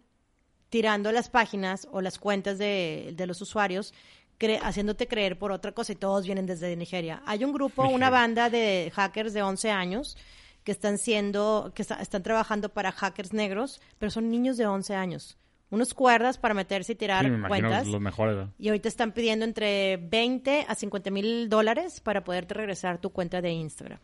tirando 0.69 1.11
las 1.11 1.29
páginas 1.29 1.87
o 1.91 2.01
las 2.01 2.19
cuentas 2.19 2.57
de, 2.57 3.13
de 3.15 3.27
los 3.27 3.41
usuarios, 3.41 3.93
cre- 4.39 4.59
haciéndote 4.61 5.07
creer 5.07 5.37
por 5.37 5.51
otra 5.51 5.71
cosa 5.71 5.93
y 5.93 5.95
todos 5.95 6.25
vienen 6.25 6.45
desde 6.45 6.75
Nigeria. 6.75 7.21
Hay 7.25 7.43
un 7.43 7.53
grupo, 7.53 7.87
una 7.87 8.09
banda 8.09 8.49
de 8.49 8.91
hackers 8.93 9.33
de 9.33 9.41
11 9.43 9.71
años 9.71 10.17
que 10.63 10.71
están 10.71 10.97
siendo, 10.97 11.71
que 11.75 11.81
está- 11.83 12.01
están 12.01 12.23
trabajando 12.23 12.69
para 12.69 12.91
hackers 12.91 13.33
negros, 13.33 13.81
pero 13.99 14.09
son 14.11 14.29
niños 14.31 14.57
de 14.57 14.65
11 14.65 14.95
años. 14.95 15.37
Unos 15.69 15.93
cuerdas 15.93 16.37
para 16.37 16.53
meterse 16.53 16.93
y 16.93 16.95
tirar 16.95 17.25
Sí, 17.25 17.31
me 17.31 17.47
cuentas. 17.47 17.87
los 17.87 17.99
mejores. 18.01 18.47
Y 18.59 18.67
ahorita 18.69 18.87
están 18.87 19.11
pidiendo 19.11 19.45
entre 19.45 19.97
20 19.97 20.65
a 20.67 20.75
50 20.75 21.09
mil 21.11 21.49
dólares 21.49 22.01
para 22.01 22.23
poderte 22.23 22.53
regresar 22.53 22.99
tu 22.99 23.09
cuenta 23.11 23.41
de 23.41 23.51
Instagram. 23.51 23.99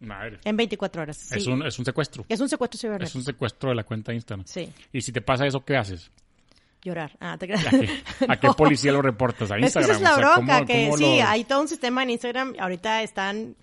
Madre. 0.00 0.38
En 0.44 0.56
24 0.56 1.02
horas. 1.02 1.16
sí. 1.16 1.34
Es, 1.38 1.46
un, 1.46 1.64
es 1.66 1.78
un 1.78 1.84
secuestro. 1.84 2.24
Es 2.28 2.38
un 2.40 2.48
secuestro 2.48 2.76
Es 2.76 2.80
cibernético. 2.82 3.18
un 3.18 3.24
secuestro 3.24 3.70
de 3.70 3.76
la 3.76 3.84
cuenta 3.84 4.12
de 4.12 4.16
Instagram. 4.16 4.46
Sí, 4.46 4.68
Y 4.92 5.00
si 5.00 5.12
te 5.12 5.20
pasa 5.22 5.46
eso, 5.46 5.64
¿qué 5.64 5.76
haces? 5.76 6.10
llorar. 6.82 7.16
Ah, 7.18 7.36
te 7.36 7.48
creas. 7.48 7.66
¿A 7.66 7.70
qué, 7.70 7.88
a 8.28 8.36
qué 8.38 8.48
policía 8.56 8.92
lo 8.92 9.02
reportas? 9.02 9.50
¿A 9.50 9.56
Es 9.56 9.60
que 9.60 9.64
Instagram? 9.66 9.90
esa 9.90 9.96
es 9.96 10.02
la 10.02 10.12
O 10.12 10.16
sea, 10.18 10.34
bronca, 10.36 10.54
¿cómo- 10.58 10.66
que 10.66 10.84
cómo 10.84 10.96
sí, 10.98 11.18
lo- 11.18 11.26
hay 11.26 11.42
todo 11.44 11.60
un 11.62 11.68
sistema 11.68 12.02
en 12.04 12.10
Instagram, 12.10 12.54
ahorita 12.60 13.02
están 13.02 13.56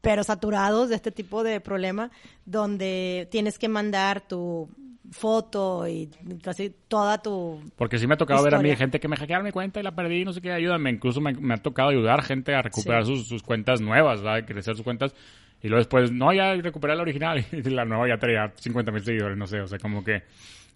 pero 0.00 0.24
saturados 0.24 0.88
de 0.88 0.96
este 0.96 1.12
tipo 1.12 1.44
de 1.44 1.60
problema, 1.60 2.10
donde 2.44 3.28
tienes 3.30 3.58
que 3.58 3.68
mandar 3.68 4.20
tu 4.20 4.68
foto 5.14 5.86
y 5.86 6.10
casi 6.42 6.74
toda 6.88 7.18
tu... 7.18 7.60
Porque 7.76 7.98
sí 7.98 8.06
me 8.06 8.14
ha 8.14 8.16
tocado 8.16 8.42
ver 8.42 8.54
a 8.56 8.58
mí 8.58 8.74
gente 8.76 8.98
que 8.98 9.08
me 9.08 9.16
hackearon 9.16 9.44
mi 9.44 9.52
cuenta 9.52 9.80
y 9.80 9.82
la 9.82 9.94
perdí, 9.94 10.24
no 10.24 10.32
sé 10.32 10.40
qué, 10.40 10.52
ayúdame. 10.52 10.90
Incluso 10.90 11.20
me, 11.20 11.32
me 11.32 11.54
ha 11.54 11.58
tocado 11.58 11.90
ayudar 11.90 12.22
gente 12.22 12.54
a 12.54 12.62
recuperar 12.62 13.06
sus, 13.06 13.26
sus 13.26 13.42
cuentas 13.42 13.80
nuevas, 13.80 14.22
¿verdad? 14.22 14.46
Crecer 14.46 14.74
sus 14.74 14.84
cuentas. 14.84 15.14
Y 15.62 15.68
luego 15.68 15.78
después, 15.78 16.12
no, 16.12 16.32
ya 16.32 16.54
recuperé 16.54 16.96
la 16.96 17.02
original 17.02 17.44
y 17.52 17.62
la 17.62 17.84
nueva 17.84 18.08
ya 18.08 18.18
traía 18.18 18.52
50 18.56 18.92
mil 18.92 19.04
seguidores, 19.04 19.38
no 19.38 19.46
sé, 19.46 19.60
o 19.60 19.66
sea, 19.66 19.78
como 19.78 20.04
que... 20.04 20.24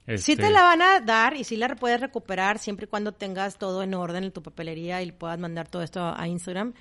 Sí 0.06 0.32
este, 0.32 0.36
te 0.36 0.50
la 0.50 0.62
van 0.62 0.80
a 0.80 1.00
dar 1.00 1.36
y 1.36 1.44
sí 1.44 1.56
la 1.56 1.68
puedes 1.74 2.00
recuperar 2.00 2.58
siempre 2.58 2.86
y 2.86 2.88
cuando 2.88 3.12
tengas 3.12 3.58
todo 3.58 3.82
en 3.82 3.92
orden 3.92 4.24
en 4.24 4.32
tu 4.32 4.42
papelería 4.42 5.02
y 5.02 5.12
puedas 5.12 5.38
mandar 5.38 5.68
todo 5.68 5.82
esto 5.82 6.14
a 6.16 6.26
Instagram. 6.26 6.72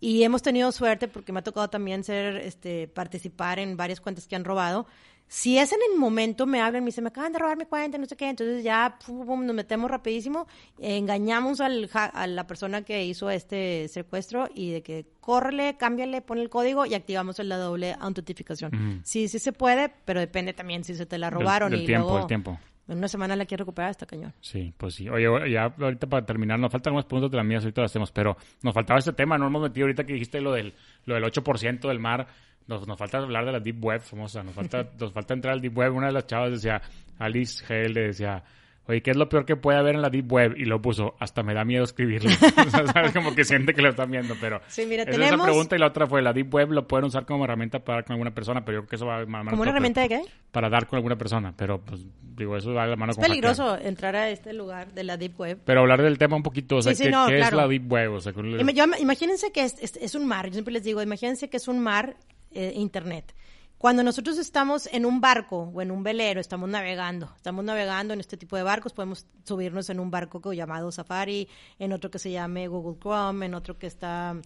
Y 0.00 0.24
hemos 0.24 0.42
tenido 0.42 0.72
suerte 0.72 1.06
porque 1.06 1.32
me 1.32 1.38
ha 1.38 1.42
tocado 1.44 1.68
también 1.68 2.02
ser, 2.02 2.36
este, 2.38 2.88
participar 2.88 3.58
en 3.58 3.76
varias 3.76 4.00
cuentas 4.00 4.26
que 4.26 4.34
han 4.34 4.44
robado. 4.44 4.86
Si 5.28 5.56
es 5.56 5.72
en 5.72 5.78
el 5.92 5.98
momento, 5.98 6.44
me 6.46 6.60
hablan, 6.60 6.82
me 6.84 6.88
dicen, 6.88 7.04
me 7.04 7.08
acaban 7.08 7.32
de 7.32 7.38
robar 7.38 7.56
mi 7.56 7.64
cuenta, 7.64 7.96
no 7.96 8.04
sé 8.04 8.16
qué, 8.16 8.28
entonces 8.28 8.62
ya 8.62 8.98
pum, 9.06 9.24
pum, 9.26 9.46
nos 9.46 9.54
metemos 9.56 9.90
rapidísimo, 9.90 10.46
engañamos 10.78 11.60
al, 11.60 11.88
a 11.94 12.26
la 12.26 12.46
persona 12.46 12.82
que 12.82 13.04
hizo 13.04 13.30
este 13.30 13.88
secuestro 13.88 14.48
y 14.54 14.70
de 14.72 14.82
que 14.82 15.06
córrele, 15.20 15.76
cámbiale, 15.78 16.20
pon 16.20 16.38
el 16.38 16.50
código 16.50 16.84
y 16.84 16.94
activamos 16.94 17.38
la 17.38 17.56
doble 17.56 17.96
autentificación. 17.98 19.00
Sí, 19.04 19.28
sí 19.28 19.38
se 19.38 19.52
puede, 19.52 19.90
pero 20.04 20.20
depende 20.20 20.52
también 20.52 20.84
si 20.84 20.94
se 20.94 21.06
te 21.06 21.16
la 21.18 21.28
del- 21.30 21.38
robaron 21.40 21.70
del 21.70 21.82
y 21.82 21.86
tiempo, 21.86 22.04
luego 22.08 22.18
del 22.18 22.26
tiempo. 22.26 22.58
en 22.88 22.98
una 22.98 23.08
semana 23.08 23.34
la 23.34 23.46
quiero 23.46 23.62
recuperar, 23.62 23.90
está 23.92 24.04
cañón. 24.04 24.34
Sí, 24.40 24.74
pues 24.76 24.96
sí. 24.96 25.08
Oye, 25.08 25.50
ya 25.50 25.72
ahorita 25.78 26.06
para 26.08 26.26
terminar, 26.26 26.58
nos 26.58 26.70
faltan 26.70 26.90
algunos 26.90 27.06
puntos 27.06 27.30
de 27.30 27.36
las 27.38 27.46
mías, 27.46 27.62
ahorita 27.64 27.80
lo 27.80 27.86
hacemos, 27.86 28.12
pero 28.12 28.36
nos 28.62 28.74
faltaba 28.74 28.98
este 28.98 29.12
tema, 29.14 29.38
no 29.38 29.46
hemos 29.46 29.62
metido 29.62 29.86
ahorita 29.86 30.04
que 30.04 30.12
dijiste 30.12 30.40
lo 30.42 30.52
del, 30.52 30.74
lo 31.06 31.14
del 31.14 31.24
8% 31.24 31.88
del 31.88 31.98
mar, 32.00 32.26
nos, 32.66 32.86
nos 32.86 32.98
falta 32.98 33.18
hablar 33.18 33.44
de 33.44 33.52
la 33.52 33.60
Deep 33.60 33.82
Web 33.84 34.00
famosa, 34.02 34.42
nos 34.42 34.54
falta, 34.54 34.86
nos 35.00 35.12
falta 35.12 35.34
entrar 35.34 35.54
al 35.54 35.60
Deep 35.60 35.76
Web, 35.76 35.94
una 35.94 36.06
de 36.06 36.12
las 36.12 36.26
chavas 36.26 36.52
decía, 36.52 36.80
Alice 37.18 37.64
Hale 37.68 37.88
le 37.90 38.00
decía, 38.08 38.42
oye, 38.86 39.00
¿qué 39.02 39.10
es 39.12 39.16
lo 39.16 39.28
peor 39.28 39.44
que 39.44 39.54
puede 39.56 39.78
haber 39.78 39.94
en 39.94 40.02
la 40.02 40.10
Deep 40.10 40.30
Web? 40.32 40.54
Y 40.56 40.64
lo 40.64 40.82
puso, 40.82 41.14
hasta 41.20 41.42
me 41.42 41.54
da 41.54 41.64
miedo 41.64 41.84
escribirlo. 41.84 42.30
O 42.66 42.70
sea, 42.70 42.86
¿sabes? 42.86 43.12
Como 43.12 43.34
que 43.34 43.44
siente 43.44 43.74
que 43.74 43.82
lo 43.82 43.90
están 43.90 44.10
viendo, 44.10 44.34
pero... 44.40 44.60
Sí, 44.68 44.86
mira, 44.86 45.02
esa 45.04 45.12
es 45.12 45.32
esa 45.32 45.42
pregunta 45.42 45.76
y 45.76 45.78
la 45.78 45.86
otra 45.88 46.06
fue, 46.06 46.22
la 46.22 46.32
Deep 46.32 46.52
Web 46.52 46.72
lo 46.72 46.88
pueden 46.88 47.06
usar 47.06 47.24
como 47.26 47.44
herramienta 47.44 47.78
para 47.80 47.98
dar 47.98 48.04
con 48.04 48.14
alguna 48.14 48.32
persona, 48.34 48.64
pero 48.64 48.78
yo 48.78 48.80
creo 48.82 48.88
que 48.90 48.96
eso 48.96 49.06
va 49.06 49.20
a 49.20 49.26
mano 49.26 49.50
¿Como 49.50 49.62
una 49.62 49.70
herramienta 49.70 50.00
de 50.02 50.08
qué? 50.08 50.22
Para 50.50 50.68
dar 50.68 50.86
con 50.86 50.96
alguna 50.96 51.16
persona, 51.16 51.54
pero 51.56 51.80
pues 51.80 52.04
digo, 52.34 52.56
eso 52.56 52.72
va 52.72 52.84
a 52.84 52.86
la 52.86 52.96
mano 52.96 53.10
Es 53.12 53.16
con 53.16 53.24
hackear. 53.24 53.40
peligroso 53.42 53.78
entrar 53.78 54.16
a 54.16 54.28
este 54.30 54.52
lugar 54.52 54.92
de 54.94 55.04
la 55.04 55.16
Deep 55.16 55.38
Web. 55.38 55.60
Pero 55.64 55.80
hablar 55.80 56.02
del 56.02 56.18
tema 56.18 56.36
un 56.36 56.42
poquito, 56.42 56.76
o 56.76 56.82
sea, 56.82 56.92
Sí, 56.94 56.98
sí, 56.98 57.04
¿qué, 57.04 57.10
no, 57.10 57.26
qué 57.26 57.38
es 57.40 57.52
la 57.52 57.68
Deep 57.68 57.90
Web? 57.92 58.12
O 58.14 58.20
sea, 58.20 58.32
yo- 58.32 58.84
imagínense 59.00 59.52
que 59.52 59.62
es, 59.64 59.76
es- 59.80 59.96
es 59.96 60.14
un 60.14 60.26
mar, 60.26 60.46
yo 60.46 60.52
siempre 60.54 60.72
les 60.72 60.82
digo, 60.82 61.02
imagínense 61.02 61.48
que 61.50 61.56
es 61.58 61.68
un 61.68 61.78
mar 61.80 62.16
eh, 62.54 62.72
internet. 62.76 63.34
Cuando 63.78 64.04
nosotros 64.04 64.38
estamos 64.38 64.88
en 64.92 65.04
un 65.04 65.20
barco 65.20 65.70
o 65.74 65.82
en 65.82 65.90
un 65.90 66.04
velero, 66.04 66.40
estamos 66.40 66.68
navegando, 66.68 67.32
estamos 67.34 67.64
navegando 67.64 68.14
en 68.14 68.20
este 68.20 68.36
tipo 68.36 68.56
de 68.56 68.62
barcos, 68.62 68.92
podemos 68.92 69.26
subirnos 69.44 69.90
en 69.90 69.98
un 69.98 70.08
barco 70.10 70.40
co- 70.40 70.52
llamado 70.52 70.92
Safari, 70.92 71.48
en 71.80 71.92
otro 71.92 72.08
que 72.08 72.20
se 72.20 72.30
llame 72.30 72.68
Google 72.68 72.98
Chrome, 73.00 73.46
en 73.46 73.54
otro 73.54 73.78
que 73.78 73.88
está 73.88 74.36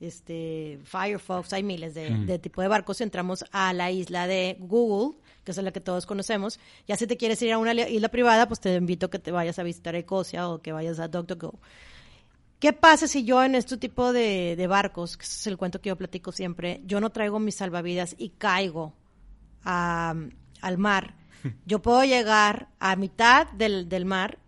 este 0.00 0.78
Firefox, 0.84 1.52
hay 1.52 1.62
miles 1.62 1.94
de, 1.94 2.10
de 2.26 2.38
tipo 2.38 2.60
de 2.62 2.68
barcos, 2.68 3.00
entramos 3.00 3.44
a 3.52 3.72
la 3.72 3.90
isla 3.90 4.26
de 4.26 4.56
Google, 4.60 5.16
que 5.44 5.50
es 5.52 5.56
la 5.56 5.72
que 5.72 5.80
todos 5.80 6.06
conocemos. 6.06 6.58
Ya 6.86 6.96
si 6.96 7.06
te 7.06 7.16
quieres 7.16 7.40
ir 7.42 7.52
a 7.52 7.58
una 7.58 7.72
isla 7.74 8.08
privada, 8.10 8.46
pues 8.46 8.60
te 8.60 8.74
invito 8.74 9.06
a 9.06 9.10
que 9.10 9.18
te 9.18 9.30
vayas 9.30 9.58
a 9.58 9.62
visitar 9.62 9.94
Ecosia 9.94 10.48
o 10.48 10.60
que 10.62 10.72
vayas 10.72 10.98
a 11.00 11.08
DuckDuckGo. 11.08 11.58
¿Qué 12.64 12.72
pasa 12.72 13.06
si 13.06 13.24
yo 13.24 13.44
en 13.44 13.54
este 13.56 13.76
tipo 13.76 14.14
de, 14.14 14.56
de 14.56 14.66
barcos, 14.66 15.18
que 15.18 15.24
ese 15.24 15.34
es 15.38 15.46
el 15.48 15.58
cuento 15.58 15.82
que 15.82 15.90
yo 15.90 15.96
platico 15.96 16.32
siempre, 16.32 16.80
yo 16.86 16.98
no 16.98 17.10
traigo 17.10 17.38
mis 17.38 17.56
salvavidas 17.56 18.14
y 18.16 18.30
caigo 18.30 18.94
a- 19.64 20.14
al 20.62 20.78
mar? 20.78 21.14
Yo 21.66 21.82
puedo 21.82 22.02
llegar 22.04 22.68
a 22.78 22.96
mitad 22.96 23.48
del, 23.52 23.90
del 23.90 24.06
mar, 24.06 24.38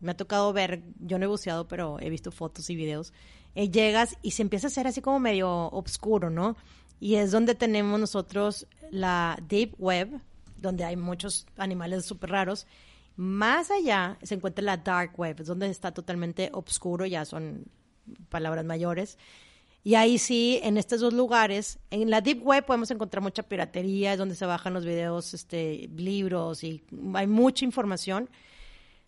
me 0.00 0.10
ha 0.10 0.16
tocado 0.16 0.52
ver, 0.52 0.82
yo 0.98 1.16
no 1.16 1.26
he 1.26 1.28
buceado, 1.28 1.68
pero 1.68 2.00
he 2.00 2.10
visto 2.10 2.32
fotos 2.32 2.68
y 2.70 2.74
videos, 2.74 3.12
eh, 3.54 3.70
llegas 3.70 4.16
y 4.20 4.32
se 4.32 4.42
empieza 4.42 4.66
a 4.66 4.70
hacer 4.70 4.88
así 4.88 5.00
como 5.00 5.20
medio 5.20 5.68
oscuro, 5.70 6.30
¿no? 6.30 6.56
Y 6.98 7.14
es 7.14 7.30
donde 7.30 7.54
tenemos 7.54 8.00
nosotros 8.00 8.66
la 8.90 9.38
Deep 9.48 9.76
Web, 9.78 10.20
donde 10.56 10.82
hay 10.82 10.96
muchos 10.96 11.46
animales 11.56 12.04
súper 12.04 12.30
raros. 12.30 12.66
Más 13.16 13.70
allá 13.70 14.18
se 14.22 14.34
encuentra 14.34 14.64
la 14.64 14.76
Dark 14.76 15.12
Web, 15.16 15.40
es 15.40 15.46
donde 15.46 15.68
está 15.68 15.92
totalmente 15.92 16.50
oscuro, 16.52 17.06
ya 17.06 17.24
son 17.24 17.66
palabras 18.28 18.64
mayores. 18.64 19.18
Y 19.84 19.96
ahí 19.96 20.16
sí, 20.18 20.60
en 20.62 20.78
estos 20.78 21.00
dos 21.00 21.12
lugares, 21.12 21.78
en 21.90 22.08
la 22.10 22.22
Deep 22.22 22.42
Web 22.42 22.64
podemos 22.64 22.90
encontrar 22.90 23.22
mucha 23.22 23.42
piratería, 23.42 24.12
es 24.12 24.18
donde 24.18 24.34
se 24.34 24.46
bajan 24.46 24.72
los 24.72 24.86
videos, 24.86 25.34
este, 25.34 25.90
libros 25.94 26.64
y 26.64 26.82
hay 27.14 27.26
mucha 27.26 27.66
información. 27.66 28.30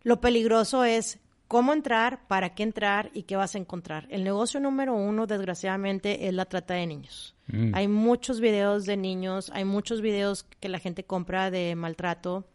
Lo 0.02 0.20
peligroso 0.20 0.84
es 0.84 1.18
cómo 1.48 1.72
entrar, 1.72 2.26
para 2.28 2.54
qué 2.54 2.62
entrar 2.62 3.10
y 3.14 3.22
qué 3.22 3.36
vas 3.36 3.54
a 3.54 3.58
encontrar. 3.58 4.06
El 4.10 4.22
negocio 4.22 4.60
número 4.60 4.94
uno, 4.94 5.26
desgraciadamente, 5.26 6.28
es 6.28 6.34
la 6.34 6.44
trata 6.44 6.74
de 6.74 6.86
niños. 6.86 7.34
Mm. 7.46 7.74
Hay 7.74 7.88
muchos 7.88 8.40
videos 8.40 8.84
de 8.84 8.96
niños, 8.96 9.50
hay 9.54 9.64
muchos 9.64 10.02
videos 10.02 10.44
que 10.60 10.68
la 10.68 10.78
gente 10.78 11.04
compra 11.04 11.50
de 11.50 11.74
maltrato, 11.74 12.46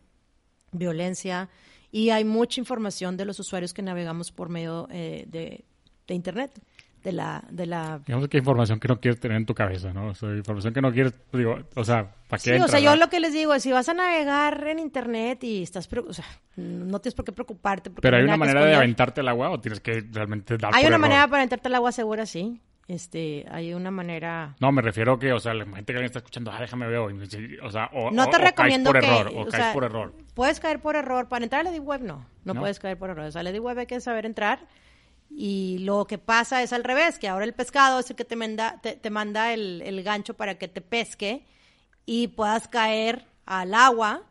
violencia, 0.72 1.50
y 1.92 2.10
hay 2.10 2.24
mucha 2.24 2.60
información 2.62 3.18
de 3.18 3.26
los 3.26 3.40
usuarios 3.40 3.74
que 3.74 3.82
navegamos 3.82 4.32
por 4.32 4.50
medio 4.50 4.88
eh, 4.92 5.26
de, 5.28 5.66
de 6.08 6.14
Internet. 6.14 6.62
De 7.04 7.12
la, 7.12 7.44
de 7.50 7.66
la 7.66 8.00
Digamos 8.06 8.28
que 8.28 8.38
información 8.38 8.80
que 8.80 8.88
no 8.88 9.00
quieres 9.00 9.20
tener 9.20 9.36
en 9.36 9.48
tu 9.48 9.56
cabeza, 9.56 9.92
¿no? 9.92 10.10
O 10.10 10.14
sea, 10.14 10.30
información 10.36 10.72
que 10.72 10.82
no 10.82 10.92
quieres, 10.92 11.16
digo, 11.34 11.58
o 11.76 11.84
sea, 11.84 12.14
¿para 12.30 12.40
qué 12.40 12.58
Sí, 12.58 12.62
o 12.62 12.68
sea, 12.68 12.80
yo 12.80 12.92
no? 12.92 12.98
lo 12.98 13.10
que 13.10 13.20
les 13.20 13.34
digo 13.34 13.56
es, 13.56 13.64
si 13.64 13.72
vas 13.72 13.90
a 13.90 13.96
navegar 13.96 14.68
en 14.68 14.78
internet 14.78 15.44
y 15.44 15.64
estás, 15.64 15.90
o 15.92 16.14
sea, 16.14 16.26
no 16.58 17.00
tienes 17.02 17.16
por 17.16 17.26
qué 17.26 17.32
preocuparte. 17.32 17.90
porque 17.90 18.04
Pero 18.04 18.18
hay 18.18 18.24
una 18.24 18.38
manera 18.38 18.64
de 18.64 18.76
aventarte 18.76 19.22
el 19.22 19.30
agua 19.30 19.50
o 19.50 19.60
tienes 19.60 19.80
que 19.80 20.04
realmente 20.12 20.58
dar 20.58 20.76
Hay 20.76 20.84
por 20.84 20.90
una 20.90 20.98
error? 20.98 21.00
manera 21.00 21.28
para 21.28 21.42
entrarte 21.42 21.70
al 21.70 21.74
agua 21.76 21.92
segura, 21.92 22.28
sí. 22.28 22.62
Este, 22.88 23.46
hay 23.50 23.74
una 23.74 23.90
manera... 23.92 24.56
No, 24.60 24.72
me 24.72 24.82
refiero 24.82 25.18
que, 25.18 25.32
o 25.32 25.40
sea, 25.40 25.54
la 25.54 25.64
gente 25.64 25.86
que 25.86 25.94
alguien 25.94 26.06
está 26.06 26.20
escuchando, 26.20 26.52
ah, 26.52 26.60
déjame 26.60 26.88
ver, 26.88 27.00
o 27.00 27.72
sea, 27.72 27.90
o, 27.94 28.12
No 28.12 28.30
te 28.30 28.36
o 28.36 28.40
recomiendo 28.40 28.92
por 28.92 29.00
que... 29.00 29.08
error, 29.08 29.28
o, 29.28 29.42
o 29.42 29.46
caes 29.48 29.64
sea, 29.64 29.74
por 29.74 29.84
error. 29.84 30.14
Puedes 30.34 30.60
caer 30.60 30.82
por 30.82 30.96
error. 30.96 31.28
Para 31.30 31.44
entrar 31.44 31.66
a 31.66 31.72
la 31.72 31.78
Web, 31.78 32.02
no. 32.02 32.26
No, 32.44 32.54
¿No? 32.54 32.60
puedes 32.60 32.80
caer 32.80 32.98
por 32.98 33.10
error. 33.10 33.26
O 33.26 33.32
sea, 33.32 33.44
la 33.44 33.52
Web 33.52 33.80
hay 33.80 33.86
que 33.86 34.02
saber 34.02 34.26
entrar. 34.26 34.68
Y 35.30 35.78
lo 35.80 36.06
que 36.06 36.18
pasa 36.18 36.62
es 36.62 36.74
al 36.74 36.84
revés, 36.84 37.18
que 37.18 37.30
ahora 37.30 37.46
el 37.46 37.54
pescado 37.54 38.00
es 38.00 38.10
el 38.10 38.18
que 38.18 38.26
te 38.26 38.36
manda, 38.36 38.82
te, 38.82 38.98
te 38.98 39.10
manda 39.10 39.54
el, 39.54 39.82
el 39.84 40.04
gancho 40.04 40.34
para 40.34 40.56
que 40.56 40.68
te 40.68 40.82
pesque 40.82 41.46
y 42.06 42.28
puedas 42.30 42.68
caer 42.68 43.26
al 43.46 43.74
agua 43.74 44.24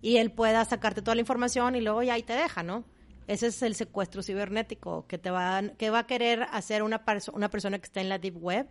y 0.00 0.18
él 0.18 0.30
pueda 0.30 0.64
sacarte 0.64 1.02
toda 1.02 1.16
la 1.16 1.22
información 1.22 1.74
y 1.74 1.80
luego 1.80 2.02
ya 2.04 2.14
ahí 2.14 2.22
te 2.22 2.34
deja, 2.34 2.62
¿no? 2.62 2.84
Ese 3.26 3.46
es 3.48 3.62
el 3.62 3.74
secuestro 3.74 4.22
cibernético 4.22 5.06
que 5.06 5.18
te 5.18 5.30
va, 5.30 5.58
a- 5.58 5.68
que 5.70 5.90
va 5.90 6.00
a 6.00 6.06
querer 6.06 6.46
hacer 6.52 6.82
una, 6.82 7.04
perso- 7.04 7.32
una 7.34 7.48
persona 7.50 7.78
que 7.78 7.84
está 7.86 8.00
en 8.00 8.08
la 8.08 8.18
deep 8.18 8.36
web 8.42 8.68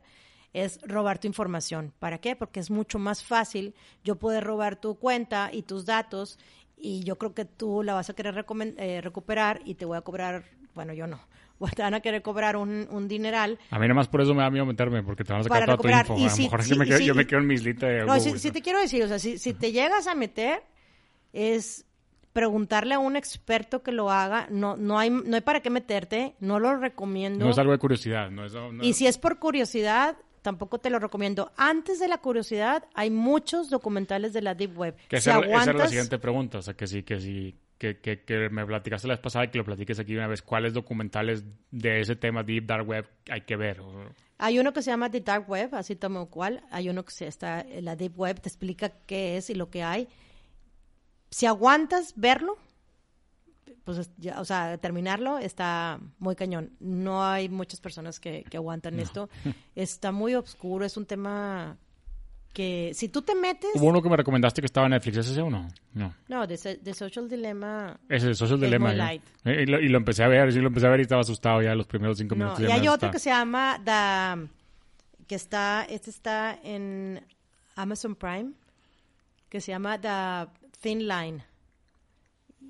es 0.53 0.79
robar 0.83 1.17
tu 1.19 1.25
información. 1.27 1.93
¿Para 1.99 2.19
qué? 2.19 2.35
Porque 2.35 2.59
es 2.59 2.69
mucho 2.69 2.99
más 2.99 3.23
fácil 3.23 3.73
yo 4.03 4.17
poder 4.17 4.43
robar 4.43 4.75
tu 4.75 4.95
cuenta 4.95 5.49
y 5.51 5.63
tus 5.63 5.85
datos 5.85 6.37
y 6.77 7.03
yo 7.03 7.17
creo 7.17 7.33
que 7.33 7.45
tú 7.45 7.81
la 7.83 7.93
vas 7.95 8.09
a 8.09 8.13
querer 8.13 8.45
eh, 8.77 9.01
recuperar 9.01 9.61
y 9.65 9.73
te 9.75 9.85
voy 9.85 9.97
a 9.97 10.01
cobrar, 10.01 10.43
bueno, 10.75 10.93
yo 10.93 11.07
no, 11.07 11.19
te 11.75 11.81
van 11.81 11.95
a 11.95 12.01
querer 12.01 12.21
cobrar 12.21 12.55
un, 12.55 12.87
un 12.91 13.07
dineral. 13.07 13.57
A 13.71 13.79
mí 13.79 13.83
nada 13.87 13.95
más 13.95 14.07
por 14.07 14.21
eso 14.21 14.35
me 14.35 14.43
da 14.43 14.51
miedo 14.51 14.65
meterme, 14.67 15.01
porque 15.01 15.23
te 15.23 15.33
van 15.33 15.39
a 15.39 15.43
sacar 15.45 15.65
toda 15.65 15.77
tu 15.77 15.87
info. 15.87 16.17
Y 16.19 16.25
a 16.25 16.29
lo 16.29 16.35
si- 16.35 16.43
mejor 16.43 16.59
me 16.77 16.85
quedo- 16.85 16.99
yo 17.07 17.15
me 17.15 17.25
quedo 17.25 17.39
en 17.39 17.47
mi 17.47 17.53
islita 17.55 17.87
de 17.87 17.99
No, 18.05 18.05
Google, 18.17 18.19
si, 18.33 18.37
si 18.39 18.51
te 18.51 18.61
quiero 18.61 18.79
decir, 18.79 19.01
o 19.03 19.07
sea, 19.07 19.17
si, 19.17 19.39
si 19.39 19.53
te 19.55 19.71
llegas 19.71 20.05
a 20.05 20.13
meter, 20.13 20.61
es 21.31 21.85
preguntarle 22.33 22.95
a 22.95 22.99
un 22.99 23.15
experto 23.15 23.83
que 23.83 23.91
lo 23.91 24.09
haga, 24.11 24.47
no, 24.49 24.75
no, 24.75 24.97
hay, 24.99 25.09
no 25.09 25.35
hay 25.35 25.41
para 25.41 25.61
qué 25.61 25.69
meterte, 25.69 26.33
no 26.39 26.59
lo 26.59 26.75
recomiendo. 26.77 27.45
No 27.45 27.51
es 27.51 27.57
algo 27.59 27.71
de 27.71 27.77
curiosidad, 27.77 28.29
no 28.31 28.45
es... 28.45 28.53
no- 28.53 28.83
Y 28.83 28.93
si 28.93 29.05
es 29.07 29.17
por 29.17 29.37
curiosidad, 29.39 30.17
tampoco 30.41 30.79
te 30.79 30.89
lo 30.89 30.99
recomiendo. 30.99 31.51
Antes 31.55 31.99
de 31.99 32.07
la 32.07 32.17
curiosidad, 32.17 32.83
hay 32.95 33.11
muchos 33.11 33.69
documentales 33.69 34.33
de 34.33 34.41
la 34.41 34.55
Deep 34.55 34.77
Web. 34.77 34.95
Que 35.07 35.21
si 35.21 35.29
esa, 35.29 35.39
esa 35.39 35.63
era 35.63 35.73
la 35.73 35.87
siguiente 35.87 36.17
pregunta, 36.19 36.57
o 36.57 36.61
sea, 36.61 36.73
que 36.73 36.87
sí, 36.87 37.03
que 37.03 37.19
sí, 37.19 37.55
que, 37.77 37.99
que, 37.99 38.23
que 38.23 38.49
me 38.49 38.65
platicaste 38.65 39.07
la 39.07 39.13
vez 39.13 39.21
pasada 39.21 39.45
y 39.45 39.49
que 39.49 39.57
lo 39.59 39.65
platiques 39.65 39.99
aquí 39.99 40.15
una 40.15 40.27
vez, 40.27 40.41
¿cuáles 40.41 40.73
documentales 40.73 41.43
de 41.71 41.99
ese 42.01 42.15
tema 42.15 42.41
Deep 42.43 42.65
Dark 42.65 42.87
Web 42.87 43.07
hay 43.29 43.41
que 43.41 43.55
ver? 43.55 43.81
Hay 44.39 44.59
uno 44.59 44.73
que 44.73 44.81
se 44.81 44.89
llama 44.89 45.09
The 45.09 45.21
Dark 45.21 45.49
Web, 45.49 45.75
así 45.75 45.95
como 45.95 46.29
cual. 46.29 46.63
Hay 46.71 46.89
uno 46.89 47.05
que 47.05 47.11
se 47.11 47.27
está, 47.27 47.65
la 47.81 47.95
Deep 47.95 48.17
Web 48.19 48.41
te 48.41 48.49
explica 48.49 48.89
qué 49.05 49.37
es 49.37 49.49
y 49.49 49.53
lo 49.55 49.69
que 49.69 49.83
hay. 49.83 50.07
Si 51.33 51.45
aguantas 51.47 52.13
verlo, 52.15 52.57
pues, 53.83 54.09
ya, 54.17 54.39
o 54.39 54.45
sea, 54.45 54.77
terminarlo 54.77 55.39
está 55.39 55.99
muy 56.19 56.35
cañón. 56.35 56.71
No 56.79 57.23
hay 57.25 57.49
muchas 57.49 57.81
personas 57.81 58.19
que, 58.19 58.43
que 58.49 58.57
aguantan 58.57 58.99
esto. 58.99 59.29
Está 59.75 60.11
muy 60.11 60.35
oscuro, 60.35 60.85
es 60.85 60.95
un 60.95 61.05
tema 61.05 61.77
que 62.53 62.91
si 62.93 63.09
tú 63.09 63.23
te 63.23 63.33
metes... 63.33 63.71
Hubo 63.73 63.87
uno 63.87 63.99
que 64.03 64.09
me 64.09 64.15
recomendaste 64.15 64.61
que 64.61 64.67
estaba 64.67 64.85
en 64.85 64.91
Netflix, 64.91 65.17
¿es 65.17 65.29
ese 65.29 65.41
o 65.41 65.49
no? 65.49 65.67
No. 65.95 66.13
No, 66.27 66.43
So- 66.55 66.75
de 66.79 66.93
Social 66.93 67.27
Dilemma. 67.27 67.99
Ese 68.07 68.29
es 68.31 68.37
Social 68.37 68.59
Dilemma. 68.61 68.91
¿no? 68.91 68.97
light. 68.97 69.23
Eh, 69.43 69.63
Y 69.63 69.65
lo, 69.65 69.79
y 69.81 69.89
lo 69.89 69.97
empecé 69.97 70.23
a 70.23 70.27
ver, 70.27 70.53
sí, 70.53 70.59
lo 70.59 70.67
empecé 70.67 70.85
a 70.85 70.91
ver 70.91 70.99
y 70.99 71.03
estaba 71.03 71.21
asustado 71.21 71.63
ya 71.63 71.73
los 71.73 71.87
primeros 71.87 72.19
cinco 72.19 72.35
No, 72.35 72.45
minutos. 72.45 72.59
y 72.59 72.67
ya 72.67 72.75
me 72.75 72.81
hay 72.81 72.87
otro 72.89 73.09
que 73.09 73.17
se 73.17 73.31
llama 73.31 73.81
The, 73.83 74.47
que 75.25 75.33
está, 75.33 75.83
este 75.89 76.11
está 76.11 76.59
en 76.63 77.25
Amazon 77.75 78.13
Prime, 78.15 78.51
que 79.49 79.59
se 79.59 79.71
llama 79.71 79.99
The 79.99 80.62
Thin 80.83 81.07
Line. 81.07 81.43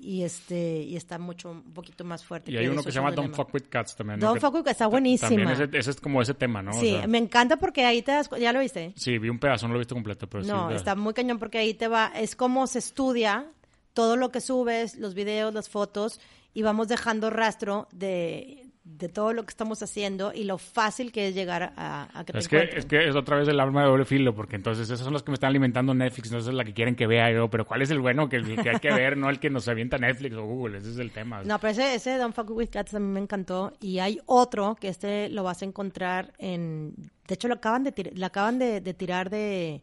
Y 0.00 0.22
este, 0.22 0.82
y 0.82 0.96
está 0.96 1.18
mucho, 1.18 1.50
un 1.50 1.72
poquito 1.72 2.04
más 2.04 2.24
fuerte. 2.24 2.50
Y 2.52 2.56
hay 2.58 2.66
uno 2.66 2.82
que 2.82 2.90
se 2.92 2.96
llama 2.96 3.12
Don't. 3.12 3.34
Fuck 3.34 3.54
With 3.54 3.64
Cats 3.70 3.96
también. 3.96 4.20
¿no? 4.20 4.26
Don't 4.26 4.40
Fuck 4.40 4.54
With 4.54 4.62
Cats, 4.64 4.72
está 4.72 4.86
buenísima. 4.86 5.28
También 5.30 5.48
ese, 5.50 5.64
ese 5.78 5.90
es 5.92 6.00
como 6.00 6.20
ese 6.20 6.34
tema, 6.34 6.62
¿no? 6.62 6.72
O 6.72 6.80
Sí, 6.80 6.90
sea, 6.90 7.06
me 7.06 7.16
encanta 7.18 7.56
porque 7.56 7.84
ahí 7.86 8.02
te 8.02 8.12
das, 8.12 8.28
¿ya 8.38 8.52
lo 8.52 8.60
viste? 8.60 8.92
sí, 8.96 9.18
vi 9.18 9.28
un 9.30 9.38
pedazo, 9.38 9.66
no 9.66 9.72
lo 9.74 9.78
he 9.78 9.82
visto 9.82 9.94
completo, 9.94 10.28
pero 10.28 10.44
sí. 10.44 10.50
No, 10.50 10.68
de- 10.68 10.76
está 10.76 10.94
muy 10.94 11.14
cañón 11.14 11.38
porque 11.38 11.58
ahí 11.58 11.72
te 11.74 11.88
va, 11.88 12.12
es 12.14 12.36
como 12.36 12.66
se 12.66 12.80
estudia 12.80 13.46
todo 13.94 14.16
lo 14.16 14.30
que 14.30 14.40
subes, 14.42 14.96
los 14.98 15.14
videos, 15.14 15.54
las 15.54 15.68
fotos, 15.70 16.20
y 16.52 16.62
vamos 16.62 16.88
dejando 16.88 17.30
rastro 17.30 17.88
de, 17.92 18.63
de 18.86 19.08
todo 19.08 19.32
lo 19.32 19.44
que 19.44 19.48
estamos 19.50 19.82
haciendo 19.82 20.34
y 20.34 20.44
lo 20.44 20.58
fácil 20.58 21.10
que 21.10 21.28
es 21.28 21.34
llegar 21.34 21.72
a, 21.74 22.06
a 22.18 22.24
que 22.26 22.34
te 22.34 22.38
Es 22.38 22.48
que, 22.48 22.56
encuentren. 22.56 22.78
es 22.80 22.84
que 22.86 23.08
es 23.08 23.16
otra 23.16 23.38
vez 23.38 23.48
el 23.48 23.58
arma 23.58 23.80
de 23.82 23.88
doble 23.88 24.04
filo, 24.04 24.34
porque 24.34 24.56
entonces 24.56 24.84
esos 24.90 25.00
son 25.00 25.14
los 25.14 25.22
que 25.22 25.30
me 25.30 25.34
están 25.36 25.48
alimentando 25.48 25.94
Netflix, 25.94 26.30
no 26.30 26.36
es 26.36 26.46
la 26.48 26.64
que 26.64 26.74
quieren 26.74 26.94
que 26.94 27.06
vea 27.06 27.32
yo, 27.32 27.48
pero 27.48 27.64
¿cuál 27.64 27.80
es 27.80 27.90
el 27.90 28.00
bueno 28.00 28.28
que, 28.28 28.42
que 28.42 28.68
hay 28.68 28.78
que 28.80 28.92
ver, 28.92 29.16
no 29.16 29.30
el 29.30 29.40
que 29.40 29.48
nos 29.48 29.66
avienta 29.68 29.96
Netflix 29.96 30.36
o 30.36 30.44
Google? 30.44 30.76
Ese 30.78 30.90
es 30.90 30.98
el 30.98 31.12
tema. 31.12 31.42
No, 31.44 31.58
pero 31.58 31.70
ese, 31.70 31.94
ese 31.94 32.18
Don't 32.18 32.34
Fuck 32.34 32.50
With 32.50 32.68
Cats 32.68 32.92
a 32.94 33.00
mí 33.00 33.06
me 33.06 33.20
encantó. 33.20 33.72
Y 33.80 34.00
hay 34.00 34.20
otro 34.26 34.74
que 34.78 34.88
este 34.88 35.30
lo 35.30 35.42
vas 35.44 35.62
a 35.62 35.64
encontrar 35.64 36.34
en... 36.38 36.94
De 37.26 37.34
hecho, 37.36 37.48
lo 37.48 37.54
acaban 37.54 37.84
de, 37.84 37.94
tir- 37.94 38.12
lo 38.18 38.26
acaban 38.26 38.58
de, 38.58 38.82
de 38.82 38.92
tirar 38.92 39.30
de, 39.30 39.82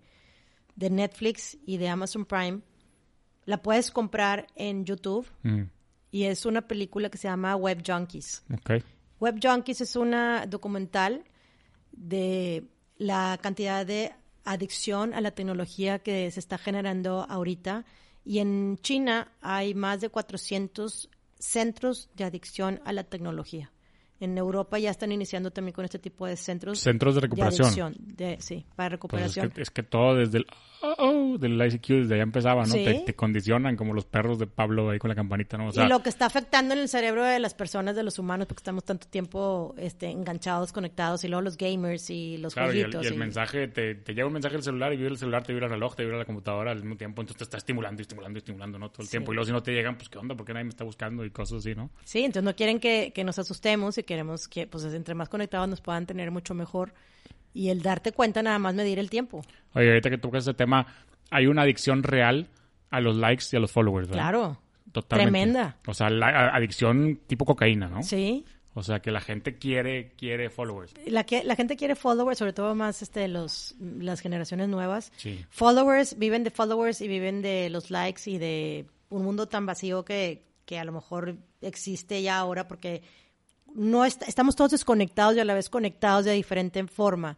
de 0.75 0.89
Netflix 0.91 1.57
y 1.65 1.77
de 1.77 1.89
Amazon 1.89 2.25
Prime. 2.25 2.59
La 3.45 3.63
puedes 3.63 3.89
comprar 3.89 4.45
en 4.55 4.85
YouTube 4.85 5.25
Mm, 5.41 5.63
y 6.11 6.23
es 6.25 6.45
una 6.45 6.61
película 6.67 7.09
que 7.09 7.17
se 7.17 7.27
llama 7.27 7.55
Web 7.55 7.83
Junkies. 7.85 8.43
ok. 8.53 8.83
Web 9.19 9.39
Junkies 9.41 9.81
es 9.81 9.95
una 9.95 10.45
documental 10.47 11.23
de 11.91 12.63
la 12.97 13.37
cantidad 13.41 13.85
de 13.85 14.13
adicción 14.43 15.13
a 15.13 15.21
la 15.21 15.31
tecnología 15.31 15.99
que 15.99 16.29
se 16.31 16.39
está 16.39 16.57
generando 16.57 17.25
ahorita. 17.29 17.85
Y 18.25 18.39
en 18.39 18.77
China 18.81 19.31
hay 19.41 19.73
más 19.73 20.01
de 20.01 20.09
400 20.09 21.09
centros 21.37 22.09
de 22.15 22.23
adicción 22.23 22.81
a 22.85 22.93
la 22.93 23.03
tecnología. 23.03 23.71
En 24.19 24.37
Europa 24.37 24.77
ya 24.77 24.91
están 24.91 25.11
iniciando 25.11 25.49
también 25.51 25.73
con 25.73 25.83
este 25.85 25.97
tipo 25.97 26.27
de 26.27 26.37
centros. 26.37 26.79
Centros 26.79 27.15
de 27.15 27.21
recuperación. 27.21 27.65
adicción, 27.65 27.95
de- 27.99 28.37
sí, 28.39 28.65
para 28.75 28.97
Pues 28.99 29.23
es, 29.23 29.35
recuperación. 29.35 29.49
que, 29.51 29.61
es 29.63 29.69
que 29.71 29.81
todo 29.81 30.15
desde 30.15 30.39
el 30.39 30.47
oh, 30.83 30.93
oh, 30.99 31.10
del 31.39 31.61
ICQ 31.61 31.87
desde 31.87 32.13
allá 32.15 32.23
empezaba, 32.23 32.61
¿no? 32.65 32.73
Sí. 32.73 32.83
Te, 32.83 32.93
te 33.05 33.13
condicionan 33.15 33.75
como 33.75 33.93
los 33.93 34.05
perros 34.05 34.39
de 34.39 34.47
Pablo 34.47 34.89
ahí 34.89 34.99
con 34.99 35.09
la 35.09 35.15
campanita, 35.15 35.57
¿no? 35.57 35.67
O 35.67 35.71
sea, 35.71 35.85
y 35.85 35.89
lo 35.89 36.01
que 36.03 36.09
está 36.09 36.25
afectando 36.25 36.73
en 36.73 36.79
el 36.81 36.89
cerebro 36.89 37.23
de 37.23 37.39
las 37.39 37.53
personas, 37.53 37.95
de 37.95 38.03
los 38.03 38.19
humanos, 38.19 38.47
porque 38.47 38.59
estamos 38.61 38.83
tanto 38.83 39.07
tiempo 39.07 39.73
este, 39.77 40.07
enganchados, 40.09 40.71
conectados, 40.71 41.23
y 41.23 41.27
luego 41.27 41.41
los 41.41 41.57
gamers 41.57 42.09
y 42.09 42.37
los 42.37 42.53
Claro, 42.53 42.73
y 42.73 42.77
el, 42.79 42.83
jueguitos. 42.85 43.03
y 43.03 43.07
el 43.07 43.13
y- 43.13 43.17
mensaje, 43.17 43.67
te, 43.67 43.95
te 43.95 44.13
llega 44.13 44.27
un 44.27 44.33
mensaje 44.33 44.53
del 44.55 44.63
celular 44.63 44.93
y 44.93 44.97
vibra 44.97 45.11
el 45.11 45.17
celular, 45.17 45.43
te 45.43 45.53
vibra 45.53 45.67
el 45.67 45.71
reloj, 45.73 45.95
te 45.95 46.03
vibra 46.03 46.17
la 46.17 46.25
computadora 46.25 46.71
al 46.71 46.77
mismo 46.81 46.97
tiempo, 46.97 47.21
entonces 47.21 47.37
te 47.37 47.43
está 47.43 47.57
estimulando, 47.57 48.01
estimulando, 48.01 48.37
estimulando, 48.39 48.77
¿no? 48.79 48.89
Todo 48.89 49.01
el 49.03 49.07
Sí. 49.07 49.11
tiempo. 49.11 49.31
Y 49.31 49.35
luego 49.35 49.45
si 49.45 49.51
no 49.51 49.63
te 49.63 49.71
llegan, 49.73 49.95
pues 49.97 50.09
¿qué 50.09 50.17
onda? 50.17 50.35
¿Por 50.35 50.45
qué 50.45 50.53
nadie 50.53 50.65
me 50.65 50.69
está 50.69 50.83
buscando? 50.83 51.25
Y 51.25 51.29
cosas 51.31 51.59
así, 51.59 51.75
¿no? 51.75 51.89
Sí, 52.03 52.19
entonces 52.19 52.43
no 52.43 52.55
quieren 52.55 52.79
que, 52.79 53.11
que 53.13 53.23
nos 53.23 53.39
asustemos 53.39 53.97
y 53.97 54.03
queremos 54.03 54.47
que, 54.47 54.67
pues, 54.67 54.83
entre 54.85 55.15
más 55.15 55.29
conectados 55.29 55.67
nos 55.69 55.81
puedan 55.81 56.05
tener 56.05 56.31
mucho 56.31 56.53
mejor. 56.53 56.93
Y 57.53 57.67
el 57.69 57.81
darte 57.81 58.13
cuenta, 58.13 58.41
nada 58.41 58.59
más 58.59 58.73
medir 58.75 58.97
el 58.97 59.09
tiempo. 59.09 59.41
Oye, 59.73 59.89
ahorita 59.89 60.09
que 60.09 60.17
tocas 60.17 60.43
ese 60.43 60.53
tema, 60.53 60.87
hay 61.31 61.47
una 61.47 61.63
adicción 61.63 62.03
real 62.03 62.49
a 62.91 62.99
los 63.01 63.15
likes 63.15 63.45
y 63.51 63.55
a 63.55 63.59
los 63.59 63.71
followers, 63.71 64.07
¿verdad? 64.07 64.23
Claro. 64.23 64.61
Totalmente. 64.91 65.31
Tremenda. 65.31 65.77
O 65.87 65.93
sea, 65.93 66.09
la 66.09 66.49
adicción 66.49 67.21
tipo 67.25 67.45
cocaína, 67.45 67.87
¿no? 67.87 68.03
Sí. 68.03 68.45
O 68.73 68.83
sea, 68.83 68.99
que 69.01 69.11
la 69.11 69.19
gente 69.21 69.55
quiere, 69.57 70.11
quiere 70.17 70.49
followers. 70.49 70.93
La, 71.05 71.25
que, 71.25 71.43
la 71.43 71.55
gente 71.55 71.75
quiere 71.75 71.95
followers, 71.95 72.37
sobre 72.37 72.53
todo 72.53 72.75
más 72.75 73.01
este, 73.01 73.27
los, 73.27 73.75
las 73.79 74.19
generaciones 74.21 74.67
nuevas. 74.69 75.11
Sí. 75.17 75.43
Followers, 75.49 76.17
viven 76.17 76.43
de 76.43 76.51
followers 76.51 77.01
y 77.01 77.07
viven 77.07 77.41
de 77.41 77.69
los 77.69 77.89
likes 77.91 78.21
y 78.29 78.37
de 78.37 78.85
un 79.09 79.23
mundo 79.23 79.47
tan 79.47 79.65
vacío 79.65 80.03
que, 80.05 80.43
que 80.65 80.77
a 80.79 80.83
lo 80.85 80.91
mejor 80.91 81.37
existe 81.61 82.21
ya 82.21 82.37
ahora 82.37 82.67
porque 82.67 83.01
no 83.73 84.03
est- 84.05 84.23
estamos 84.27 84.55
todos 84.57 84.71
desconectados 84.71 85.35
y 85.35 85.39
a 85.39 85.45
la 85.45 85.53
vez 85.53 85.69
conectados 85.69 86.25
de 86.25 86.31
diferente 86.33 86.85
forma. 86.87 87.37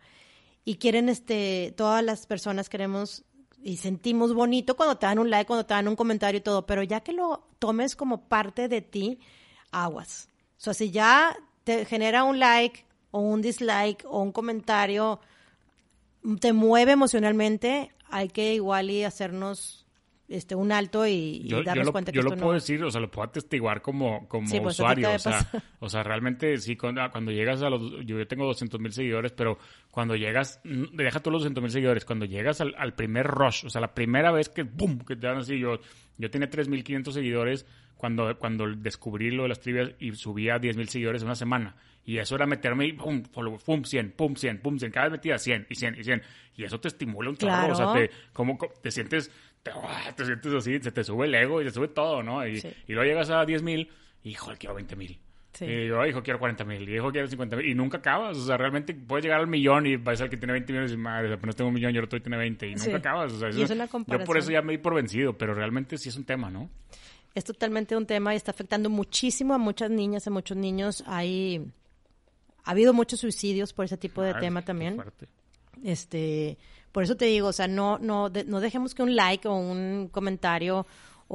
Y 0.65 0.75
quieren, 0.75 1.09
este, 1.09 1.73
todas 1.77 2.03
las 2.03 2.25
personas 2.25 2.69
queremos 2.69 3.23
y 3.63 3.77
sentimos 3.77 4.33
bonito 4.33 4.75
cuando 4.75 4.97
te 4.97 5.05
dan 5.05 5.19
un 5.19 5.29
like, 5.29 5.47
cuando 5.47 5.65
te 5.65 5.73
dan 5.73 5.87
un 5.87 5.95
comentario 5.95 6.39
y 6.39 6.41
todo, 6.41 6.65
pero 6.65 6.83
ya 6.83 6.99
que 6.99 7.13
lo 7.13 7.47
tomes 7.59 7.95
como 7.95 8.27
parte 8.27 8.67
de 8.67 8.81
ti, 8.81 9.19
aguas. 9.71 10.27
O 10.57 10.61
sea, 10.63 10.73
si 10.73 10.91
ya 10.91 11.35
te 11.63 11.85
genera 11.85 12.25
un 12.25 12.39
like 12.39 12.85
o 13.11 13.19
un 13.19 13.41
dislike 13.41 14.05
o 14.05 14.21
un 14.21 14.31
comentario 14.31 15.19
te 16.39 16.53
mueve 16.53 16.91
emocionalmente, 16.91 17.91
hay 18.09 18.29
que 18.29 18.53
igual 18.53 18.89
y 18.89 19.03
hacernos 19.03 19.82
este 20.29 20.55
un 20.55 20.71
alto 20.71 21.05
y, 21.05 21.43
yo, 21.47 21.61
darnos 21.63 21.87
lo, 21.87 21.91
cuenta 21.91 22.11
que 22.11 22.15
yo 22.15 22.21
esto 22.21 22.35
lo 22.35 22.41
puedo 22.41 22.53
decir, 22.53 22.83
o 22.83 22.89
sea, 22.89 23.01
lo 23.01 23.11
puedo 23.11 23.27
atestiguar 23.27 23.81
como, 23.81 24.27
como 24.27 24.47
Sí, 24.47 24.59
pues, 24.59 24.75
usuario. 24.79 25.11
O 25.13 25.19
sea, 25.19 25.45
o 25.79 25.89
sea, 25.89 26.03
realmente 26.03 26.57
sí, 26.57 26.75
cuando, 26.75 27.01
cuando 27.11 27.31
llegas 27.31 27.61
a 27.61 27.69
los... 27.69 27.81
Yo, 28.05 28.17
yo 28.17 28.27
tengo 28.27 28.45
200 28.45 28.79
mil 28.79 28.91
seguidores, 28.93 29.31
pero 29.31 29.57
cuando 29.91 30.15
llegas... 30.15 30.61
mm, 30.63 30.95
Deja 30.95 31.19
todos 31.19 31.33
los 31.33 31.41
200 31.43 31.61
mil 31.61 31.71
seguidores. 31.71 32.05
Cuando 32.05 32.25
llegas 32.25 32.61
al, 32.61 32.73
al 32.77 32.93
primer 32.95 33.27
rush, 33.27 33.65
o 33.65 33.69
sea, 33.69 33.81
la 33.81 33.93
primera 33.93 34.31
vez 34.31 34.49
que... 34.49 34.63
¡Bum! 34.63 34.99
Que 34.99 35.15
te 35.15 35.27
dan 35.27 35.37
así. 35.37 35.59
Yo, 35.59 35.79
yo 36.17 36.31
tenía 36.31 36.49
3.500 36.49 37.11
seguidores 37.11 37.65
cuando, 37.97 38.37
cuando 38.39 38.65
descubrí 38.75 39.29
lo 39.31 39.43
de 39.43 39.49
las 39.49 39.59
trivias 39.59 39.91
y 39.99 40.11
subía 40.13 40.55
a 40.55 40.59
10.000 40.59 40.87
seguidores 40.87 41.21
en 41.21 41.27
una 41.27 41.35
semana. 41.35 41.75
Y 42.05 42.17
eso 42.17 42.35
era 42.35 42.45
meterme 42.45 42.85
y 42.85 42.93
pum, 42.93 43.23
follow, 43.31 43.57
pum, 43.65 43.83
100, 43.83 44.11
pum, 44.11 44.35
100, 44.35 44.59
pum, 44.59 44.77
100. 44.77 44.91
Cada 44.91 45.05
vez 45.05 45.11
metía 45.13 45.37
100 45.37 45.67
y 45.69 45.75
100 45.75 45.95
y 45.99 46.03
100. 46.03 46.21
Y 46.57 46.63
eso 46.65 46.77
te 46.79 46.89
estimula 46.89 47.29
un 47.29 47.37
chorro. 47.37 47.71
O 47.71 47.75
sea, 47.75 47.93
te, 47.93 48.09
como, 48.33 48.57
co- 48.57 48.73
te 48.81 48.91
sientes... 48.91 49.31
Te, 49.63 49.71
¡ah! 49.73 50.13
te 50.15 50.25
sientes 50.25 50.53
así, 50.53 50.79
se 50.79 50.91
te 50.91 51.03
sube 51.03 51.25
el 51.25 51.35
ego 51.35 51.61
y 51.61 51.65
te 51.65 51.71
sube 51.71 51.87
todo, 51.87 52.21
¿no? 52.21 52.45
Y, 52.45 52.59
Sí. 52.59 52.69
y 52.87 52.93
luego 52.93 53.07
llegas 53.09 53.29
a 53.29 53.45
10.000 53.45 53.89
y, 54.23 54.29
hijo, 54.31 54.51
quiero 54.59 54.75
20.000. 54.75 55.17
Sí. 55.53 55.65
Y 55.65 55.87
yo, 55.87 56.03
hijo, 56.05 56.23
quiero 56.23 56.39
40.000. 56.39 56.89
Y 56.89 56.95
hijo, 56.95 57.11
quiero 57.11 57.27
50.000. 57.27 57.69
Y 57.69 57.75
nunca 57.75 57.99
acabas. 57.99 58.37
O 58.37 58.45
sea, 58.45 58.57
realmente 58.57 58.93
puedes 58.95 59.23
llegar 59.23 59.39
al 59.39 59.47
millón 59.47 59.85
y 59.85 59.97
vas 59.97 60.19
al 60.19 60.29
que 60.29 60.35
tiene 60.37 60.51
20 60.53 60.73
millones 60.73 60.91
y 60.93 60.97
madre, 60.97 61.31
apenas 61.33 61.55
tengo 61.55 61.67
un 61.67 61.75
millón 61.75 61.93
y 61.93 61.97
el 61.99 62.03
otro 62.03 62.19
tiene 62.21 62.37
20. 62.37 62.65
Y 62.67 62.71
nunca 62.71 62.83
Sí. 62.85 62.91
acabas. 62.91 63.33
O 63.33 63.39
sea, 63.39 63.49
Y 63.51 63.61
es 63.61 63.69
una 63.69 63.87
yo 63.87 64.23
por 64.25 64.37
eso 64.37 64.49
ya 64.51 64.61
me 64.63 64.71
di 64.73 64.79
por 64.79 64.95
vencido, 64.95 65.37
pero 65.37 65.53
realmente 65.53 65.97
sí 65.97 66.09
es 66.09 66.15
un 66.17 66.25
tema, 66.25 66.49
¿no? 66.49 66.69
es 67.35 67.43
totalmente 67.45 67.95
un 67.97 68.05
tema 68.05 68.33
y 68.33 68.37
está 68.37 68.51
afectando 68.51 68.91
muchísimo 68.91 69.55
a 69.55 69.57
muchas 69.57 69.89
niñas, 69.89 70.27
a 70.27 70.29
muchos 70.29 70.55
niños. 70.55 71.03
Hay, 71.07 71.65
ha 72.63 72.71
habido 72.71 72.93
muchos 72.93 73.21
suicidios 73.21 73.73
por 73.73 73.85
ese 73.85 73.97
tipo 73.97 74.21
de 74.21 74.33
Ay, 74.35 74.39
tema 74.39 74.61
también. 74.63 74.95
fuerte. 74.95 75.27
Este, 75.83 76.57
por 76.93 77.03
eso 77.03 77.17
te 77.17 77.25
digo, 77.25 77.49
o 77.49 77.53
sea, 77.53 77.67
no, 77.67 77.97
no, 77.99 78.29
de- 78.29 78.45
no 78.45 78.61
dejemos 78.61 78.95
que 78.95 79.03
un 79.03 79.15
like 79.17 79.45
o 79.49 79.53
un 79.55 80.07
comentario 80.09 80.85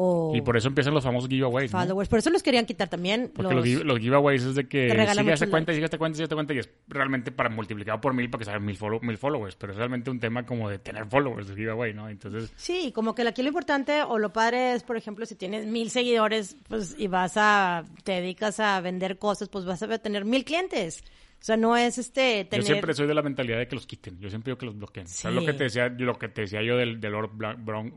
o 0.01 0.33
Y 0.37 0.43
por 0.43 0.57
eso 0.57 0.69
empiezan 0.69 0.95
los 0.95 1.03
famosos 1.03 1.29
giveaways, 1.29 1.73
¿no? 1.73 1.81
followers, 1.81 2.09
por 2.09 2.19
eso 2.21 2.31
los 2.31 2.43
querían 2.43 2.67
quitar 2.67 2.89
también. 2.89 3.33
Porque 3.35 3.55
los- 3.55 3.67
los, 3.67 3.85
los 3.85 3.99
giveaways 3.99 4.43
es 4.45 4.55
de 4.55 4.69
que 4.69 4.89
sigue 4.91 5.33
esta 5.33 5.49
cuenta, 5.51 5.73
sigue 5.73 5.85
esta 5.87 5.99
cuenta, 5.99 6.17
sigue 6.17 6.25
esta 6.25 6.37
cuenta 6.37 6.55
y 6.55 6.59
es 6.59 6.69
realmente 6.87 7.33
para 7.33 7.49
multiplicado 7.49 8.01
por 8.01 8.15
mil 8.15 8.31
para 8.31 8.39
que 8.41 8.45
salgan 8.45 8.65
mil, 8.65 8.79
follow- 8.79 9.01
mil 9.03 9.17
followers. 9.19 9.57
Pero 9.57 9.73
es 9.73 9.79
realmente 9.79 10.11
un 10.11 10.21
tema 10.21 10.47
como 10.47 10.69
de 10.69 10.79
tener 10.79 11.07
followers 11.07 11.49
de 11.49 11.55
giveaway, 11.57 11.95
¿no? 11.95 12.09
Entonces, 12.09 12.53
Sí, 12.57 12.93
como 12.95 13.15
que 13.17 13.27
aquí 13.27 13.43
lo 13.43 13.49
importante 13.49 14.03
o 14.05 14.19
lo 14.19 14.33
padre 14.33 14.75
es, 14.75 14.85
por 14.85 14.97
ejemplo, 14.97 15.27
si 15.27 15.35
tienes 15.35 15.67
mil 15.67 15.91
seguidores, 15.91 16.55
pues 16.69 16.95
y 16.97 17.09
vas 17.09 17.33
a, 17.37 17.83
te 18.05 18.13
dedicas 18.13 18.61
a 18.61 18.81
vender 18.81 19.19
cosas, 19.19 19.49
pues 19.49 19.65
vas 19.65 19.83
a 19.83 19.99
tener 19.99 20.25
mil 20.25 20.45
clientes. 20.45 21.03
O 21.41 21.45
sea, 21.49 21.57
no 21.57 21.77
es 21.77 21.99
este 21.99 22.45
tener. 22.47 22.65
Yo 22.65 22.67
siempre 22.73 22.93
soy 22.95 23.07
de 23.07 23.15
la 23.15 23.23
mentalidad 23.23 23.59
de 23.59 23.69
que 23.69 23.75
los 23.77 23.87
quiten. 23.87 24.19
Yo 24.21 24.29
siempre 24.29 24.51
digo 24.51 24.59
que 24.59 24.67
los 24.67 24.77
bloqueen. 24.77 25.07
O 25.07 25.09
sea, 25.09 25.31
Sí. 25.31 25.37
lo 25.37 25.45
que 25.47 25.53
te 25.53 25.65
decía, 25.65 25.89
lo 25.89 26.19
que 26.19 26.29
te 26.29 26.41
decía 26.43 26.63
yo 26.63 26.77
del, 26.77 27.01
del 27.01 27.15
oro, 27.15 27.31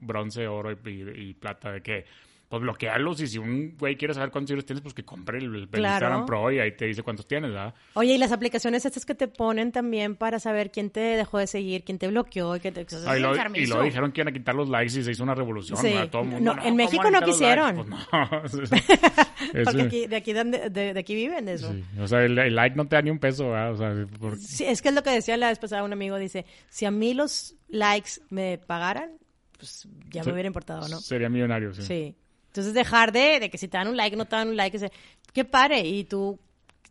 bronce, 0.02 0.48
oro 0.48 0.72
y, 0.72 0.78
y- 0.90 1.30
y 1.30 1.34
plata, 1.34 1.72
de 1.72 1.82
que 1.82 2.06
pues 2.52 2.62
bloquearlos 2.62 3.20
y 3.22 3.28
si 3.28 3.38
un 3.40 3.76
güey 3.80 3.96
quiere 3.96 4.14
saber 4.14 4.30
cuántos 4.30 4.50
seguidores 4.50 4.66
tienes, 4.68 4.82
pues 4.84 4.94
que 4.94 5.04
compre 5.04 5.40
el, 5.40 5.46
el 5.56 5.68
Claro. 5.70 5.94
Instagram 6.06 6.26
Pro 6.28 6.52
y 6.52 6.60
ahí 6.60 6.74
te 6.74 6.86
dice 6.86 7.02
cuántos 7.02 7.26
tienes, 7.26 7.50
¿verdad? 7.50 7.74
Oye, 7.96 8.14
y 8.14 8.18
las 8.20 8.32
aplicaciones 8.32 8.86
estas 8.86 9.06
que 9.06 9.16
te 9.16 9.28
ponen 9.28 9.72
también 9.72 10.16
para 10.16 10.38
saber 10.40 10.70
quién 10.70 10.90
te 10.92 11.00
dejó 11.00 11.40
de 11.40 11.48
seguir, 11.48 11.84
quién 11.84 11.98
te 11.98 12.08
bloqueó 12.10 12.56
y 12.56 12.60
que 12.60 12.72
te. 12.72 12.86
Ah, 13.08 13.18
y, 13.18 13.22
lo, 13.22 13.30
y 13.30 13.32
enfermizo. 13.38 13.78
lo 13.78 13.84
dijeron 13.84 14.12
que 14.12 14.22
iban 14.22 14.28
a 14.34 14.38
quitar 14.38 14.54
los 14.54 14.70
likes 14.70 15.00
y 15.00 15.04
se 15.04 15.12
hizo 15.12 15.24
una 15.24 15.34
revolución. 15.34 15.78
Sí. 15.80 15.88
¿verdad? 15.88 16.10
Todo 16.10 16.22
el 16.24 16.28
mundo, 16.28 16.54
No, 16.54 16.62
en 16.62 16.64
¿cómo 16.66 16.76
México 16.76 17.04
no 17.10 17.20
likes? 17.22 17.74
Pues 17.76 17.88
no. 17.88 17.98
Porque 19.66 19.82
aquí, 19.82 20.08
de, 20.08 20.16
aquí, 20.18 20.34
de, 20.34 20.44
de- 20.70 20.94
de 20.94 21.00
aquí 21.00 21.16
viven 21.16 21.46
de 21.46 21.54
eso. 21.54 21.72
sí. 21.72 21.84
O 22.00 22.08
sea, 22.08 22.24
el, 22.24 22.38
el 22.38 22.56
like 22.56 22.76
no 22.76 22.86
te 22.88 22.96
da 22.96 23.02
ni 23.02 23.10
un 23.10 23.20
peso, 23.20 23.50
¿verdad? 23.50 23.74
O 23.74 23.78
sea, 23.78 24.36
Sí, 24.40 24.66
es 24.66 24.82
que 24.82 24.90
es 24.90 24.96
lo 24.96 25.04
que 25.04 25.10
decía 25.12 25.38
la 25.38 25.50
vez 25.50 25.60
pasada 25.60 25.84
un 25.84 25.94
amigo, 25.94 26.18
dice, 26.18 26.46
si 26.70 26.86
a 26.86 26.92
mí 26.92 27.14
los 27.14 27.56
likes 27.70 28.12
me 28.30 28.58
pagaran, 28.58 29.12
pues 29.58 29.88
ya 30.10 30.24
me 30.24 30.34
hubiera 30.34 30.48
importado, 30.48 30.88
¿no? 30.90 31.00
sería 31.00 31.30
millonario, 31.30 31.74
sí. 31.74 31.82
Sí. 31.84 32.16
Entonces 32.52 32.74
dejar 32.74 33.14
de, 33.14 33.40
de 33.40 33.50
que 33.50 33.58
si 33.58 33.70
te 33.70 33.78
dan 33.78 33.88
un 33.88 33.96
like, 33.96 34.16
no 34.18 34.26
te 34.26 34.36
dan 34.36 34.50
un 34.50 34.58
like, 34.58 34.78
que, 34.78 34.92
que 35.32 35.46
pare 35.46 35.80
y 35.88 36.04
tú 36.04 36.38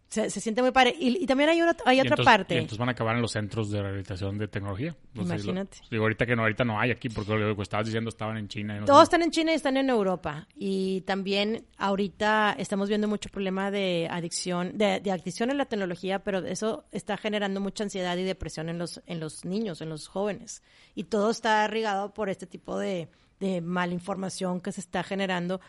se, 0.08 0.28
se 0.30 0.40
siente 0.40 0.62
muy 0.62 0.70
padre. 0.72 0.96
Y, 0.98 1.22
y 1.22 1.26
también 1.26 1.50
hay, 1.50 1.60
una, 1.62 1.76
hay 1.84 1.98
Y 1.98 2.00
otra 2.00 2.10
entonces- 2.14 2.24
parte. 2.24 2.54
Y 2.54 2.58
entonces 2.58 2.78
van 2.78 2.88
a 2.88 2.92
acabar 2.92 3.14
en 3.14 3.22
los 3.22 3.30
centros 3.32 3.70
de 3.70 3.80
rehabilitación 3.82 4.38
de 4.38 4.48
tecnología. 4.48 4.96
Pues, 5.14 5.28
lo- 5.28 5.34
Imagínate. 5.34 5.76
digo, 5.90 6.02
ahorita 6.04 6.24
que 6.26 6.34
no, 6.34 6.42
ahorita 6.42 6.64
no 6.64 6.80
hay 6.80 6.90
aquí, 6.90 7.10
porque 7.10 7.32
lo 7.34 7.54
que 7.54 7.62
estabas 7.62 7.86
diciendo 7.86 8.08
estaban 8.08 8.38
en 8.38 8.48
China. 8.48 8.76
y 8.76 8.80
no 8.80 8.86
Todos 8.86 9.00
sé. 9.00 9.04
están 9.04 9.22
en 9.22 9.30
China 9.30 9.52
y 9.52 9.54
están 9.54 9.76
en 9.76 9.88
Europa. 9.90 10.48
Y 10.56 11.02
también 11.02 11.66
ahorita 11.76 12.56
estamos 12.58 12.88
viendo 12.88 13.06
mucho 13.06 13.28
problema 13.28 13.70
de 13.70 14.08
adicción, 14.10 14.78
de, 14.78 14.98
de 15.00 15.12
adicción 15.12 15.50
en 15.50 15.58
la 15.58 15.66
tecnología, 15.66 16.20
pero 16.24 16.38
eso 16.38 16.86
está 16.90 17.16
generando 17.18 17.60
mucha 17.60 17.84
ansiedad 17.84 18.16
y 18.16 18.24
depresión 18.24 18.68
en 18.70 18.78
los, 18.78 19.02
en 19.06 19.20
los 19.20 19.44
niños, 19.44 19.80
en 19.82 19.90
los 19.90 20.08
jóvenes. 20.08 20.62
Y 20.94 21.04
todo 21.04 21.30
está 21.30 21.64
irrigado 21.66 22.14
por 22.14 22.30
este 22.30 22.46
tipo 22.46 22.78
de, 22.78 23.08
de 23.40 23.60
malinformación 23.60 24.60
que 24.60 24.70
se 24.72 24.80
está 24.80 25.02
generando, 25.02 25.60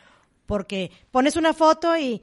porque 0.46 0.92
pones 1.12 1.36
una 1.38 1.54
foto 1.54 1.98
y 1.98 2.22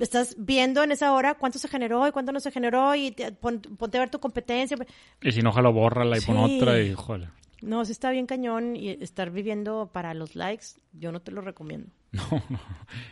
estás 0.00 0.34
viendo 0.38 0.82
en 0.82 0.92
esa 0.92 1.12
hora 1.12 1.34
cuánto 1.34 1.58
se 1.58 1.68
generó 1.68 2.06
y 2.08 2.12
cuánto 2.12 2.32
no 2.32 2.40
se 2.40 2.50
generó 2.50 2.94
y 2.94 3.12
te- 3.12 3.32
pon- 3.32 3.60
ponte 3.60 3.96
a 3.98 4.00
ver 4.00 4.10
tu 4.10 4.18
competencia. 4.18 4.76
Y 5.22 5.32
si 5.32 5.40
no, 5.42 5.52
jalo, 5.52 5.72
bórrala 5.72 6.18
y 6.18 6.20
pon 6.22 6.36
otra 6.38 6.80
y 6.80 6.92
joder. 6.94 7.28
No, 7.62 7.84
sí 7.84 7.92
está 7.92 8.10
bien 8.10 8.26
cañón 8.26 8.76
y 8.76 8.90
estar 8.90 9.30
viviendo 9.30 9.90
para 9.92 10.12
los 10.14 10.36
likes, 10.36 10.66
yo 10.92 11.10
no 11.12 11.20
te 11.20 11.30
lo 11.32 11.40
recomiendo. 11.40 11.88
No. 12.16 12.22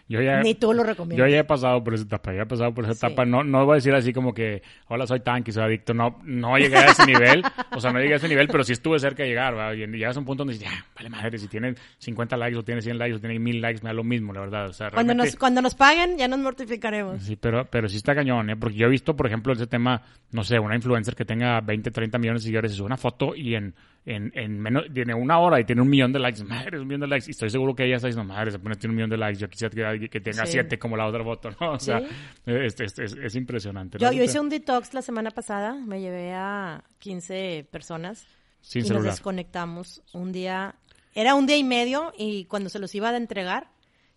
Yo 0.09 0.23
ya, 0.23 0.41
Ni 0.41 0.55
tú 0.55 0.73
lo 0.73 0.83
recomiendas. 0.83 1.19
Yo 1.29 1.31
ya 1.31 1.41
he 1.41 1.45
pasado 1.45 1.83
por 1.85 1.93
esa 1.93 2.05
etapa, 2.05 2.33
ya 2.33 2.43
he 2.43 2.47
pasado 2.47 2.73
por 2.73 2.85
esa 2.85 2.95
Sí. 2.95 3.05
etapa. 3.05 3.27
No, 3.27 3.45
no 3.45 3.67
voy 3.67 3.73
a 3.73 3.75
decir 3.77 3.95
así 3.95 4.15
como 4.15 4.33
que, 4.33 4.63
hola, 4.89 5.07
soy 5.07 5.21
tanque, 5.21 5.53
soy 5.53 5.65
adicto. 5.65 5.93
No, 5.93 6.21
no 6.25 6.57
llegué 6.57 6.77
a 6.77 6.87
ese 6.87 7.05
nivel. 7.07 7.43
O 7.77 7.81
sea, 7.81 7.93
no 7.93 7.99
llegué 8.01 8.15
a 8.15 8.17
ese 8.17 8.29
nivel, 8.29 8.49
pero 8.49 8.65
sí 8.65 8.73
estuve 8.73 8.99
cerca 8.99 9.23
de 9.23 9.29
llegar, 9.31 9.55
¿verdad? 9.55 9.75
Y 9.75 9.87
llegas 9.99 10.17
a 10.17 10.21
un 10.21 10.25
punto 10.25 10.43
donde 10.45 10.55
dices, 10.55 10.71
ya, 10.71 10.87
vale 10.97 11.11
madre, 11.11 11.37
si 11.39 11.49
tienen 11.49 11.77
50 11.99 12.37
likes 12.39 12.57
o 12.57 12.63
tienen 12.63 12.83
100 12.83 12.97
likes 12.99 13.17
o 13.17 13.21
tienen 13.21 13.43
1000 13.43 13.61
likes, 13.61 13.83
me 13.83 13.91
da 13.91 13.95
lo 13.95 14.05
mismo, 14.05 14.33
la 14.33 14.41
verdad. 14.41 14.69
O 14.69 14.73
sea, 14.73 14.91
Cuando 14.91 15.13
realmente- 15.13 15.33
nos, 15.33 15.39
cuando 15.39 15.61
nos 15.61 15.75
paguen, 15.75 16.17
ya 16.17 16.29
nos 16.29 16.39
mortificaremos. 16.39 17.23
Sí, 17.23 17.37
pero, 17.37 17.67
pero 17.67 17.89
sí 17.91 17.99
está 17.99 18.15
cañón, 18.15 18.49
¿eh? 18.51 18.57
Porque 18.57 18.77
yo 18.77 18.87
he 18.87 18.91
visto, 18.91 19.15
por 19.17 19.27
ejemplo, 19.27 19.53
ese 19.53 19.67
tema, 19.67 20.01
no 20.33 20.45
sé, 20.45 20.59
una 20.59 20.77
influencer 20.77 21.15
que 21.15 21.25
tenga 21.27 21.61
20, 21.61 21.91
30 21.91 22.17
millones 22.19 22.43
de 22.43 22.47
seguidores 22.47 22.73
y 22.73 22.77
sube 22.77 22.87
una 22.87 22.97
foto 22.97 23.35
y 23.35 23.55
en, 23.55 23.75
en, 24.07 24.31
en 24.35 24.61
menos, 24.61 24.85
tiene 24.93 25.15
una 25.15 25.39
hora 25.39 25.59
y 25.61 25.65
tiene 25.65 25.81
un 25.83 25.89
millón 25.89 26.13
de 26.13 26.19
likes. 26.19 26.45
Madre, 26.45 26.79
un 26.81 26.87
millón 26.87 27.01
de 27.03 27.07
likes. 27.09 27.27
Y 27.29 27.31
estoy 27.31 27.49
seguro 27.51 27.75
que 27.75 27.85
ella 27.85 27.97
está 27.97 28.09
diciendo, 28.09 28.33
madre, 28.33 28.51
se 28.51 28.59
pone 28.59 28.75
tiene 28.77 28.93
un 28.93 28.97
millón 28.97 29.11
de 29.11 29.17
likes. 29.17 29.39
Yo 29.41 29.49
quisiera 29.49 29.99
que, 29.99 30.09
que 30.09 30.21
tenga 30.21 30.45
Sí. 30.47 30.53
siete 30.53 30.79
como 30.79 30.97
la 30.97 31.07
otra 31.07 31.25
foto, 31.25 31.51
¿no? 31.61 31.73
O 31.73 31.79
sea, 31.79 32.01
Sí. 32.01 32.07
es, 32.47 32.81
es, 32.81 32.99
es, 32.99 33.13
es 33.15 33.35
impresionante. 33.35 33.99
Yo, 33.99 34.11
hice 34.13 34.39
un 34.41 34.49
detox 34.51 34.93
la 34.95 35.03
semana 35.03 35.31
pasada, 35.31 35.75
me 35.75 36.01
llevé 36.01 36.33
a 36.35 36.85
15 36.99 37.67
personas 37.71 38.27
Sin 38.61 38.83
y 38.83 38.85
celular. 38.85 39.07
nos 39.07 39.15
desconectamos 39.15 40.03
un 40.13 40.33
día, 40.33 40.75
era 41.15 41.35
un 41.35 41.47
día 41.47 41.57
y 41.57 41.65
medio 41.65 42.13
y 42.19 42.45
cuando 42.47 42.69
se 42.69 42.79
los 42.79 42.95
iba 42.95 43.09
a 43.11 43.17
entregar, 43.17 43.69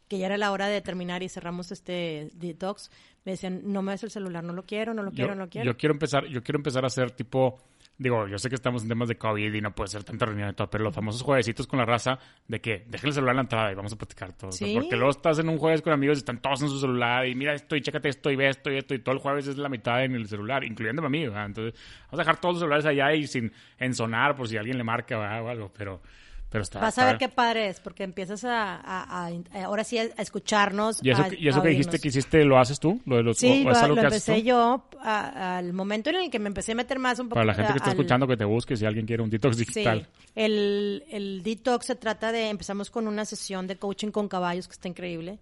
que 0.09 0.17
ya 0.17 0.25
era 0.27 0.37
la 0.37 0.51
hora 0.51 0.67
de 0.67 0.81
terminar 0.81 1.21
y 1.23 1.29
cerramos 1.29 1.71
este 1.71 2.29
detox, 2.33 2.89
me 3.25 3.33
decían, 3.33 3.61
no 3.65 3.81
me 3.81 3.91
des 3.91 4.03
el 4.03 4.09
celular, 4.11 4.41
no 4.43 4.53
lo 4.53 4.63
quiero, 4.63 4.93
no 4.93 5.03
lo 5.03 5.11
quiero, 5.11 5.31
yo, 5.31 5.35
no 5.35 5.43
lo 5.43 5.49
quiero. 5.49 5.65
yo 5.71 5.77
quiero 5.77 5.93
empezar, 5.93 6.25
yo 6.27 6.41
quiero 6.43 6.59
empezar 6.59 6.85
a 6.85 6.87
hacer 6.87 7.11
tipo, 7.11 7.59
digo, 7.97 8.27
yo 8.27 8.37
sé 8.37 8.49
que 8.49 8.55
estamos 8.55 8.83
en 8.83 8.89
temas 8.89 9.07
de 9.07 9.17
COVID 9.17 9.53
y 9.53 9.61
no 9.61 9.73
puede 9.73 9.89
ser 9.89 10.03
tanta 10.03 10.25
reunión 10.25 10.49
y 10.49 10.53
todo, 10.53 10.69
pero 10.69 10.83
los 10.83 10.93
famosos 10.93 11.21
jueguecitos 11.21 11.65
con 11.65 11.79
la 11.79 11.85
raza 11.85 12.19
de 12.47 12.61
que 12.61 12.85
dejen 12.87 13.07
el 13.07 13.13
celular 13.13 13.33
en 13.33 13.37
la 13.37 13.41
entrada 13.41 13.71
y 13.71 13.75
vamos 13.75 13.93
a 13.93 13.95
platicar 13.97 14.33
todo. 14.33 14.51
Sí. 14.51 14.75
porque 14.75 14.95
luego 14.95 15.11
estás 15.11 15.39
en 15.39 15.49
un 15.49 15.57
jueves 15.57 15.81
con 15.81 15.93
amigos 15.93 16.17
y 16.17 16.19
están 16.19 16.41
todos 16.41 16.61
en 16.61 16.69
su 16.69 16.79
celular 16.79 17.27
y 17.27 17.35
mira 17.35 17.53
esto 17.53 17.75
y 17.75 17.81
chécate 17.81 18.09
esto 18.09 18.29
y 18.29 18.35
ve 18.35 18.49
esto 18.49 18.71
y 18.71 18.77
esto 18.77 18.93
y 18.93 18.99
todo 18.99 19.15
el 19.15 19.19
jueves 19.19 19.47
es 19.47 19.57
la 19.57 19.69
mitad 19.69 20.03
en 20.03 20.13
el 20.13 20.27
celular, 20.27 20.63
incluyéndome 20.63 21.07
a 21.07 21.09
mí, 21.09 21.23
¿verdad? 21.27 21.45
Entonces, 21.47 21.79
vamos 22.05 22.13
a 22.13 22.17
dejar 22.17 22.39
todos 22.39 22.55
los 22.55 22.59
celulares 22.61 22.85
allá 22.85 23.13
y 23.13 23.25
sin 23.25 23.51
en 23.79 23.93
sonar 23.95 24.35
por 24.35 24.47
si 24.47 24.57
alguien 24.57 24.77
le 24.77 24.83
marca 24.83 25.17
¿verdad? 25.17 25.43
o 25.43 25.49
algo, 25.49 25.71
pero, 25.75 26.01
pero 26.49 26.63
está. 26.63 26.79
Vas 26.79 26.97
a 26.97 27.05
ver 27.05 27.17
qué 27.17 27.27
padre 27.29 27.67
es, 27.67 27.79
porque 27.79 28.03
empiezas 28.03 28.43
a, 28.45 28.75
a- 28.75 29.25
a- 29.25 29.27
a- 29.27 29.63
ahora 29.65 29.83
sí 29.83 29.97
a, 29.97 30.03
escucharnos. 30.03 30.99
¿Y 31.03 31.11
eso, 31.11 31.21
a- 31.23 31.29
que- 31.29 31.37
y 31.39 31.47
eso 31.47 31.61
que 31.61 31.69
dijiste 31.69 31.99
que 31.99 32.07
hiciste, 32.07 32.43
lo 32.45 32.57
haces 32.57 32.79
tú? 32.79 33.01
¿Lo 33.05 33.17
de 33.17 33.23
los, 33.23 33.37
Sí, 33.37 33.47
o- 33.65 33.67
o 33.67 33.71
es 33.71 33.77
lo, 33.77 33.83
algo 33.83 33.95
lo 33.95 34.01
que 34.01 34.07
haces 34.07 34.27
empecé 34.29 34.41
tú? 34.41 34.47
yo 34.47 34.85
al 35.03 35.73
momento 35.73 36.09
en 36.09 36.15
el 36.17 36.29
que 36.31 36.39
me 36.39 36.47
empecé 36.47 36.71
a 36.71 36.75
meter 36.75 36.99
más 36.99 37.19
un 37.19 37.27
poco. 37.27 37.35
Para 37.35 37.45
la 37.47 37.53
gente 37.53 37.73
que 37.73 37.77
está 37.77 37.89
al- 37.91 37.97
escuchando, 37.97 38.27
que 38.27 38.37
te 38.37 38.45
busque 38.45 38.77
si 38.77 38.85
alguien 38.85 39.05
quiere 39.05 39.21
un 39.23 39.29
detox 39.29 39.57
Sí, 39.57 39.65
digital. 39.65 40.07
el, 40.35 41.03
el 41.09 41.43
detox 41.43 41.85
se 41.85 41.95
trata 41.95 42.31
de, 42.31 42.49
empezamos 42.49 42.89
con 42.89 43.07
una 43.07 43.25
sesión 43.25 43.67
de 43.67 43.75
coaching 43.77 44.11
con 44.11 44.27
caballos 44.27 44.67
que 44.67 44.73
está 44.73 44.87
increíble 44.87 45.39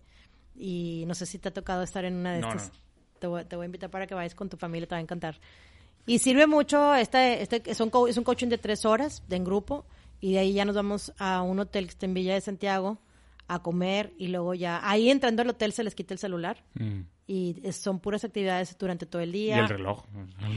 y 0.55 1.03
no 1.07 1.13
sé 1.15 1.25
si 1.25 1.37
te 1.37 1.49
ha 1.49 1.53
tocado 1.53 1.83
estar 1.83 2.05
en 2.05 2.15
una 2.15 2.33
de 2.33 2.39
No, 2.39 2.49
estas. 2.49 2.69
no. 2.69 2.79
Te, 3.19 3.27
voy, 3.27 3.45
te 3.45 3.55
voy 3.55 3.63
a 3.63 3.67
invitar 3.67 3.89
para 3.89 4.07
que 4.07 4.13
vayas 4.13 4.35
con 4.35 4.49
tu 4.49 4.57
familia, 4.57 4.87
te 4.87 4.95
va 4.95 4.99
a 4.99 5.01
encantar. 5.01 5.39
Y 6.05 6.19
sirve 6.19 6.47
mucho, 6.47 6.93
este, 6.95 7.41
este, 7.41 7.73
son 7.73 7.89
co- 7.89 8.07
es 8.07 8.17
un 8.17 8.23
coaching 8.23 8.47
de 8.47 8.57
tres 8.57 8.85
horas 8.85 9.23
de 9.27 9.37
en 9.37 9.43
grupo 9.43 9.85
y 10.21 10.33
de 10.33 10.39
ahí 10.39 10.53
ya 10.53 10.65
nos 10.65 10.75
vamos 10.75 11.13
a 11.19 11.41
un 11.41 11.59
hotel 11.59 11.85
que 11.85 11.91
está 11.91 12.05
en 12.05 12.13
Villa 12.13 12.33
de 12.33 12.41
Santiago 12.41 12.99
a 13.47 13.61
comer 13.61 14.11
y 14.17 14.29
luego 14.29 14.53
ya, 14.55 14.79
ahí 14.89 15.09
entrando 15.11 15.43
al 15.43 15.49
hotel 15.49 15.71
se 15.71 15.83
les 15.83 15.93
quita 15.93 16.13
el 16.15 16.19
celular 16.19 16.63
Mm. 16.73 17.01
y 17.27 17.61
son 17.73 17.99
puras 17.99 18.23
actividades 18.23 18.75
durante 18.79 19.05
todo 19.05 19.21
el 19.21 19.31
día. 19.31 19.57
Y 19.57 19.59
el 19.59 19.69
reloj. 19.69 20.03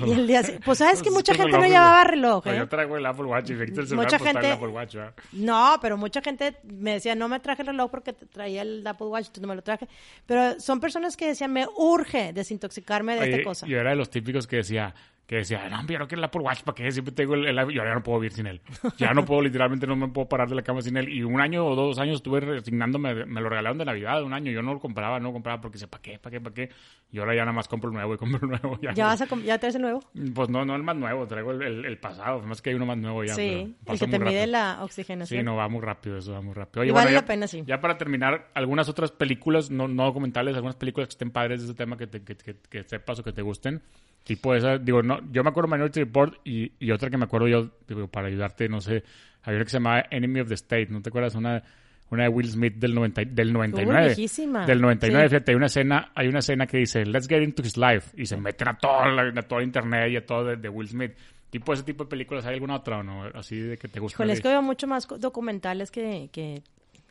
Y 0.07 0.11
el 0.13 0.27
día- 0.27 0.41
pues 0.65 0.79
sabes 0.79 1.03
que 1.03 1.11
mucha 1.11 1.35
gente 1.35 1.59
no 1.59 1.67
llevaba 1.67 2.05
reloj, 2.05 2.43
Pues 2.45 2.55
¿eh? 2.57 2.59
Yo 2.61 2.69
traigo 2.69 2.97
el 2.97 3.05
Apple 3.05 3.27
Watch 3.27 3.51
y 3.51 3.55
Víctor 3.57 3.81
el 3.81 3.89
celular 3.89 4.07
Mucha 4.07 4.19
pues, 4.19 4.31
el 4.31 4.37
gente- 4.41 4.53
Apple 4.53 4.69
Watch, 4.69 4.95
¿verdad? 4.95 5.15
No, 5.33 5.77
pero 5.83 5.99
mucha 5.99 6.23
gente 6.23 6.57
me 6.65 6.93
decía, 6.95 7.15
no 7.15 7.29
me 7.29 7.41
traje 7.41 7.61
el 7.61 7.69
reloj 7.69 7.91
porque 7.91 8.15
traía 8.15 8.63
el 8.63 8.87
Apple 8.87 9.09
Watch, 9.09 9.27
entonces 9.27 9.43
no 9.43 9.49
me 9.49 9.55
lo 9.57 9.63
traje. 9.63 9.87
Pero 10.25 10.59
son 10.59 10.81
personas 10.81 11.15
que 11.15 11.27
decían, 11.27 11.53
me 11.53 11.67
urge 11.77 12.33
desintoxicarme 12.33 13.17
de 13.17 13.21
Oye, 13.21 13.31
esta 13.33 13.45
cosa. 13.45 13.67
Yo 13.67 13.77
era 13.79 13.91
de 13.91 13.97
los 13.97 14.09
típicos 14.09 14.47
que 14.47 14.57
decía, 14.57 14.95
que 15.29 15.37
decía, 15.37 15.69
no, 15.69 15.87
yo 15.87 15.99
no 15.99 16.09
quiero 16.09 16.21
el 16.21 16.25
Apple 16.25 16.41
Watch, 16.41 16.63
¿para 16.63 16.75
qué? 16.75 16.91
Siempre 16.91 17.13
tengo 17.15 17.35
el, 17.35 17.45
el- 17.47 17.57
Yo 17.71 17.85
ya 17.85 17.93
no 17.93 18.03
puedo 18.03 18.19
vivir 18.19 18.33
sin 18.33 18.47
él. 18.47 18.63
Ya 18.97 19.13
no 19.13 19.27
puedo, 19.27 19.43
literalmente 19.43 19.87
no 19.87 19.95
me 19.95 20.09
puedo 20.09 20.27
parar 20.27 20.49
de 20.49 20.55
la 20.55 20.63
cama 20.63 20.81
sin 20.81 20.97
él. 20.97 21.11
Y 21.11 21.23
un 21.23 21.39
año 21.39 21.67
o 21.67 21.77
dos 21.77 21.99
años 21.99 22.17
estuve 22.17 22.41
resignándome, 22.41 23.27
me 23.27 23.43
lo 23.43 23.51
regalaron 23.51 23.77
de 23.77 23.85
Navidad, 23.85 24.23
un 24.23 24.33
año. 24.33 24.51
Yo 24.51 24.63
no 24.63 24.73
lo 24.73 24.81
compraba, 24.81 25.21
no 25.21 25.27
lo 25.29 25.33
compraba 25.35 25.61
porque 25.61 25.75
decía, 25.75 25.87
¿para 25.89 26.01
qué? 26.01 26.19
¿Para 26.19 26.31
qué? 26.33 26.41
¿Para 26.41 26.55
qué? 26.55 26.71
Y 27.13 27.19
ahora 27.19 27.35
ya 27.35 27.43
nada 27.43 27.53
más 27.53 27.69
compro 27.69 27.91
el 27.91 27.95
nuevo 27.95 28.15
y 28.15 28.17
compro 28.17 28.41
el 28.43 28.49
nuevo. 28.49 28.79
Ya, 28.83 28.93
¿Ya 28.95 29.05
vas 29.05 29.21
a 29.21 29.27
ya 29.45 29.59
traes 29.59 29.75
el 29.75 29.83
nuevo? 29.83 30.01
Pues 30.35 30.49
no, 30.49 30.65
no 30.65 30.75
el 30.75 30.83
más 30.83 30.97
nuevo, 30.97 31.27
traigo 31.27 31.53
el, 31.53 31.61
el- 31.61 31.85
el 31.85 31.99
pasado. 31.99 32.41
Más 32.41 32.63
que 32.63 32.71
hay 32.71 32.77
uno 32.77 32.87
más 32.87 32.97
nuevo 32.97 33.23
ya. 33.23 33.35
sí, 33.35 33.77
el 33.85 33.99
que 33.99 34.07
te 34.07 34.19
mide 34.19 34.25
rápido. 34.25 34.47
la 34.47 34.79
oxigenación. 34.83 35.41
Sí, 35.41 35.45
no, 35.45 35.57
va 35.57 35.69
muy 35.69 35.83
rápido, 35.83 36.17
eso 36.17 36.33
va 36.33 36.41
muy 36.41 36.55
rápido. 36.55 36.81
Oye, 36.81 36.91
Y 36.91 36.95
vale 36.95 37.13
la 37.13 37.27
pena, 37.27 37.47
sí. 37.47 37.63
Ya 37.67 37.81
para 37.83 37.99
terminar, 37.99 38.49
algunas 38.55 38.89
otras 38.89 39.13
películas, 39.13 39.71
no, 39.71 39.89
no 39.89 40.05
documentales, 40.07 40.55
algunas 40.55 40.77
películas 40.77 41.09
que 41.09 41.13
estén 41.13 41.31
padres 41.33 41.61
de 41.61 41.67
ese 41.67 41.75
tema 41.75 41.99
que, 41.99 42.07
te, 42.07 42.23
que, 42.25 42.35
que- 42.35 42.57
que 42.71 42.83
sepas 42.85 43.19
o 43.19 43.23
que 43.23 43.33
te 43.35 43.43
gusten. 43.43 43.83
Tipo 44.25 44.55
esa, 44.55 44.77
digo, 44.79 45.03
no, 45.03 45.21
yo 45.33 45.43
me 45.43 45.51
acuerdo 45.51 45.69
de 45.71 45.77
Minority 45.77 46.01
Report 46.01 46.35
y, 46.45 46.73
y 46.79 46.91
otra 46.91 47.09
que 47.09 47.17
me 47.17 47.25
acuerdo 47.25 47.49
yo, 47.49 47.71
digo, 47.87 48.09
para 48.09 48.29
ayudarte, 48.29 48.69
no 48.69 48.81
sé, 48.81 49.03
había 49.43 49.57
una 49.59 49.65
que 49.65 49.71
se 49.71 49.77
llamaba 49.79 50.05
Enemy 50.11 50.41
of 50.41 50.49
the 50.49 50.55
State, 50.55 50.89
¿no 50.91 51.01
te 51.01 51.09
acuerdas? 51.09 51.35
Una, 51.35 51.63
una 52.11 52.25
de 52.25 52.29
Will 52.29 52.49
Smith 52.51 52.75
del, 52.75 52.95
90, 52.95 53.23
y- 53.23 53.25
del 53.27 53.53
99. 53.55 54.07
viejísima. 54.09 54.67
Del 54.67 54.81
99, 54.83 55.29
Sí. 55.29 55.35
fíjate, 55.35 55.51
hay 55.53 55.57
una 55.57 55.67
escena, 55.67 56.13
hay 56.15 56.29
una 56.29 56.41
escena 56.41 56.67
que 56.67 56.77
dice, 56.79 57.07
let's 57.07 57.27
get 57.27 57.41
into 57.43 57.63
his 57.63 57.77
life, 57.79 58.11
y 58.21 58.27
se 58.27 58.37
meten 58.37 58.69
a 58.69 58.77
todo, 58.77 59.07
la- 59.07 59.41
a 59.41 59.43
todo 59.43 59.63
internet 59.63 60.11
y 60.13 60.17
a 60.17 60.27
todo 60.27 60.45
de, 60.45 60.57
de 60.57 60.69
Will 60.69 60.89
Smith. 60.89 61.13
Tipo 61.49 61.73
ese 61.73 61.83
tipo 61.83 62.05
de 62.05 62.11
películas, 62.11 62.45
¿hay 62.45 62.53
alguna 62.55 62.77
otra 62.77 62.99
o 62.99 63.03
no? 63.03 63.25
Así 63.33 63.59
de 63.59 63.79
que 63.79 63.89
te 63.89 63.99
gusta. 64.01 64.17
Híjole, 64.17 64.35
es 64.35 64.43
que 64.43 64.49
veo 64.49 64.61
mucho 64.61 64.87
más 64.87 65.09
documentales 65.09 65.91
que, 65.91 66.29
que, 66.31 66.63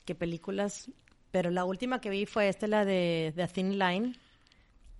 que 0.05 0.13
películas, 0.13 0.91
pero 1.31 1.49
la 1.49 1.65
última 1.65 1.99
que 1.99 2.11
vi 2.11 2.27
fue 2.27 2.47
esta, 2.47 2.67
la 2.67 2.85
de 2.85 3.33
The 3.35 3.47
Thin 3.47 3.79
Line, 3.79 4.13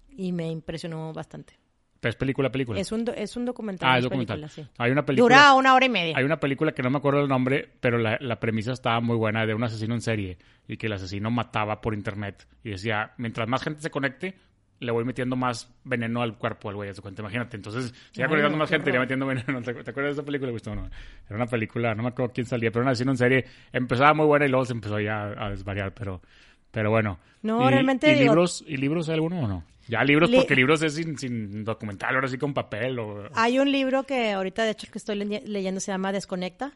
y 0.09 0.31
me 0.31 0.49
impresionó 0.49 1.13
bastante. 1.13 1.53
¿Es 2.01 2.15
película, 2.15 2.51
película? 2.51 2.79
Es 2.79 2.91
un, 2.91 3.03
do- 3.05 3.13
es 3.13 3.35
un 3.35 3.45
documental. 3.45 3.89
ah, 3.89 3.97
es 3.97 4.03
documental. 4.03 4.49
sí. 4.49 4.65
Hay 4.77 4.91
una 4.91 5.05
película. 5.05 5.35
Dura 5.35 5.53
una 5.53 5.73
hora 5.73 5.85
y 5.85 5.89
media. 5.89 6.13
Hay 6.17 6.23
una 6.23 6.39
película 6.39 6.71
que 6.71 6.81
no 6.83 6.89
me 6.89 6.97
acuerdo 6.97 7.21
el 7.21 7.27
nombre, 7.27 7.69
pero 7.79 7.97
la, 7.97 8.17
la 8.21 8.39
premisa 8.39 8.71
estaba 8.71 8.99
muy 9.01 9.15
buena 9.17 9.45
de 9.45 9.53
un 9.53 9.63
asesino 9.63 9.93
en 9.95 10.01
serie 10.01 10.37
y 10.67 10.77
que 10.77 10.87
el 10.87 10.93
asesino 10.93 11.31
mataba 11.31 11.81
por 11.81 11.93
internet 11.93 12.47
y 12.63 12.69
decía, 12.71 13.11
mientras 13.17 13.47
más 13.47 13.63
gente 13.63 13.81
se 13.81 13.89
conecte, 13.89 14.35
le 14.79 14.91
voy 14.91 15.05
metiendo 15.05 15.35
más 15.35 15.73
veneno 15.85 16.21
al 16.21 16.37
cuerpo 16.37 16.69
al 16.69 16.75
güey, 16.75 16.91
imagínate. 17.17 17.57
Entonces, 17.57 17.93
sigue 18.11 18.27
conectando 18.27 18.57
no, 18.57 18.61
más 18.63 18.69
gente, 18.69 18.91
horror. 18.91 19.01
metiendo 19.01 19.25
veneno. 19.25 19.61
¿Te, 19.63 19.73
te 19.73 19.89
acuerdas 19.89 20.15
de 20.15 20.21
esa 20.21 20.23
película, 20.23 20.51
Gustavo? 20.51 20.75
No, 20.75 20.85
era 21.25 21.35
una 21.35 21.47
película, 21.47 21.95
no 21.95 22.03
me 22.03 22.09
acuerdo 22.09 22.31
quién 22.31 22.45
salía, 22.45 22.69
pero 22.69 22.83
un 22.83 22.89
asesino 22.89 23.09
en 23.11 23.17
serie 23.17 23.45
empezaba 23.73 24.13
muy 24.13 24.27
buena 24.27 24.45
y 24.45 24.49
luego 24.49 24.65
se 24.65 24.73
empezó 24.73 24.99
ya 24.99 25.33
a 25.35 25.49
desvariar, 25.49 25.93
pero, 25.95 26.21
pero 26.69 26.91
bueno. 26.91 27.17
No, 27.41 27.67
¿Y- 27.67 27.71
realmente 27.71 28.11
¿Y 28.11 28.19
digo- 28.19 28.33
libros, 28.33 28.63
¿y 28.67 28.77
libros 28.77 29.09
hay 29.09 29.15
alguno 29.15 29.39
o 29.39 29.47
no? 29.47 29.63
Ya 29.87 30.03
libros, 30.03 30.29
Li- 30.29 30.37
porque 30.37 30.55
libros 30.55 30.81
es 30.81 30.95
sin, 30.95 31.17
sin 31.17 31.63
documental, 31.63 32.15
ahora 32.15 32.27
sí 32.27 32.37
con 32.37 32.53
papel 32.53 32.99
o... 32.99 33.29
Hay 33.35 33.59
un 33.59 33.71
libro 33.71 34.03
que 34.03 34.31
ahorita, 34.33 34.63
de 34.63 34.71
hecho, 34.71 34.85
el 34.87 34.91
que 34.91 34.97
estoy 34.97 35.15
le- 35.15 35.41
leyendo 35.45 35.79
se 35.79 35.91
llama 35.91 36.11
Desconecta. 36.11 36.73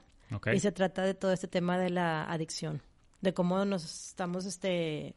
Y 0.53 0.59
se 0.61 0.71
trata 0.71 1.03
de 1.03 1.13
todo 1.13 1.33
este 1.33 1.49
tema 1.49 1.77
de 1.77 1.89
la 1.89 2.23
adicción. 2.23 2.81
De 3.19 3.33
cómo 3.33 3.65
nos 3.65 3.83
estamos 3.83 4.45
este, 4.45 5.13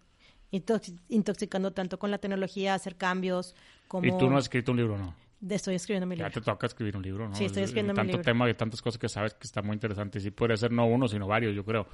intox- 0.51 0.99
intoxicando 1.09 1.72
tanto 1.72 2.01
con 2.01 2.11
la 2.11 2.18
tecnología, 2.18 2.74
hacer 2.74 2.97
cambios. 2.97 3.55
Como... 3.86 4.07
¿Y 4.07 4.18
tú 4.18 4.28
no 4.28 4.36
has 4.38 4.47
escrito 4.47 4.72
un 4.72 4.78
libro, 4.78 4.99
no? 4.99 5.14
de- 5.40 5.55
Estoy 5.55 5.76
escribiendo 5.76 6.07
mi 6.09 6.16
Ya 6.16 6.24
libro. 6.26 6.40
te 6.40 6.45
toca 6.45 6.66
escribir 6.66 6.97
un 6.97 7.03
libro, 7.05 7.28
¿no? 7.28 7.34
Sí, 7.36 7.45
estoy 7.45 7.62
Es- 7.62 7.68
escribiendo 7.68 7.92
mi 7.92 7.97
Tanto 7.99 8.12
libro. 8.16 8.24
tema 8.24 8.51
y 8.51 8.55
tantas 8.55 8.82
cosas 8.82 8.99
que 8.99 9.09
sabes 9.09 9.34
que 9.34 9.47
está 9.47 9.62
muy 9.62 9.74
interesante. 9.74 10.18
Sí, 10.18 10.32
puede 10.32 10.57
ser 10.57 10.72
no 10.72 10.84
uno, 10.86 11.07
sino 11.07 11.28
varios, 11.28 11.55
yo 11.55 11.64
creo. 11.64 11.86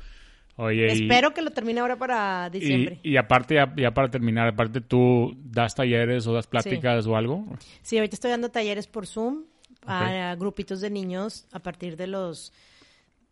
Oye, 0.56 0.86
y- 0.88 1.02
Espero 1.02 1.32
que 1.32 1.42
lo 1.42 1.50
termine 1.50 1.80
ahora 1.80 1.96
para 1.96 2.50
diciembre. 2.50 3.00
y, 3.02 3.12
y 3.12 3.16
aparte, 3.16 3.54
ya, 3.54 3.72
ya 3.76 3.92
para 3.94 4.10
terminar, 4.10 4.48
aparte 4.48 4.80
tú 4.80 5.34
das 5.42 5.74
talleres 5.74 6.26
o 6.26 6.32
das 6.34 6.46
pláticas 6.46 7.06
o 7.06 7.16
algo. 7.16 7.46
Sí, 7.82 7.96
ahorita 7.96 8.14
estoy 8.16 8.30
dando 8.30 8.50
talleres 8.50 8.86
por 8.86 9.06
Zoom 9.06 9.44
a 9.86 10.34
grupitos 10.38 10.80
de 10.82 10.90
niños 10.90 11.46
a 11.52 11.60
partir 11.60 11.96
de 11.96 12.06
los 12.06 12.52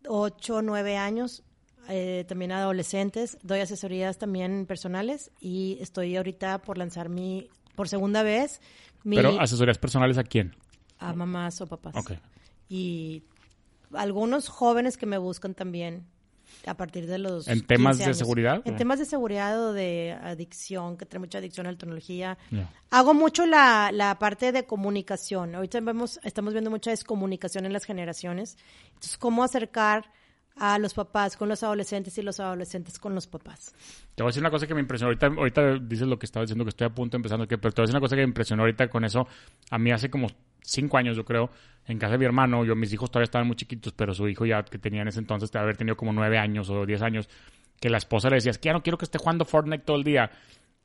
8 0.07 0.55
o 0.55 0.61
9 0.63 0.97
años, 0.97 1.43
eh, 1.87 2.25
también 2.27 2.51
a 2.51 2.59
adolescentes. 2.59 3.37
Doy 3.43 3.59
asesorías 3.59 4.17
también 4.17 4.65
personales 4.65 5.31
y 5.39 5.77
estoy 5.81 6.15
ahorita 6.15 6.59
por 6.63 6.77
lanzar 6.79 7.09
mi, 7.09 7.47
por 7.75 7.87
segunda 7.87 8.23
vez, 8.23 8.61
mi, 9.03 9.15
Pero 9.17 9.39
asesorías 9.39 9.77
personales 9.77 10.17
a 10.17 10.23
quién? 10.23 10.55
a 10.97 11.13
mamás 11.13 11.61
o 11.61 11.67
papás. 11.67 11.95
Ok. 11.95 12.11
Y 12.67 13.23
algunos 13.93 14.49
jóvenes 14.49 14.97
que 14.97 15.05
me 15.05 15.17
buscan 15.17 15.53
también 15.53 16.05
a 16.65 16.75
partir 16.75 17.07
de 17.07 17.17
los 17.17 17.47
¿En 17.47 17.65
temas 17.65 17.97
15 17.97 18.09
de 18.09 18.13
seguridad? 18.13 18.61
En 18.65 18.75
temas 18.75 18.99
de 18.99 19.05
seguridad 19.05 19.59
o 19.59 19.73
de 19.73 20.17
adicción, 20.21 20.97
que 20.97 21.05
trae 21.05 21.19
mucha 21.19 21.37
adicción 21.37 21.67
a 21.67 21.71
la 21.71 21.77
tecnología. 21.77 22.37
Hago 22.89 23.13
mucho 23.13 23.45
la, 23.45 23.91
la 23.93 24.17
parte 24.19 24.51
de 24.51 24.65
comunicación. 24.65 25.55
Ahorita 25.55 25.79
vemos, 25.79 26.19
estamos 26.23 26.53
viendo 26.53 26.69
mucha 26.69 26.91
descomunicación 26.91 27.65
en 27.65 27.73
las 27.73 27.85
generaciones. 27.85 28.57
Entonces, 28.87 29.17
cómo 29.17 29.43
acercar 29.43 30.11
a 30.59 30.77
los 30.77 30.93
papás 30.93 31.37
con 31.37 31.49
los 31.49 31.63
adolescentes 31.63 32.17
y 32.17 32.21
los 32.21 32.39
adolescentes 32.39 32.99
con 32.99 33.15
los 33.15 33.27
papás. 33.27 33.73
Te 34.13 34.23
voy 34.23 34.27
a 34.27 34.31
decir 34.31 34.43
una 34.43 34.51
cosa 34.51 34.67
que 34.67 34.73
me 34.73 34.81
impresionó. 34.81 35.09
Ahorita, 35.09 35.27
ahorita 35.27 35.79
dices 35.79 36.07
lo 36.07 36.19
que 36.19 36.25
estaba 36.25 36.43
diciendo, 36.43 36.65
que 36.65 36.69
estoy 36.69 36.87
a 36.87 36.89
punto 36.89 37.15
de 37.15 37.19
empezando, 37.19 37.47
que, 37.47 37.57
pero 37.57 37.73
te 37.73 37.81
voy 37.81 37.83
a 37.83 37.87
decir 37.87 37.95
una 37.95 38.01
cosa 38.01 38.15
que 38.15 38.21
me 38.21 38.27
impresionó 38.27 38.63
ahorita 38.63 38.89
con 38.89 39.05
eso. 39.05 39.27
A 39.71 39.77
mí 39.77 39.91
hace 39.91 40.09
como 40.09 40.27
cinco 40.61 40.97
años, 40.97 41.15
yo 41.15 41.23
creo, 41.23 41.49
en 41.87 41.97
casa 41.97 42.13
de 42.13 42.17
mi 42.19 42.25
hermano, 42.25 42.65
yo, 42.65 42.75
mis 42.75 42.91
hijos 42.93 43.09
todavía 43.09 43.25
estaban 43.25 43.47
muy 43.47 43.55
chiquitos, 43.55 43.93
pero 43.93 44.13
su 44.13 44.27
hijo 44.27 44.45
ya 44.45 44.63
que 44.63 44.77
tenía 44.77 45.01
en 45.01 45.07
ese 45.07 45.19
entonces, 45.19 45.51
de 45.51 45.59
haber 45.59 45.77
tenido 45.77 45.95
como 45.95 46.11
nueve 46.11 46.37
años 46.37 46.69
o 46.69 46.85
diez 46.85 47.01
años, 47.01 47.29
que 47.79 47.89
la 47.89 47.97
esposa 47.97 48.29
le 48.29 48.35
decía, 48.35 48.51
es 48.51 48.57
que 48.57 48.71
no 48.73 48.83
quiero 48.83 48.97
que 48.97 49.05
esté 49.05 49.17
jugando 49.17 49.45
Fortnite 49.45 49.85
todo 49.85 49.97
el 49.97 50.03
día. 50.03 50.29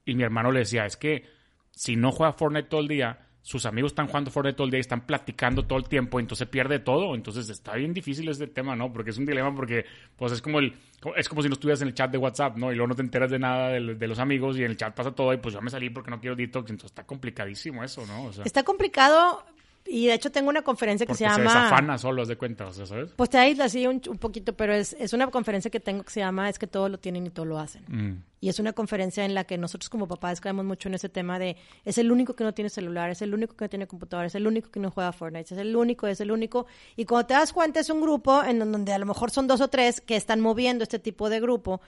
Y 0.05 0.15
mi 0.15 0.23
hermano 0.23 0.53
le 0.53 0.61
decía, 0.61 0.87
es 0.87 0.97
que 0.97 1.25
si 1.73 1.97
no 1.97 2.13
juega 2.13 2.33
Fortnite 2.33 2.69
todo 2.69 2.81
el 2.81 2.89
día, 2.89 3.24
sus 3.45 3.67
amigos 3.67 3.93
están 3.93 4.07
jugando 4.07 4.31
Fortnite 4.31 4.57
todo 4.57 4.65
el 4.65 4.71
día 4.71 4.81
están 4.81 5.03
platicando 5.03 5.67
todo 5.67 5.79
el 5.79 5.87
tiempo, 5.87 6.19
entonces 6.19 6.49
pierde 6.49 6.79
todo. 6.79 7.15
Entonces 7.15 7.51
está 7.51 7.75
bien 7.75 7.93
difícil 7.93 8.27
este 8.31 8.47
tema, 8.47 8.75
¿no? 8.75 8.91
Porque 8.91 9.11
es 9.11 9.19
un 9.19 9.27
dilema 9.27 9.55
porque 9.55 9.85
pues 10.17 10.33
es 10.33 10.41
como 10.41 10.61
el 10.61 10.75
es 11.15 11.29
como 11.29 11.43
si 11.43 11.49
no 11.49 11.53
estuvieras 11.53 11.83
en 11.83 11.89
el 11.89 11.95
chat 11.95 12.11
de 12.11 12.17
WhatsApp, 12.17 12.57
¿no? 12.57 12.73
Y 12.73 12.75
luego 12.75 12.89
no 12.89 12.95
te 12.95 13.03
enteras 13.03 13.31
de 13.31 13.39
nada 13.39 13.69
de, 13.69 13.97
de 13.97 14.07
los 14.09 14.19
amigos 14.19 14.57
y 14.57 14.65
en 14.65 14.71
el 14.71 14.79
chat 14.79 14.95
pasa 14.95 15.15
todo 15.15 15.31
y 15.35 15.37
pues 15.37 15.53
yo 15.53 15.61
me 15.61 15.69
salí 15.69 15.91
porque 15.91 16.11
no 16.11 16.19
quiero 16.19 16.35
detox, 16.35 16.71
entonces 16.71 16.93
está 16.93 17.05
complicadísimo 17.05 17.85
eso, 17.85 18.07
¿no? 18.07 18.25
O 18.25 18.33
sea, 18.33 18.45
Está 18.45 18.63
complicado 18.63 19.45
y 19.87 20.07
de 20.07 20.15
hecho 20.15 20.33
tengo 20.33 20.49
una 20.49 20.63
conferencia 20.63 21.05
que 21.07 21.13
porque 21.13 21.25
se 21.25 21.31
se, 21.31 21.43
llama... 21.43 21.55
desafana 21.55 21.99
solo, 21.99 22.23
haz 22.23 22.29
de 22.29 22.37
cuenta, 22.37 22.67
o 22.67 22.73
sea, 22.73 22.87
¿sabes? 22.87 23.11
Pues 23.17 23.29
te 23.29 23.39
aísla 23.39 23.67
así 23.67 23.87
un, 23.87 24.01
un 24.09 24.19
poquito, 24.19 24.55
pero 24.55 24.73
es, 24.73 24.97
es 24.99 25.13
una 25.13 25.27
conferencia 25.27 25.71
que 25.71 25.81
tengo 25.81 26.03
que 26.03 26.11
se 26.11 26.21
llama 26.21 26.49
Es 26.49 26.59
que 26.59 26.67
todo 26.67 26.89
lo 26.89 26.99
tienen 26.99 27.27
y 27.27 27.31
todo 27.31 27.45
lo 27.45 27.59
hacen. 27.59 27.85
Mm. 27.89 28.23
Y 28.41 28.49
es 28.49 28.59
una 28.59 28.73
conferencia 28.73 29.25
en 29.25 29.35
la 29.35 29.45
que 29.45 29.59
nosotros 29.59 29.91
como 29.91 30.09
papás 30.09 30.41
caemos 30.41 30.65
mucho 30.65 30.89
en 30.89 30.95
ese 30.95 31.09
tema 31.09 31.39
de 31.39 31.57
es 31.85 31.99
el 31.99 32.13
único 32.13 32.35
que 32.35 32.45
no 32.45 32.55
tiene 32.55 32.71
celular, 32.71 33.11
es 33.11 33.21
el 33.23 33.35
único 33.35 33.57
que 33.57 33.67
no 33.67 33.69
tiene 33.69 33.87
computadora, 33.87 34.27
es 34.27 34.35
el 34.35 34.47
único 34.47 34.71
que 34.71 34.81
no 34.81 34.91
juega 34.91 35.13
Fortnite, 35.13 35.55
es 35.55 35.61
el 35.61 35.77
único, 35.77 36.07
es 36.07 36.21
el 36.21 36.31
único. 36.31 36.67
Y 36.97 37.05
cuando 37.05 37.27
te 37.27 37.35
das 37.35 37.53
cuenta 37.53 37.81
es 37.81 37.91
un 37.91 38.01
grupo 38.01 38.43
en 38.43 38.59
donde 38.59 38.93
a 38.93 38.99
lo 38.99 39.07
mejor 39.07 39.31
son 39.31 39.47
dos 39.47 39.61
o 39.61 39.69
tres 39.69 40.01
que 40.01 40.17
están 40.17 40.41
moviendo 40.41 40.83
este 40.83 40.99
tipo 40.99 41.29
de 41.29 41.41
grupo. 41.41 41.81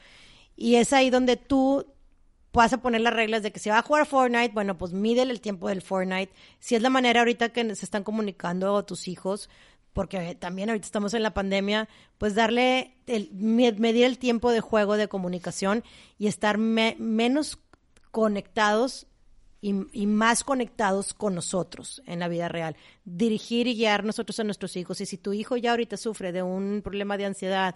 Y 0.55 0.77
es 0.77 0.93
ahí 0.93 1.11
donde 1.11 1.37
tú 1.37 1.87
vas 2.57 2.73
a 2.73 2.79
poner 2.83 3.01
las 3.03 3.15
reglas 3.15 3.43
de 3.43 3.53
que 3.53 3.61
si 3.61 3.71
va 3.71 3.79
a 3.79 3.83
jugar 3.83 4.07
Fortnite, 4.07 4.53
bueno, 4.53 4.77
pues 4.77 4.93
mídele 4.93 5.33
el 5.33 5.41
tiempo 5.41 5.69
del 5.69 5.83
Fortnite. 5.83 6.33
Si 6.59 6.75
es 6.75 6.83
la 6.83 6.91
manera 6.91 7.21
ahorita 7.21 7.51
que 7.51 7.75
se 7.75 7.85
están 7.85 8.03
comunicando 8.05 8.85
tus 8.85 9.07
hijos, 9.09 9.49
porque 9.93 10.35
también 10.35 10.69
ahorita 10.69 10.85
estamos 10.85 11.15
en 11.15 11.23
la 11.23 11.33
pandemia, 11.33 11.89
pues 12.19 12.35
darle, 12.35 12.97
el, 13.07 13.31
me- 13.33 13.73
medir 13.73 14.05
el 14.05 14.19
tiempo 14.19 14.51
de 14.51 14.61
juego, 14.61 14.97
de 14.97 15.09
comunicación 15.09 15.85
y 16.19 16.27
estar 16.27 16.59
me- 16.59 16.97
menos 16.99 17.59
conectados 18.11 19.07
y, 19.61 19.75
y 19.93 20.07
más 20.07 20.45
conectados 20.45 21.15
con 21.15 21.35
nosotros 21.35 22.03
en 22.07 22.19
la 22.21 22.29
vida 22.29 22.49
real. 22.49 22.77
Dirigir 23.05 23.67
y 23.67 23.75
guiar 23.75 24.05
nosotros 24.05 24.39
a 24.41 24.45
nuestros 24.45 24.77
hijos. 24.77 25.01
Y 25.01 25.07
si 25.07 25.17
tu 25.17 25.33
hijo 25.33 25.57
ya 25.57 25.71
ahorita 25.71 25.97
sufre 25.97 26.33
de 26.33 26.43
un 26.43 26.83
problema 26.83 27.17
de 27.17 27.25
ansiedad 27.27 27.75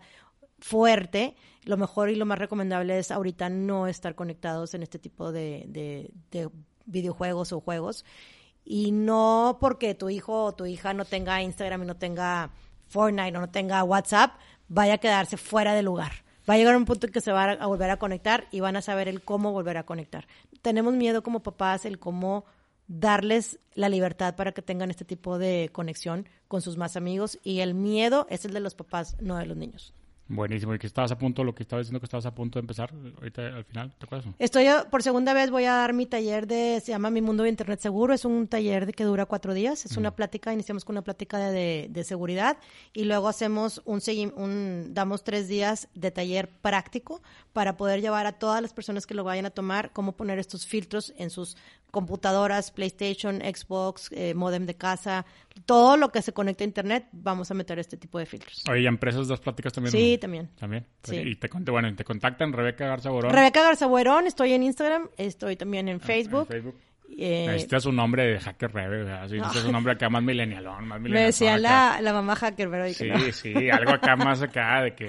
fuerte, 0.61 1.35
lo 1.65 1.77
mejor 1.77 2.11
y 2.11 2.17
lo 2.17 2.27
más 2.27 2.39
recomendable 2.39 2.99
es 2.99 3.11
ahorita 3.11 3.49
no 3.49 3.87
estar 3.87 4.15
conectados 4.15 4.75
en 4.75 4.83
este 4.83 4.99
tipo 4.99 5.33
de, 5.33 5.65
de- 5.69 6.11
de 6.31 6.49
videojuegos 6.87 7.53
o 7.53 7.61
juegos. 7.61 8.05
Y 8.65 8.93
no 8.93 9.59
porque 9.61 9.95
tu 9.95 10.11
hijo 10.11 10.45
o 10.45 10.53
tu 10.55 10.67
hija 10.67 10.93
no 10.95 11.05
tenga 11.05 11.43
Instagram 11.43 11.83
y 11.83 11.87
no 11.87 11.97
tenga 11.97 12.51
Fortnite 12.89 13.37
o 13.37 13.41
no 13.41 13.51
tenga 13.51 13.83
WhatsApp, 13.85 14.33
vaya 14.69 14.95
a 14.95 14.99
quedarse 14.99 15.37
fuera 15.37 15.75
de 15.75 15.83
lugar. 15.83 16.13
Va 16.49 16.55
a 16.55 16.57
llegar 16.59 16.77
un 16.77 16.85
punto 16.85 17.07
en 17.07 17.13
que 17.13 17.21
se 17.21 17.33
va 17.33 17.53
a 17.53 17.67
volver 17.67 17.91
a 17.91 17.99
conectar 17.99 18.47
y 18.51 18.61
van 18.61 18.77
a 18.77 18.83
saber 18.83 19.09
el 19.09 19.23
cómo 19.23 19.53
volver 19.53 19.77
a 19.77 19.85
conectar. 19.87 20.27
Tenemos 20.63 20.95
miedo 20.95 21.23
como 21.23 21.43
papás 21.43 21.85
el 21.85 21.99
cómo 21.99 22.45
darles 22.89 23.61
la 23.75 23.89
libertad 23.89 24.35
para 24.35 24.51
que 24.53 24.63
tengan 24.63 24.91
este 24.91 25.05
tipo 25.05 25.39
de 25.39 25.71
conexión 25.73 26.29
con 26.49 26.61
sus 26.61 26.77
más 26.77 26.97
amigos 26.97 27.39
y 27.45 27.61
el 27.61 27.75
miedo 27.75 28.27
es 28.31 28.45
el 28.45 28.53
de 28.53 28.61
los 28.61 28.75
papás, 28.75 29.17
no 29.21 29.37
de 29.37 29.47
los 29.47 29.57
niños. 29.57 29.95
Buenísimo. 30.31 30.73
¿Y 30.73 30.79
que 30.79 30.87
estabas 30.87 31.11
a 31.11 31.19
punto, 31.19 31.43
lo 31.43 31.57
que 31.57 31.65
estabas 31.65 31.87
diciendo 31.87 31.99
que 31.99 32.07
estabas 32.07 32.25
a 32.25 32.33
punto 32.33 32.61
de 32.61 32.61
empezar 32.61 32.95
ahorita 33.17 33.49
al 33.49 33.65
final? 33.65 33.93
¿Te 33.99 34.07
acuerdas? 34.07 34.33
Estoy 34.39 34.65
eh, 34.69 34.75
por 34.89 35.03
segunda 35.03 35.35
vez 35.35 35.51
voy 35.51 35.65
a 35.65 35.73
dar 35.73 35.93
mi 35.93 36.07
taller 36.07 36.47
de, 36.47 36.81
se 36.81 36.93
llama 36.93 37.11
Mi 37.11 37.21
Mundo 37.21 37.43
de 37.43 37.49
Internet 37.49 37.81
Seguro. 37.81 38.15
Es 38.15 38.25
un 38.25 38.47
taller 38.47 38.87
de 38.87 38.93
que 38.93 39.03
dura 39.03 39.27
cuatro 39.27 39.55
días. 39.55 39.85
Es 39.85 39.97
una 39.97 40.15
plática, 40.15 40.53
iniciamos 40.53 40.85
con 40.85 40.95
una 40.95 41.03
plática 41.03 41.39
de, 41.51 41.89
de, 41.91 42.05
seguridad 42.05 42.59
y 42.93 43.05
luego 43.05 43.27
hacemos 43.27 43.83
un, 43.85 44.01
un, 44.37 44.95
damos 44.95 45.25
tres 45.25 45.49
días 45.49 45.89
de 45.95 46.13
taller 46.13 46.49
práctico 46.49 47.21
para 47.53 47.77
poder 47.77 48.01
llevar 48.01 48.27
a 48.27 48.33
todas 48.33 48.63
las 48.63 48.73
personas 48.73 49.09
que 49.09 49.15
lo 49.15 49.25
vayan 49.25 49.47
a 49.47 49.51
tomar 49.51 49.93
cómo 49.93 50.13
poner 50.13 50.39
estos 50.39 50.65
filtros 50.65 51.13
en 51.19 51.31
sus 51.31 51.57
computadoras, 51.91 52.71
PlayStation, 52.71 53.41
Xbox, 53.41 54.11
eh, 54.13 54.35
modem 54.35 54.67
de 54.67 54.75
casa, 54.75 55.27
todo 55.67 55.97
lo 55.97 56.11
que 56.11 56.23
se 56.23 56.33
conecta 56.33 56.65
a 56.65 56.67
Internet, 56.67 57.07
vamos 57.13 57.51
a 57.51 57.55
meter 57.55 57.79
este 57.79 57.97
tipo 57.97 58.19
de 58.19 58.27
filtros. 58.27 58.65
Oye, 58.71 58.83
¿y 58.83 58.87
empresas 58.87 59.29
das 59.29 59.41
pláticas 59.41 59.73
también? 59.73 59.93
Sí, 59.93 60.19
también. 60.19 60.49
También. 60.59 60.87
Y 61.11 61.37
te 61.37 61.49
bueno, 61.71 61.95
te 61.95 62.05
contactan 62.05 62.53
Rebeca 62.53 62.87
Garza 62.87 63.11
Borón. 63.11 63.33
Rebeca 63.33 63.63
Garza 63.63 63.87
Borón, 63.87 64.27
estoy 64.27 64.53
en 64.53 64.63
Instagram, 64.63 65.09
estoy 65.17 65.57
también 65.57 65.89
en 65.89 66.01
Facebook. 66.01 66.47
En 66.51 66.63
Facebook. 66.63 66.75
Eh, 67.17 67.47
necesitas 67.47 67.87
un 67.87 67.97
nombre 67.97 68.25
de 68.25 68.41
hacker 68.41 68.73
rebel, 68.73 69.07
necesitas 69.07 69.65
un 69.65 69.73
nombre 69.73 69.93
acá 69.93 70.09
más 70.09 70.23
milenialón, 70.23 70.87
más 70.89 71.01
milenialón. 71.01 71.13
Me 71.13 71.27
decía 71.27 71.59
la, 71.59 72.01
la, 72.01 72.13
mamá 72.13 72.37
hacker, 72.37 72.71
pero... 72.71 72.89
Sí, 72.89 73.33
sí, 73.33 73.71
algo 73.71 73.93
acá 73.93 74.17
más 74.17 74.41
acá 74.43 74.83
de 74.83 74.95
que 74.95 75.07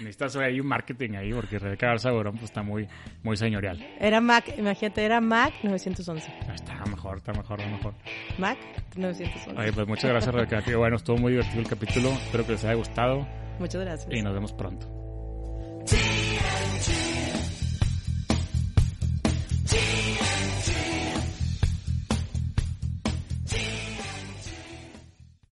necesitas 0.00 0.36
ahí 0.36 0.60
un 0.60 0.66
marketing 0.66 1.14
ahí, 1.16 1.32
porque 1.32 1.58
Rebeca 1.58 1.88
Garza 1.88 2.10
Borón 2.10 2.34
pues, 2.34 2.44
está 2.44 2.62
muy, 2.62 2.86
muy 3.22 3.36
señorial. 3.36 3.84
Era 3.98 4.20
Mac, 4.20 4.44
imagínate, 4.56 5.04
era 5.04 5.20
Mac 5.20 5.54
911. 5.62 6.32
Está 6.54 6.84
mejor, 6.84 7.18
está 7.18 7.32
mejor, 7.32 7.60
está 7.60 7.72
mejor. 7.72 7.94
Mac 8.38 8.58
911. 8.96 9.60
Oye, 9.60 9.72
pues 9.72 9.88
muchas 9.88 10.10
gracias 10.10 10.34
Rebeca, 10.34 10.62
bueno, 10.76 10.96
estuvo 10.96 11.16
muy 11.16 11.32
divertido 11.32 11.60
el 11.60 11.68
capítulo, 11.68 12.10
espero 12.10 12.46
que 12.46 12.52
les 12.52 12.64
haya 12.64 12.74
gustado. 12.74 13.26
Muchas 13.58 13.80
gracias. 13.80 14.12
Y 14.12 14.22
nos 14.22 14.32
vemos 14.34 14.52
pronto. 14.52 14.86
TNT. 15.86 17.10
TNT. 19.66 20.29